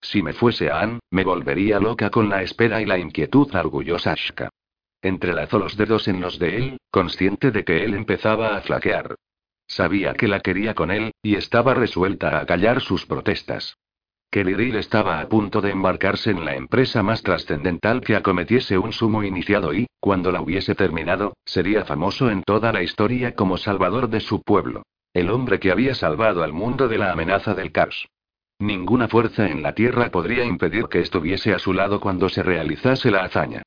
Si 0.00 0.20
me 0.20 0.32
fuese 0.32 0.68
a 0.68 0.80
Anne, 0.80 0.98
me 1.12 1.22
volvería 1.22 1.78
loca 1.78 2.10
con 2.10 2.28
la 2.28 2.42
espera 2.42 2.82
y 2.82 2.86
la 2.86 2.98
inquietud, 2.98 3.54
orgullosa 3.54 4.14
Ashka. 4.14 4.50
Entrelazó 5.02 5.58
los 5.58 5.76
dedos 5.76 6.08
en 6.08 6.20
los 6.20 6.38
de 6.38 6.56
él, 6.56 6.78
consciente 6.90 7.50
de 7.50 7.64
que 7.64 7.84
él 7.84 7.94
empezaba 7.94 8.56
a 8.56 8.60
flaquear. 8.62 9.14
Sabía 9.66 10.14
que 10.14 10.28
la 10.28 10.40
quería 10.40 10.74
con 10.74 10.90
él, 10.90 11.12
y 11.22 11.36
estaba 11.36 11.74
resuelta 11.74 12.40
a 12.40 12.46
callar 12.46 12.80
sus 12.80 13.06
protestas. 13.06 13.76
Kelly 14.30 14.76
estaba 14.76 15.20
a 15.20 15.28
punto 15.28 15.62
de 15.62 15.70
embarcarse 15.70 16.30
en 16.30 16.44
la 16.44 16.54
empresa 16.54 17.02
más 17.02 17.22
trascendental 17.22 18.02
que 18.02 18.14
acometiese 18.14 18.76
un 18.76 18.92
sumo 18.92 19.22
iniciado 19.22 19.72
y, 19.72 19.86
cuando 20.00 20.32
la 20.32 20.42
hubiese 20.42 20.74
terminado, 20.74 21.34
sería 21.46 21.84
famoso 21.86 22.30
en 22.30 22.42
toda 22.42 22.72
la 22.72 22.82
historia 22.82 23.34
como 23.34 23.56
salvador 23.56 24.10
de 24.10 24.20
su 24.20 24.42
pueblo. 24.42 24.82
El 25.14 25.30
hombre 25.30 25.58
que 25.58 25.70
había 25.70 25.94
salvado 25.94 26.42
al 26.42 26.52
mundo 26.52 26.88
de 26.88 26.98
la 26.98 27.12
amenaza 27.12 27.54
del 27.54 27.72
caos. 27.72 28.06
Ninguna 28.58 29.08
fuerza 29.08 29.48
en 29.48 29.62
la 29.62 29.74
tierra 29.74 30.10
podría 30.10 30.44
impedir 30.44 30.86
que 30.86 31.00
estuviese 31.00 31.54
a 31.54 31.58
su 31.58 31.72
lado 31.72 31.98
cuando 31.98 32.28
se 32.28 32.42
realizase 32.42 33.10
la 33.10 33.24
hazaña. 33.24 33.62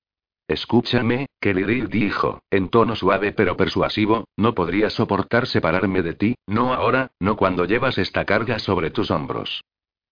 Escúchame, 0.51 1.27
Kelly 1.39 1.87
dijo, 1.87 2.41
en 2.51 2.67
tono 2.67 2.97
suave 2.97 3.31
pero 3.31 3.55
persuasivo, 3.55 4.25
no 4.35 4.53
podría 4.53 4.89
soportar 4.89 5.47
separarme 5.47 6.01
de 6.01 6.13
ti, 6.13 6.35
no 6.45 6.73
ahora, 6.73 7.11
no 7.21 7.37
cuando 7.37 7.63
llevas 7.63 7.97
esta 7.97 8.25
carga 8.25 8.59
sobre 8.59 8.89
tus 8.91 9.11
hombros. 9.11 9.63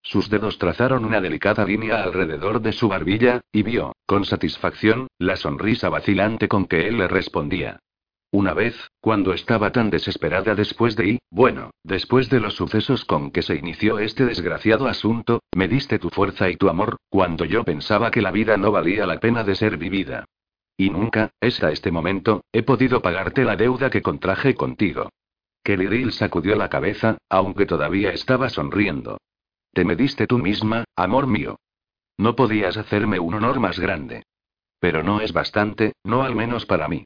Sus 0.02 0.30
dedos 0.30 0.56
trazaron 0.56 1.04
una 1.04 1.20
delicada 1.20 1.66
línea 1.66 2.02
alrededor 2.02 2.62
de 2.62 2.72
su 2.72 2.88
barbilla, 2.88 3.42
y 3.52 3.62
vio, 3.62 3.92
con 4.06 4.24
satisfacción, 4.24 5.08
la 5.18 5.36
sonrisa 5.36 5.90
vacilante 5.90 6.48
con 6.48 6.64
que 6.64 6.88
él 6.88 6.96
le 6.96 7.08
respondía. 7.08 7.80
Una 8.32 8.54
vez, 8.54 8.76
cuando 9.00 9.32
estaba 9.32 9.72
tan 9.72 9.90
desesperada 9.90 10.54
después 10.54 10.94
de 10.94 11.08
y, 11.08 11.18
bueno, 11.30 11.72
después 11.82 12.30
de 12.30 12.38
los 12.38 12.54
sucesos 12.54 13.04
con 13.04 13.32
que 13.32 13.42
se 13.42 13.56
inició 13.56 13.98
este 13.98 14.24
desgraciado 14.24 14.86
asunto, 14.86 15.42
me 15.52 15.66
diste 15.66 15.98
tu 15.98 16.10
fuerza 16.10 16.48
y 16.48 16.56
tu 16.56 16.68
amor, 16.68 16.96
cuando 17.08 17.44
yo 17.44 17.64
pensaba 17.64 18.12
que 18.12 18.22
la 18.22 18.30
vida 18.30 18.56
no 18.56 18.70
valía 18.70 19.04
la 19.06 19.18
pena 19.18 19.42
de 19.42 19.56
ser 19.56 19.78
vivida. 19.78 20.26
Y 20.76 20.90
nunca, 20.90 21.32
hasta 21.40 21.72
este 21.72 21.90
momento, 21.90 22.44
he 22.52 22.62
podido 22.62 23.02
pagarte 23.02 23.44
la 23.44 23.56
deuda 23.56 23.90
que 23.90 24.00
contraje 24.00 24.54
contigo. 24.54 25.10
Kelly 25.64 26.10
sacudió 26.12 26.54
la 26.54 26.70
cabeza, 26.70 27.18
aunque 27.28 27.66
todavía 27.66 28.12
estaba 28.12 28.48
sonriendo. 28.48 29.18
Te 29.72 29.84
me 29.84 29.96
diste 29.96 30.26
tú 30.26 30.38
misma, 30.38 30.84
amor 30.96 31.26
mío. 31.26 31.58
No 32.16 32.36
podías 32.36 32.76
hacerme 32.76 33.18
un 33.18 33.34
honor 33.34 33.60
más 33.60 33.78
grande. 33.78 34.22
Pero 34.78 35.02
no 35.02 35.20
es 35.20 35.32
bastante, 35.32 35.92
no 36.04 36.22
al 36.22 36.34
menos 36.34 36.64
para 36.64 36.88
mí. 36.88 37.04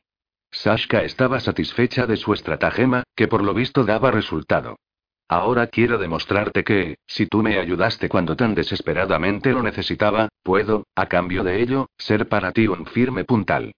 Sashka 0.55 1.02
estaba 1.02 1.40
satisfecha 1.40 2.06
de 2.06 2.16
su 2.16 2.32
estratagema, 2.32 3.02
que 3.16 3.26
por 3.26 3.43
lo 3.43 3.55
visto 3.55 3.85
daba 3.85 4.12
resultado. 4.12 4.76
Ahora 5.28 5.66
quiero 5.66 5.98
demostrarte 5.98 6.62
que, 6.62 6.98
si 7.06 7.26
tú 7.26 7.43
me 7.43 7.59
ayudaste 7.59 8.09
cuando 8.09 8.36
tan 8.36 8.55
desesperadamente 8.55 9.52
lo 9.52 9.62
necesitaba, 9.62 10.28
puedo, 10.43 10.86
a 10.94 11.06
cambio 11.06 11.43
de 11.43 11.60
ello, 11.60 11.89
ser 11.98 12.28
para 12.28 12.52
ti 12.52 12.68
un 12.68 12.86
firme 12.86 13.24
puntal. 13.24 13.72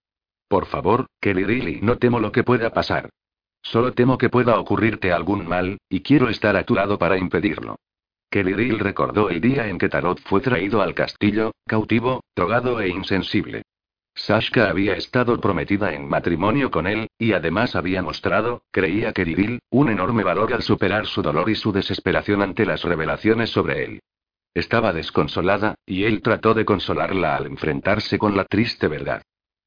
Por 0.49 0.67
favor, 0.67 1.07
Kelly 1.21 1.81
no 1.83 1.97
temo 1.97 2.21
lo 2.21 2.31
que 2.31 2.45
pueda 2.45 2.71
pasar. 2.71 3.09
Solo 3.63 3.95
temo 3.95 4.19
que 4.19 4.29
pueda 4.29 4.61
ocurrirte 4.61 5.13
algún 5.13 5.49
mal, 5.49 5.79
y 5.89 6.03
quiero 6.03 6.29
estar 6.29 6.57
a 6.57 6.65
tu 6.65 6.75
lado 6.75 6.99
para 6.99 7.17
impedirlo. 7.17 7.77
Kelly 8.31 8.73
recordó 8.73 9.31
el 9.31 9.41
día 9.41 9.69
en 9.69 9.79
que 9.79 9.89
Tarot 9.89 10.21
fue 10.21 10.41
traído 10.41 10.83
al 10.83 10.95
castillo, 10.95 11.53
cautivo, 11.67 12.23
drogado 12.35 12.81
e 12.81 12.89
insensible. 12.89 13.63
Sashka 14.17 14.71
había 14.71 14.95
estado 14.95 15.39
prometida 15.41 15.93
en 15.93 16.09
matrimonio 16.09 16.71
con 16.71 16.87
él, 16.87 17.09
y 17.19 17.35
además 17.35 17.77
había 17.77 18.03
mostrado, 18.03 18.63
creía 18.71 19.13
que 19.13 19.61
un 19.71 19.91
enorme 19.91 20.25
valor 20.25 20.55
al 20.55 20.63
superar 20.63 21.07
su 21.07 21.21
dolor 21.21 21.51
y 21.51 21.55
su 21.55 21.71
desesperación 21.71 22.41
ante 22.41 22.65
las 22.65 22.83
revelaciones 22.83 23.51
sobre 23.51 23.85
él. 23.85 24.01
Estaba 24.55 24.95
desconsolada, 24.95 25.75
y 25.85 26.05
él 26.05 26.23
trató 26.23 26.55
de 26.55 26.65
consolarla 26.65 27.37
al 27.37 27.47
enfrentarse 27.47 28.19
con 28.19 28.35
la 28.37 28.45
triste 28.47 28.89
verdad. 28.89 29.23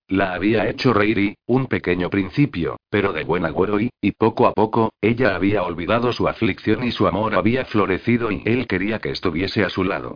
La 0.07 0.33
había 0.33 0.67
hecho 0.67 0.91
reír 0.91 1.35
un 1.45 1.67
pequeño 1.67 2.09
principio, 2.09 2.77
pero 2.89 3.13
de 3.13 3.23
buen 3.23 3.45
agüero 3.45 3.79
y 3.79 4.11
poco 4.13 4.47
a 4.47 4.53
poco, 4.53 4.91
ella 4.99 5.35
había 5.35 5.61
olvidado 5.61 6.11
su 6.11 6.27
aflicción 6.27 6.83
y 6.83 6.91
su 6.91 7.05
amor 7.05 7.35
había 7.35 7.65
florecido 7.65 8.31
y 8.31 8.41
él 8.45 8.65
quería 8.65 8.97
que 8.97 9.11
estuviese 9.11 9.63
a 9.63 9.69
su 9.69 9.83
lado. 9.83 10.15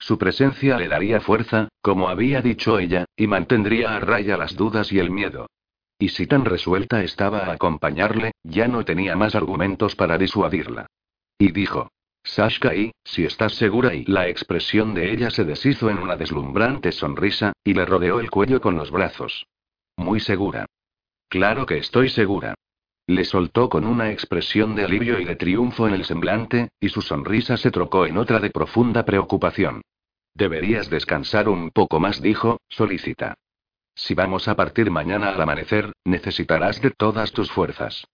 Su 0.00 0.16
presencia 0.16 0.78
le 0.78 0.88
daría 0.88 1.20
fuerza, 1.20 1.68
como 1.82 2.08
había 2.08 2.40
dicho 2.40 2.78
ella, 2.78 3.04
y 3.16 3.26
mantendría 3.26 3.94
a 3.94 4.00
raya 4.00 4.38
las 4.38 4.56
dudas 4.56 4.90
y 4.92 4.98
el 4.98 5.10
miedo. 5.10 5.46
Y 5.98 6.08
si 6.08 6.26
tan 6.26 6.46
resuelta 6.46 7.04
estaba 7.04 7.40
a 7.40 7.52
acompañarle, 7.52 8.32
ya 8.42 8.66
no 8.66 8.84
tenía 8.84 9.14
más 9.14 9.34
argumentos 9.34 9.94
para 9.94 10.16
disuadirla. 10.16 10.86
Y 11.38 11.52
dijo, 11.52 11.90
Sashka 12.24 12.74
y, 12.74 12.92
si 13.04 13.24
estás 13.24 13.54
segura 13.54 13.94
y 13.94 14.04
la 14.06 14.26
expresión 14.28 14.94
de 14.94 15.12
ella 15.12 15.30
se 15.30 15.44
deshizo 15.44 15.90
en 15.90 15.98
una 15.98 16.16
deslumbrante 16.16 16.92
sonrisa, 16.92 17.52
y 17.62 17.74
le 17.74 17.84
rodeó 17.84 18.20
el 18.20 18.30
cuello 18.30 18.62
con 18.62 18.76
los 18.76 18.90
brazos. 18.90 19.46
Muy 19.96 20.20
segura. 20.20 20.64
Claro 21.28 21.66
que 21.66 21.76
estoy 21.76 22.08
segura. 22.08 22.54
Le 23.10 23.24
soltó 23.24 23.68
con 23.68 23.88
una 23.88 24.12
expresión 24.12 24.76
de 24.76 24.84
alivio 24.84 25.18
y 25.18 25.24
de 25.24 25.34
triunfo 25.34 25.88
en 25.88 25.94
el 25.94 26.04
semblante, 26.04 26.68
y 26.78 26.90
su 26.90 27.02
sonrisa 27.02 27.56
se 27.56 27.72
trocó 27.72 28.06
en 28.06 28.16
otra 28.16 28.38
de 28.38 28.50
profunda 28.50 29.04
preocupación. 29.04 29.82
Deberías 30.32 30.88
descansar 30.88 31.48
un 31.48 31.72
poco 31.72 31.98
más, 31.98 32.22
dijo, 32.22 32.60
solícita. 32.68 33.34
Si 33.96 34.14
vamos 34.14 34.46
a 34.46 34.54
partir 34.54 34.92
mañana 34.92 35.30
al 35.30 35.40
amanecer, 35.40 35.92
necesitarás 36.04 36.80
de 36.80 36.92
todas 36.92 37.32
tus 37.32 37.50
fuerzas. 37.50 38.06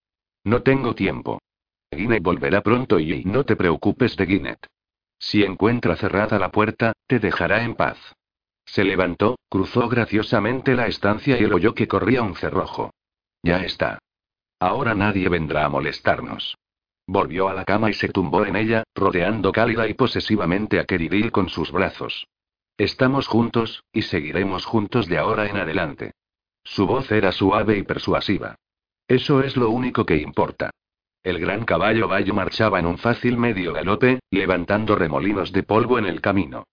No 0.44 0.62
tengo 0.62 0.94
tiempo. 0.94 1.42
Guinness 1.90 2.22
volverá 2.22 2.62
pronto 2.62 2.98
y 2.98 3.22
no 3.26 3.44
te 3.44 3.54
preocupes 3.54 4.16
de 4.16 4.24
Guinness. 4.24 4.60
Si 5.18 5.42
encuentra 5.42 5.96
cerrada 5.96 6.38
la 6.38 6.50
puerta, 6.50 6.94
te 7.06 7.18
dejará 7.18 7.64
en 7.64 7.74
paz. 7.74 7.98
Se 8.64 8.82
levantó, 8.82 9.38
cruzó 9.50 9.90
graciosamente 9.90 10.74
la 10.74 10.86
estancia 10.86 11.38
y 11.38 11.44
el 11.44 11.52
oyó 11.52 11.74
que 11.74 11.86
corría 11.86 12.22
un 12.22 12.34
cerrojo. 12.34 12.94
Ya 13.42 13.58
está. 13.58 13.98
Ahora 14.58 14.94
nadie 14.94 15.28
vendrá 15.28 15.64
a 15.64 15.68
molestarnos. 15.68 16.56
Volvió 17.06 17.48
a 17.48 17.54
la 17.54 17.64
cama 17.64 17.90
y 17.90 17.92
se 17.92 18.08
tumbó 18.08 18.44
en 18.46 18.56
ella, 18.56 18.84
rodeando 18.94 19.52
cálida 19.52 19.86
y 19.86 19.94
posesivamente 19.94 20.80
a 20.80 20.84
Keridil 20.84 21.30
con 21.30 21.48
sus 21.48 21.70
brazos. 21.70 22.26
Estamos 22.78 23.26
juntos, 23.26 23.84
y 23.92 24.02
seguiremos 24.02 24.64
juntos 24.64 25.06
de 25.06 25.18
ahora 25.18 25.46
en 25.46 25.56
adelante. 25.56 26.12
Su 26.64 26.86
voz 26.86 27.10
era 27.12 27.32
suave 27.32 27.78
y 27.78 27.82
persuasiva. 27.84 28.56
Eso 29.06 29.40
es 29.40 29.56
lo 29.56 29.70
único 29.70 30.04
que 30.04 30.16
importa. 30.16 30.70
El 31.22 31.38
gran 31.38 31.64
caballo 31.64 32.08
Bayo 32.08 32.34
marchaba 32.34 32.78
en 32.78 32.86
un 32.86 32.98
fácil 32.98 33.36
medio 33.36 33.72
galope, 33.72 34.20
levantando 34.30 34.96
remolinos 34.96 35.52
de 35.52 35.62
polvo 35.62 35.98
en 35.98 36.06
el 36.06 36.20
camino. 36.20 36.64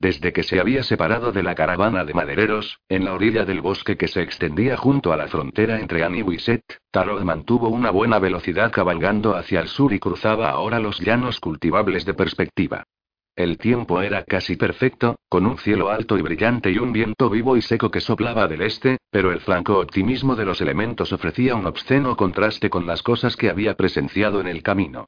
Desde 0.00 0.32
que 0.32 0.44
se 0.44 0.60
había 0.60 0.84
separado 0.84 1.32
de 1.32 1.42
la 1.42 1.56
caravana 1.56 2.04
de 2.04 2.14
madereros, 2.14 2.78
en 2.88 3.04
la 3.04 3.14
orilla 3.14 3.44
del 3.44 3.60
bosque 3.60 3.96
que 3.96 4.06
se 4.06 4.22
extendía 4.22 4.76
junto 4.76 5.12
a 5.12 5.16
la 5.16 5.26
frontera 5.26 5.80
entre 5.80 6.04
Annie 6.04 6.20
y 6.20 6.22
Wisset, 6.22 6.62
Tarot 6.92 7.24
mantuvo 7.24 7.68
una 7.68 7.90
buena 7.90 8.20
velocidad 8.20 8.70
cabalgando 8.70 9.34
hacia 9.34 9.60
el 9.60 9.66
sur 9.66 9.92
y 9.92 9.98
cruzaba 9.98 10.50
ahora 10.50 10.78
los 10.78 11.00
llanos 11.00 11.40
cultivables 11.40 12.04
de 12.04 12.14
perspectiva. 12.14 12.84
El 13.34 13.58
tiempo 13.58 14.00
era 14.00 14.22
casi 14.24 14.54
perfecto, 14.54 15.16
con 15.28 15.46
un 15.46 15.58
cielo 15.58 15.90
alto 15.90 16.16
y 16.16 16.22
brillante 16.22 16.70
y 16.70 16.78
un 16.78 16.92
viento 16.92 17.28
vivo 17.28 17.56
y 17.56 17.62
seco 17.62 17.90
que 17.90 18.00
soplaba 18.00 18.46
del 18.46 18.62
este, 18.62 18.98
pero 19.10 19.32
el 19.32 19.40
flanco 19.40 19.80
optimismo 19.80 20.36
de 20.36 20.44
los 20.44 20.60
elementos 20.60 21.12
ofrecía 21.12 21.56
un 21.56 21.66
obsceno 21.66 22.16
contraste 22.16 22.70
con 22.70 22.86
las 22.86 23.02
cosas 23.02 23.36
que 23.36 23.50
había 23.50 23.74
presenciado 23.74 24.40
en 24.40 24.46
el 24.46 24.62
camino. 24.62 25.06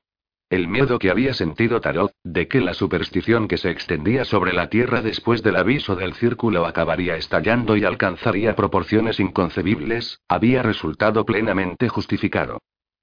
El 0.51 0.67
miedo 0.67 0.99
que 0.99 1.13
había 1.13 1.33
sentido 1.33 1.81
Tarot, 1.81 2.13
de 2.25 2.49
que 2.49 2.61
la 2.61 2.75
superstición 2.75 3.47
que 3.47 3.57
se 3.57 3.71
extendía 3.71 4.25
sobre 4.25 4.53
la 4.53 4.69
Tierra 4.69 5.01
después 5.01 5.45
del 5.45 5.55
aviso 5.55 5.95
del 5.95 6.15
círculo 6.15 6.67
acabaría 6.67 7.15
estallando 7.15 7.77
y 7.77 7.85
alcanzaría 7.85 8.57
proporciones 8.57 9.21
inconcebibles, 9.21 10.19
había 10.27 10.65
resultado 10.65 11.25
plenamente 11.25 11.89
justificado. 11.89 12.59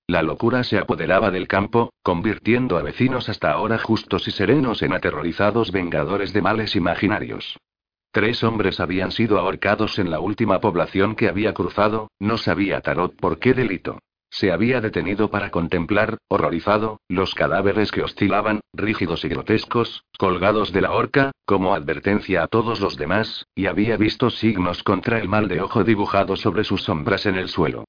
La 0.07 0.23
locura 0.23 0.65
se 0.65 0.77
apoderaba 0.77 1.31
del 1.31 1.47
campo, 1.47 1.93
convirtiendo 2.03 2.77
a 2.77 2.81
vecinos 2.81 3.29
hasta 3.29 3.51
ahora 3.51 3.77
justos 3.77 4.27
y 4.27 4.31
serenos 4.31 4.81
en 4.81 4.91
aterrorizados 4.91 5.71
vengadores 5.71 6.33
de 6.33 6.41
males 6.41 6.75
imaginarios. 6.75 7.57
Tres 8.11 8.43
hombres 8.43 8.81
habían 8.81 9.11
sido 9.11 9.39
ahorcados 9.39 9.99
en 9.99 10.11
la 10.11 10.19
última 10.19 10.59
población 10.59 11.15
que 11.15 11.29
había 11.29 11.53
cruzado, 11.53 12.11
no 12.19 12.37
sabía 12.37 12.81
Tarot 12.81 13.15
por 13.15 13.39
qué 13.39 13.53
delito. 13.53 13.99
Se 14.29 14.51
había 14.51 14.81
detenido 14.81 15.29
para 15.29 15.51
contemplar, 15.51 16.17
horrorizado, 16.27 16.99
los 17.07 17.33
cadáveres 17.33 17.91
que 17.91 18.03
oscilaban, 18.03 18.61
rígidos 18.73 19.23
y 19.25 19.29
grotescos, 19.29 20.03
colgados 20.17 20.71
de 20.73 20.81
la 20.81 20.91
horca, 20.91 21.31
como 21.45 21.73
advertencia 21.73 22.43
a 22.43 22.47
todos 22.47 22.79
los 22.81 22.97
demás, 22.97 23.45
y 23.55 23.67
había 23.67 23.97
visto 23.97 24.29
signos 24.29 24.83
contra 24.83 25.19
el 25.19 25.29
mal 25.29 25.47
de 25.47 25.61
ojo 25.61 25.83
dibujados 25.83 26.41
sobre 26.41 26.63
sus 26.63 26.83
sombras 26.83 27.25
en 27.25 27.35
el 27.35 27.47
suelo. 27.47 27.85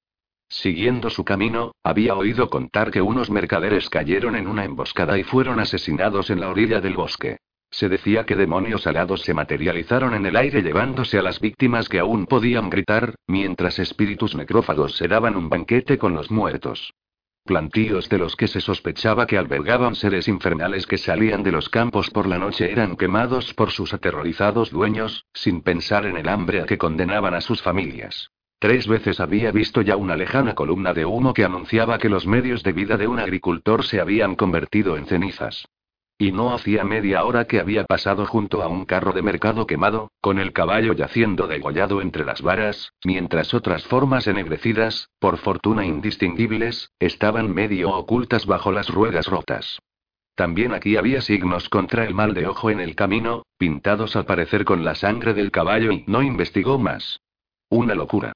Siguiendo 0.47 1.11
su 1.11 1.23
camino, 1.23 1.73
había 1.83 2.15
oído 2.15 2.49
contar 2.49 2.89
que 2.89 3.01
unos 3.01 3.29
mercaderes 3.29 3.89
cayeron 3.89 4.35
en 4.35 4.47
una 4.47 4.65
emboscada 4.65 5.19
y 5.19 5.23
fueron 5.23 5.59
asesinados 5.59 6.31
en 6.31 6.39
la 6.39 6.49
orilla 6.49 6.81
del 6.81 6.95
bosque. 6.95 7.37
Se 7.71 7.87
decía 7.87 8.25
que 8.25 8.35
demonios 8.35 8.87
alados 8.87 9.21
se 9.21 9.33
materializaron 9.33 10.13
en 10.13 10.25
el 10.25 10.35
aire 10.35 10.61
llevándose 10.61 11.19
a 11.19 11.21
las 11.21 11.39
víctimas 11.39 11.87
que 11.87 11.99
aún 11.99 12.25
podían 12.25 12.69
gritar, 12.69 13.15
mientras 13.27 13.79
espíritus 13.79 14.35
necrófagos 14.35 14.97
se 14.97 15.07
daban 15.07 15.35
un 15.35 15.49
banquete 15.49 15.97
con 15.97 16.13
los 16.13 16.31
muertos. 16.31 16.93
Plantíos 17.45 18.09
de 18.09 18.17
los 18.17 18.35
que 18.35 18.47
se 18.47 18.61
sospechaba 18.61 19.25
que 19.25 19.37
albergaban 19.37 19.95
seres 19.95 20.27
infernales 20.27 20.85
que 20.85 20.97
salían 20.97 21.41
de 21.41 21.51
los 21.51 21.69
campos 21.69 22.09
por 22.09 22.27
la 22.27 22.37
noche 22.37 22.71
eran 22.71 22.95
quemados 22.95 23.53
por 23.53 23.71
sus 23.71 23.93
aterrorizados 23.93 24.71
dueños, 24.71 25.25
sin 25.33 25.61
pensar 25.61 26.05
en 26.05 26.17
el 26.17 26.29
hambre 26.29 26.61
a 26.61 26.65
que 26.65 26.77
condenaban 26.77 27.33
a 27.33 27.41
sus 27.41 27.61
familias. 27.61 28.29
Tres 28.59 28.87
veces 28.87 29.19
había 29.19 29.51
visto 29.51 29.81
ya 29.81 29.95
una 29.95 30.17
lejana 30.17 30.53
columna 30.53 30.93
de 30.93 31.05
humo 31.05 31.33
que 31.33 31.45
anunciaba 31.45 31.97
que 31.97 32.09
los 32.09 32.27
medios 32.27 32.61
de 32.61 32.73
vida 32.73 32.97
de 32.97 33.07
un 33.07 33.19
agricultor 33.19 33.85
se 33.85 34.01
habían 34.01 34.35
convertido 34.35 34.97
en 34.97 35.05
cenizas. 35.05 35.65
Y 36.21 36.33
no 36.33 36.53
hacía 36.53 36.83
media 36.83 37.23
hora 37.23 37.45
que 37.45 37.61
había 37.61 37.85
pasado 37.85 38.25
junto 38.25 38.61
a 38.61 38.67
un 38.67 38.83
carro 38.83 39.13
de 39.13 39.21
mercado 39.21 39.65
quemado, 39.65 40.11
con 40.19 40.37
el 40.37 40.51
caballo 40.51 40.91
yaciendo 40.91 41.47
degollado 41.47 42.01
entre 42.01 42.25
las 42.25 42.41
varas, 42.41 42.91
mientras 43.05 43.53
otras 43.53 43.85
formas 43.85 44.27
ennegrecidas, 44.27 45.09
por 45.19 45.37
fortuna 45.37 45.85
indistinguibles, 45.85 46.91
estaban 46.99 47.53
medio 47.53 47.91
ocultas 47.91 48.45
bajo 48.45 48.73
las 48.73 48.89
ruedas 48.89 49.27
rotas. 49.27 49.79
También 50.35 50.73
aquí 50.73 50.97
había 50.97 51.21
signos 51.21 51.69
contra 51.69 52.03
el 52.03 52.13
mal 52.13 52.33
de 52.33 52.47
ojo 52.47 52.69
en 52.69 52.81
el 52.81 52.95
camino, 52.95 53.43
pintados 53.57 54.17
al 54.17 54.25
parecer 54.25 54.65
con 54.65 54.83
la 54.83 54.95
sangre 54.95 55.33
del 55.33 55.51
caballo 55.51 55.93
y 55.93 56.03
no 56.05 56.21
investigó 56.21 56.77
más. 56.77 57.21
Una 57.69 57.95
locura. 57.95 58.33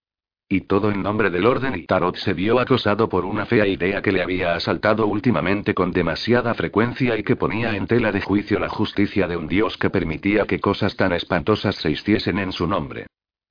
Y 0.49 0.61
todo 0.61 0.91
en 0.91 1.01
nombre 1.01 1.29
del 1.29 1.45
orden 1.45 1.75
y 1.75 1.85
Tarot 1.85 2.15
se 2.17 2.33
vio 2.33 2.59
acosado 2.59 3.09
por 3.09 3.25
una 3.25 3.45
fea 3.45 3.65
idea 3.65 4.01
que 4.01 4.11
le 4.11 4.21
había 4.21 4.55
asaltado 4.55 5.07
últimamente 5.07 5.73
con 5.73 5.91
demasiada 5.91 6.53
frecuencia 6.53 7.17
y 7.17 7.23
que 7.23 7.35
ponía 7.35 7.75
en 7.75 7.87
tela 7.87 8.11
de 8.11 8.21
juicio 8.21 8.59
la 8.59 8.69
justicia 8.69 9.27
de 9.27 9.37
un 9.37 9.47
dios 9.47 9.77
que 9.77 9.89
permitía 9.89 10.45
que 10.45 10.59
cosas 10.59 10.95
tan 10.95 11.13
espantosas 11.13 11.75
se 11.75 11.91
hiciesen 11.91 12.39
en 12.39 12.51
su 12.51 12.67
nombre. 12.67 13.07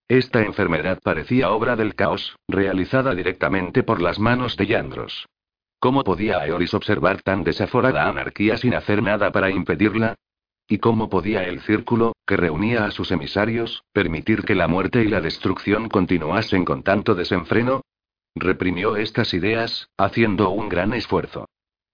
Esta 0.06 0.42
enfermedad 0.42 1.00
parecía 1.02 1.50
obra 1.50 1.74
del 1.74 1.94
caos, 1.94 2.36
realizada 2.46 3.14
directamente 3.14 3.82
por 3.82 4.02
las 4.02 4.18
manos 4.18 4.56
de 4.56 4.66
Yandros. 4.66 5.26
¿Cómo 5.80 6.04
podía 6.04 6.38
Aeolis 6.38 6.74
observar 6.74 7.22
tan 7.22 7.42
desaforada 7.42 8.06
anarquía 8.06 8.56
sin 8.58 8.74
hacer 8.74 9.02
nada 9.02 9.32
para 9.32 9.50
impedirla? 9.50 10.14
¿Y 10.72 10.78
cómo 10.78 11.10
podía 11.10 11.44
el 11.44 11.60
círculo, 11.60 12.14
que 12.26 12.38
reunía 12.38 12.86
a 12.86 12.90
sus 12.92 13.10
emisarios, 13.10 13.84
permitir 13.92 14.42
que 14.42 14.54
la 14.54 14.68
muerte 14.68 15.02
y 15.02 15.08
la 15.08 15.20
destrucción 15.20 15.90
continuasen 15.90 16.64
con 16.64 16.82
tanto 16.82 17.14
desenfreno? 17.14 17.82
Reprimió 18.34 18.96
estas 18.96 19.34
ideas, 19.34 19.90
haciendo 19.98 20.48
un 20.48 20.70
gran 20.70 20.94
esfuerzo. 20.94 21.44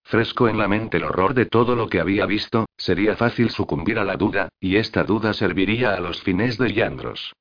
Fresco 0.05 0.49
en 0.49 0.59
la 0.59 0.69
mente 0.69 0.99
el 0.99 1.03
horror 1.03 1.35
de 1.35 1.47
todo 1.47 1.75
lo 1.75 1.89
que 1.89 1.99
había 1.99 2.25
visto, 2.25 2.67
sería 2.77 3.17
fácil 3.17 3.51
sucumbir 3.51 3.99
a 3.99 4.05
la 4.05 4.17
duda, 4.17 4.49
y 4.61 4.77
esta 4.77 5.03
duda 5.03 5.33
serviría 5.33 5.95
a 5.95 6.01
los 6.01 6.23
fines 6.23 6.57
de 6.57 6.73
Yandros. 6.73 7.35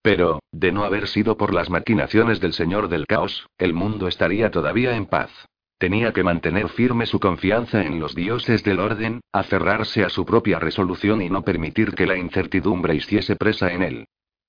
Pero, 0.00 0.44
de 0.52 0.70
no 0.70 0.84
haber 0.84 1.08
sido 1.08 1.36
por 1.36 1.52
las 1.52 1.70
maquinaciones 1.70 2.38
del 2.38 2.52
Señor 2.52 2.88
del 2.88 3.08
Caos, 3.08 3.48
el 3.58 3.74
mundo 3.74 4.06
estaría 4.06 4.52
todavía 4.52 4.94
en 4.94 5.06
paz. 5.06 5.32
Tenía 5.78 6.12
que 6.12 6.22
mantener 6.22 6.68
firme 6.68 7.06
su 7.06 7.18
confianza 7.18 7.82
en 7.82 7.98
los 8.00 8.14
dioses 8.14 8.62
del 8.62 8.78
orden, 8.78 9.20
aferrarse 9.32 10.04
a 10.04 10.08
su 10.08 10.24
propia 10.24 10.58
resolución 10.58 11.20
y 11.20 11.28
no 11.28 11.42
permitir 11.42 11.94
que 11.94 12.06
la 12.06 12.16
incertidumbre 12.16 12.94
hiciese 12.94 13.36
presa 13.36 13.72
en 13.72 13.82
él. 13.82 14.06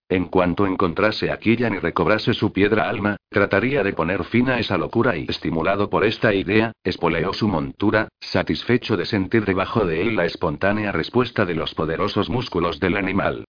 En 0.07 0.25
cuanto 0.25 0.67
encontrase 0.67 1.31
a 1.31 1.37
Killian 1.37 1.73
y 1.73 1.79
recobrase 1.79 2.35
su 2.35 2.53
piedra 2.53 2.87
alma, 2.87 3.17
trataría 3.27 3.83
de 3.83 3.93
poner 3.93 4.23
fin 4.23 4.49
a 4.49 4.59
esa 4.59 4.77
locura 4.77 5.17
y, 5.17 5.25
estimulado 5.27 5.89
por 5.89 6.05
esta 6.05 6.31
idea, 6.31 6.73
espoleó 6.83 7.33
su 7.33 7.47
montura, 7.47 8.07
satisfecho 8.19 8.97
de 8.97 9.05
sentir 9.05 9.45
debajo 9.45 9.83
de 9.83 10.03
él 10.03 10.15
la 10.15 10.25
espontánea 10.25 10.91
respuesta 10.91 11.43
de 11.43 11.55
los 11.55 11.73
poderosos 11.73 12.29
músculos 12.29 12.79
del 12.79 12.97
animal. 12.97 13.45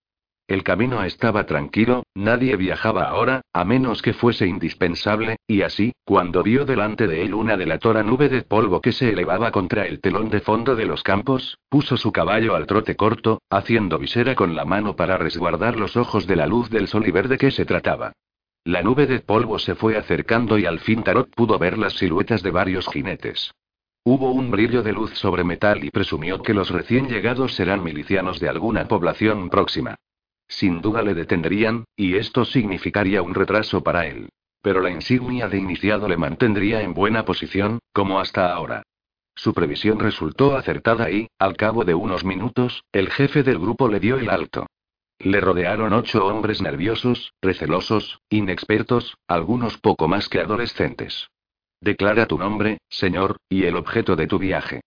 El 0.48 0.62
camino 0.62 1.02
estaba 1.02 1.44
tranquilo, 1.44 2.05
nadie 2.14 2.55
viajaba 2.55 3.09
ahora, 3.09 3.40
a 3.52 3.64
menos 3.64 4.01
que 4.01 4.12
fuese 4.12 4.47
indispensable, 4.47 5.39
y 5.48 5.62
así, 5.62 5.93
cuando 6.05 6.44
vio 6.44 6.64
delante 6.64 7.09
de 7.09 7.23
él 7.23 7.35
una 7.35 7.56
delatora 7.56 8.05
nube 8.05 8.28
de 8.28 8.43
polvo 8.43 8.81
que 8.81 8.93
se 8.93 9.10
elevaba 9.10 9.51
contra 9.51 9.89
el 9.89 10.01
telón 10.01 10.31
de 10.31 10.40
fondo 10.40 10.77
de 10.77 10.86
los 10.86 11.02
campos, 11.02 11.59
puso 11.68 11.97
su 11.97 12.12
caballo 12.12 12.55
al 12.55 12.68
trote 12.68 12.94
corto, 12.94 13.43
haciendo 13.51 13.98
visera 13.98 14.36
con 14.36 14.55
la 14.55 14.64
mano 14.64 14.94
para 14.94 15.18
resguardar 15.18 15.77
los 15.77 15.97
ojos 15.97 16.28
de 16.28 16.36
la 16.36 16.47
luz 16.47 16.70
del 16.70 16.86
sol 16.86 17.09
y 17.09 17.10
ver 17.10 17.27
de 17.27 17.39
qué 17.39 17.51
se 17.51 17.64
trataba. 17.64 18.12
La 18.62 18.82
nube 18.82 19.09
de 19.09 19.18
polvo 19.18 19.59
se 19.59 19.74
fue 19.74 19.97
acercando 19.97 20.59
y 20.59 20.66
al 20.66 20.78
fin 20.78 21.02
Tarot 21.02 21.28
pudo 21.35 21.59
ver 21.59 21.77
las 21.77 21.94
siluetas 21.94 22.44
de 22.44 22.52
varios 22.52 22.86
jinetes. 22.86 23.52
Hubo 24.05 24.31
un 24.31 24.52
brillo 24.52 24.85
de 24.85 24.93
luz 24.93 25.10
sobre 25.14 25.43
metal 25.43 25.82
y 25.82 25.90
presumió 25.90 26.40
que 26.40 26.55
los 26.55 26.70
recién 26.70 27.09
llegados 27.09 27.56
serán 27.56 27.82
milicianos 27.82 28.39
de 28.39 28.48
alguna 28.48 28.86
población 28.86 29.51
próxima. 29.51 29.97
Sin 30.48 30.81
duda 30.81 31.02
le 31.02 31.14
detendrían, 31.14 31.85
y 31.97 32.16
esto 32.16 32.44
significaría 32.44 33.23
un 33.23 33.35
retraso 33.35 33.82
para 33.82 34.06
él. 34.06 34.28
Pero 34.62 34.81
la 34.81 34.90
insignia 34.90 35.48
de 35.48 35.59
iniciado 35.59 36.09
le 36.09 36.16
mantendría 36.16 36.82
en 36.82 36.94
buena 36.94 37.24
posición, 37.24 37.78
como 37.93 38.20
hasta 38.20 38.52
ahora. 38.52 38.82
Su 39.35 39.52
previsión 39.52 39.98
resultó 40.01 40.56
acertada 40.56 41.10
y, 41.10 41.28
al 41.39 41.56
cabo 41.56 41.85
de 41.85 41.94
unos 41.94 42.24
minutos, 42.24 42.82
el 42.93 43.10
jefe 43.10 43.43
del 43.43 43.59
grupo 43.59 43.89
le 43.89 44.01
dio 44.01 44.16
el 44.16 44.31
alto. 44.31 44.66
Le 45.18 45.40
rodearon 45.40 45.93
ocho 45.93 46.27
hombres 46.27 46.60
nerviosos, 46.62 47.32
recelosos, 47.43 48.20
inexpertos, 48.31 49.16
algunos 49.28 49.78
poco 49.78 50.09
más 50.09 50.28
que 50.28 50.40
adolescentes. 50.40 51.28
Declara 51.81 52.27
tu 52.27 52.39
nombre, 52.39 52.78
señor, 52.89 53.36
y 53.48 53.64
el 53.64 53.77
objeto 53.77 54.16
de 54.16 54.27
tu 54.27 54.39
viaje. 54.39 54.81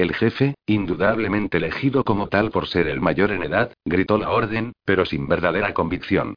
El 0.00 0.14
jefe, 0.14 0.54
indudablemente 0.64 1.58
elegido 1.58 2.04
como 2.04 2.28
tal 2.30 2.50
por 2.50 2.68
ser 2.68 2.88
el 2.88 3.02
mayor 3.02 3.32
en 3.32 3.42
edad, 3.42 3.74
gritó 3.84 4.16
la 4.16 4.30
orden, 4.30 4.72
pero 4.86 5.04
sin 5.04 5.28
verdadera 5.28 5.74
convicción. 5.74 6.36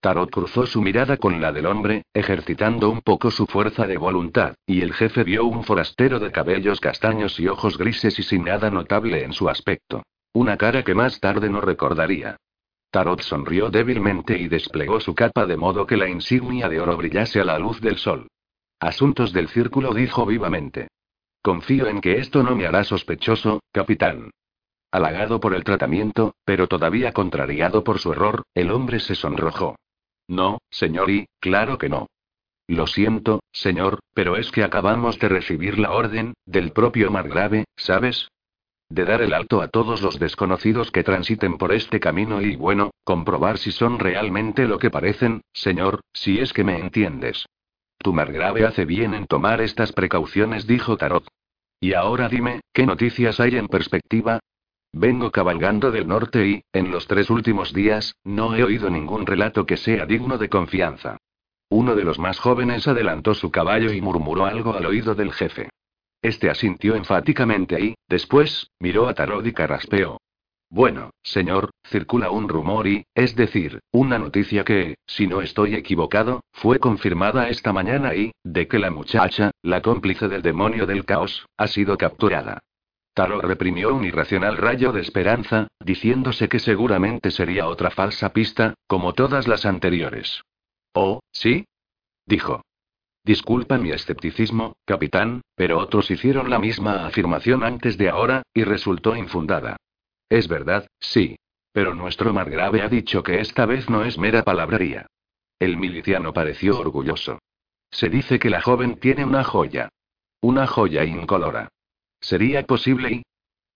Tarot 0.00 0.30
cruzó 0.30 0.64
su 0.64 0.80
mirada 0.80 1.18
con 1.18 1.38
la 1.38 1.52
del 1.52 1.66
hombre, 1.66 2.04
ejercitando 2.14 2.88
un 2.88 3.02
poco 3.02 3.30
su 3.30 3.46
fuerza 3.46 3.86
de 3.86 3.98
voluntad, 3.98 4.54
y 4.64 4.80
el 4.80 4.94
jefe 4.94 5.24
vio 5.24 5.44
un 5.44 5.62
forastero 5.62 6.20
de 6.20 6.32
cabellos 6.32 6.80
castaños 6.80 7.38
y 7.38 7.48
ojos 7.48 7.76
grises 7.76 8.18
y 8.18 8.22
sin 8.22 8.44
nada 8.44 8.70
notable 8.70 9.22
en 9.24 9.34
su 9.34 9.50
aspecto. 9.50 10.04
Una 10.32 10.56
cara 10.56 10.82
que 10.82 10.94
más 10.94 11.20
tarde 11.20 11.50
no 11.50 11.60
recordaría. 11.60 12.38
Tarot 12.90 13.20
sonrió 13.20 13.68
débilmente 13.68 14.38
y 14.38 14.48
desplegó 14.48 15.00
su 15.00 15.14
capa 15.14 15.44
de 15.44 15.58
modo 15.58 15.86
que 15.86 15.98
la 15.98 16.08
insignia 16.08 16.66
de 16.70 16.80
oro 16.80 16.96
brillase 16.96 17.42
a 17.42 17.44
la 17.44 17.58
luz 17.58 17.78
del 17.82 17.98
sol. 17.98 18.28
Asuntos 18.80 19.34
del 19.34 19.48
círculo 19.48 19.92
dijo 19.92 20.24
vivamente. 20.24 20.88
Confío 21.42 21.88
en 21.88 22.00
que 22.00 22.18
esto 22.18 22.42
no 22.42 22.54
me 22.54 22.66
hará 22.66 22.84
sospechoso, 22.84 23.60
capitán. 23.72 24.30
Halagado 24.92 25.40
por 25.40 25.54
el 25.54 25.64
tratamiento, 25.64 26.34
pero 26.44 26.68
todavía 26.68 27.12
contrariado 27.12 27.82
por 27.82 27.98
su 27.98 28.12
error, 28.12 28.44
el 28.54 28.70
hombre 28.70 29.00
se 29.00 29.14
sonrojó. 29.14 29.76
No, 30.28 30.58
señor, 30.70 31.10
y, 31.10 31.26
claro 31.40 31.78
que 31.78 31.88
no. 31.88 32.06
Lo 32.68 32.86
siento, 32.86 33.42
señor, 33.52 33.98
pero 34.14 34.36
es 34.36 34.52
que 34.52 34.62
acabamos 34.62 35.18
de 35.18 35.28
recibir 35.28 35.78
la 35.78 35.90
orden, 35.90 36.34
del 36.46 36.72
propio 36.72 37.10
Margrave, 37.10 37.64
¿sabes? 37.76 38.28
de 38.92 39.06
dar 39.06 39.22
el 39.22 39.32
alto 39.32 39.62
a 39.62 39.68
todos 39.68 40.02
los 40.02 40.18
desconocidos 40.18 40.90
que 40.90 41.02
transiten 41.02 41.56
por 41.56 41.72
este 41.72 41.98
camino 41.98 42.42
y, 42.42 42.56
bueno, 42.56 42.90
comprobar 43.04 43.56
si 43.56 43.72
son 43.72 43.98
realmente 43.98 44.66
lo 44.66 44.78
que 44.78 44.90
parecen, 44.90 45.40
señor, 45.54 46.02
si 46.12 46.40
es 46.40 46.52
que 46.52 46.62
me 46.62 46.78
entiendes. 46.78 47.46
Tu 48.02 48.12
margrave 48.12 48.66
hace 48.66 48.84
bien 48.84 49.14
en 49.14 49.26
tomar 49.26 49.60
estas 49.60 49.92
precauciones, 49.92 50.66
dijo 50.66 50.96
Tarot. 50.96 51.24
Y 51.80 51.94
ahora 51.94 52.28
dime, 52.28 52.60
¿qué 52.72 52.84
noticias 52.84 53.38
hay 53.38 53.56
en 53.56 53.68
perspectiva? 53.68 54.40
Vengo 54.92 55.30
cabalgando 55.30 55.92
del 55.92 56.08
norte 56.08 56.46
y, 56.46 56.64
en 56.72 56.90
los 56.90 57.06
tres 57.06 57.30
últimos 57.30 57.72
días, 57.72 58.16
no 58.24 58.56
he 58.56 58.64
oído 58.64 58.90
ningún 58.90 59.24
relato 59.24 59.66
que 59.66 59.76
sea 59.76 60.04
digno 60.04 60.36
de 60.36 60.48
confianza. 60.48 61.16
Uno 61.70 61.94
de 61.94 62.04
los 62.04 62.18
más 62.18 62.40
jóvenes 62.40 62.88
adelantó 62.88 63.34
su 63.34 63.50
caballo 63.52 63.92
y 63.92 64.00
murmuró 64.00 64.46
algo 64.46 64.74
al 64.74 64.84
oído 64.84 65.14
del 65.14 65.32
jefe. 65.32 65.70
Este 66.20 66.50
asintió 66.50 66.96
enfáticamente 66.96 67.80
y, 67.80 67.94
después, 68.08 68.68
miró 68.80 69.08
a 69.08 69.14
Tarot 69.14 69.46
y 69.46 69.52
carraspeó. 69.52 70.18
Bueno, 70.72 71.10
señor, 71.22 71.68
circula 71.84 72.30
un 72.30 72.48
rumor 72.48 72.86
y, 72.86 73.04
es 73.14 73.36
decir, 73.36 73.80
una 73.90 74.18
noticia 74.18 74.64
que, 74.64 74.94
si 75.06 75.26
no 75.26 75.42
estoy 75.42 75.74
equivocado, 75.74 76.44
fue 76.50 76.78
confirmada 76.78 77.50
esta 77.50 77.74
mañana 77.74 78.14
y, 78.14 78.32
de 78.42 78.68
que 78.68 78.78
la 78.78 78.90
muchacha, 78.90 79.50
la 79.60 79.82
cómplice 79.82 80.28
del 80.28 80.40
demonio 80.40 80.86
del 80.86 81.04
caos, 81.04 81.44
ha 81.58 81.66
sido 81.66 81.98
capturada. 81.98 82.60
Tarot 83.12 83.44
reprimió 83.44 83.94
un 83.94 84.06
irracional 84.06 84.56
rayo 84.56 84.92
de 84.92 85.02
esperanza, 85.02 85.68
diciéndose 85.78 86.48
que 86.48 86.58
seguramente 86.58 87.30
sería 87.30 87.68
otra 87.68 87.90
falsa 87.90 88.32
pista, 88.32 88.72
como 88.86 89.12
todas 89.12 89.46
las 89.48 89.66
anteriores. 89.66 90.40
Oh, 90.94 91.20
¿sí? 91.32 91.66
Dijo. 92.24 92.62
Disculpa 93.24 93.76
mi 93.76 93.90
escepticismo, 93.90 94.72
capitán, 94.86 95.42
pero 95.54 95.76
otros 95.76 96.10
hicieron 96.10 96.48
la 96.48 96.58
misma 96.58 97.06
afirmación 97.06 97.62
antes 97.62 97.98
de 97.98 98.08
ahora, 98.08 98.42
y 98.54 98.64
resultó 98.64 99.14
infundada. 99.14 99.76
Es 100.32 100.48
verdad, 100.48 100.88
sí. 100.98 101.36
Pero 101.72 101.94
nuestro 101.94 102.32
margrave 102.32 102.80
ha 102.80 102.88
dicho 102.88 103.22
que 103.22 103.40
esta 103.40 103.66
vez 103.66 103.90
no 103.90 104.02
es 104.02 104.16
mera 104.16 104.42
palabrería. 104.42 105.04
El 105.58 105.76
miliciano 105.76 106.32
pareció 106.32 106.78
orgulloso. 106.78 107.38
Se 107.90 108.08
dice 108.08 108.38
que 108.38 108.48
la 108.48 108.62
joven 108.62 108.98
tiene 108.98 109.26
una 109.26 109.44
joya. 109.44 109.90
Una 110.40 110.66
joya 110.66 111.04
incolora. 111.04 111.68
¿Sería 112.18 112.62
posible 112.64 113.12
y? 113.12 113.22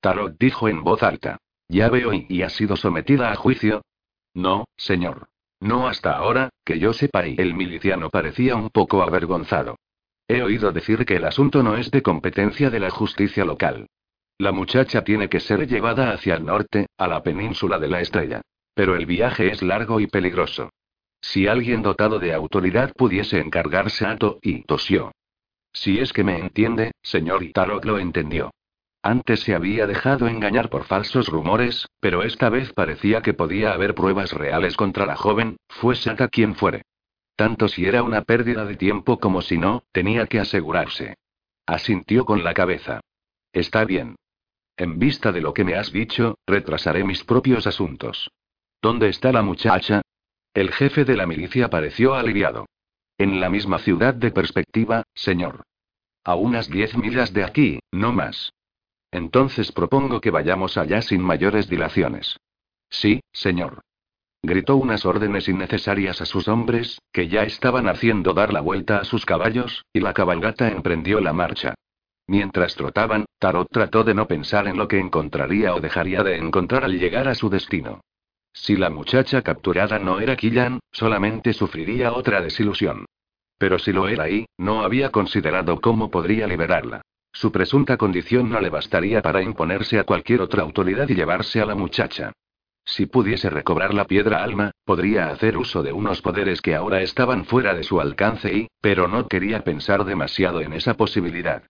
Tarot 0.00 0.38
dijo 0.38 0.66
en 0.68 0.82
voz 0.82 1.02
alta. 1.02 1.36
Ya 1.68 1.90
veo 1.90 2.14
y, 2.14 2.40
ha 2.40 2.48
sido 2.48 2.76
sometida 2.76 3.30
a 3.30 3.36
juicio. 3.36 3.82
No, 4.32 4.64
señor. 4.78 5.28
No 5.60 5.88
hasta 5.88 6.16
ahora, 6.16 6.48
que 6.64 6.78
yo 6.78 6.94
sepa, 6.94 7.26
y 7.26 7.36
el 7.38 7.52
miliciano 7.52 8.08
parecía 8.08 8.56
un 8.56 8.70
poco 8.70 9.02
avergonzado. 9.02 9.76
He 10.26 10.40
oído 10.40 10.72
decir 10.72 11.04
que 11.04 11.16
el 11.16 11.26
asunto 11.26 11.62
no 11.62 11.76
es 11.76 11.90
de 11.90 12.00
competencia 12.00 12.70
de 12.70 12.80
la 12.80 12.88
justicia 12.88 13.44
local. 13.44 13.88
La 14.38 14.52
muchacha 14.52 15.02
tiene 15.02 15.28
que 15.28 15.40
ser 15.40 15.66
llevada 15.66 16.12
hacia 16.12 16.34
el 16.34 16.44
norte, 16.44 16.86
a 16.98 17.08
la 17.08 17.22
península 17.22 17.78
de 17.78 17.88
la 17.88 18.00
estrella. 18.00 18.42
Pero 18.74 18.94
el 18.94 19.06
viaje 19.06 19.50
es 19.50 19.62
largo 19.62 20.00
y 20.00 20.06
peligroso. 20.06 20.70
Si 21.22 21.46
alguien 21.46 21.82
dotado 21.82 22.18
de 22.18 22.34
autoridad 22.34 22.92
pudiese 22.92 23.40
encargarse 23.40 24.04
a 24.04 24.16
to 24.18 24.38
y 24.42 24.62
tosió. 24.64 25.12
Si 25.72 25.98
es 25.98 26.12
que 26.12 26.24
me 26.24 26.38
entiende, 26.38 26.92
señor 27.02 27.42
Tarot 27.54 27.84
lo 27.84 27.98
entendió. 27.98 28.50
Antes 29.02 29.40
se 29.40 29.54
había 29.54 29.86
dejado 29.86 30.26
engañar 30.26 30.68
por 30.68 30.84
falsos 30.84 31.28
rumores, 31.28 31.86
pero 32.00 32.22
esta 32.22 32.50
vez 32.50 32.72
parecía 32.72 33.22
que 33.22 33.34
podía 33.34 33.72
haber 33.72 33.94
pruebas 33.94 34.32
reales 34.32 34.76
contra 34.76 35.06
la 35.06 35.16
joven, 35.16 35.56
fuese 35.68 36.10
a 36.10 36.28
quien 36.28 36.54
fuere. 36.54 36.82
Tanto 37.36 37.68
si 37.68 37.86
era 37.86 38.02
una 38.02 38.22
pérdida 38.22 38.64
de 38.64 38.76
tiempo 38.76 39.18
como 39.18 39.42
si 39.42 39.58
no, 39.58 39.84
tenía 39.92 40.26
que 40.26 40.40
asegurarse. 40.40 41.14
Asintió 41.66 42.24
con 42.24 42.44
la 42.44 42.52
cabeza. 42.52 43.00
Está 43.52 43.84
bien. 43.84 44.16
En 44.76 44.98
vista 44.98 45.32
de 45.32 45.40
lo 45.40 45.54
que 45.54 45.64
me 45.64 45.74
has 45.74 45.90
dicho, 45.90 46.38
retrasaré 46.46 47.02
mis 47.02 47.24
propios 47.24 47.66
asuntos. 47.66 48.30
¿Dónde 48.82 49.08
está 49.08 49.32
la 49.32 49.42
muchacha? 49.42 50.02
El 50.52 50.70
jefe 50.72 51.04
de 51.04 51.16
la 51.16 51.26
milicia 51.26 51.70
pareció 51.70 52.14
aliviado. 52.14 52.66
En 53.18 53.40
la 53.40 53.48
misma 53.48 53.78
ciudad 53.78 54.14
de 54.14 54.30
perspectiva, 54.30 55.04
señor. 55.14 55.62
A 56.24 56.34
unas 56.34 56.68
diez 56.68 56.96
millas 56.96 57.32
de 57.32 57.44
aquí, 57.44 57.78
no 57.90 58.12
más. 58.12 58.52
Entonces 59.10 59.72
propongo 59.72 60.20
que 60.20 60.30
vayamos 60.30 60.76
allá 60.76 61.00
sin 61.00 61.22
mayores 61.22 61.68
dilaciones. 61.68 62.36
Sí, 62.90 63.20
señor. 63.32 63.80
Gritó 64.42 64.76
unas 64.76 65.06
órdenes 65.06 65.48
innecesarias 65.48 66.20
a 66.20 66.26
sus 66.26 66.48
hombres, 66.48 67.00
que 67.12 67.28
ya 67.28 67.44
estaban 67.44 67.88
haciendo 67.88 68.34
dar 68.34 68.52
la 68.52 68.60
vuelta 68.60 68.98
a 68.98 69.04
sus 69.04 69.24
caballos, 69.24 69.86
y 69.92 70.00
la 70.00 70.12
cabalgata 70.12 70.68
emprendió 70.68 71.20
la 71.20 71.32
marcha. 71.32 71.74
Mientras 72.28 72.74
trotaban, 72.74 73.24
Tarot 73.38 73.68
trató 73.70 74.02
de 74.02 74.14
no 74.14 74.26
pensar 74.26 74.66
en 74.66 74.76
lo 74.76 74.88
que 74.88 74.98
encontraría 74.98 75.74
o 75.74 75.80
dejaría 75.80 76.22
de 76.22 76.36
encontrar 76.36 76.84
al 76.84 76.98
llegar 76.98 77.28
a 77.28 77.34
su 77.34 77.48
destino. 77.48 78.00
Si 78.52 78.76
la 78.76 78.90
muchacha 78.90 79.42
capturada 79.42 79.98
no 79.98 80.18
era 80.18 80.34
Killan, 80.34 80.80
solamente 80.90 81.52
sufriría 81.52 82.12
otra 82.12 82.40
desilusión. 82.40 83.04
Pero 83.58 83.78
si 83.78 83.92
lo 83.92 84.08
era 84.08 84.28
y, 84.28 84.46
no 84.58 84.82
había 84.82 85.10
considerado 85.10 85.80
cómo 85.80 86.10
podría 86.10 86.46
liberarla. 86.46 87.02
Su 87.32 87.52
presunta 87.52 87.96
condición 87.96 88.48
no 88.48 88.60
le 88.60 88.70
bastaría 88.70 89.20
para 89.22 89.42
imponerse 89.42 89.98
a 89.98 90.04
cualquier 90.04 90.40
otra 90.40 90.62
autoridad 90.62 91.08
y 91.08 91.14
llevarse 91.14 91.60
a 91.60 91.66
la 91.66 91.74
muchacha. 91.74 92.32
Si 92.84 93.06
pudiese 93.06 93.50
recobrar 93.50 93.92
la 93.92 94.06
piedra 94.06 94.42
alma, 94.42 94.70
podría 94.84 95.28
hacer 95.28 95.58
uso 95.58 95.82
de 95.82 95.92
unos 95.92 96.22
poderes 96.22 96.62
que 96.62 96.74
ahora 96.74 97.02
estaban 97.02 97.44
fuera 97.44 97.74
de 97.74 97.82
su 97.82 98.00
alcance 98.00 98.54
y, 98.54 98.68
pero 98.80 99.06
no 99.06 99.28
quería 99.28 99.64
pensar 99.64 100.04
demasiado 100.04 100.60
en 100.60 100.72
esa 100.72 100.94
posibilidad. 100.94 101.64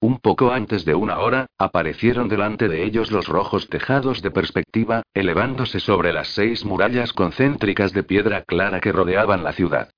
Un 0.00 0.18
poco 0.18 0.52
antes 0.52 0.84
de 0.84 0.94
una 0.94 1.18
hora, 1.18 1.46
aparecieron 1.58 2.28
delante 2.28 2.68
de 2.68 2.84
ellos 2.84 3.10
los 3.10 3.26
rojos 3.26 3.68
tejados 3.68 4.22
de 4.22 4.30
perspectiva, 4.30 5.02
elevándose 5.12 5.80
sobre 5.80 6.12
las 6.12 6.28
seis 6.28 6.64
murallas 6.64 7.12
concéntricas 7.12 7.92
de 7.92 8.04
piedra 8.04 8.42
clara 8.42 8.80
que 8.80 8.92
rodeaban 8.92 9.42
la 9.42 9.52
ciudad. 9.52 9.90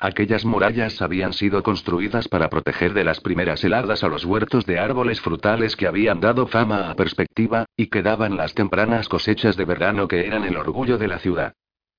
Aquellas 0.00 0.46
murallas 0.46 1.02
habían 1.02 1.34
sido 1.34 1.62
construidas 1.62 2.28
para 2.28 2.48
proteger 2.48 2.94
de 2.94 3.04
las 3.04 3.20
primeras 3.20 3.62
heladas 3.62 4.02
a 4.02 4.08
los 4.08 4.24
huertos 4.24 4.64
de 4.64 4.78
árboles 4.78 5.20
frutales 5.20 5.76
que 5.76 5.86
habían 5.86 6.20
dado 6.20 6.46
fama 6.46 6.90
a 6.90 6.94
perspectiva, 6.94 7.66
y 7.76 7.88
que 7.88 8.02
daban 8.02 8.38
las 8.38 8.54
tempranas 8.54 9.08
cosechas 9.08 9.58
de 9.58 9.66
verano 9.66 10.08
que 10.08 10.26
eran 10.26 10.44
el 10.44 10.56
orgullo 10.56 10.96
de 10.96 11.08
la 11.08 11.18
ciudad. 11.18 11.52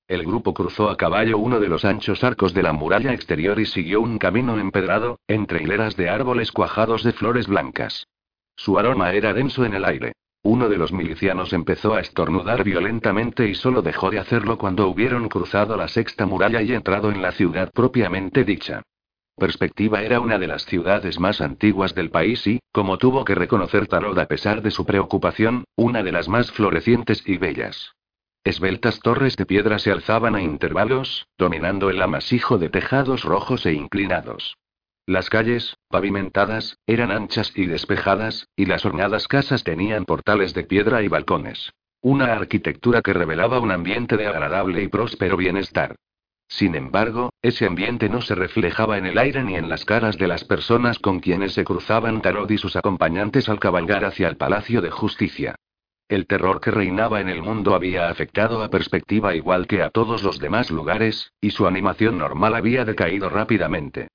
El 0.06 0.22
grupo 0.24 0.52
cruzó 0.52 0.90
a 0.90 0.98
caballo 0.98 1.38
uno 1.38 1.60
de 1.60 1.68
los 1.68 1.86
anchos 1.86 2.22
arcos 2.24 2.52
de 2.52 2.62
la 2.62 2.74
muralla 2.74 3.14
exterior 3.14 3.58
y 3.58 3.64
siguió 3.64 4.02
un 4.02 4.18
camino 4.18 4.58
empedrado, 4.58 5.18
entre 5.28 5.62
hileras 5.62 5.96
de 5.96 6.10
árboles 6.10 6.52
cuajados 6.52 7.02
de 7.04 7.12
flores 7.12 7.46
blancas. 7.46 8.06
Su 8.54 8.78
aroma 8.78 9.12
era 9.12 9.32
denso 9.32 9.64
en 9.64 9.72
el 9.72 9.84
aire. 9.86 10.12
Uno 10.42 10.68
de 10.68 10.76
los 10.76 10.92
milicianos 10.92 11.54
empezó 11.54 11.94
a 11.94 12.00
estornudar 12.00 12.64
violentamente 12.64 13.48
y 13.48 13.54
solo 13.54 13.80
dejó 13.80 14.10
de 14.10 14.18
hacerlo 14.18 14.58
cuando 14.58 14.88
hubieron 14.88 15.26
cruzado 15.30 15.74
la 15.78 15.88
sexta 15.88 16.26
muralla 16.26 16.60
y 16.60 16.74
entrado 16.74 17.10
en 17.10 17.22
la 17.22 17.32
ciudad 17.32 17.70
propiamente 17.72 18.44
dicha. 18.44 18.82
Perspectiva 19.36 20.02
era 20.02 20.20
una 20.20 20.38
de 20.38 20.46
las 20.46 20.66
ciudades 20.66 21.18
más 21.18 21.40
antiguas 21.40 21.94
del 21.94 22.10
país 22.10 22.46
y, 22.46 22.60
como 22.72 22.98
tuvo 22.98 23.24
que 23.24 23.34
reconocer 23.34 23.86
Tarot 23.86 24.18
a 24.18 24.26
pesar 24.26 24.60
de 24.60 24.70
su 24.70 24.84
preocupación, 24.84 25.64
una 25.76 26.02
de 26.02 26.12
las 26.12 26.28
más 26.28 26.52
florecientes 26.52 27.26
y 27.26 27.38
bellas. 27.38 27.94
Esbeltas 28.44 29.00
torres 29.00 29.38
de 29.38 29.46
piedra 29.46 29.78
se 29.78 29.90
alzaban 29.90 30.34
a 30.34 30.42
intervalos, 30.42 31.26
dominando 31.38 31.88
el 31.88 32.02
amasijo 32.02 32.58
de 32.58 32.68
tejados 32.68 33.24
rojos 33.24 33.64
e 33.64 33.72
inclinados. 33.72 34.58
Las 35.06 35.30
calles, 35.30 35.78
pavimentadas, 35.88 36.76
eran 36.86 37.10
anchas 37.10 37.52
y 37.56 37.64
despejadas, 37.64 38.48
y 38.54 38.66
las 38.66 38.84
ornadas 38.84 39.28
casas 39.28 39.64
tenían 39.64 40.04
portales 40.04 40.52
de 40.52 40.64
piedra 40.64 41.02
y 41.02 41.08
balcones. 41.08 41.72
Una 42.02 42.34
arquitectura 42.34 43.00
que 43.00 43.14
revelaba 43.14 43.60
un 43.60 43.70
ambiente 43.70 44.18
de 44.18 44.26
agradable 44.26 44.82
y 44.82 44.88
próspero 44.88 45.38
bienestar. 45.38 45.96
Sin 46.46 46.74
embargo, 46.74 47.30
ese 47.40 47.64
ambiente 47.64 48.10
no 48.10 48.20
se 48.20 48.34
reflejaba 48.34 48.98
en 48.98 49.06
el 49.06 49.16
aire 49.16 49.42
ni 49.42 49.56
en 49.56 49.70
las 49.70 49.86
caras 49.86 50.18
de 50.18 50.28
las 50.28 50.44
personas 50.44 50.98
con 50.98 51.20
quienes 51.20 51.54
se 51.54 51.64
cruzaban 51.64 52.20
Tarot 52.20 52.50
y 52.50 52.58
sus 52.58 52.76
acompañantes 52.76 53.48
al 53.48 53.58
cabalgar 53.58 54.04
hacia 54.04 54.28
el 54.28 54.36
Palacio 54.36 54.82
de 54.82 54.90
Justicia. 54.90 55.56
El 56.08 56.26
terror 56.26 56.60
que 56.60 56.70
reinaba 56.70 57.20
en 57.20 57.30
el 57.30 57.42
mundo 57.42 57.74
había 57.74 58.08
afectado 58.08 58.62
a 58.62 58.68
perspectiva 58.68 59.34
igual 59.34 59.66
que 59.66 59.82
a 59.82 59.90
todos 59.90 60.22
los 60.22 60.38
demás 60.38 60.70
lugares, 60.70 61.32
y 61.40 61.50
su 61.50 61.66
animación 61.66 62.18
normal 62.18 62.54
había 62.54 62.84
decaído 62.84 63.30
rápidamente. 63.30 64.08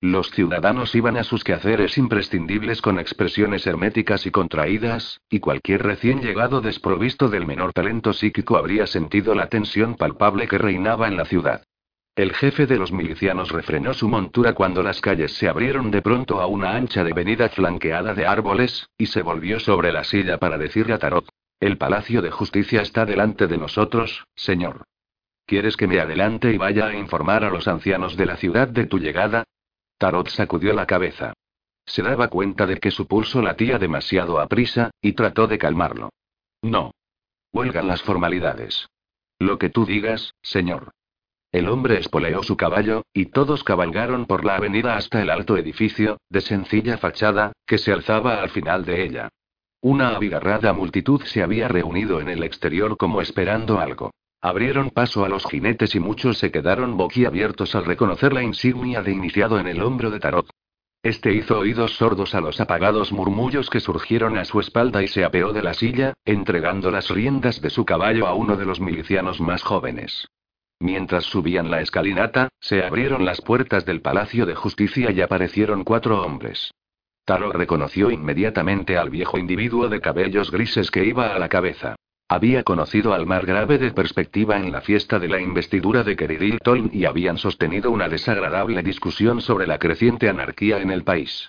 Los 0.00 0.30
ciudadanos 0.30 0.94
iban 0.94 1.16
a 1.16 1.24
sus 1.24 1.44
quehaceres 1.44 1.96
imprescindibles 1.98 2.82
con 2.82 2.98
expresiones 2.98 3.66
herméticas 3.66 4.26
y 4.26 4.30
contraídas, 4.30 5.20
y 5.30 5.40
cualquier 5.40 5.82
recién 5.82 6.20
llegado 6.20 6.60
desprovisto 6.60 7.28
del 7.28 7.46
menor 7.46 7.72
talento 7.72 8.12
psíquico 8.12 8.56
habría 8.56 8.86
sentido 8.86 9.34
la 9.34 9.48
tensión 9.48 9.96
palpable 9.96 10.48
que 10.48 10.58
reinaba 10.58 11.08
en 11.08 11.16
la 11.16 11.24
ciudad. 11.24 11.62
El 12.16 12.32
jefe 12.32 12.66
de 12.66 12.76
los 12.76 12.92
milicianos 12.92 13.50
refrenó 13.50 13.92
su 13.92 14.08
montura 14.08 14.54
cuando 14.54 14.84
las 14.84 15.00
calles 15.00 15.32
se 15.32 15.48
abrieron 15.48 15.90
de 15.90 16.00
pronto 16.00 16.40
a 16.40 16.46
una 16.46 16.76
ancha 16.76 17.00
avenida 17.00 17.48
flanqueada 17.48 18.14
de 18.14 18.24
árboles, 18.24 18.88
y 18.96 19.06
se 19.06 19.22
volvió 19.22 19.58
sobre 19.58 19.90
la 19.90 20.04
silla 20.04 20.38
para 20.38 20.56
decirle 20.56 20.94
a 20.94 20.98
Tarot. 20.98 21.28
El 21.58 21.76
Palacio 21.76 22.22
de 22.22 22.30
Justicia 22.30 22.82
está 22.82 23.04
delante 23.04 23.48
de 23.48 23.58
nosotros, 23.58 24.26
señor. 24.36 24.84
¿Quieres 25.44 25.76
que 25.76 25.88
me 25.88 25.98
adelante 25.98 26.52
y 26.52 26.56
vaya 26.56 26.86
a 26.86 26.94
informar 26.94 27.42
a 27.42 27.50
los 27.50 27.66
ancianos 27.66 28.16
de 28.16 28.26
la 28.26 28.36
ciudad 28.36 28.68
de 28.68 28.86
tu 28.86 29.00
llegada? 29.00 29.42
Tarot 29.98 30.28
sacudió 30.28 30.72
la 30.72 30.86
cabeza. 30.86 31.32
Se 31.84 32.02
daba 32.02 32.28
cuenta 32.28 32.64
de 32.66 32.78
que 32.78 32.92
su 32.92 33.08
pulso 33.08 33.42
latía 33.42 33.78
demasiado 33.78 34.38
a 34.38 34.46
prisa, 34.46 34.90
y 35.02 35.14
trató 35.14 35.48
de 35.48 35.58
calmarlo. 35.58 36.10
No. 36.62 36.92
Huelgan 37.52 37.88
las 37.88 38.02
formalidades. 38.02 38.86
Lo 39.40 39.58
que 39.58 39.68
tú 39.68 39.84
digas, 39.84 40.34
señor. 40.42 40.92
El 41.54 41.68
hombre 41.68 42.00
espoleó 42.00 42.42
su 42.42 42.56
caballo, 42.56 43.04
y 43.12 43.26
todos 43.26 43.62
cabalgaron 43.62 44.26
por 44.26 44.44
la 44.44 44.56
avenida 44.56 44.96
hasta 44.96 45.22
el 45.22 45.30
alto 45.30 45.56
edificio, 45.56 46.18
de 46.28 46.40
sencilla 46.40 46.98
fachada, 46.98 47.52
que 47.64 47.78
se 47.78 47.92
alzaba 47.92 48.42
al 48.42 48.50
final 48.50 48.84
de 48.84 49.04
ella. 49.04 49.28
Una 49.80 50.16
abigarrada 50.16 50.72
multitud 50.72 51.22
se 51.22 51.44
había 51.44 51.68
reunido 51.68 52.20
en 52.20 52.28
el 52.28 52.42
exterior 52.42 52.96
como 52.96 53.20
esperando 53.20 53.78
algo. 53.78 54.10
Abrieron 54.40 54.90
paso 54.90 55.24
a 55.24 55.28
los 55.28 55.46
jinetes 55.46 55.94
y 55.94 56.00
muchos 56.00 56.38
se 56.38 56.50
quedaron 56.50 56.96
boquiabiertos 56.96 57.76
al 57.76 57.84
reconocer 57.84 58.32
la 58.32 58.42
insignia 58.42 59.02
de 59.02 59.12
iniciado 59.12 59.60
en 59.60 59.68
el 59.68 59.80
hombro 59.80 60.10
de 60.10 60.18
Tarot. 60.18 60.50
Este 61.04 61.34
hizo 61.34 61.60
oídos 61.60 61.92
sordos 61.94 62.34
a 62.34 62.40
los 62.40 62.60
apagados 62.60 63.12
murmullos 63.12 63.70
que 63.70 63.78
surgieron 63.78 64.38
a 64.38 64.44
su 64.44 64.58
espalda 64.58 65.04
y 65.04 65.06
se 65.06 65.24
apeó 65.24 65.52
de 65.52 65.62
la 65.62 65.74
silla, 65.74 66.14
entregando 66.24 66.90
las 66.90 67.10
riendas 67.10 67.60
de 67.60 67.70
su 67.70 67.84
caballo 67.84 68.26
a 68.26 68.34
uno 68.34 68.56
de 68.56 68.64
los 68.64 68.80
milicianos 68.80 69.40
más 69.40 69.62
jóvenes. 69.62 70.26
Mientras 70.84 71.24
subían 71.24 71.70
la 71.70 71.80
escalinata, 71.80 72.50
se 72.60 72.84
abrieron 72.84 73.24
las 73.24 73.40
puertas 73.40 73.86
del 73.86 74.02
Palacio 74.02 74.44
de 74.44 74.54
Justicia 74.54 75.10
y 75.10 75.22
aparecieron 75.22 75.82
cuatro 75.82 76.22
hombres. 76.22 76.74
Taro 77.24 77.50
reconoció 77.52 78.10
inmediatamente 78.10 78.98
al 78.98 79.08
viejo 79.08 79.38
individuo 79.38 79.88
de 79.88 80.02
cabellos 80.02 80.50
grises 80.50 80.90
que 80.90 81.06
iba 81.06 81.34
a 81.34 81.38
la 81.38 81.48
cabeza. 81.48 81.96
Había 82.28 82.64
conocido 82.64 83.14
al 83.14 83.24
margrave 83.24 83.78
de 83.78 83.92
perspectiva 83.92 84.58
en 84.58 84.72
la 84.72 84.82
fiesta 84.82 85.18
de 85.18 85.28
la 85.28 85.40
investidura 85.40 86.02
de 86.02 86.16
Keridil 86.16 86.58
Tolm 86.58 86.90
y 86.92 87.06
habían 87.06 87.38
sostenido 87.38 87.90
una 87.90 88.10
desagradable 88.10 88.82
discusión 88.82 89.40
sobre 89.40 89.66
la 89.66 89.78
creciente 89.78 90.28
anarquía 90.28 90.82
en 90.82 90.90
el 90.90 91.02
país. 91.02 91.48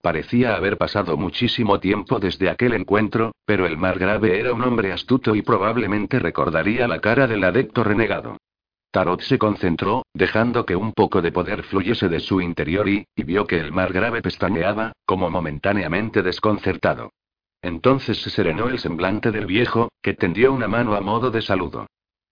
Parecía 0.00 0.56
haber 0.56 0.76
pasado 0.76 1.16
muchísimo 1.16 1.78
tiempo 1.78 2.18
desde 2.18 2.50
aquel 2.50 2.72
encuentro, 2.72 3.30
pero 3.46 3.64
el 3.64 3.76
margrave 3.76 4.40
era 4.40 4.52
un 4.52 4.62
hombre 4.62 4.90
astuto 4.90 5.36
y 5.36 5.42
probablemente 5.42 6.18
recordaría 6.18 6.88
la 6.88 6.98
cara 6.98 7.28
del 7.28 7.44
adepto 7.44 7.84
renegado. 7.84 8.38
Tarot 8.92 9.22
se 9.22 9.38
concentró, 9.38 10.04
dejando 10.12 10.66
que 10.66 10.76
un 10.76 10.92
poco 10.92 11.22
de 11.22 11.32
poder 11.32 11.62
fluyese 11.62 12.10
de 12.10 12.20
su 12.20 12.42
interior 12.42 12.86
y, 12.90 13.06
y 13.16 13.24
vio 13.24 13.46
que 13.46 13.58
el 13.58 13.72
mar 13.72 13.90
grave 13.90 14.20
pestañeaba, 14.20 14.92
como 15.06 15.30
momentáneamente 15.30 16.22
desconcertado. 16.22 17.10
Entonces 17.62 18.20
se 18.20 18.28
serenó 18.28 18.68
el 18.68 18.78
semblante 18.78 19.30
del 19.30 19.46
viejo, 19.46 19.88
que 20.02 20.12
tendió 20.12 20.52
una 20.52 20.68
mano 20.68 20.94
a 20.94 21.00
modo 21.00 21.30
de 21.30 21.40
saludo. 21.40 21.86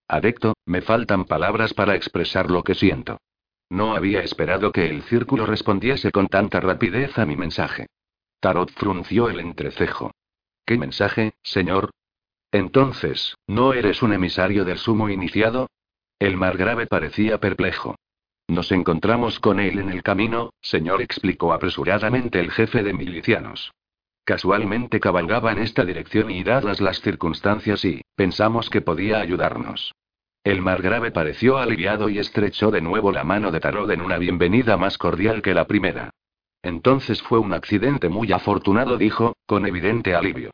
Adecto, 0.07 0.53
me 0.67 0.81
faltan 0.81 1.25
palabras 1.25 1.73
para 1.73 1.95
expresar 1.95 2.51
lo 2.51 2.63
que 2.63 2.75
siento. 2.75 3.17
No 3.71 3.95
había 3.95 4.21
esperado 4.21 4.71
que 4.71 4.87
el 4.87 5.01
círculo 5.03 5.47
respondiese 5.47 6.11
con 6.11 6.27
tanta 6.27 6.59
rapidez 6.59 7.17
a 7.17 7.25
mi 7.25 7.37
mensaje. 7.37 7.87
Tarot 8.39 8.69
frunció 8.73 9.29
el 9.29 9.39
entrecejo. 9.39 10.11
¿Qué 10.63 10.77
mensaje, 10.77 11.33
señor? 11.41 11.89
Entonces, 12.51 13.35
¿no 13.47 13.73
eres 13.73 14.03
un 14.03 14.13
emisario 14.13 14.63
del 14.63 14.77
sumo 14.77 15.09
iniciado? 15.09 15.67
El 16.21 16.37
margrave 16.37 16.85
parecía 16.85 17.39
perplejo. 17.39 17.95
Nos 18.47 18.71
encontramos 18.71 19.39
con 19.39 19.59
él 19.59 19.79
en 19.79 19.89
el 19.89 20.03
camino, 20.03 20.53
señor, 20.61 21.01
explicó 21.01 21.51
apresuradamente 21.51 22.39
el 22.39 22.51
jefe 22.51 22.83
de 22.83 22.93
milicianos. 22.93 23.71
Casualmente 24.23 24.99
cabalgaba 24.99 25.51
en 25.51 25.57
esta 25.57 25.83
dirección 25.83 26.29
y 26.29 26.43
dadas 26.43 26.79
las 26.79 27.01
circunstancias 27.01 27.83
y, 27.85 28.03
pensamos 28.15 28.69
que 28.69 28.81
podía 28.81 29.19
ayudarnos. 29.19 29.95
El 30.43 30.61
margrave 30.61 31.09
pareció 31.09 31.57
aliviado 31.57 32.07
y 32.07 32.19
estrechó 32.19 32.69
de 32.69 32.81
nuevo 32.81 33.11
la 33.11 33.23
mano 33.23 33.51
de 33.51 33.59
Tarot 33.59 33.89
en 33.89 34.01
una 34.01 34.19
bienvenida 34.19 34.77
más 34.77 34.99
cordial 34.99 35.41
que 35.41 35.55
la 35.55 35.65
primera. 35.65 36.11
Entonces 36.61 37.19
fue 37.23 37.39
un 37.39 37.51
accidente 37.51 38.09
muy 38.09 38.31
afortunado, 38.31 38.99
dijo, 38.99 39.33
con 39.47 39.65
evidente 39.65 40.13
alivio. 40.13 40.51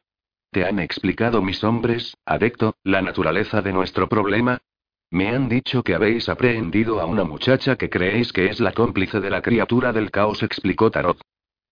¿Te 0.49 0.65
han 0.65 0.79
explicado 0.79 1.41
mis 1.41 1.61
hombres, 1.65 2.15
adecto, 2.25 2.75
la 2.85 3.01
naturaleza 3.01 3.61
de 3.61 3.73
nuestro 3.73 4.07
problema? 4.07 4.61
Me 5.09 5.29
han 5.29 5.47
dicho 5.47 5.83
que 5.83 5.95
habéis 5.95 6.27
aprehendido 6.27 6.99
a 6.99 7.05
una 7.05 7.23
muchacha 7.23 7.77
que 7.77 7.89
creéis 7.89 8.33
que 8.33 8.47
es 8.47 8.59
la 8.59 8.73
cómplice 8.73 9.21
de 9.21 9.29
la 9.29 9.41
criatura 9.41 9.93
del 9.93 10.11
caos, 10.11 10.43
explicó 10.43 10.91
Tarot. 10.91 11.19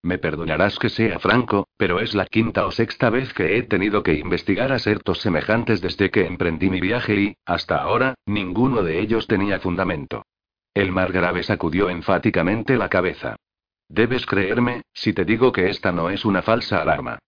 Me 0.03 0.19
perdonarás 0.19 0.79
que 0.79 0.89
sea 0.89 1.19
franco, 1.19 1.67
pero 1.77 1.99
es 1.99 2.15
la 2.15 2.27
quinta 2.27 2.65
o 2.65 2.71
sexta 2.71 3.09
vez 3.09 3.33
que 3.33 3.57
he 3.57 3.63
tenido 3.63 4.03
que 4.03 4.13
investigar 4.13 4.71
asertos 4.71 5.19
semejantes 5.19 5.81
desde 5.81 6.11
que 6.11 6.27
emprendí 6.27 6.69
mi 6.69 6.79
viaje 6.79 7.15
y, 7.15 7.37
hasta 7.45 7.77
ahora, 7.77 8.13
ninguno 8.25 8.83
de 8.83 8.99
ellos 8.99 9.27
tenía 9.27 9.59
fundamento. 9.59 10.23
El 10.73 10.91
margrave 10.91 11.43
sacudió 11.43 11.89
enfáticamente 11.89 12.77
la 12.77 12.87
cabeza. 12.87 13.35
Debes 13.89 14.25
creerme, 14.25 14.83
si 14.93 15.11
te 15.11 15.25
digo 15.25 15.51
que 15.51 15.69
esta 15.69 15.91
no 15.91 16.09
es 16.09 16.23
una 16.23 16.41
falsa 16.41 16.81
alarma. 16.81 17.19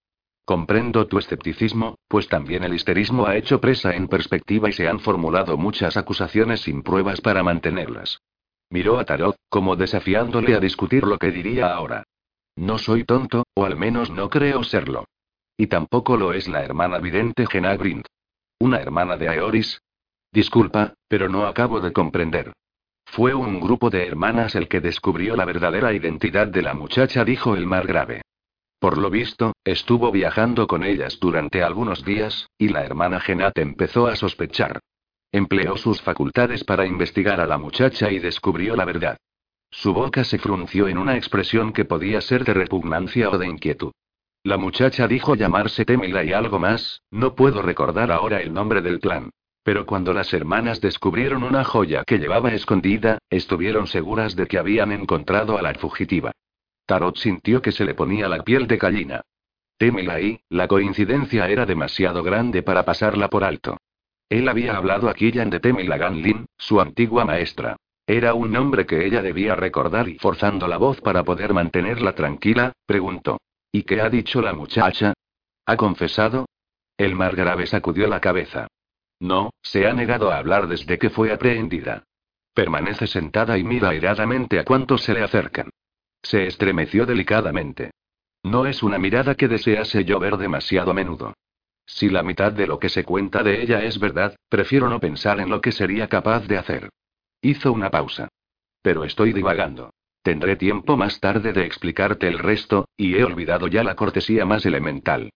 Comprendo 0.47 1.07
tu 1.07 1.17
escepticismo, 1.17 1.97
pues 2.07 2.29
también 2.29 2.63
el 2.63 2.73
histerismo 2.73 3.25
ha 3.27 3.35
hecho 3.35 3.59
presa 3.59 3.93
en 3.93 4.07
perspectiva 4.07 4.69
y 4.69 4.71
se 4.71 4.87
han 4.87 5.01
formulado 5.01 5.57
muchas 5.57 5.97
acusaciones 5.97 6.61
sin 6.61 6.83
pruebas 6.83 7.19
para 7.19 7.43
mantenerlas. 7.43 8.21
Miró 8.69 8.97
a 8.97 9.03
Tarot, 9.03 9.35
como 9.49 9.75
desafiándole 9.75 10.55
a 10.55 10.61
discutir 10.61 11.03
lo 11.03 11.17
que 11.17 11.31
diría 11.31 11.73
ahora. 11.73 12.05
No 12.55 12.77
soy 12.77 13.03
tonto, 13.03 13.43
o 13.55 13.65
al 13.65 13.75
menos 13.75 14.09
no 14.09 14.29
creo 14.29 14.63
serlo. 14.63 15.03
Y 15.57 15.67
tampoco 15.67 16.15
lo 16.15 16.31
es 16.31 16.47
la 16.47 16.63
hermana 16.63 16.99
vidente 16.99 17.45
Genagrind. 17.45 18.05
¿Una 18.57 18.77
hermana 18.77 19.17
de 19.17 19.27
Aeoris? 19.27 19.81
Disculpa, 20.31 20.93
pero 21.09 21.27
no 21.27 21.45
acabo 21.45 21.81
de 21.81 21.91
comprender. 21.91 22.53
Fue 23.03 23.33
un 23.33 23.59
grupo 23.59 23.89
de 23.89 24.07
hermanas 24.07 24.55
el 24.55 24.69
que 24.69 24.79
descubrió 24.79 25.35
la 25.35 25.43
verdadera 25.43 25.91
identidad 25.91 26.47
de 26.47 26.61
la 26.61 26.73
muchacha, 26.73 27.25
dijo 27.25 27.53
el 27.53 27.65
margrave. 27.65 28.21
Por 28.79 28.99
lo 28.99 29.09
visto, 29.09 29.53
estuvo 29.63 30.11
viajando 30.11 30.67
con 30.67 30.83
ellas 30.83 31.17
durante 31.19 31.63
algunos 31.63 32.05
días, 32.05 32.47
y 32.57 32.69
la 32.69 32.83
hermana 32.83 33.19
Genat 33.19 33.57
empezó 33.57 34.07
a 34.07 34.15
sospechar. 34.15 34.79
Empleó 35.31 35.77
sus 35.77 36.01
facultades 36.01 36.63
para 36.63 36.85
investigar 36.85 37.41
a 37.41 37.47
la 37.47 37.57
muchacha 37.57 38.11
y 38.11 38.19
descubrió 38.19 38.75
la 38.75 38.85
verdad. 38.85 39.17
Su 39.71 39.93
boca 39.93 40.23
se 40.23 40.37
frunció 40.37 40.87
en 40.87 40.97
una 40.97 41.17
expresión 41.17 41.73
que 41.73 41.85
podía 41.85 42.21
ser 42.21 42.45
de 42.45 42.53
repugnancia 42.53 43.29
o 43.29 43.37
de 43.37 43.47
inquietud. 43.47 43.91
La 44.43 44.57
muchacha 44.57 45.07
dijo 45.07 45.35
llamarse 45.35 45.83
Temila 45.83 46.23
y 46.23 46.31
algo 46.31 46.59
más, 46.59 47.01
no 47.11 47.35
puedo 47.35 47.61
recordar 47.61 48.11
ahora 48.11 48.41
el 48.41 48.53
nombre 48.53 48.81
del 48.81 48.99
clan. 48.99 49.31
Pero 49.63 49.85
cuando 49.85 50.13
las 50.13 50.33
hermanas 50.33 50.79
descubrieron 50.79 51.43
una 51.43 51.65
joya 51.65 52.03
que 52.05 52.19
llevaba 52.19 52.53
escondida, 52.53 53.17
estuvieron 53.29 53.87
seguras 53.87 54.37
de 54.37 54.47
que 54.47 54.57
habían 54.57 54.93
encontrado 54.93 55.57
a 55.57 55.61
la 55.61 55.73
fugitiva. 55.73 56.31
Tarot 56.87 57.17
sintió 57.17 57.61
que 57.61 57.73
se 57.73 57.85
le 57.85 57.93
ponía 57.93 58.29
la 58.29 58.43
piel 58.43 58.65
de 58.65 58.77
gallina. 58.77 59.21
Témela 59.77 60.17
la 60.49 60.67
coincidencia 60.67 61.47
era 61.49 61.65
demasiado 61.65 62.23
grande 62.23 62.63
para 62.63 62.83
pasarla 62.83 63.29
por 63.29 63.43
alto. 63.43 63.77
Él 64.29 64.47
había 64.47 64.75
hablado 64.75 65.09
a 65.09 65.13
Killian 65.13 65.49
de 65.49 65.59
Temila 65.59 65.97
Ganlin, 65.97 66.47
su 66.57 66.81
antigua 66.81 67.25
maestra. 67.25 67.75
Era 68.07 68.33
un 68.33 68.53
nombre 68.53 68.85
que 68.85 69.05
ella 69.05 69.21
debía 69.21 69.55
recordar 69.55 70.07
y 70.07 70.17
forzando 70.17 70.67
la 70.67 70.77
voz 70.77 71.01
para 71.01 71.23
poder 71.23 71.53
mantenerla 71.53 72.15
tranquila, 72.15 72.71
preguntó. 72.85 73.37
¿Y 73.71 73.83
qué 73.83 73.99
ha 73.99 74.09
dicho 74.09 74.41
la 74.41 74.53
muchacha? 74.53 75.13
¿Ha 75.65 75.75
confesado? 75.75 76.45
El 76.97 77.15
margrave 77.15 77.67
sacudió 77.67 78.07
la 78.07 78.21
cabeza. 78.21 78.67
No, 79.19 79.51
se 79.61 79.87
ha 79.87 79.93
negado 79.93 80.31
a 80.31 80.37
hablar 80.37 80.67
desde 80.67 80.97
que 80.97 81.09
fue 81.09 81.33
aprehendida. 81.33 82.03
Permanece 82.53 83.07
sentada 83.07 83.57
y 83.57 83.65
mira 83.65 83.89
airadamente 83.89 84.57
a 84.57 84.63
cuantos 84.63 85.03
se 85.03 85.13
le 85.13 85.21
acercan. 85.21 85.69
Se 86.27 86.45
estremeció 86.45 87.05
delicadamente. 87.05 87.91
No 88.43 88.65
es 88.65 88.83
una 88.83 88.97
mirada 88.97 89.35
que 89.35 89.47
desease 89.47 90.03
yo 90.03 90.19
ver 90.19 90.35
demasiado 90.35 90.91
a 90.91 90.93
menudo. 90.93 91.33
Si 91.85 92.09
la 92.09 92.21
mitad 92.21 92.51
de 92.51 92.67
lo 92.67 92.79
que 92.79 92.89
se 92.89 93.05
cuenta 93.05 93.43
de 93.43 93.61
ella 93.61 93.81
es 93.85 93.97
verdad, 93.97 94.35
prefiero 94.49 94.89
no 94.89 94.99
pensar 94.99 95.39
en 95.39 95.49
lo 95.49 95.61
que 95.61 95.71
sería 95.71 96.09
capaz 96.09 96.45
de 96.45 96.57
hacer. 96.57 96.89
Hizo 97.39 97.71
una 97.71 97.89
pausa. 97.91 98.27
Pero 98.81 99.05
estoy 99.05 99.31
divagando. 99.31 99.91
Tendré 100.21 100.57
tiempo 100.57 100.97
más 100.97 101.21
tarde 101.21 101.53
de 101.53 101.65
explicarte 101.65 102.27
el 102.27 102.39
resto, 102.39 102.89
y 102.97 103.15
he 103.15 103.23
olvidado 103.23 103.69
ya 103.69 103.85
la 103.85 103.95
cortesía 103.95 104.45
más 104.45 104.65
elemental. 104.65 105.29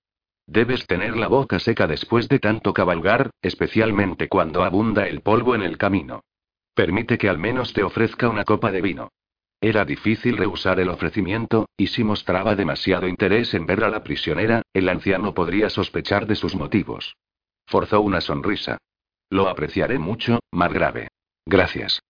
Debes 0.45 0.87
tener 0.87 1.15
la 1.15 1.29
boca 1.29 1.59
seca 1.59 1.87
después 1.87 2.27
de 2.27 2.39
tanto 2.39 2.73
cabalgar, 2.73 3.29
especialmente 3.41 4.27
cuando 4.27 4.65
abunda 4.65 5.07
el 5.07 5.21
polvo 5.21 5.55
en 5.55 5.61
el 5.61 5.77
camino. 5.77 6.25
Permite 6.73 7.17
que 7.17 7.29
al 7.29 7.37
menos 7.37 7.71
te 7.71 7.81
ofrezca 7.81 8.27
una 8.27 8.43
copa 8.43 8.73
de 8.73 8.81
vino. 8.81 9.09
Era 9.63 9.85
difícil 9.85 10.37
rehusar 10.37 10.79
el 10.79 10.89
ofrecimiento, 10.89 11.69
y 11.77 11.87
si 11.87 12.03
mostraba 12.03 12.55
demasiado 12.55 13.07
interés 13.07 13.53
en 13.53 13.67
ver 13.67 13.83
a 13.83 13.89
la 13.89 14.03
prisionera, 14.03 14.63
el 14.73 14.89
anciano 14.89 15.35
podría 15.35 15.69
sospechar 15.69 16.25
de 16.25 16.35
sus 16.35 16.55
motivos. 16.55 17.15
Forzó 17.67 18.01
una 18.01 18.21
sonrisa. 18.21 18.79
Lo 19.29 19.47
apreciaré 19.47 19.99
mucho, 19.99 20.39
Margrave. 20.51 21.09
Gracias. 21.45 22.01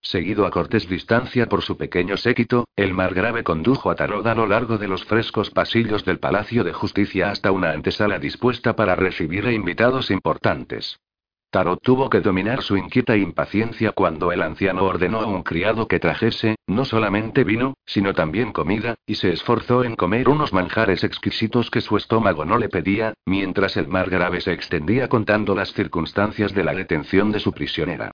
Seguido 0.00 0.46
a 0.46 0.50
cortés 0.50 0.88
distancia 0.88 1.46
por 1.46 1.62
su 1.62 1.76
pequeño 1.76 2.16
séquito, 2.16 2.66
el 2.76 2.94
margrave 2.94 3.44
condujo 3.44 3.90
a 3.90 3.96
Tarot 3.96 4.26
a 4.26 4.34
lo 4.34 4.46
largo 4.46 4.78
de 4.78 4.88
los 4.88 5.04
frescos 5.04 5.50
pasillos 5.50 6.04
del 6.04 6.18
Palacio 6.18 6.64
de 6.64 6.72
Justicia 6.72 7.30
hasta 7.30 7.52
una 7.52 7.70
antesala 7.70 8.18
dispuesta 8.18 8.74
para 8.74 8.96
recibir 8.96 9.46
a 9.46 9.52
invitados 9.52 10.10
importantes. 10.10 10.98
Tarot 11.52 11.82
tuvo 11.82 12.08
que 12.08 12.22
dominar 12.22 12.62
su 12.62 12.78
inquieta 12.78 13.14
impaciencia 13.14 13.92
cuando 13.92 14.32
el 14.32 14.40
anciano 14.40 14.84
ordenó 14.84 15.20
a 15.20 15.26
un 15.26 15.42
criado 15.42 15.86
que 15.86 16.00
trajese, 16.00 16.56
no 16.66 16.86
solamente 16.86 17.44
vino, 17.44 17.74
sino 17.84 18.14
también 18.14 18.52
comida, 18.52 18.94
y 19.04 19.16
se 19.16 19.34
esforzó 19.34 19.84
en 19.84 19.94
comer 19.94 20.30
unos 20.30 20.54
manjares 20.54 21.04
exquisitos 21.04 21.70
que 21.70 21.82
su 21.82 21.98
estómago 21.98 22.46
no 22.46 22.56
le 22.56 22.70
pedía, 22.70 23.12
mientras 23.26 23.76
el 23.76 23.86
margrave 23.86 24.40
se 24.40 24.54
extendía 24.54 25.08
contando 25.08 25.54
las 25.54 25.74
circunstancias 25.74 26.54
de 26.54 26.64
la 26.64 26.72
detención 26.72 27.30
de 27.32 27.40
su 27.40 27.52
prisionera. 27.52 28.12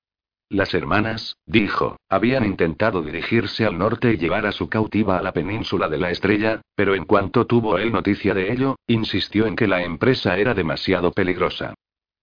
Las 0.50 0.74
hermanas, 0.74 1.36
dijo, 1.46 1.96
habían 2.08 2.44
intentado 2.44 3.02
dirigirse 3.02 3.64
al 3.64 3.78
norte 3.78 4.14
y 4.14 4.16
llevar 4.16 4.46
a 4.46 4.52
su 4.52 4.68
cautiva 4.68 5.16
a 5.16 5.22
la 5.22 5.30
península 5.30 5.88
de 5.88 5.98
la 5.98 6.10
estrella, 6.10 6.60
pero 6.74 6.96
en 6.96 7.04
cuanto 7.04 7.46
tuvo 7.46 7.78
él 7.78 7.92
noticia 7.92 8.34
de 8.34 8.50
ello, 8.50 8.74
insistió 8.88 9.46
en 9.46 9.54
que 9.54 9.68
la 9.68 9.84
empresa 9.84 10.36
era 10.38 10.54
demasiado 10.54 11.12
peligrosa. 11.12 11.74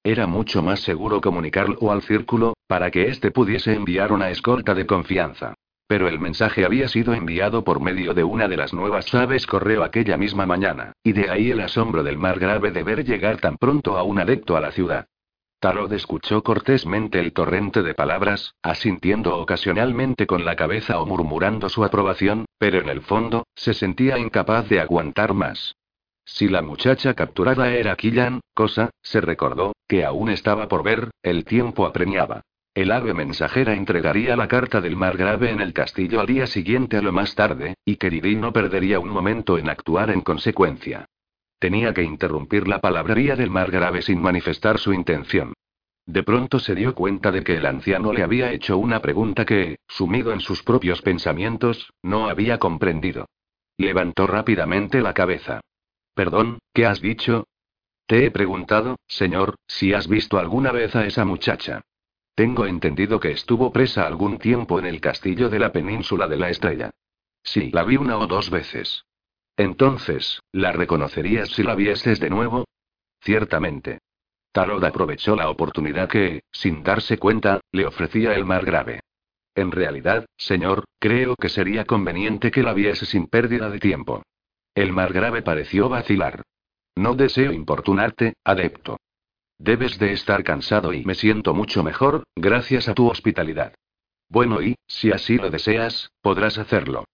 Era 0.05 0.27
mucho 0.27 0.61
más 0.61 0.81
seguro 0.81 1.19
comunicarlo 1.19 1.91
al 1.91 2.03
círculo, 2.03 2.53
para 2.67 2.91
que 2.91 3.07
éste 3.07 3.31
pudiese 3.31 3.73
enviar 3.73 4.11
una 4.11 4.29
escolta 4.29 4.75
de 4.75 4.85
confianza. 4.85 5.55
Pero 5.87 6.07
el 6.07 6.19
mensaje 6.19 6.63
había 6.63 6.87
sido 6.87 7.15
enviado 7.15 7.63
por 7.63 7.79
medio 7.79 8.13
de 8.13 8.23
una 8.23 8.47
de 8.47 8.55
las 8.55 8.71
nuevas 8.71 9.11
aves 9.15 9.47
correo 9.47 9.83
aquella 9.83 10.15
misma 10.15 10.45
mañana, 10.45 10.93
y 11.03 11.13
de 11.13 11.31
ahí 11.31 11.49
el 11.49 11.59
asombro 11.59 12.03
del 12.03 12.19
mar 12.19 12.37
grave 12.37 12.69
de 12.69 12.83
ver 12.83 13.03
llegar 13.03 13.37
tan 13.37 13.57
pronto 13.57 13.97
a 13.97 14.03
un 14.03 14.19
adepto 14.19 14.55
a 14.55 14.61
la 14.61 14.71
ciudad. 14.71 15.07
Tarot 15.59 15.91
escuchó 15.91 16.43
cortésmente 16.43 17.19
el 17.19 17.33
torrente 17.33 17.81
de 17.81 17.95
palabras, 17.95 18.53
asintiendo 18.61 19.35
ocasionalmente 19.35 20.27
con 20.27 20.45
la 20.45 20.55
cabeza 20.55 20.99
o 20.99 21.07
murmurando 21.07 21.67
su 21.67 21.83
aprobación, 21.83 22.45
pero 22.59 22.79
en 22.79 22.89
el 22.89 23.01
fondo, 23.01 23.47
se 23.55 23.73
sentía 23.73 24.19
incapaz 24.19 24.69
de 24.69 24.81
aguantar 24.81 25.33
más. 25.33 25.75
Si 26.25 26.47
la 26.47 26.63
muchacha 26.63 27.13
capturada 27.13 27.71
era 27.73 27.95
Killan, 27.95 28.41
cosa, 28.53 28.89
se 29.01 29.21
recordó, 29.21 29.73
que 29.87 30.03
aún 30.03 30.29
estaba 30.29 30.67
por 30.67 30.83
ver, 30.83 31.11
el 31.21 31.45
tiempo 31.45 31.85
apremiaba. 31.85 32.41
El 32.73 32.91
ave 32.91 33.13
mensajera 33.13 33.73
entregaría 33.73 34.35
la 34.35 34.49
carta 34.49 34.81
del 34.81 34.97
margrave 34.97 35.51
en 35.51 35.61
el 35.61 35.71
castillo 35.71 36.19
al 36.19 36.27
día 36.27 36.47
siguiente 36.47 36.97
a 36.97 37.01
lo 37.01 37.13
más 37.13 37.35
tarde, 37.35 37.75
y 37.85 37.95
Keridin 37.95 38.41
no 38.41 38.51
perdería 38.51 38.99
un 38.99 39.09
momento 39.09 39.57
en 39.57 39.69
actuar 39.69 40.09
en 40.09 40.21
consecuencia. 40.21 41.05
Tenía 41.57 41.93
que 41.93 42.03
interrumpir 42.03 42.67
la 42.67 42.81
palabrería 42.81 43.35
del 43.35 43.49
margrave 43.49 44.01
sin 44.01 44.21
manifestar 44.21 44.77
su 44.77 44.93
intención. 44.93 45.53
De 46.05 46.23
pronto 46.23 46.59
se 46.59 46.75
dio 46.75 46.93
cuenta 46.93 47.31
de 47.31 47.43
que 47.43 47.55
el 47.55 47.65
anciano 47.65 48.11
le 48.11 48.23
había 48.23 48.51
hecho 48.51 48.77
una 48.77 48.99
pregunta 49.01 49.45
que, 49.45 49.77
sumido 49.87 50.33
en 50.33 50.41
sus 50.41 50.61
propios 50.63 51.01
pensamientos, 51.01 51.93
no 52.03 52.27
había 52.27 52.57
comprendido. 52.57 53.27
Levantó 53.77 54.27
rápidamente 54.27 55.01
la 55.01 55.13
cabeza. 55.13 55.61
Perdón, 56.15 56.59
¿qué 56.73 56.85
has 56.85 57.01
dicho? 57.01 57.45
Te 58.07 58.25
he 58.25 58.31
preguntado, 58.31 58.97
señor, 59.05 59.55
si 59.67 59.93
has 59.93 60.07
visto 60.07 60.39
alguna 60.39 60.71
vez 60.71 60.95
a 60.95 61.05
esa 61.05 61.25
muchacha. 61.25 61.81
Tengo 62.35 62.65
entendido 62.65 63.19
que 63.19 63.31
estuvo 63.31 63.71
presa 63.73 64.07
algún 64.07 64.39
tiempo 64.39 64.79
en 64.79 64.85
el 64.85 65.01
castillo 65.01 65.49
de 65.49 65.59
la 65.59 65.71
península 65.73 66.27
de 66.27 66.37
la 66.37 66.49
estrella. 66.49 66.91
Sí, 67.43 67.69
la 67.71 67.83
vi 67.83 67.97
una 67.97 68.17
o 68.17 68.27
dos 68.27 68.49
veces. 68.49 69.05
Entonces, 69.57 70.41
¿la 70.51 70.71
reconocerías 70.71 71.49
si 71.49 71.63
la 71.63 71.75
vieses 71.75 72.19
de 72.19 72.29
nuevo? 72.29 72.65
Ciertamente. 73.21 73.99
Tarot 74.53 74.83
aprovechó 74.85 75.35
la 75.35 75.49
oportunidad 75.49 76.07
que, 76.07 76.43
sin 76.51 76.81
darse 76.81 77.17
cuenta, 77.17 77.59
le 77.73 77.85
ofrecía 77.85 78.35
el 78.35 78.45
mar 78.45 78.63
grave. 78.63 79.01
En 79.53 79.71
realidad, 79.71 80.25
señor, 80.37 80.85
creo 80.97 81.35
que 81.35 81.49
sería 81.49 81.83
conveniente 81.83 82.51
que 82.51 82.63
la 82.63 82.73
viese 82.73 83.05
sin 83.05 83.27
pérdida 83.27 83.69
de 83.69 83.79
tiempo. 83.79 84.23
El 84.75 84.91
margrave 84.91 85.41
pareció 85.41 85.87
vacilar. 85.87 86.43
No 86.97 87.15
deseo 87.15 87.53
importunarte, 87.53 88.33
adepto. 88.43 88.97
Debes 89.57 89.97
de 89.99 90.11
estar 90.11 90.43
cansado 90.43 90.91
y 90.91 91.05
me 91.05 91.15
siento 91.15 91.53
mucho 91.53 91.81
mejor, 91.81 92.25
gracias 92.35 92.89
a 92.89 92.93
tu 92.93 93.07
hospitalidad. 93.07 93.73
Bueno, 94.29 94.61
y, 94.61 94.75
si 94.85 95.11
así 95.11 95.37
lo 95.37 95.49
deseas, 95.49 96.11
podrás 96.21 96.57
hacerlo. 96.57 97.05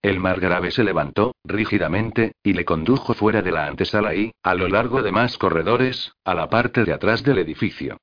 El 0.00 0.18
margrave 0.18 0.70
se 0.70 0.82
levantó, 0.82 1.34
rígidamente, 1.44 2.32
y 2.42 2.54
le 2.54 2.64
condujo 2.64 3.12
fuera 3.12 3.42
de 3.42 3.52
la 3.52 3.66
antesala 3.66 4.14
y, 4.14 4.32
a 4.42 4.54
lo 4.54 4.68
largo 4.68 5.02
de 5.02 5.12
más 5.12 5.36
corredores, 5.36 6.14
a 6.24 6.34
la 6.34 6.48
parte 6.48 6.84
de 6.84 6.94
atrás 6.94 7.22
del 7.22 7.38
edificio. 7.38 7.98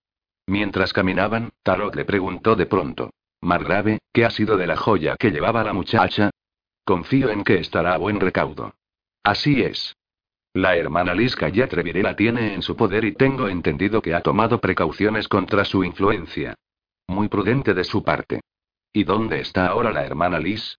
Mientras 0.45 0.93
caminaban, 0.93 1.49
Tarot 1.63 1.95
le 1.95 2.05
preguntó 2.05 2.55
de 2.55 2.67
pronto. 2.67 3.09
Margrave, 3.41 3.97
¿qué 4.13 4.25
ha 4.25 4.29
sido 4.29 4.57
de 4.57 4.67
la 4.67 4.77
joya 4.77 5.15
que 5.17 5.31
llevaba 5.31 5.63
la 5.63 5.73
muchacha? 5.73 6.29
Confío 6.85 7.31
en 7.31 7.43
que 7.43 7.57
estará 7.57 7.95
a 7.95 7.97
buen 7.97 8.19
recaudo. 8.19 8.73
Así 9.27 9.61
es. 9.61 9.93
La 10.53 10.77
hermana 10.77 11.13
Liska 11.13 11.49
Yatreviré 11.49 12.01
la 12.01 12.15
tiene 12.15 12.53
en 12.53 12.61
su 12.61 12.77
poder 12.77 13.03
y 13.03 13.11
tengo 13.13 13.49
entendido 13.49 14.01
que 14.01 14.15
ha 14.15 14.21
tomado 14.21 14.61
precauciones 14.61 15.27
contra 15.27 15.65
su 15.65 15.83
influencia. 15.83 16.55
Muy 17.07 17.27
prudente 17.27 17.73
de 17.73 17.83
su 17.83 18.05
parte. 18.05 18.39
¿Y 18.93 19.03
dónde 19.03 19.41
está 19.41 19.67
ahora 19.67 19.91
la 19.91 20.05
hermana 20.05 20.39
Liz? 20.39 20.77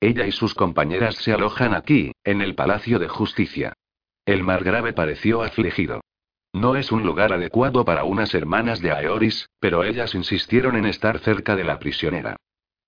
Ella 0.00 0.26
y 0.26 0.32
sus 0.32 0.54
compañeras 0.54 1.16
se 1.16 1.34
alojan 1.34 1.74
aquí, 1.74 2.12
en 2.24 2.40
el 2.40 2.54
Palacio 2.54 2.98
de 2.98 3.08
Justicia. 3.08 3.74
El 4.24 4.44
margrave 4.44 4.94
pareció 4.94 5.42
afligido. 5.42 6.00
No 6.54 6.76
es 6.76 6.92
un 6.92 7.02
lugar 7.04 7.34
adecuado 7.34 7.84
para 7.84 8.04
unas 8.04 8.34
hermanas 8.34 8.80
de 8.80 8.92
Aeoris, 8.92 9.50
pero 9.60 9.84
ellas 9.84 10.14
insistieron 10.14 10.74
en 10.74 10.86
estar 10.86 11.18
cerca 11.18 11.54
de 11.54 11.64
la 11.64 11.78
prisionera. 11.78 12.36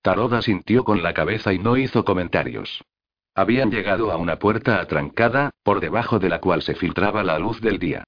Taroda 0.01 0.41
sintió 0.41 0.85
con 0.85 1.03
la 1.03 1.13
cabeza 1.13 1.53
y 1.53 1.59
no 1.59 1.77
hizo 1.77 2.03
comentarios. 2.03 2.83
Habían 3.35 3.71
llegado 3.71 4.13
a 4.13 4.17
una 4.17 4.39
puerta 4.39 4.81
atrancada, 4.81 5.51
por 5.63 5.81
debajo 5.81 6.19
de 6.19 6.29
la 6.29 6.41
cual 6.41 6.63
se 6.63 6.75
filtraba 6.75 7.25
la 7.25 7.39
luz 7.39 7.61
del 7.61 7.79
día. 7.79 8.05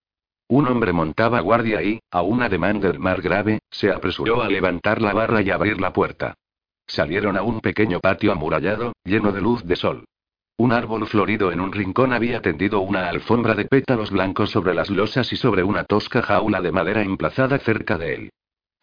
Un 0.49 0.69
hombre 0.69 0.93
montaba 0.93 1.41
guardia 1.41 1.83
y, 1.83 2.01
a 2.11 2.21
un 2.21 2.43
ademán 2.43 2.81
del 2.81 2.99
mar 2.99 3.23
grave, 3.23 3.61
se 3.71 3.91
apresuró 3.91 4.43
a 4.43 4.49
levantar 4.49 5.01
la 5.01 5.15
barra 5.15 5.41
y 5.41 5.51
abrir 5.51 5.81
la 5.81 5.95
puerta. 5.95 6.35
Salieron 6.87 7.39
a 7.39 7.43
un 7.43 7.61
pequeño 7.61 8.01
patio 8.01 8.33
amurallado, 8.33 8.93
lleno 9.05 9.33
de 9.33 9.41
luz 9.41 9.65
de 9.65 9.77
sol. 9.77 10.05
Un 10.59 10.73
árbol 10.73 11.07
florido 11.07 11.51
en 11.51 11.61
un 11.61 11.73
rincón 11.73 12.13
había 12.13 12.43
tendido 12.43 12.81
una 12.81 13.09
alfombra 13.09 13.55
de 13.55 13.65
pétalos 13.65 14.11
blancos 14.11 14.51
sobre 14.51 14.75
las 14.75 14.91
losas 14.91 15.33
y 15.33 15.37
sobre 15.37 15.63
una 15.63 15.85
tosca 15.85 16.21
jaula 16.21 16.61
de 16.61 16.71
madera 16.71 17.03
emplazada 17.03 17.59
cerca 17.59 17.97
de 17.97 18.15
él. 18.15 18.31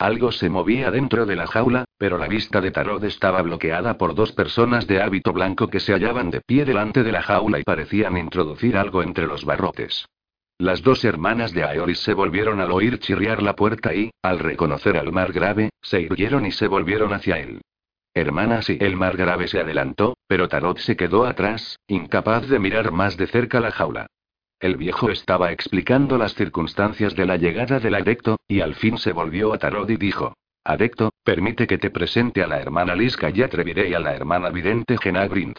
Algo 0.02 0.32
se 0.32 0.50
movía 0.50 0.90
dentro 0.90 1.28
de 1.28 1.36
la 1.36 1.46
jaula, 1.46 1.86
pero 2.00 2.18
la 2.18 2.28
vista 2.28 2.60
de 2.60 2.72
Tarot 2.72 3.04
estaba 3.04 3.44
bloqueada 3.44 4.00
por 4.00 4.16
dos 4.16 4.32
personas 4.32 4.88
de 4.88 5.00
hábito 5.00 5.32
blanco 5.32 5.68
que 5.68 5.80
se 5.80 5.94
hallaban 5.94 6.32
de 6.32 6.42
pie 6.42 6.66
delante 6.66 7.04
de 7.04 7.12
la 7.12 7.22
jaula 7.22 7.60
y 7.60 7.64
parecían 7.64 8.18
introducir 8.18 8.78
algo 8.78 9.04
entre 9.04 9.28
los 9.28 9.46
barrotes. 9.46 10.08
Las 10.58 10.82
dos 10.82 11.06
hermanas 11.06 11.54
de 11.54 11.66
Aeoris 11.66 12.00
se 12.00 12.16
volvieron 12.16 12.60
al 12.62 12.72
oír 12.72 12.98
chirriar 12.98 13.44
la 13.44 13.56
puerta 13.56 13.94
y, 13.94 14.10
al 14.24 14.40
reconocer 14.40 14.98
al 14.98 15.12
mar 15.12 15.34
grave, 15.34 15.70
se 15.84 16.02
irguieron 16.02 16.48
y 16.48 16.52
se 16.52 16.66
volvieron 16.66 17.14
hacia 17.14 17.38
él. 17.38 17.62
Hermanas 18.16 18.72
y 18.72 18.80
el 18.82 18.96
mar 18.96 19.16
grave 19.18 19.48
se 19.48 19.60
adelantó, 19.60 20.18
pero 20.26 20.48
Tarot 20.48 20.80
se 20.80 20.96
quedó 20.96 21.28
atrás, 21.28 21.78
incapaz 21.88 22.48
de 22.48 22.58
mirar 22.58 22.92
más 22.92 23.18
de 23.18 23.28
cerca 23.28 23.60
la 23.60 23.70
jaula. 23.70 24.08
El 24.62 24.78
viejo 24.78 25.10
estaba 25.10 25.52
explicando 25.52 26.20
las 26.20 26.36
circunstancias 26.36 27.16
de 27.16 27.26
la 27.26 27.36
llegada 27.36 27.80
del 27.80 27.96
adecto, 27.96 28.38
y 28.48 28.62
al 28.62 28.76
fin 28.76 29.00
se 29.00 29.12
volvió 29.12 29.54
a 29.54 29.58
Tarot 29.58 29.90
y 29.90 29.98
dijo: 29.98 30.36
Adecto, 30.64 31.10
permite 31.24 31.66
que 31.66 31.80
te 31.80 31.90
presente 31.90 32.44
a 32.44 32.48
la 32.48 32.62
hermana 32.62 32.96
Liz 32.96 33.18
Atreviré 33.24 33.90
y 33.90 33.96
a 33.96 34.00
la 34.00 34.14
hermana 34.14 34.52
vidente 34.52 35.00
Genagrind. 35.00 35.56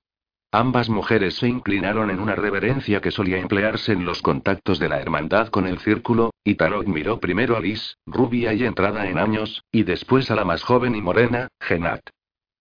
Ambas 0.52 0.88
mujeres 0.88 1.34
se 1.34 1.48
inclinaron 1.48 2.10
en 2.10 2.20
una 2.20 2.36
reverencia 2.36 3.00
que 3.00 3.10
solía 3.10 3.38
emplearse 3.38 3.90
en 3.92 4.04
los 4.04 4.22
contactos 4.22 4.78
de 4.78 4.88
la 4.88 5.00
hermandad 5.00 5.48
con 5.48 5.66
el 5.66 5.80
círculo, 5.80 6.30
y 6.44 6.54
Tarot 6.54 6.86
miró 6.86 7.18
primero 7.18 7.56
a 7.56 7.60
Liz, 7.60 7.96
rubia 8.06 8.54
y 8.54 8.64
entrada 8.64 9.08
en 9.08 9.18
años, 9.18 9.64
y 9.72 9.82
después 9.82 10.30
a 10.30 10.36
la 10.36 10.44
más 10.44 10.62
joven 10.62 10.94
y 10.94 11.02
morena, 11.02 11.48
Genat. 11.60 12.02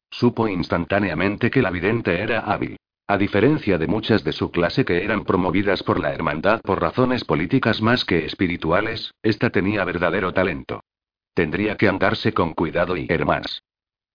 Supo 0.09 0.47
instantáneamente 0.47 1.51
que 1.51 1.61
la 1.61 1.69
vidente 1.69 2.19
era 2.19 2.39
hábil. 2.39 2.77
A 3.11 3.17
diferencia 3.17 3.77
de 3.77 3.87
muchas 3.87 4.23
de 4.23 4.31
su 4.31 4.51
clase 4.51 4.85
que 4.85 5.03
eran 5.03 5.25
promovidas 5.25 5.83
por 5.83 5.99
la 5.99 6.13
hermandad 6.13 6.61
por 6.61 6.79
razones 6.79 7.25
políticas 7.25 7.81
más 7.81 8.05
que 8.05 8.23
espirituales, 8.23 9.13
esta 9.21 9.49
tenía 9.49 9.83
verdadero 9.83 10.31
talento. 10.33 10.85
Tendría 11.33 11.75
que 11.75 11.89
andarse 11.89 12.31
con 12.31 12.53
cuidado 12.53 12.95
y 12.95 13.07
hermanas. 13.09 13.63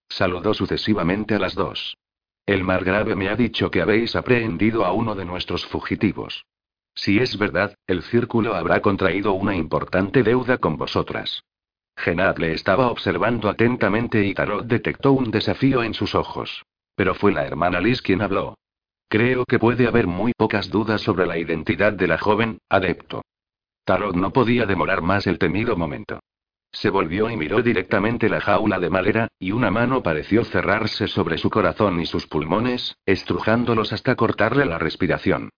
Saludó 0.08 0.54
sucesivamente 0.54 1.34
a 1.34 1.38
las 1.38 1.54
dos. 1.54 1.98
El 2.46 2.64
margrave 2.64 3.14
me 3.16 3.28
ha 3.28 3.36
dicho 3.36 3.70
que 3.70 3.82
habéis 3.82 4.16
aprehendido 4.16 4.86
a 4.86 4.92
uno 4.92 5.14
de 5.14 5.26
nuestros 5.26 5.66
fugitivos. 5.66 6.46
Si 6.94 7.18
es 7.18 7.36
verdad, 7.36 7.74
el 7.86 8.00
círculo 8.00 8.54
habrá 8.54 8.80
contraído 8.80 9.34
una 9.34 9.54
importante 9.54 10.22
deuda 10.22 10.56
con 10.56 10.78
vosotras. 10.78 11.44
Genat 11.98 12.38
le 12.38 12.54
estaba 12.54 12.90
observando 12.90 13.50
atentamente 13.50 14.24
y 14.24 14.32
Tarot 14.32 14.64
detectó 14.64 15.12
un 15.12 15.30
desafío 15.30 15.82
en 15.82 15.92
sus 15.92 16.14
ojos. 16.14 16.64
Pero 16.94 17.14
fue 17.14 17.30
la 17.32 17.46
hermana 17.46 17.78
Liz 17.78 18.00
quien 18.00 18.22
habló. 18.22 18.56
Creo 19.08 19.44
que 19.44 19.58
puede 19.58 19.86
haber 19.86 20.06
muy 20.06 20.32
pocas 20.32 20.70
dudas 20.70 21.00
sobre 21.00 21.26
la 21.26 21.38
identidad 21.38 21.92
de 21.92 22.08
la 22.08 22.18
joven, 22.18 22.58
adepto. 22.68 23.22
Tarot 23.84 24.16
no 24.16 24.32
podía 24.32 24.66
demorar 24.66 25.00
más 25.00 25.26
el 25.28 25.38
temido 25.38 25.76
momento. 25.76 26.20
Se 26.72 26.90
volvió 26.90 27.30
y 27.30 27.36
miró 27.36 27.62
directamente 27.62 28.28
la 28.28 28.40
jaula 28.40 28.80
de 28.80 28.90
madera, 28.90 29.28
y 29.38 29.52
una 29.52 29.70
mano 29.70 30.02
pareció 30.02 30.44
cerrarse 30.44 31.06
sobre 31.06 31.38
su 31.38 31.48
corazón 31.50 32.00
y 32.00 32.06
sus 32.06 32.26
pulmones, 32.26 32.96
estrujándolos 33.06 33.92
hasta 33.92 34.16
cortarle 34.16 34.66
la 34.66 34.78
respiración. 34.78 35.50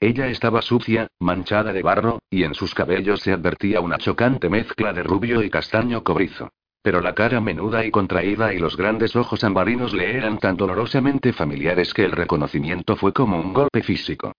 Ella 0.00 0.26
estaba 0.28 0.62
sucia, 0.62 1.08
manchada 1.20 1.72
de 1.72 1.82
barro, 1.82 2.18
y 2.30 2.44
en 2.44 2.54
sus 2.54 2.74
cabellos 2.74 3.20
se 3.20 3.32
advertía 3.32 3.80
una 3.80 3.98
chocante 3.98 4.48
mezcla 4.48 4.92
de 4.92 5.02
rubio 5.02 5.42
y 5.42 5.50
castaño 5.50 6.02
cobrizo. 6.02 6.50
Pero 6.84 7.00
la 7.00 7.14
cara 7.14 7.40
menuda 7.40 7.82
y 7.86 7.90
contraída 7.90 8.52
y 8.52 8.58
los 8.58 8.76
grandes 8.76 9.16
ojos 9.16 9.42
ambarinos 9.42 9.94
le 9.94 10.18
eran 10.18 10.36
tan 10.36 10.58
dolorosamente 10.58 11.32
familiares 11.32 11.94
que 11.94 12.04
el 12.04 12.12
reconocimiento 12.12 12.94
fue 12.94 13.14
como 13.14 13.40
un 13.40 13.54
golpe 13.54 13.82
físico. 13.82 14.34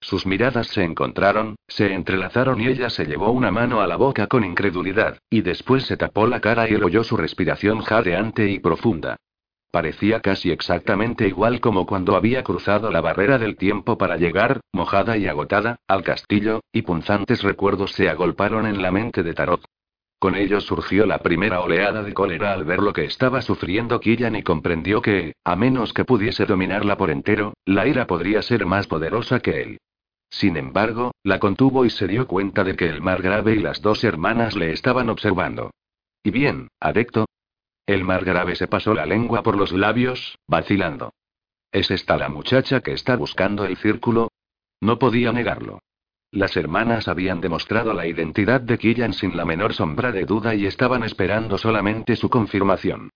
Sus 0.00 0.24
miradas 0.24 0.68
se 0.68 0.82
encontraron, 0.82 1.56
se 1.68 1.92
entrelazaron 1.92 2.58
y 2.58 2.68
ella 2.68 2.88
se 2.88 3.04
llevó 3.04 3.32
una 3.32 3.50
mano 3.50 3.82
a 3.82 3.86
la 3.86 3.96
boca 3.96 4.28
con 4.28 4.46
incredulidad, 4.46 5.18
y 5.28 5.42
después 5.42 5.84
se 5.84 5.98
tapó 5.98 6.26
la 6.26 6.40
cara 6.40 6.70
y 6.70 6.72
él 6.72 6.84
oyó 6.84 7.04
su 7.04 7.18
respiración 7.18 7.82
jadeante 7.82 8.50
y 8.50 8.60
profunda. 8.60 9.16
Parecía 9.70 10.20
casi 10.20 10.50
exactamente 10.50 11.28
igual 11.28 11.60
como 11.60 11.84
cuando 11.84 12.16
había 12.16 12.42
cruzado 12.42 12.90
la 12.90 13.02
barrera 13.02 13.36
del 13.36 13.58
tiempo 13.58 13.98
para 13.98 14.16
llegar, 14.16 14.60
mojada 14.72 15.18
y 15.18 15.26
agotada, 15.26 15.76
al 15.86 16.02
castillo, 16.02 16.62
y 16.72 16.80
punzantes 16.80 17.42
recuerdos 17.42 17.92
se 17.92 18.08
agolparon 18.08 18.64
en 18.64 18.80
la 18.80 18.90
mente 18.90 19.22
de 19.22 19.34
Tarot. 19.34 19.66
Con 20.20 20.34
ello 20.34 20.60
surgió 20.60 21.06
la 21.06 21.20
primera 21.20 21.60
oleada 21.60 22.02
de 22.02 22.12
cólera 22.12 22.52
al 22.52 22.64
ver 22.64 22.80
lo 22.80 22.92
que 22.92 23.06
estaba 23.06 23.40
sufriendo 23.40 24.00
Killian 24.00 24.36
y 24.36 24.42
comprendió 24.42 25.00
que, 25.00 25.32
a 25.44 25.56
menos 25.56 25.94
que 25.94 26.04
pudiese 26.04 26.44
dominarla 26.44 26.98
por 26.98 27.10
entero, 27.10 27.54
la 27.64 27.86
ira 27.86 28.06
podría 28.06 28.42
ser 28.42 28.66
más 28.66 28.86
poderosa 28.86 29.40
que 29.40 29.62
él. 29.62 29.78
Sin 30.28 30.58
embargo, 30.58 31.12
la 31.24 31.38
contuvo 31.38 31.86
y 31.86 31.90
se 31.90 32.06
dio 32.06 32.26
cuenta 32.26 32.64
de 32.64 32.76
que 32.76 32.90
el 32.90 33.00
margrave 33.00 33.54
y 33.54 33.60
las 33.60 33.80
dos 33.80 34.04
hermanas 34.04 34.56
le 34.56 34.72
estaban 34.72 35.08
observando. 35.08 35.70
¿Y 36.22 36.30
bien, 36.30 36.68
adecto? 36.80 37.24
El 37.86 38.04
margrave 38.04 38.56
se 38.56 38.68
pasó 38.68 38.92
la 38.92 39.06
lengua 39.06 39.42
por 39.42 39.56
los 39.56 39.72
labios, 39.72 40.38
vacilando. 40.46 41.14
¿Es 41.72 41.90
esta 41.90 42.18
la 42.18 42.28
muchacha 42.28 42.82
que 42.82 42.92
está 42.92 43.16
buscando 43.16 43.64
el 43.64 43.78
círculo? 43.78 44.28
No 44.82 44.98
podía 44.98 45.32
negarlo. 45.32 45.80
Las 46.32 46.56
hermanas 46.56 47.08
habían 47.08 47.40
demostrado 47.40 47.92
la 47.92 48.06
identidad 48.06 48.60
de 48.60 48.78
Killian 48.78 49.12
sin 49.12 49.36
la 49.36 49.44
menor 49.44 49.74
sombra 49.74 50.12
de 50.12 50.24
duda 50.24 50.54
y 50.54 50.64
estaban 50.64 51.02
esperando 51.02 51.58
solamente 51.58 52.14
su 52.14 52.30
confirmación. 52.30 53.10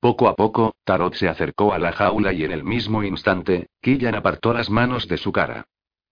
Poco 0.00 0.28
a 0.28 0.34
poco, 0.34 0.74
Tarot 0.84 1.14
se 1.14 1.28
acercó 1.28 1.72
a 1.72 1.78
la 1.78 1.92
jaula 1.92 2.32
y 2.32 2.44
en 2.44 2.52
el 2.52 2.64
mismo 2.64 3.04
instante, 3.04 3.68
Killian 3.80 4.16
apartó 4.16 4.52
las 4.52 4.68
manos 4.68 5.06
de 5.06 5.16
su 5.16 5.30
cara. 5.32 5.64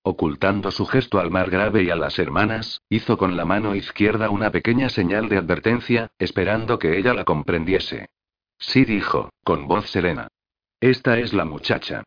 Ocultando 0.03 0.71
su 0.71 0.87
gesto 0.87 1.19
al 1.19 1.31
margrave 1.31 1.83
y 1.83 1.91
a 1.91 1.97
las 1.97 2.19
hermanas, 2.19 2.83
hizo 2.89 3.17
con 3.17 3.37
la 3.37 3.45
mano 3.45 3.75
izquierda 3.75 4.31
una 4.31 4.51
pequeña 4.51 4.91
señal 4.91 5.29
de 5.29 5.39
advertencia, 5.39 6.11
esperando 6.19 6.79
que 6.79 6.99
ella 6.99 7.15
la 7.15 7.25
comprendiese. 7.25 8.11
Sí 8.59 8.85
dijo, 8.85 9.31
con 9.43 9.67
voz 9.67 9.91
serena. 9.91 10.29
Esta 10.81 11.19
es 11.19 11.33
la 11.33 11.45
muchacha. 11.45 12.05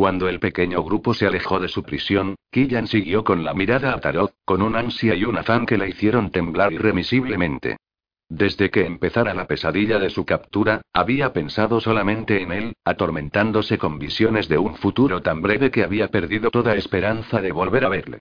Cuando 0.00 0.30
el 0.30 0.40
pequeño 0.40 0.82
grupo 0.82 1.12
se 1.12 1.26
alejó 1.26 1.60
de 1.60 1.68
su 1.68 1.82
prisión, 1.82 2.34
Killian 2.50 2.86
siguió 2.86 3.22
con 3.22 3.44
la 3.44 3.52
mirada 3.52 3.92
a 3.92 4.00
Tarot, 4.00 4.32
con 4.46 4.62
un 4.62 4.74
ansia 4.74 5.14
y 5.14 5.24
un 5.24 5.36
afán 5.36 5.66
que 5.66 5.76
la 5.76 5.86
hicieron 5.86 6.30
temblar 6.30 6.72
irremisiblemente. 6.72 7.76
Desde 8.26 8.70
que 8.70 8.86
empezara 8.86 9.34
la 9.34 9.46
pesadilla 9.46 9.98
de 9.98 10.08
su 10.08 10.24
captura, 10.24 10.80
había 10.94 11.34
pensado 11.34 11.82
solamente 11.82 12.40
en 12.40 12.50
él, 12.50 12.72
atormentándose 12.82 13.76
con 13.76 13.98
visiones 13.98 14.48
de 14.48 14.56
un 14.56 14.74
futuro 14.76 15.20
tan 15.20 15.42
breve 15.42 15.70
que 15.70 15.84
había 15.84 16.08
perdido 16.08 16.50
toda 16.50 16.76
esperanza 16.76 17.42
de 17.42 17.52
volver 17.52 17.84
a 17.84 17.90
verle. 17.90 18.20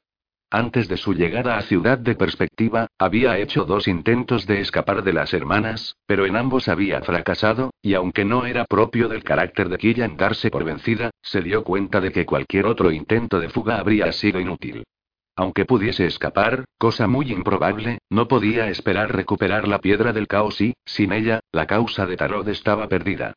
Antes 0.52 0.88
de 0.88 0.98
su 0.98 1.14
llegada 1.14 1.58
a 1.58 1.62
Ciudad 1.62 2.00
de 2.00 2.16
Perspectiva, 2.16 2.88
había 2.98 3.38
hecho 3.38 3.66
dos 3.66 3.88
intentos 3.88 4.48
de 4.48 4.62
escapar 4.62 5.04
de 5.04 5.14
las 5.14 5.32
hermanas, 5.36 5.96
pero 6.08 6.26
en 6.26 6.36
ambos 6.36 6.68
había 6.68 7.02
fracasado, 7.02 7.72
y 7.84 7.94
aunque 7.94 8.26
no 8.26 8.48
era 8.48 8.66
propio 8.66 9.08
del 9.10 9.24
carácter 9.24 9.70
de 9.70 9.78
Killian 9.78 10.18
darse 10.18 10.50
por 10.50 10.64
vencida, 10.64 11.12
se 11.22 11.42
dio 11.42 11.64
cuenta 11.64 12.02
de 12.02 12.12
que 12.12 12.26
cualquier 12.26 12.66
otro 12.66 12.92
intento 12.92 13.40
de 13.40 13.50
fuga 13.50 13.78
habría 13.78 14.12
sido 14.12 14.40
inútil. 14.40 14.86
Aunque 15.36 15.66
pudiese 15.66 16.08
escapar, 16.08 16.66
cosa 16.80 17.06
muy 17.08 17.32
improbable, 17.32 18.00
no 18.10 18.28
podía 18.28 18.70
esperar 18.70 19.16
recuperar 19.16 19.68
la 19.68 19.78
piedra 19.78 20.14
del 20.14 20.28
caos 20.28 20.60
y, 20.62 20.74
sin 20.84 21.14
ella, 21.14 21.42
la 21.52 21.68
causa 21.68 22.08
de 22.08 22.18
Tarot 22.18 22.48
estaba 22.48 22.88
perdida. 22.88 23.36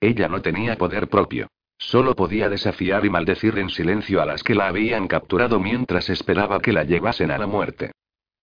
Ella 0.00 0.28
no 0.28 0.40
tenía 0.40 0.76
poder 0.76 1.08
propio. 1.08 1.48
Solo 1.86 2.16
podía 2.16 2.48
desafiar 2.48 3.04
y 3.04 3.10
maldecir 3.10 3.58
en 3.58 3.68
silencio 3.68 4.22
a 4.22 4.26
las 4.26 4.42
que 4.42 4.54
la 4.54 4.68
habían 4.68 5.06
capturado 5.06 5.60
mientras 5.60 6.08
esperaba 6.08 6.60
que 6.60 6.72
la 6.72 6.84
llevasen 6.84 7.30
a 7.30 7.36
la 7.36 7.46
muerte. 7.46 7.92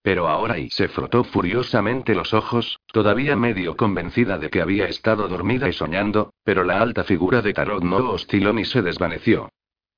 Pero 0.04 0.28
ahora 0.28 0.60
y 0.60 0.70
se 0.70 0.88
frotó 0.88 1.24
furiosamente 1.24 2.14
los 2.14 2.36
ojos, 2.36 2.80
todavía 2.94 3.36
medio 3.36 3.76
convencida 3.76 4.38
de 4.38 4.52
que 4.52 4.62
había 4.62 4.86
estado 4.88 5.28
dormida 5.28 5.68
y 5.68 5.74
soñando, 5.74 6.34
pero 6.44 6.64
la 6.64 6.82
alta 6.82 7.04
figura 7.04 7.42
de 7.42 7.54
Tarot 7.54 7.84
no 7.84 8.12
osciló 8.12 8.54
ni 8.54 8.64
se 8.64 8.84
desvaneció. 8.84 9.50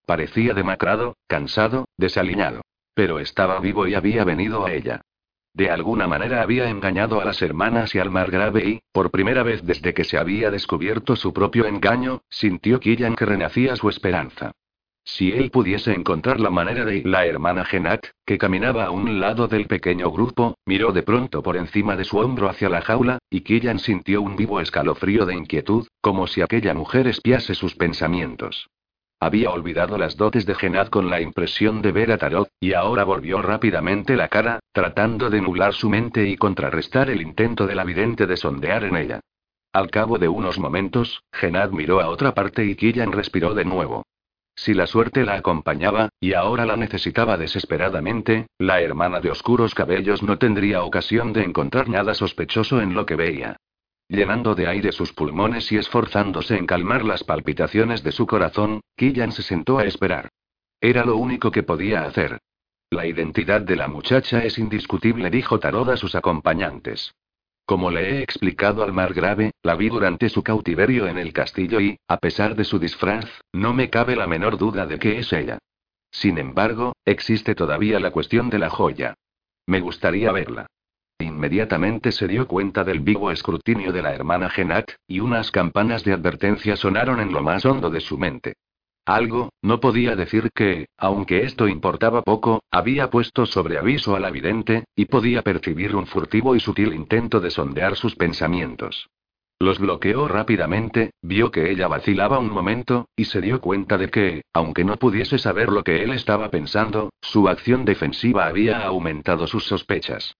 Parecía 0.05 0.53
demacrado, 0.53 1.17
cansado, 1.27 1.85
desaliñado. 1.97 2.61
Pero 2.93 3.19
estaba 3.19 3.59
vivo 3.59 3.87
y 3.87 3.95
había 3.95 4.23
venido 4.23 4.65
a 4.65 4.71
ella. 4.71 5.01
De 5.53 5.69
alguna 5.69 6.07
manera 6.07 6.41
había 6.41 6.67
engañado 6.67 7.21
a 7.21 7.25
las 7.25 7.41
hermanas 7.43 7.93
y 7.93 7.99
al 7.99 8.09
margrave 8.09 8.67
y, 8.67 8.81
por 8.91 9.11
primera 9.11 9.43
vez 9.43 9.63
desde 9.63 9.93
que 9.93 10.03
se 10.03 10.17
había 10.17 10.49
descubierto 10.49 11.15
su 11.15 11.31
propio 11.31 11.67
engaño, 11.67 12.21
sintió 12.29 12.79
Killian 12.79 13.15
que 13.15 13.25
renacía 13.25 13.75
su 13.75 13.87
esperanza. 13.87 14.51
Si 15.05 15.31
él 15.31 15.51
pudiese 15.51 15.93
encontrar 15.93 16.39
la 16.39 16.49
manera 16.49 16.85
de... 16.85 17.03
La 17.03 17.25
hermana 17.25 17.65
Genat, 17.65 18.05
que 18.25 18.37
caminaba 18.37 18.85
a 18.85 18.91
un 18.91 19.19
lado 19.19 19.47
del 19.47 19.67
pequeño 19.67 20.09
grupo, 20.09 20.57
miró 20.65 20.91
de 20.91 21.03
pronto 21.03 21.43
por 21.43 21.57
encima 21.57 21.95
de 21.95 22.05
su 22.05 22.17
hombro 22.17 22.49
hacia 22.49 22.69
la 22.69 22.81
jaula, 22.81 23.19
y 23.29 23.41
Killian 23.41 23.79
sintió 23.79 24.21
un 24.21 24.35
vivo 24.35 24.59
escalofrío 24.59 25.25
de 25.25 25.35
inquietud, 25.35 25.87
como 26.01 26.25
si 26.25 26.41
aquella 26.41 26.73
mujer 26.73 27.07
espiase 27.07 27.53
sus 27.53 27.75
pensamientos. 27.75 28.69
Había 29.23 29.51
olvidado 29.51 29.97
las 29.97 30.17
dotes 30.17 30.45
de 30.45 30.53
Genad 30.53 30.89
con 30.89 31.09
la 31.09 31.21
impresión 31.21 31.81
de 31.81 31.93
ver 31.93 32.11
a 32.11 32.17
Tarot, 32.17 32.49
y 32.59 32.73
ahora 32.73 33.05
volvió 33.05 33.41
rápidamente 33.41 34.17
la 34.17 34.27
cara, 34.27 34.59
tratando 34.73 35.29
de 35.29 35.39
nublar 35.39 35.73
su 35.73 35.89
mente 35.89 36.27
y 36.27 36.35
contrarrestar 36.35 37.09
el 37.09 37.21
intento 37.21 37.65
de 37.65 37.73
la 37.73 37.85
vidente 37.85 38.27
de 38.27 38.35
sondear 38.35 38.83
en 38.83 38.97
ella. 38.97 39.21
Al 39.71 39.89
cabo 39.89 40.17
de 40.17 40.27
unos 40.27 40.59
momentos, 40.59 41.23
Genad 41.31 41.69
miró 41.69 42.01
a 42.01 42.09
otra 42.09 42.33
parte 42.33 42.65
y 42.65 42.75
Killian 42.75 43.13
respiró 43.13 43.53
de 43.53 43.63
nuevo. 43.63 44.03
Si 44.57 44.73
la 44.73 44.87
suerte 44.87 45.23
la 45.23 45.35
acompañaba, 45.35 46.09
y 46.19 46.33
ahora 46.33 46.65
la 46.65 46.75
necesitaba 46.75 47.37
desesperadamente, 47.37 48.47
la 48.57 48.81
hermana 48.81 49.21
de 49.21 49.31
oscuros 49.31 49.73
cabellos 49.73 50.21
no 50.21 50.37
tendría 50.37 50.83
ocasión 50.83 51.31
de 51.31 51.43
encontrar 51.43 51.87
nada 51.87 52.13
sospechoso 52.13 52.81
en 52.81 52.93
lo 52.93 53.05
que 53.05 53.15
veía. 53.15 53.55
Llenando 54.13 54.53
de 54.53 54.67
aire 54.67 54.91
sus 54.91 55.11
pulmones 55.11 55.71
y 55.71 55.77
esforzándose 55.77 56.55
en 56.55 56.67
calmar 56.67 57.03
las 57.03 57.23
palpitaciones 57.23 58.03
de 58.03 58.11
su 58.11 58.27
corazón, 58.27 58.81
Killian 58.95 59.31
se 59.31 59.41
sentó 59.41 59.79
a 59.79 59.85
esperar. 59.85 60.29
Era 60.79 61.03
lo 61.03 61.17
único 61.17 61.49
que 61.49 61.63
podía 61.63 62.03
hacer. 62.03 62.37
La 62.91 63.07
identidad 63.07 63.61
de 63.61 63.75
la 63.75 63.87
muchacha 63.87 64.43
es 64.43 64.59
indiscutible, 64.59 65.31
dijo 65.31 65.59
Tarot 65.59 65.89
a 65.89 65.97
sus 65.97 66.13
acompañantes. 66.13 67.15
Como 67.65 67.89
le 67.89 68.11
he 68.19 68.21
explicado 68.21 68.83
al 68.83 68.93
margrave, 68.93 69.53
la 69.63 69.73
vi 69.73 69.89
durante 69.89 70.29
su 70.29 70.43
cautiverio 70.43 71.07
en 71.07 71.17
el 71.17 71.33
castillo 71.33 71.81
y, 71.81 71.97
a 72.07 72.17
pesar 72.17 72.55
de 72.55 72.65
su 72.65 72.77
disfraz, 72.77 73.25
no 73.51 73.73
me 73.73 73.89
cabe 73.89 74.15
la 74.15 74.27
menor 74.27 74.59
duda 74.59 74.85
de 74.85 74.99
que 74.99 75.17
es 75.17 75.33
ella. 75.33 75.57
Sin 76.11 76.37
embargo, 76.37 76.93
existe 77.03 77.55
todavía 77.55 77.99
la 77.99 78.11
cuestión 78.11 78.51
de 78.51 78.59
la 78.59 78.69
joya. 78.69 79.15
Me 79.65 79.79
gustaría 79.79 80.31
verla. 80.31 80.67
Inmediatamente 81.23 82.11
se 82.11 82.27
dio 82.27 82.47
cuenta 82.47 82.83
del 82.83 82.99
vivo 82.99 83.31
escrutinio 83.31 83.91
de 83.91 84.01
la 84.01 84.13
hermana 84.13 84.49
Genat, 84.49 84.91
y 85.07 85.21
unas 85.21 85.51
campanas 85.51 86.03
de 86.03 86.13
advertencia 86.13 86.75
sonaron 86.75 87.19
en 87.21 87.31
lo 87.31 87.41
más 87.41 87.65
hondo 87.65 87.89
de 87.89 88.01
su 88.01 88.17
mente. 88.17 88.55
Algo, 89.05 89.49
no 89.61 89.79
podía 89.79 90.15
decir 90.15 90.49
que, 90.53 90.87
aunque 90.97 91.43
esto 91.43 91.67
importaba 91.67 92.21
poco, 92.21 92.63
había 92.71 93.09
puesto 93.09 93.45
sobre 93.45 93.77
aviso 93.77 94.15
a 94.15 94.19
la 94.19 94.31
vidente, 94.31 94.85
y 94.95 95.05
podía 95.05 95.41
percibir 95.41 95.95
un 95.95 96.07
furtivo 96.07 96.55
y 96.55 96.59
sutil 96.59 96.93
intento 96.93 97.39
de 97.39 97.49
sondear 97.49 97.95
sus 97.95 98.15
pensamientos. 98.15 99.09
Los 99.59 99.79
bloqueó 99.79 100.27
rápidamente, 100.27 101.11
vio 101.21 101.51
que 101.51 101.71
ella 101.71 101.87
vacilaba 101.87 102.39
un 102.39 102.51
momento, 102.51 103.07
y 103.15 103.25
se 103.25 103.39
dio 103.39 103.61
cuenta 103.61 103.97
de 103.97 104.09
que, 104.09 104.41
aunque 104.51 104.83
no 104.83 104.97
pudiese 104.97 105.37
saber 105.37 105.69
lo 105.69 105.83
que 105.83 106.03
él 106.03 106.11
estaba 106.11 106.49
pensando, 106.49 107.11
su 107.21 107.47
acción 107.47 107.85
defensiva 107.85 108.47
había 108.47 108.85
aumentado 108.85 109.47
sus 109.47 109.65
sospechas. 109.65 110.35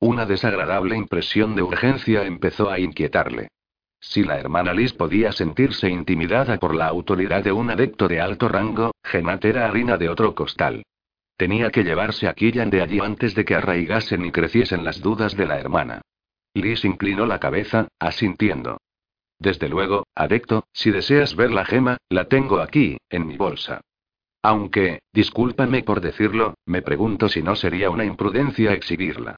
Una 0.00 0.26
desagradable 0.26 0.96
impresión 0.96 1.56
de 1.56 1.62
urgencia 1.62 2.22
empezó 2.24 2.70
a 2.70 2.78
inquietarle. 2.78 3.48
Si 4.00 4.22
la 4.22 4.38
hermana 4.38 4.72
Liz 4.72 4.92
podía 4.92 5.32
sentirse 5.32 5.88
intimidada 5.88 6.58
por 6.58 6.74
la 6.74 6.86
autoridad 6.86 7.42
de 7.42 7.50
un 7.50 7.70
adepto 7.70 8.06
de 8.06 8.20
alto 8.20 8.48
rango, 8.48 8.92
Genat 9.02 9.44
era 9.44 9.66
harina 9.66 9.96
de 9.96 10.08
otro 10.08 10.36
costal. 10.36 10.84
Tenía 11.36 11.70
que 11.70 11.82
llevarse 11.82 12.28
a 12.28 12.34
Killian 12.34 12.70
de 12.70 12.82
allí 12.82 13.00
antes 13.00 13.34
de 13.34 13.44
que 13.44 13.56
arraigasen 13.56 14.24
y 14.24 14.30
creciesen 14.30 14.84
las 14.84 15.00
dudas 15.00 15.36
de 15.36 15.46
la 15.46 15.58
hermana. 15.58 16.00
Liz 16.54 16.84
inclinó 16.84 17.26
la 17.26 17.40
cabeza, 17.40 17.88
asintiendo. 17.98 18.78
Desde 19.40 19.68
luego, 19.68 20.06
adecto, 20.14 20.64
si 20.72 20.92
deseas 20.92 21.34
ver 21.34 21.50
la 21.50 21.64
gema, 21.64 21.96
la 22.08 22.26
tengo 22.26 22.60
aquí, 22.60 22.98
en 23.10 23.26
mi 23.26 23.36
bolsa. 23.36 23.80
Aunque, 24.42 25.00
discúlpame 25.12 25.82
por 25.82 26.00
decirlo, 26.00 26.54
me 26.66 26.82
pregunto 26.82 27.28
si 27.28 27.42
no 27.42 27.56
sería 27.56 27.90
una 27.90 28.04
imprudencia 28.04 28.72
exhibirla. 28.72 29.36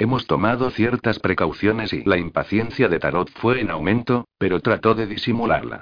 Hemos 0.00 0.28
tomado 0.28 0.70
ciertas 0.70 1.18
precauciones 1.18 1.92
y 1.92 2.04
la 2.04 2.18
impaciencia 2.18 2.88
de 2.88 3.00
Tarot 3.00 3.30
fue 3.32 3.60
en 3.60 3.70
aumento, 3.70 4.28
pero 4.38 4.60
trató 4.60 4.94
de 4.94 5.08
disimularla. 5.08 5.80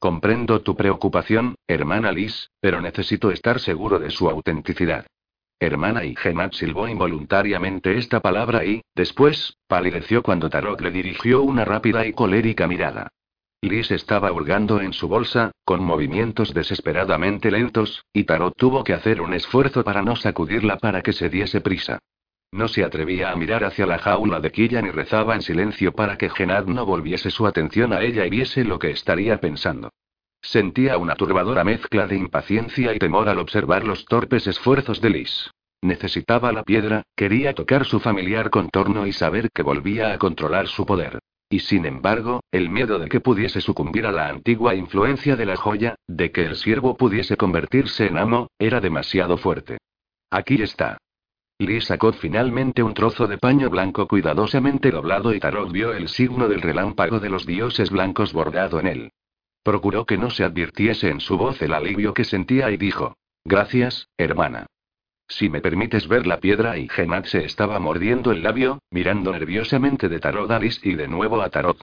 Comprendo 0.00 0.62
tu 0.62 0.74
preocupación, 0.74 1.54
hermana 1.68 2.10
Liz, 2.10 2.48
pero 2.60 2.80
necesito 2.80 3.30
estar 3.30 3.60
seguro 3.60 4.00
de 4.00 4.10
su 4.10 4.28
autenticidad. 4.28 5.06
Hermana 5.60 6.04
y 6.04 6.16
Genat 6.16 6.54
silbó 6.54 6.88
involuntariamente 6.88 7.96
esta 7.96 8.18
palabra 8.18 8.64
y, 8.64 8.82
después, 8.96 9.56
palideció 9.68 10.24
cuando 10.24 10.50
Tarot 10.50 10.80
le 10.80 10.90
dirigió 10.90 11.42
una 11.42 11.64
rápida 11.64 12.04
y 12.04 12.14
colérica 12.14 12.66
mirada. 12.66 13.10
Liz 13.60 13.92
estaba 13.92 14.32
hurgando 14.32 14.80
en 14.80 14.92
su 14.92 15.06
bolsa, 15.06 15.52
con 15.64 15.84
movimientos 15.84 16.52
desesperadamente 16.52 17.52
lentos, 17.52 18.04
y 18.12 18.24
Tarot 18.24 18.56
tuvo 18.56 18.82
que 18.82 18.92
hacer 18.92 19.20
un 19.20 19.34
esfuerzo 19.34 19.84
para 19.84 20.02
no 20.02 20.16
sacudirla 20.16 20.78
para 20.78 21.00
que 21.00 21.12
se 21.12 21.30
diese 21.30 21.60
prisa. 21.60 22.00
No 22.52 22.68
se 22.68 22.84
atrevía 22.84 23.30
a 23.30 23.36
mirar 23.36 23.64
hacia 23.64 23.86
la 23.86 23.98
jaula 23.98 24.38
de 24.38 24.52
Killian 24.52 24.86
y 24.86 24.90
rezaba 24.90 25.34
en 25.34 25.40
silencio 25.40 25.92
para 25.92 26.18
que 26.18 26.28
Genad 26.28 26.66
no 26.66 26.84
volviese 26.84 27.30
su 27.30 27.46
atención 27.46 27.94
a 27.94 28.02
ella 28.02 28.26
y 28.26 28.30
viese 28.30 28.62
lo 28.62 28.78
que 28.78 28.90
estaría 28.90 29.40
pensando. 29.40 29.90
Sentía 30.42 30.98
una 30.98 31.14
turbadora 31.14 31.64
mezcla 31.64 32.06
de 32.06 32.16
impaciencia 32.16 32.94
y 32.94 32.98
temor 32.98 33.30
al 33.30 33.38
observar 33.38 33.84
los 33.84 34.04
torpes 34.04 34.46
esfuerzos 34.46 35.00
de 35.00 35.10
Liz. 35.10 35.50
Necesitaba 35.80 36.52
la 36.52 36.62
piedra, 36.62 37.04
quería 37.16 37.54
tocar 37.54 37.86
su 37.86 38.00
familiar 38.00 38.50
contorno 38.50 39.06
y 39.06 39.12
saber 39.12 39.50
que 39.50 39.62
volvía 39.62 40.12
a 40.12 40.18
controlar 40.18 40.68
su 40.68 40.84
poder. 40.84 41.20
Y 41.48 41.60
sin 41.60 41.86
embargo, 41.86 42.40
el 42.50 42.70
miedo 42.70 42.98
de 42.98 43.08
que 43.08 43.20
pudiese 43.20 43.60
sucumbir 43.60 44.06
a 44.06 44.12
la 44.12 44.28
antigua 44.28 44.74
influencia 44.74 45.36
de 45.36 45.46
la 45.46 45.56
joya, 45.56 45.94
de 46.06 46.32
que 46.32 46.44
el 46.44 46.56
siervo 46.56 46.96
pudiese 46.96 47.36
convertirse 47.36 48.06
en 48.06 48.18
amo, 48.18 48.48
era 48.58 48.80
demasiado 48.80 49.38
fuerte. 49.38 49.78
Aquí 50.30 50.62
está. 50.62 50.98
Liz 51.62 51.84
sacó 51.84 52.12
finalmente 52.12 52.82
un 52.82 52.92
trozo 52.92 53.26
de 53.26 53.38
paño 53.38 53.70
blanco 53.70 54.08
cuidadosamente 54.08 54.90
doblado 54.90 55.32
y 55.32 55.40
Tarot 55.40 55.70
vio 55.70 55.92
el 55.92 56.08
signo 56.08 56.48
del 56.48 56.60
relámpago 56.60 57.20
de 57.20 57.30
los 57.30 57.46
dioses 57.46 57.90
blancos 57.90 58.32
bordado 58.32 58.80
en 58.80 58.86
él. 58.86 59.12
Procuró 59.62 60.04
que 60.04 60.18
no 60.18 60.30
se 60.30 60.42
advirtiese 60.42 61.08
en 61.08 61.20
su 61.20 61.38
voz 61.38 61.62
el 61.62 61.72
alivio 61.72 62.14
que 62.14 62.24
sentía 62.24 62.70
y 62.70 62.76
dijo: 62.76 63.16
Gracias, 63.44 64.08
hermana. 64.16 64.66
Si 65.28 65.48
me 65.48 65.60
permites 65.60 66.08
ver 66.08 66.26
la 66.26 66.40
piedra 66.40 66.78
y 66.78 66.88
Genat 66.88 67.26
se 67.26 67.44
estaba 67.44 67.78
mordiendo 67.78 68.32
el 68.32 68.42
labio, 68.42 68.80
mirando 68.90 69.32
nerviosamente 69.32 70.08
de 70.08 70.18
Tarot 70.18 70.50
a 70.50 70.58
Liz 70.58 70.84
y 70.84 70.94
de 70.94 71.06
nuevo 71.06 71.40
a 71.40 71.48
Tarot. 71.48 71.80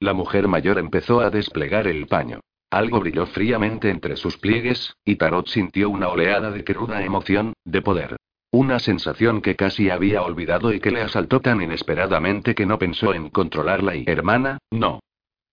La 0.00 0.14
mujer 0.14 0.48
mayor 0.48 0.78
empezó 0.78 1.20
a 1.20 1.30
desplegar 1.30 1.86
el 1.86 2.06
paño. 2.06 2.40
Algo 2.70 3.00
brilló 3.00 3.26
fríamente 3.26 3.90
entre 3.90 4.16
sus 4.16 4.38
pliegues, 4.38 4.94
y 5.04 5.16
Tarot 5.16 5.48
sintió 5.48 5.90
una 5.90 6.08
oleada 6.08 6.50
de 6.50 6.64
cruda 6.64 7.02
emoción, 7.02 7.52
de 7.64 7.82
poder. 7.82 8.16
Una 8.50 8.78
sensación 8.78 9.42
que 9.42 9.56
casi 9.56 9.90
había 9.90 10.22
olvidado 10.22 10.72
y 10.72 10.80
que 10.80 10.90
le 10.90 11.02
asaltó 11.02 11.40
tan 11.40 11.60
inesperadamente 11.60 12.54
que 12.54 12.64
no 12.64 12.78
pensó 12.78 13.12
en 13.12 13.28
controlarla 13.28 13.94
y 13.94 14.04
hermana, 14.06 14.56
no. 14.70 15.00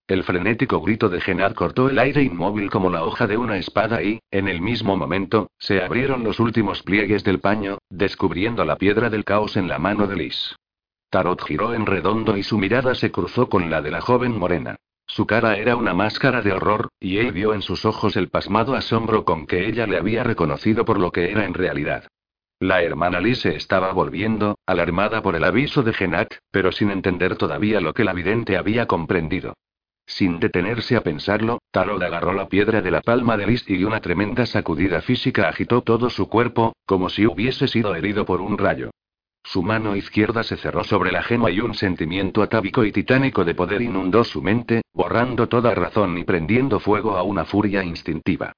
El 0.07 0.23
frenético 0.23 0.80
grito 0.80 1.09
de 1.09 1.19
Genad 1.19 1.53
cortó 1.55 1.89
el 1.89 1.99
aire 1.99 2.23
inmóvil 2.23 2.69
como 2.69 2.89
la 2.89 3.03
hoja 3.03 3.27
de 3.27 3.38
una 3.38 3.57
espada 3.57 4.01
y, 4.01 4.19
en 4.31 4.47
el 4.47 4.61
mismo 4.61 4.95
momento, 4.95 5.49
se 5.57 5.81
abrieron 5.81 6.23
los 6.23 6.39
últimos 6.39 6.84
pliegues 6.84 7.26
del 7.26 7.39
paño, 7.39 7.80
descubriendo 7.89 8.63
la 8.63 8.77
piedra 8.77 9.09
del 9.09 9.26
caos 9.26 9.57
en 9.57 9.67
la 9.67 9.77
mano 9.77 10.07
de 10.07 10.15
Liz. 10.15 10.55
Tarot 11.09 11.41
giró 11.43 11.73
en 11.73 11.85
redondo 11.85 12.38
y 12.38 12.43
su 12.43 12.57
mirada 12.57 12.95
se 12.95 13.11
cruzó 13.11 13.49
con 13.49 13.69
la 13.69 13.81
de 13.81 13.91
la 13.91 13.99
joven 13.99 14.38
morena. 14.38 14.77
Su 15.07 15.26
cara 15.26 15.57
era 15.57 15.76
una 15.76 15.93
máscara 15.93 16.41
de 16.41 16.53
horror, 16.53 16.89
y 16.99 17.17
él 17.17 17.34
vio 17.34 17.53
en 17.53 17.61
sus 17.61 17.84
ojos 17.84 18.15
el 18.15 18.30
pasmado 18.30 18.73
asombro 18.73 19.26
con 19.26 19.47
que 19.47 19.67
ella 19.67 19.85
le 19.85 19.97
había 19.97 20.23
reconocido 20.23 20.85
por 20.85 20.99
lo 20.99 21.11
que 21.11 21.31
era 21.31 21.45
en 21.45 21.53
realidad. 21.53 22.07
La 22.60 22.82
hermana 22.82 23.19
Liz 23.19 23.40
se 23.40 23.56
estaba 23.56 23.91
volviendo, 23.91 24.57
alarmada 24.65 25.22
por 25.22 25.36
el 25.36 25.44
aviso 25.44 25.84
de 25.84 25.91
Genat, 25.91 26.36
pero 26.52 26.72
sin 26.72 26.90
entender 26.90 27.36
todavía 27.36 27.82
lo 27.82 27.94
que 27.94 28.06
la 28.06 28.14
vidente 28.14 28.56
había 28.56 28.86
comprendido. 28.86 29.56
Sin 30.07 30.40
detenerse 30.40 30.95
a 30.95 31.02
pensarlo, 31.02 31.60
Tarot 31.72 32.02
agarró 32.02 32.32
la 32.34 32.48
piedra 32.48 32.82
de 32.82 32.91
la 32.91 33.02
palma 33.02 33.36
de 33.36 33.48
Liz 33.48 33.69
y 33.69 33.84
una 33.84 33.99
tremenda 33.99 34.45
sacudida 34.45 35.02
física 35.02 35.49
agitó 35.49 35.82
todo 35.82 36.10
su 36.10 36.30
cuerpo, 36.30 36.73
como 36.86 37.10
si 37.10 37.26
hubiese 37.26 37.68
sido 37.68 37.94
herido 37.94 38.26
por 38.26 38.40
un 38.40 38.57
rayo. 38.57 38.91
Su 39.44 39.61
mano 39.61 39.95
izquierda 39.95 40.44
se 40.44 40.56
cerró 40.56 40.84
sobre 40.84 41.11
la 41.11 41.23
gema 41.23 41.52
y 41.52 41.60
un 41.60 41.73
sentimiento 41.73 42.41
atávico 42.41 42.86
y 42.86 42.91
titánico 42.91 43.44
de 43.44 43.56
poder 43.56 43.82
inundó 43.82 44.23
su 44.23 44.41
mente, 44.41 44.82
borrando 44.94 45.49
toda 45.49 45.76
razón 45.76 46.18
y 46.18 46.23
prendiendo 46.23 46.80
fuego 46.80 47.18
a 47.18 47.23
una 47.23 47.44
furia 47.44 47.84
instintiva. 47.84 48.53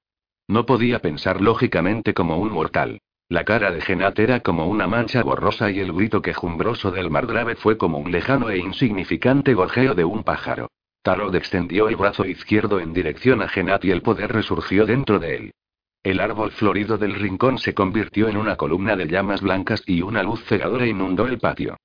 No 0.46 0.66
podía 0.66 1.00
pensar 1.00 1.40
lógicamente 1.40 2.14
como 2.14 2.38
un 2.38 2.52
mortal. 2.52 3.00
La 3.30 3.44
cara 3.44 3.70
de 3.70 3.82
Genat 3.82 4.18
era 4.20 4.40
como 4.40 4.66
una 4.66 4.86
mancha 4.86 5.22
borrosa 5.22 5.70
y 5.70 5.80
el 5.80 5.92
grito 5.92 6.22
quejumbroso 6.22 6.90
del 6.90 7.10
margrave 7.10 7.56
fue 7.56 7.76
como 7.76 7.98
un 7.98 8.10
lejano 8.10 8.48
e 8.48 8.56
insignificante 8.56 9.52
gorjeo 9.52 9.94
de 9.94 10.06
un 10.06 10.24
pájaro. 10.24 10.70
Tarot 11.02 11.34
extendió 11.34 11.90
el 11.90 11.96
brazo 11.96 12.24
izquierdo 12.24 12.80
en 12.80 12.94
dirección 12.94 13.42
a 13.42 13.48
Genat 13.48 13.84
y 13.84 13.90
el 13.90 14.00
poder 14.00 14.32
resurgió 14.32 14.86
dentro 14.86 15.18
de 15.18 15.36
él. 15.36 15.50
El 16.02 16.20
árbol 16.20 16.52
florido 16.52 16.96
del 16.96 17.16
rincón 17.16 17.58
se 17.58 17.74
convirtió 17.74 18.28
en 18.28 18.38
una 18.38 18.56
columna 18.56 18.96
de 18.96 19.08
llamas 19.08 19.42
blancas 19.42 19.82
y 19.84 20.00
una 20.00 20.22
luz 20.22 20.42
cegadora 20.44 20.86
inundó 20.86 21.26
el 21.26 21.38
patio. 21.38 21.76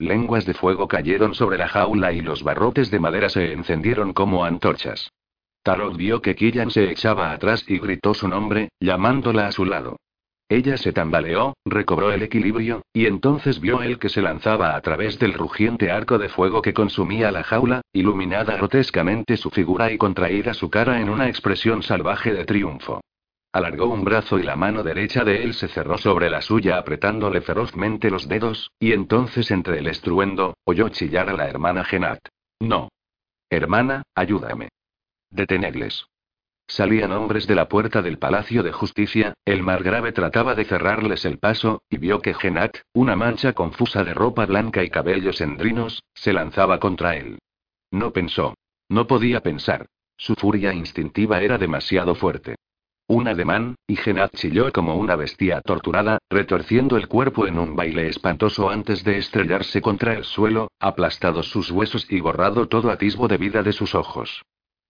Lenguas 0.00 0.46
de 0.46 0.54
fuego 0.54 0.88
cayeron 0.88 1.32
sobre 1.32 1.58
la 1.58 1.68
jaula 1.68 2.12
y 2.12 2.22
los 2.22 2.42
barrotes 2.42 2.90
de 2.90 2.98
madera 2.98 3.28
se 3.28 3.52
encendieron 3.52 4.12
como 4.12 4.44
antorchas. 4.44 5.12
Tarot 5.62 5.96
vio 5.96 6.20
que 6.22 6.34
Killian 6.34 6.72
se 6.72 6.90
echaba 6.90 7.30
atrás 7.30 7.64
y 7.68 7.78
gritó 7.78 8.14
su 8.14 8.26
nombre, 8.26 8.70
llamándola 8.80 9.46
a 9.46 9.52
su 9.52 9.64
lado. 9.64 9.96
Ella 10.50 10.78
se 10.78 10.94
tambaleó, 10.94 11.54
recobró 11.66 12.10
el 12.10 12.22
equilibrio, 12.22 12.82
y 12.94 13.04
entonces 13.04 13.60
vio 13.60 13.82
él 13.82 13.98
que 13.98 14.08
se 14.08 14.22
lanzaba 14.22 14.74
a 14.74 14.80
través 14.80 15.18
del 15.18 15.34
rugiente 15.34 15.90
arco 15.90 16.16
de 16.16 16.30
fuego 16.30 16.62
que 16.62 16.72
consumía 16.72 17.30
la 17.30 17.42
jaula, 17.42 17.82
iluminada 17.92 18.56
grotescamente 18.56 19.36
su 19.36 19.50
figura 19.50 19.92
y 19.92 19.98
contraída 19.98 20.54
su 20.54 20.70
cara 20.70 21.02
en 21.02 21.10
una 21.10 21.28
expresión 21.28 21.82
salvaje 21.82 22.32
de 22.32 22.46
triunfo. 22.46 23.02
Alargó 23.52 23.86
un 23.86 24.04
brazo 24.04 24.38
y 24.38 24.42
la 24.42 24.56
mano 24.56 24.82
derecha 24.82 25.22
de 25.24 25.42
él 25.42 25.52
se 25.52 25.68
cerró 25.68 25.98
sobre 25.98 26.30
la 26.30 26.40
suya 26.40 26.78
apretándole 26.78 27.42
ferozmente 27.42 28.10
los 28.10 28.26
dedos, 28.26 28.70
y 28.78 28.92
entonces 28.92 29.50
entre 29.50 29.78
el 29.80 29.86
estruendo, 29.86 30.54
oyó 30.64 30.88
chillar 30.88 31.28
a 31.28 31.34
la 31.34 31.46
hermana 31.46 31.84
Genat. 31.84 32.20
No. 32.60 32.88
Hermana, 33.50 34.02
ayúdame. 34.14 34.68
Detenedles. 35.30 36.06
Salían 36.70 37.12
hombres 37.12 37.46
de 37.46 37.54
la 37.54 37.66
puerta 37.66 38.02
del 38.02 38.18
Palacio 38.18 38.62
de 38.62 38.72
Justicia, 38.72 39.32
el 39.46 39.62
margrave 39.62 40.12
trataba 40.12 40.54
de 40.54 40.66
cerrarles 40.66 41.24
el 41.24 41.38
paso, 41.38 41.80
y 41.88 41.96
vio 41.96 42.20
que 42.20 42.34
Genat, 42.34 42.76
una 42.92 43.16
mancha 43.16 43.54
confusa 43.54 44.04
de 44.04 44.12
ropa 44.12 44.44
blanca 44.44 44.84
y 44.84 44.90
cabellos 44.90 45.40
endrinos, 45.40 46.04
se 46.14 46.34
lanzaba 46.34 46.78
contra 46.78 47.16
él. 47.16 47.38
No 47.90 48.12
pensó. 48.12 48.54
No 48.90 49.06
podía 49.06 49.40
pensar. 49.40 49.86
Su 50.18 50.34
furia 50.34 50.74
instintiva 50.74 51.40
era 51.40 51.56
demasiado 51.56 52.14
fuerte. 52.14 52.56
Un 53.06 53.28
ademán, 53.28 53.76
y 53.86 53.96
Genat 53.96 54.34
chilló 54.34 54.70
como 54.70 54.96
una 54.96 55.16
bestia 55.16 55.62
torturada, 55.62 56.18
retorciendo 56.28 56.98
el 56.98 57.08
cuerpo 57.08 57.46
en 57.46 57.58
un 57.58 57.76
baile 57.76 58.08
espantoso 58.08 58.68
antes 58.68 59.02
de 59.04 59.16
estrellarse 59.16 59.80
contra 59.80 60.12
el 60.12 60.24
suelo, 60.24 60.70
aplastado 60.78 61.42
sus 61.42 61.70
huesos 61.70 62.06
y 62.10 62.20
borrado 62.20 62.68
todo 62.68 62.90
atisbo 62.90 63.26
de 63.26 63.38
vida 63.38 63.62
de 63.62 63.72
sus 63.72 63.94
ojos. 63.94 64.42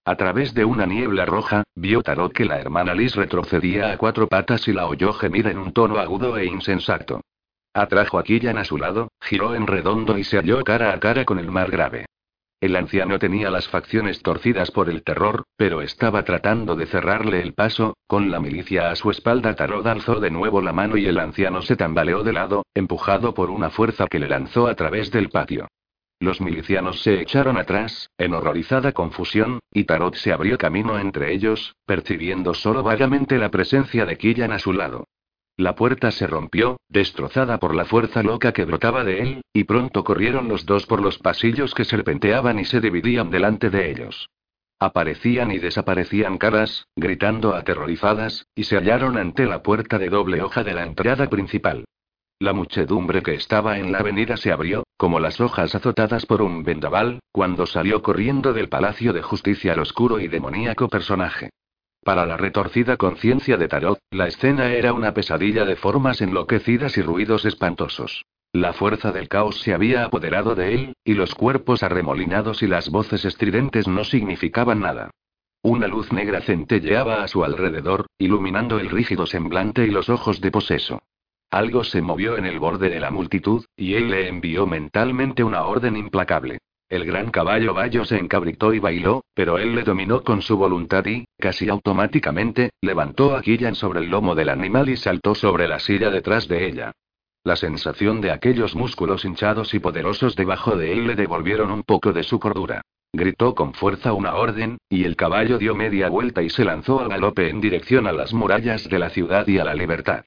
A 0.08 0.16
través 0.16 0.54
de 0.54 0.64
una 0.64 0.86
niebla 0.86 1.26
roja, 1.26 1.64
vio 1.74 2.02
Tarot 2.02 2.32
que 2.32 2.46
la 2.46 2.58
hermana 2.58 2.94
Liz 2.94 3.14
retrocedía 3.14 3.92
a 3.92 3.98
cuatro 3.98 4.26
patas 4.26 4.66
y 4.66 4.72
la 4.72 4.86
oyó 4.86 5.12
gemir 5.12 5.48
en 5.48 5.58
un 5.58 5.74
tono 5.74 5.98
agudo 5.98 6.38
e 6.38 6.46
insensato. 6.46 7.20
Atrajo 7.74 8.18
a 8.18 8.22
Killan 8.22 8.56
a 8.56 8.64
su 8.64 8.78
lado, 8.78 9.08
giró 9.20 9.54
en 9.54 9.66
redondo 9.66 10.16
y 10.16 10.24
se 10.24 10.38
halló 10.38 10.64
cara 10.64 10.94
a 10.94 10.98
cara 10.98 11.26
con 11.26 11.38
el 11.38 11.50
mar 11.50 11.70
grave. 11.70 12.06
El 12.58 12.74
anciano 12.76 13.18
tenía 13.18 13.50
las 13.50 13.68
facciones 13.68 14.22
torcidas 14.22 14.70
por 14.70 14.88
el 14.88 15.02
terror, 15.02 15.44
pero 15.58 15.82
estaba 15.82 16.24
tratando 16.24 16.74
de 16.74 16.86
cerrarle 16.86 17.42
el 17.42 17.52
paso, 17.52 17.94
con 18.06 18.30
la 18.30 18.40
milicia 18.40 18.90
a 18.90 18.96
su 18.96 19.10
espalda 19.10 19.56
Tarot 19.56 19.86
alzó 19.86 20.20
de 20.20 20.30
nuevo 20.30 20.62
la 20.62 20.72
mano 20.72 20.96
y 20.96 21.04
el 21.04 21.18
anciano 21.18 21.60
se 21.60 21.76
tambaleó 21.76 22.22
de 22.22 22.32
lado, 22.32 22.64
empujado 22.72 23.34
por 23.34 23.50
una 23.50 23.68
fuerza 23.68 24.06
que 24.06 24.20
le 24.20 24.28
lanzó 24.28 24.68
a 24.68 24.74
través 24.74 25.10
del 25.10 25.28
patio. 25.28 25.68
Los 26.20 26.40
milicianos 26.40 27.02
se 27.02 27.20
echaron 27.20 27.56
atrás, 27.58 28.10
en 28.18 28.34
horrorizada 28.34 28.92
confusión, 28.92 29.60
y 29.72 29.84
Tarot 29.84 30.16
se 30.16 30.32
abrió 30.32 30.58
camino 30.58 30.98
entre 30.98 31.32
ellos, 31.32 31.76
percibiendo 31.86 32.54
solo 32.54 32.82
vagamente 32.82 33.38
la 33.38 33.50
presencia 33.50 34.04
de 34.04 34.18
Killan 34.18 34.50
a 34.50 34.58
su 34.58 34.72
lado. 34.72 35.06
La 35.56 35.74
puerta 35.74 36.10
se 36.10 36.26
rompió, 36.26 36.78
destrozada 36.88 37.58
por 37.58 37.74
la 37.74 37.84
fuerza 37.84 38.22
loca 38.22 38.52
que 38.52 38.64
brotaba 38.64 39.04
de 39.04 39.20
él, 39.20 39.42
y 39.52 39.64
pronto 39.64 40.02
corrieron 40.02 40.48
los 40.48 40.66
dos 40.66 40.86
por 40.86 41.00
los 41.00 41.18
pasillos 41.18 41.74
que 41.74 41.84
serpenteaban 41.84 42.58
y 42.58 42.64
se 42.64 42.80
dividían 42.80 43.30
delante 43.30 43.70
de 43.70 43.90
ellos. 43.90 44.28
Aparecían 44.80 45.50
y 45.50 45.58
desaparecían 45.58 46.38
caras, 46.38 46.86
gritando 46.94 47.54
aterrorizadas, 47.54 48.46
y 48.54 48.64
se 48.64 48.76
hallaron 48.76 49.16
ante 49.16 49.46
la 49.46 49.62
puerta 49.62 49.98
de 49.98 50.08
doble 50.08 50.42
hoja 50.42 50.62
de 50.62 50.74
la 50.74 50.84
entrada 50.84 51.28
principal. 51.28 51.84
La 52.40 52.52
muchedumbre 52.52 53.20
que 53.20 53.34
estaba 53.34 53.80
en 53.80 53.90
la 53.90 53.98
avenida 53.98 54.36
se 54.36 54.52
abrió, 54.52 54.84
como 54.96 55.18
las 55.18 55.40
hojas 55.40 55.74
azotadas 55.74 56.24
por 56.24 56.40
un 56.40 56.62
vendaval, 56.62 57.18
cuando 57.32 57.66
salió 57.66 58.00
corriendo 58.00 58.52
del 58.52 58.68
Palacio 58.68 59.12
de 59.12 59.22
Justicia 59.22 59.72
el 59.72 59.80
oscuro 59.80 60.20
y 60.20 60.28
demoníaco 60.28 60.88
personaje. 60.88 61.50
Para 62.04 62.26
la 62.26 62.36
retorcida 62.36 62.96
conciencia 62.96 63.56
de 63.56 63.66
Tarot, 63.66 63.98
la 64.12 64.28
escena 64.28 64.72
era 64.72 64.92
una 64.92 65.14
pesadilla 65.14 65.64
de 65.64 65.74
formas 65.74 66.20
enloquecidas 66.20 66.96
y 66.96 67.02
ruidos 67.02 67.44
espantosos. 67.44 68.24
La 68.52 68.72
fuerza 68.72 69.10
del 69.10 69.28
caos 69.28 69.60
se 69.60 69.74
había 69.74 70.04
apoderado 70.04 70.54
de 70.54 70.74
él, 70.74 70.92
y 71.04 71.14
los 71.14 71.34
cuerpos 71.34 71.82
arremolinados 71.82 72.62
y 72.62 72.68
las 72.68 72.88
voces 72.88 73.24
estridentes 73.24 73.88
no 73.88 74.04
significaban 74.04 74.78
nada. 74.78 75.10
Una 75.62 75.88
luz 75.88 76.12
negra 76.12 76.40
centelleaba 76.40 77.24
a 77.24 77.26
su 77.26 77.42
alrededor, 77.42 78.06
iluminando 78.16 78.78
el 78.78 78.90
rígido 78.90 79.26
semblante 79.26 79.84
y 79.84 79.90
los 79.90 80.08
ojos 80.08 80.40
de 80.40 80.52
poseso. 80.52 81.00
Algo 81.50 81.82
se 81.82 82.02
movió 82.02 82.36
en 82.36 82.44
el 82.44 82.58
borde 82.58 82.90
de 82.90 83.00
la 83.00 83.10
multitud, 83.10 83.64
y 83.74 83.94
él 83.94 84.10
le 84.10 84.28
envió 84.28 84.66
mentalmente 84.66 85.42
una 85.42 85.64
orden 85.64 85.96
implacable. 85.96 86.58
El 86.90 87.04
gran 87.04 87.30
caballo 87.30 87.74
Bayo 87.74 88.04
se 88.04 88.18
encabritó 88.18 88.74
y 88.74 88.78
bailó, 88.78 89.22
pero 89.34 89.58
él 89.58 89.74
le 89.74 89.82
dominó 89.82 90.22
con 90.22 90.42
su 90.42 90.56
voluntad 90.56 91.04
y, 91.06 91.24
casi 91.38 91.68
automáticamente, 91.68 92.70
levantó 92.82 93.36
a 93.36 93.42
Killian 93.42 93.74
sobre 93.74 94.00
el 94.00 94.10
lomo 94.10 94.34
del 94.34 94.48
animal 94.48 94.88
y 94.88 94.96
saltó 94.96 95.34
sobre 95.34 95.68
la 95.68 95.78
silla 95.80 96.10
detrás 96.10 96.48
de 96.48 96.66
ella. 96.66 96.92
La 97.44 97.56
sensación 97.56 98.20
de 98.20 98.30
aquellos 98.30 98.74
músculos 98.74 99.24
hinchados 99.24 99.72
y 99.72 99.78
poderosos 99.78 100.36
debajo 100.36 100.76
de 100.76 100.92
él 100.92 101.06
le 101.06 101.14
devolvieron 101.14 101.70
un 101.70 101.82
poco 101.82 102.12
de 102.12 102.24
su 102.24 102.38
cordura. 102.38 102.82
Gritó 103.12 103.54
con 103.54 103.72
fuerza 103.72 104.12
una 104.12 104.34
orden, 104.34 104.76
y 104.90 105.04
el 105.04 105.16
caballo 105.16 105.56
dio 105.56 105.74
media 105.74 106.10
vuelta 106.10 106.42
y 106.42 106.50
se 106.50 106.64
lanzó 106.64 107.00
al 107.00 107.08
galope 107.08 107.48
en 107.48 107.60
dirección 107.60 108.06
a 108.06 108.12
las 108.12 108.34
murallas 108.34 108.88
de 108.88 108.98
la 108.98 109.08
ciudad 109.08 109.46
y 109.46 109.58
a 109.58 109.64
la 109.64 109.74
libertad. 109.74 110.24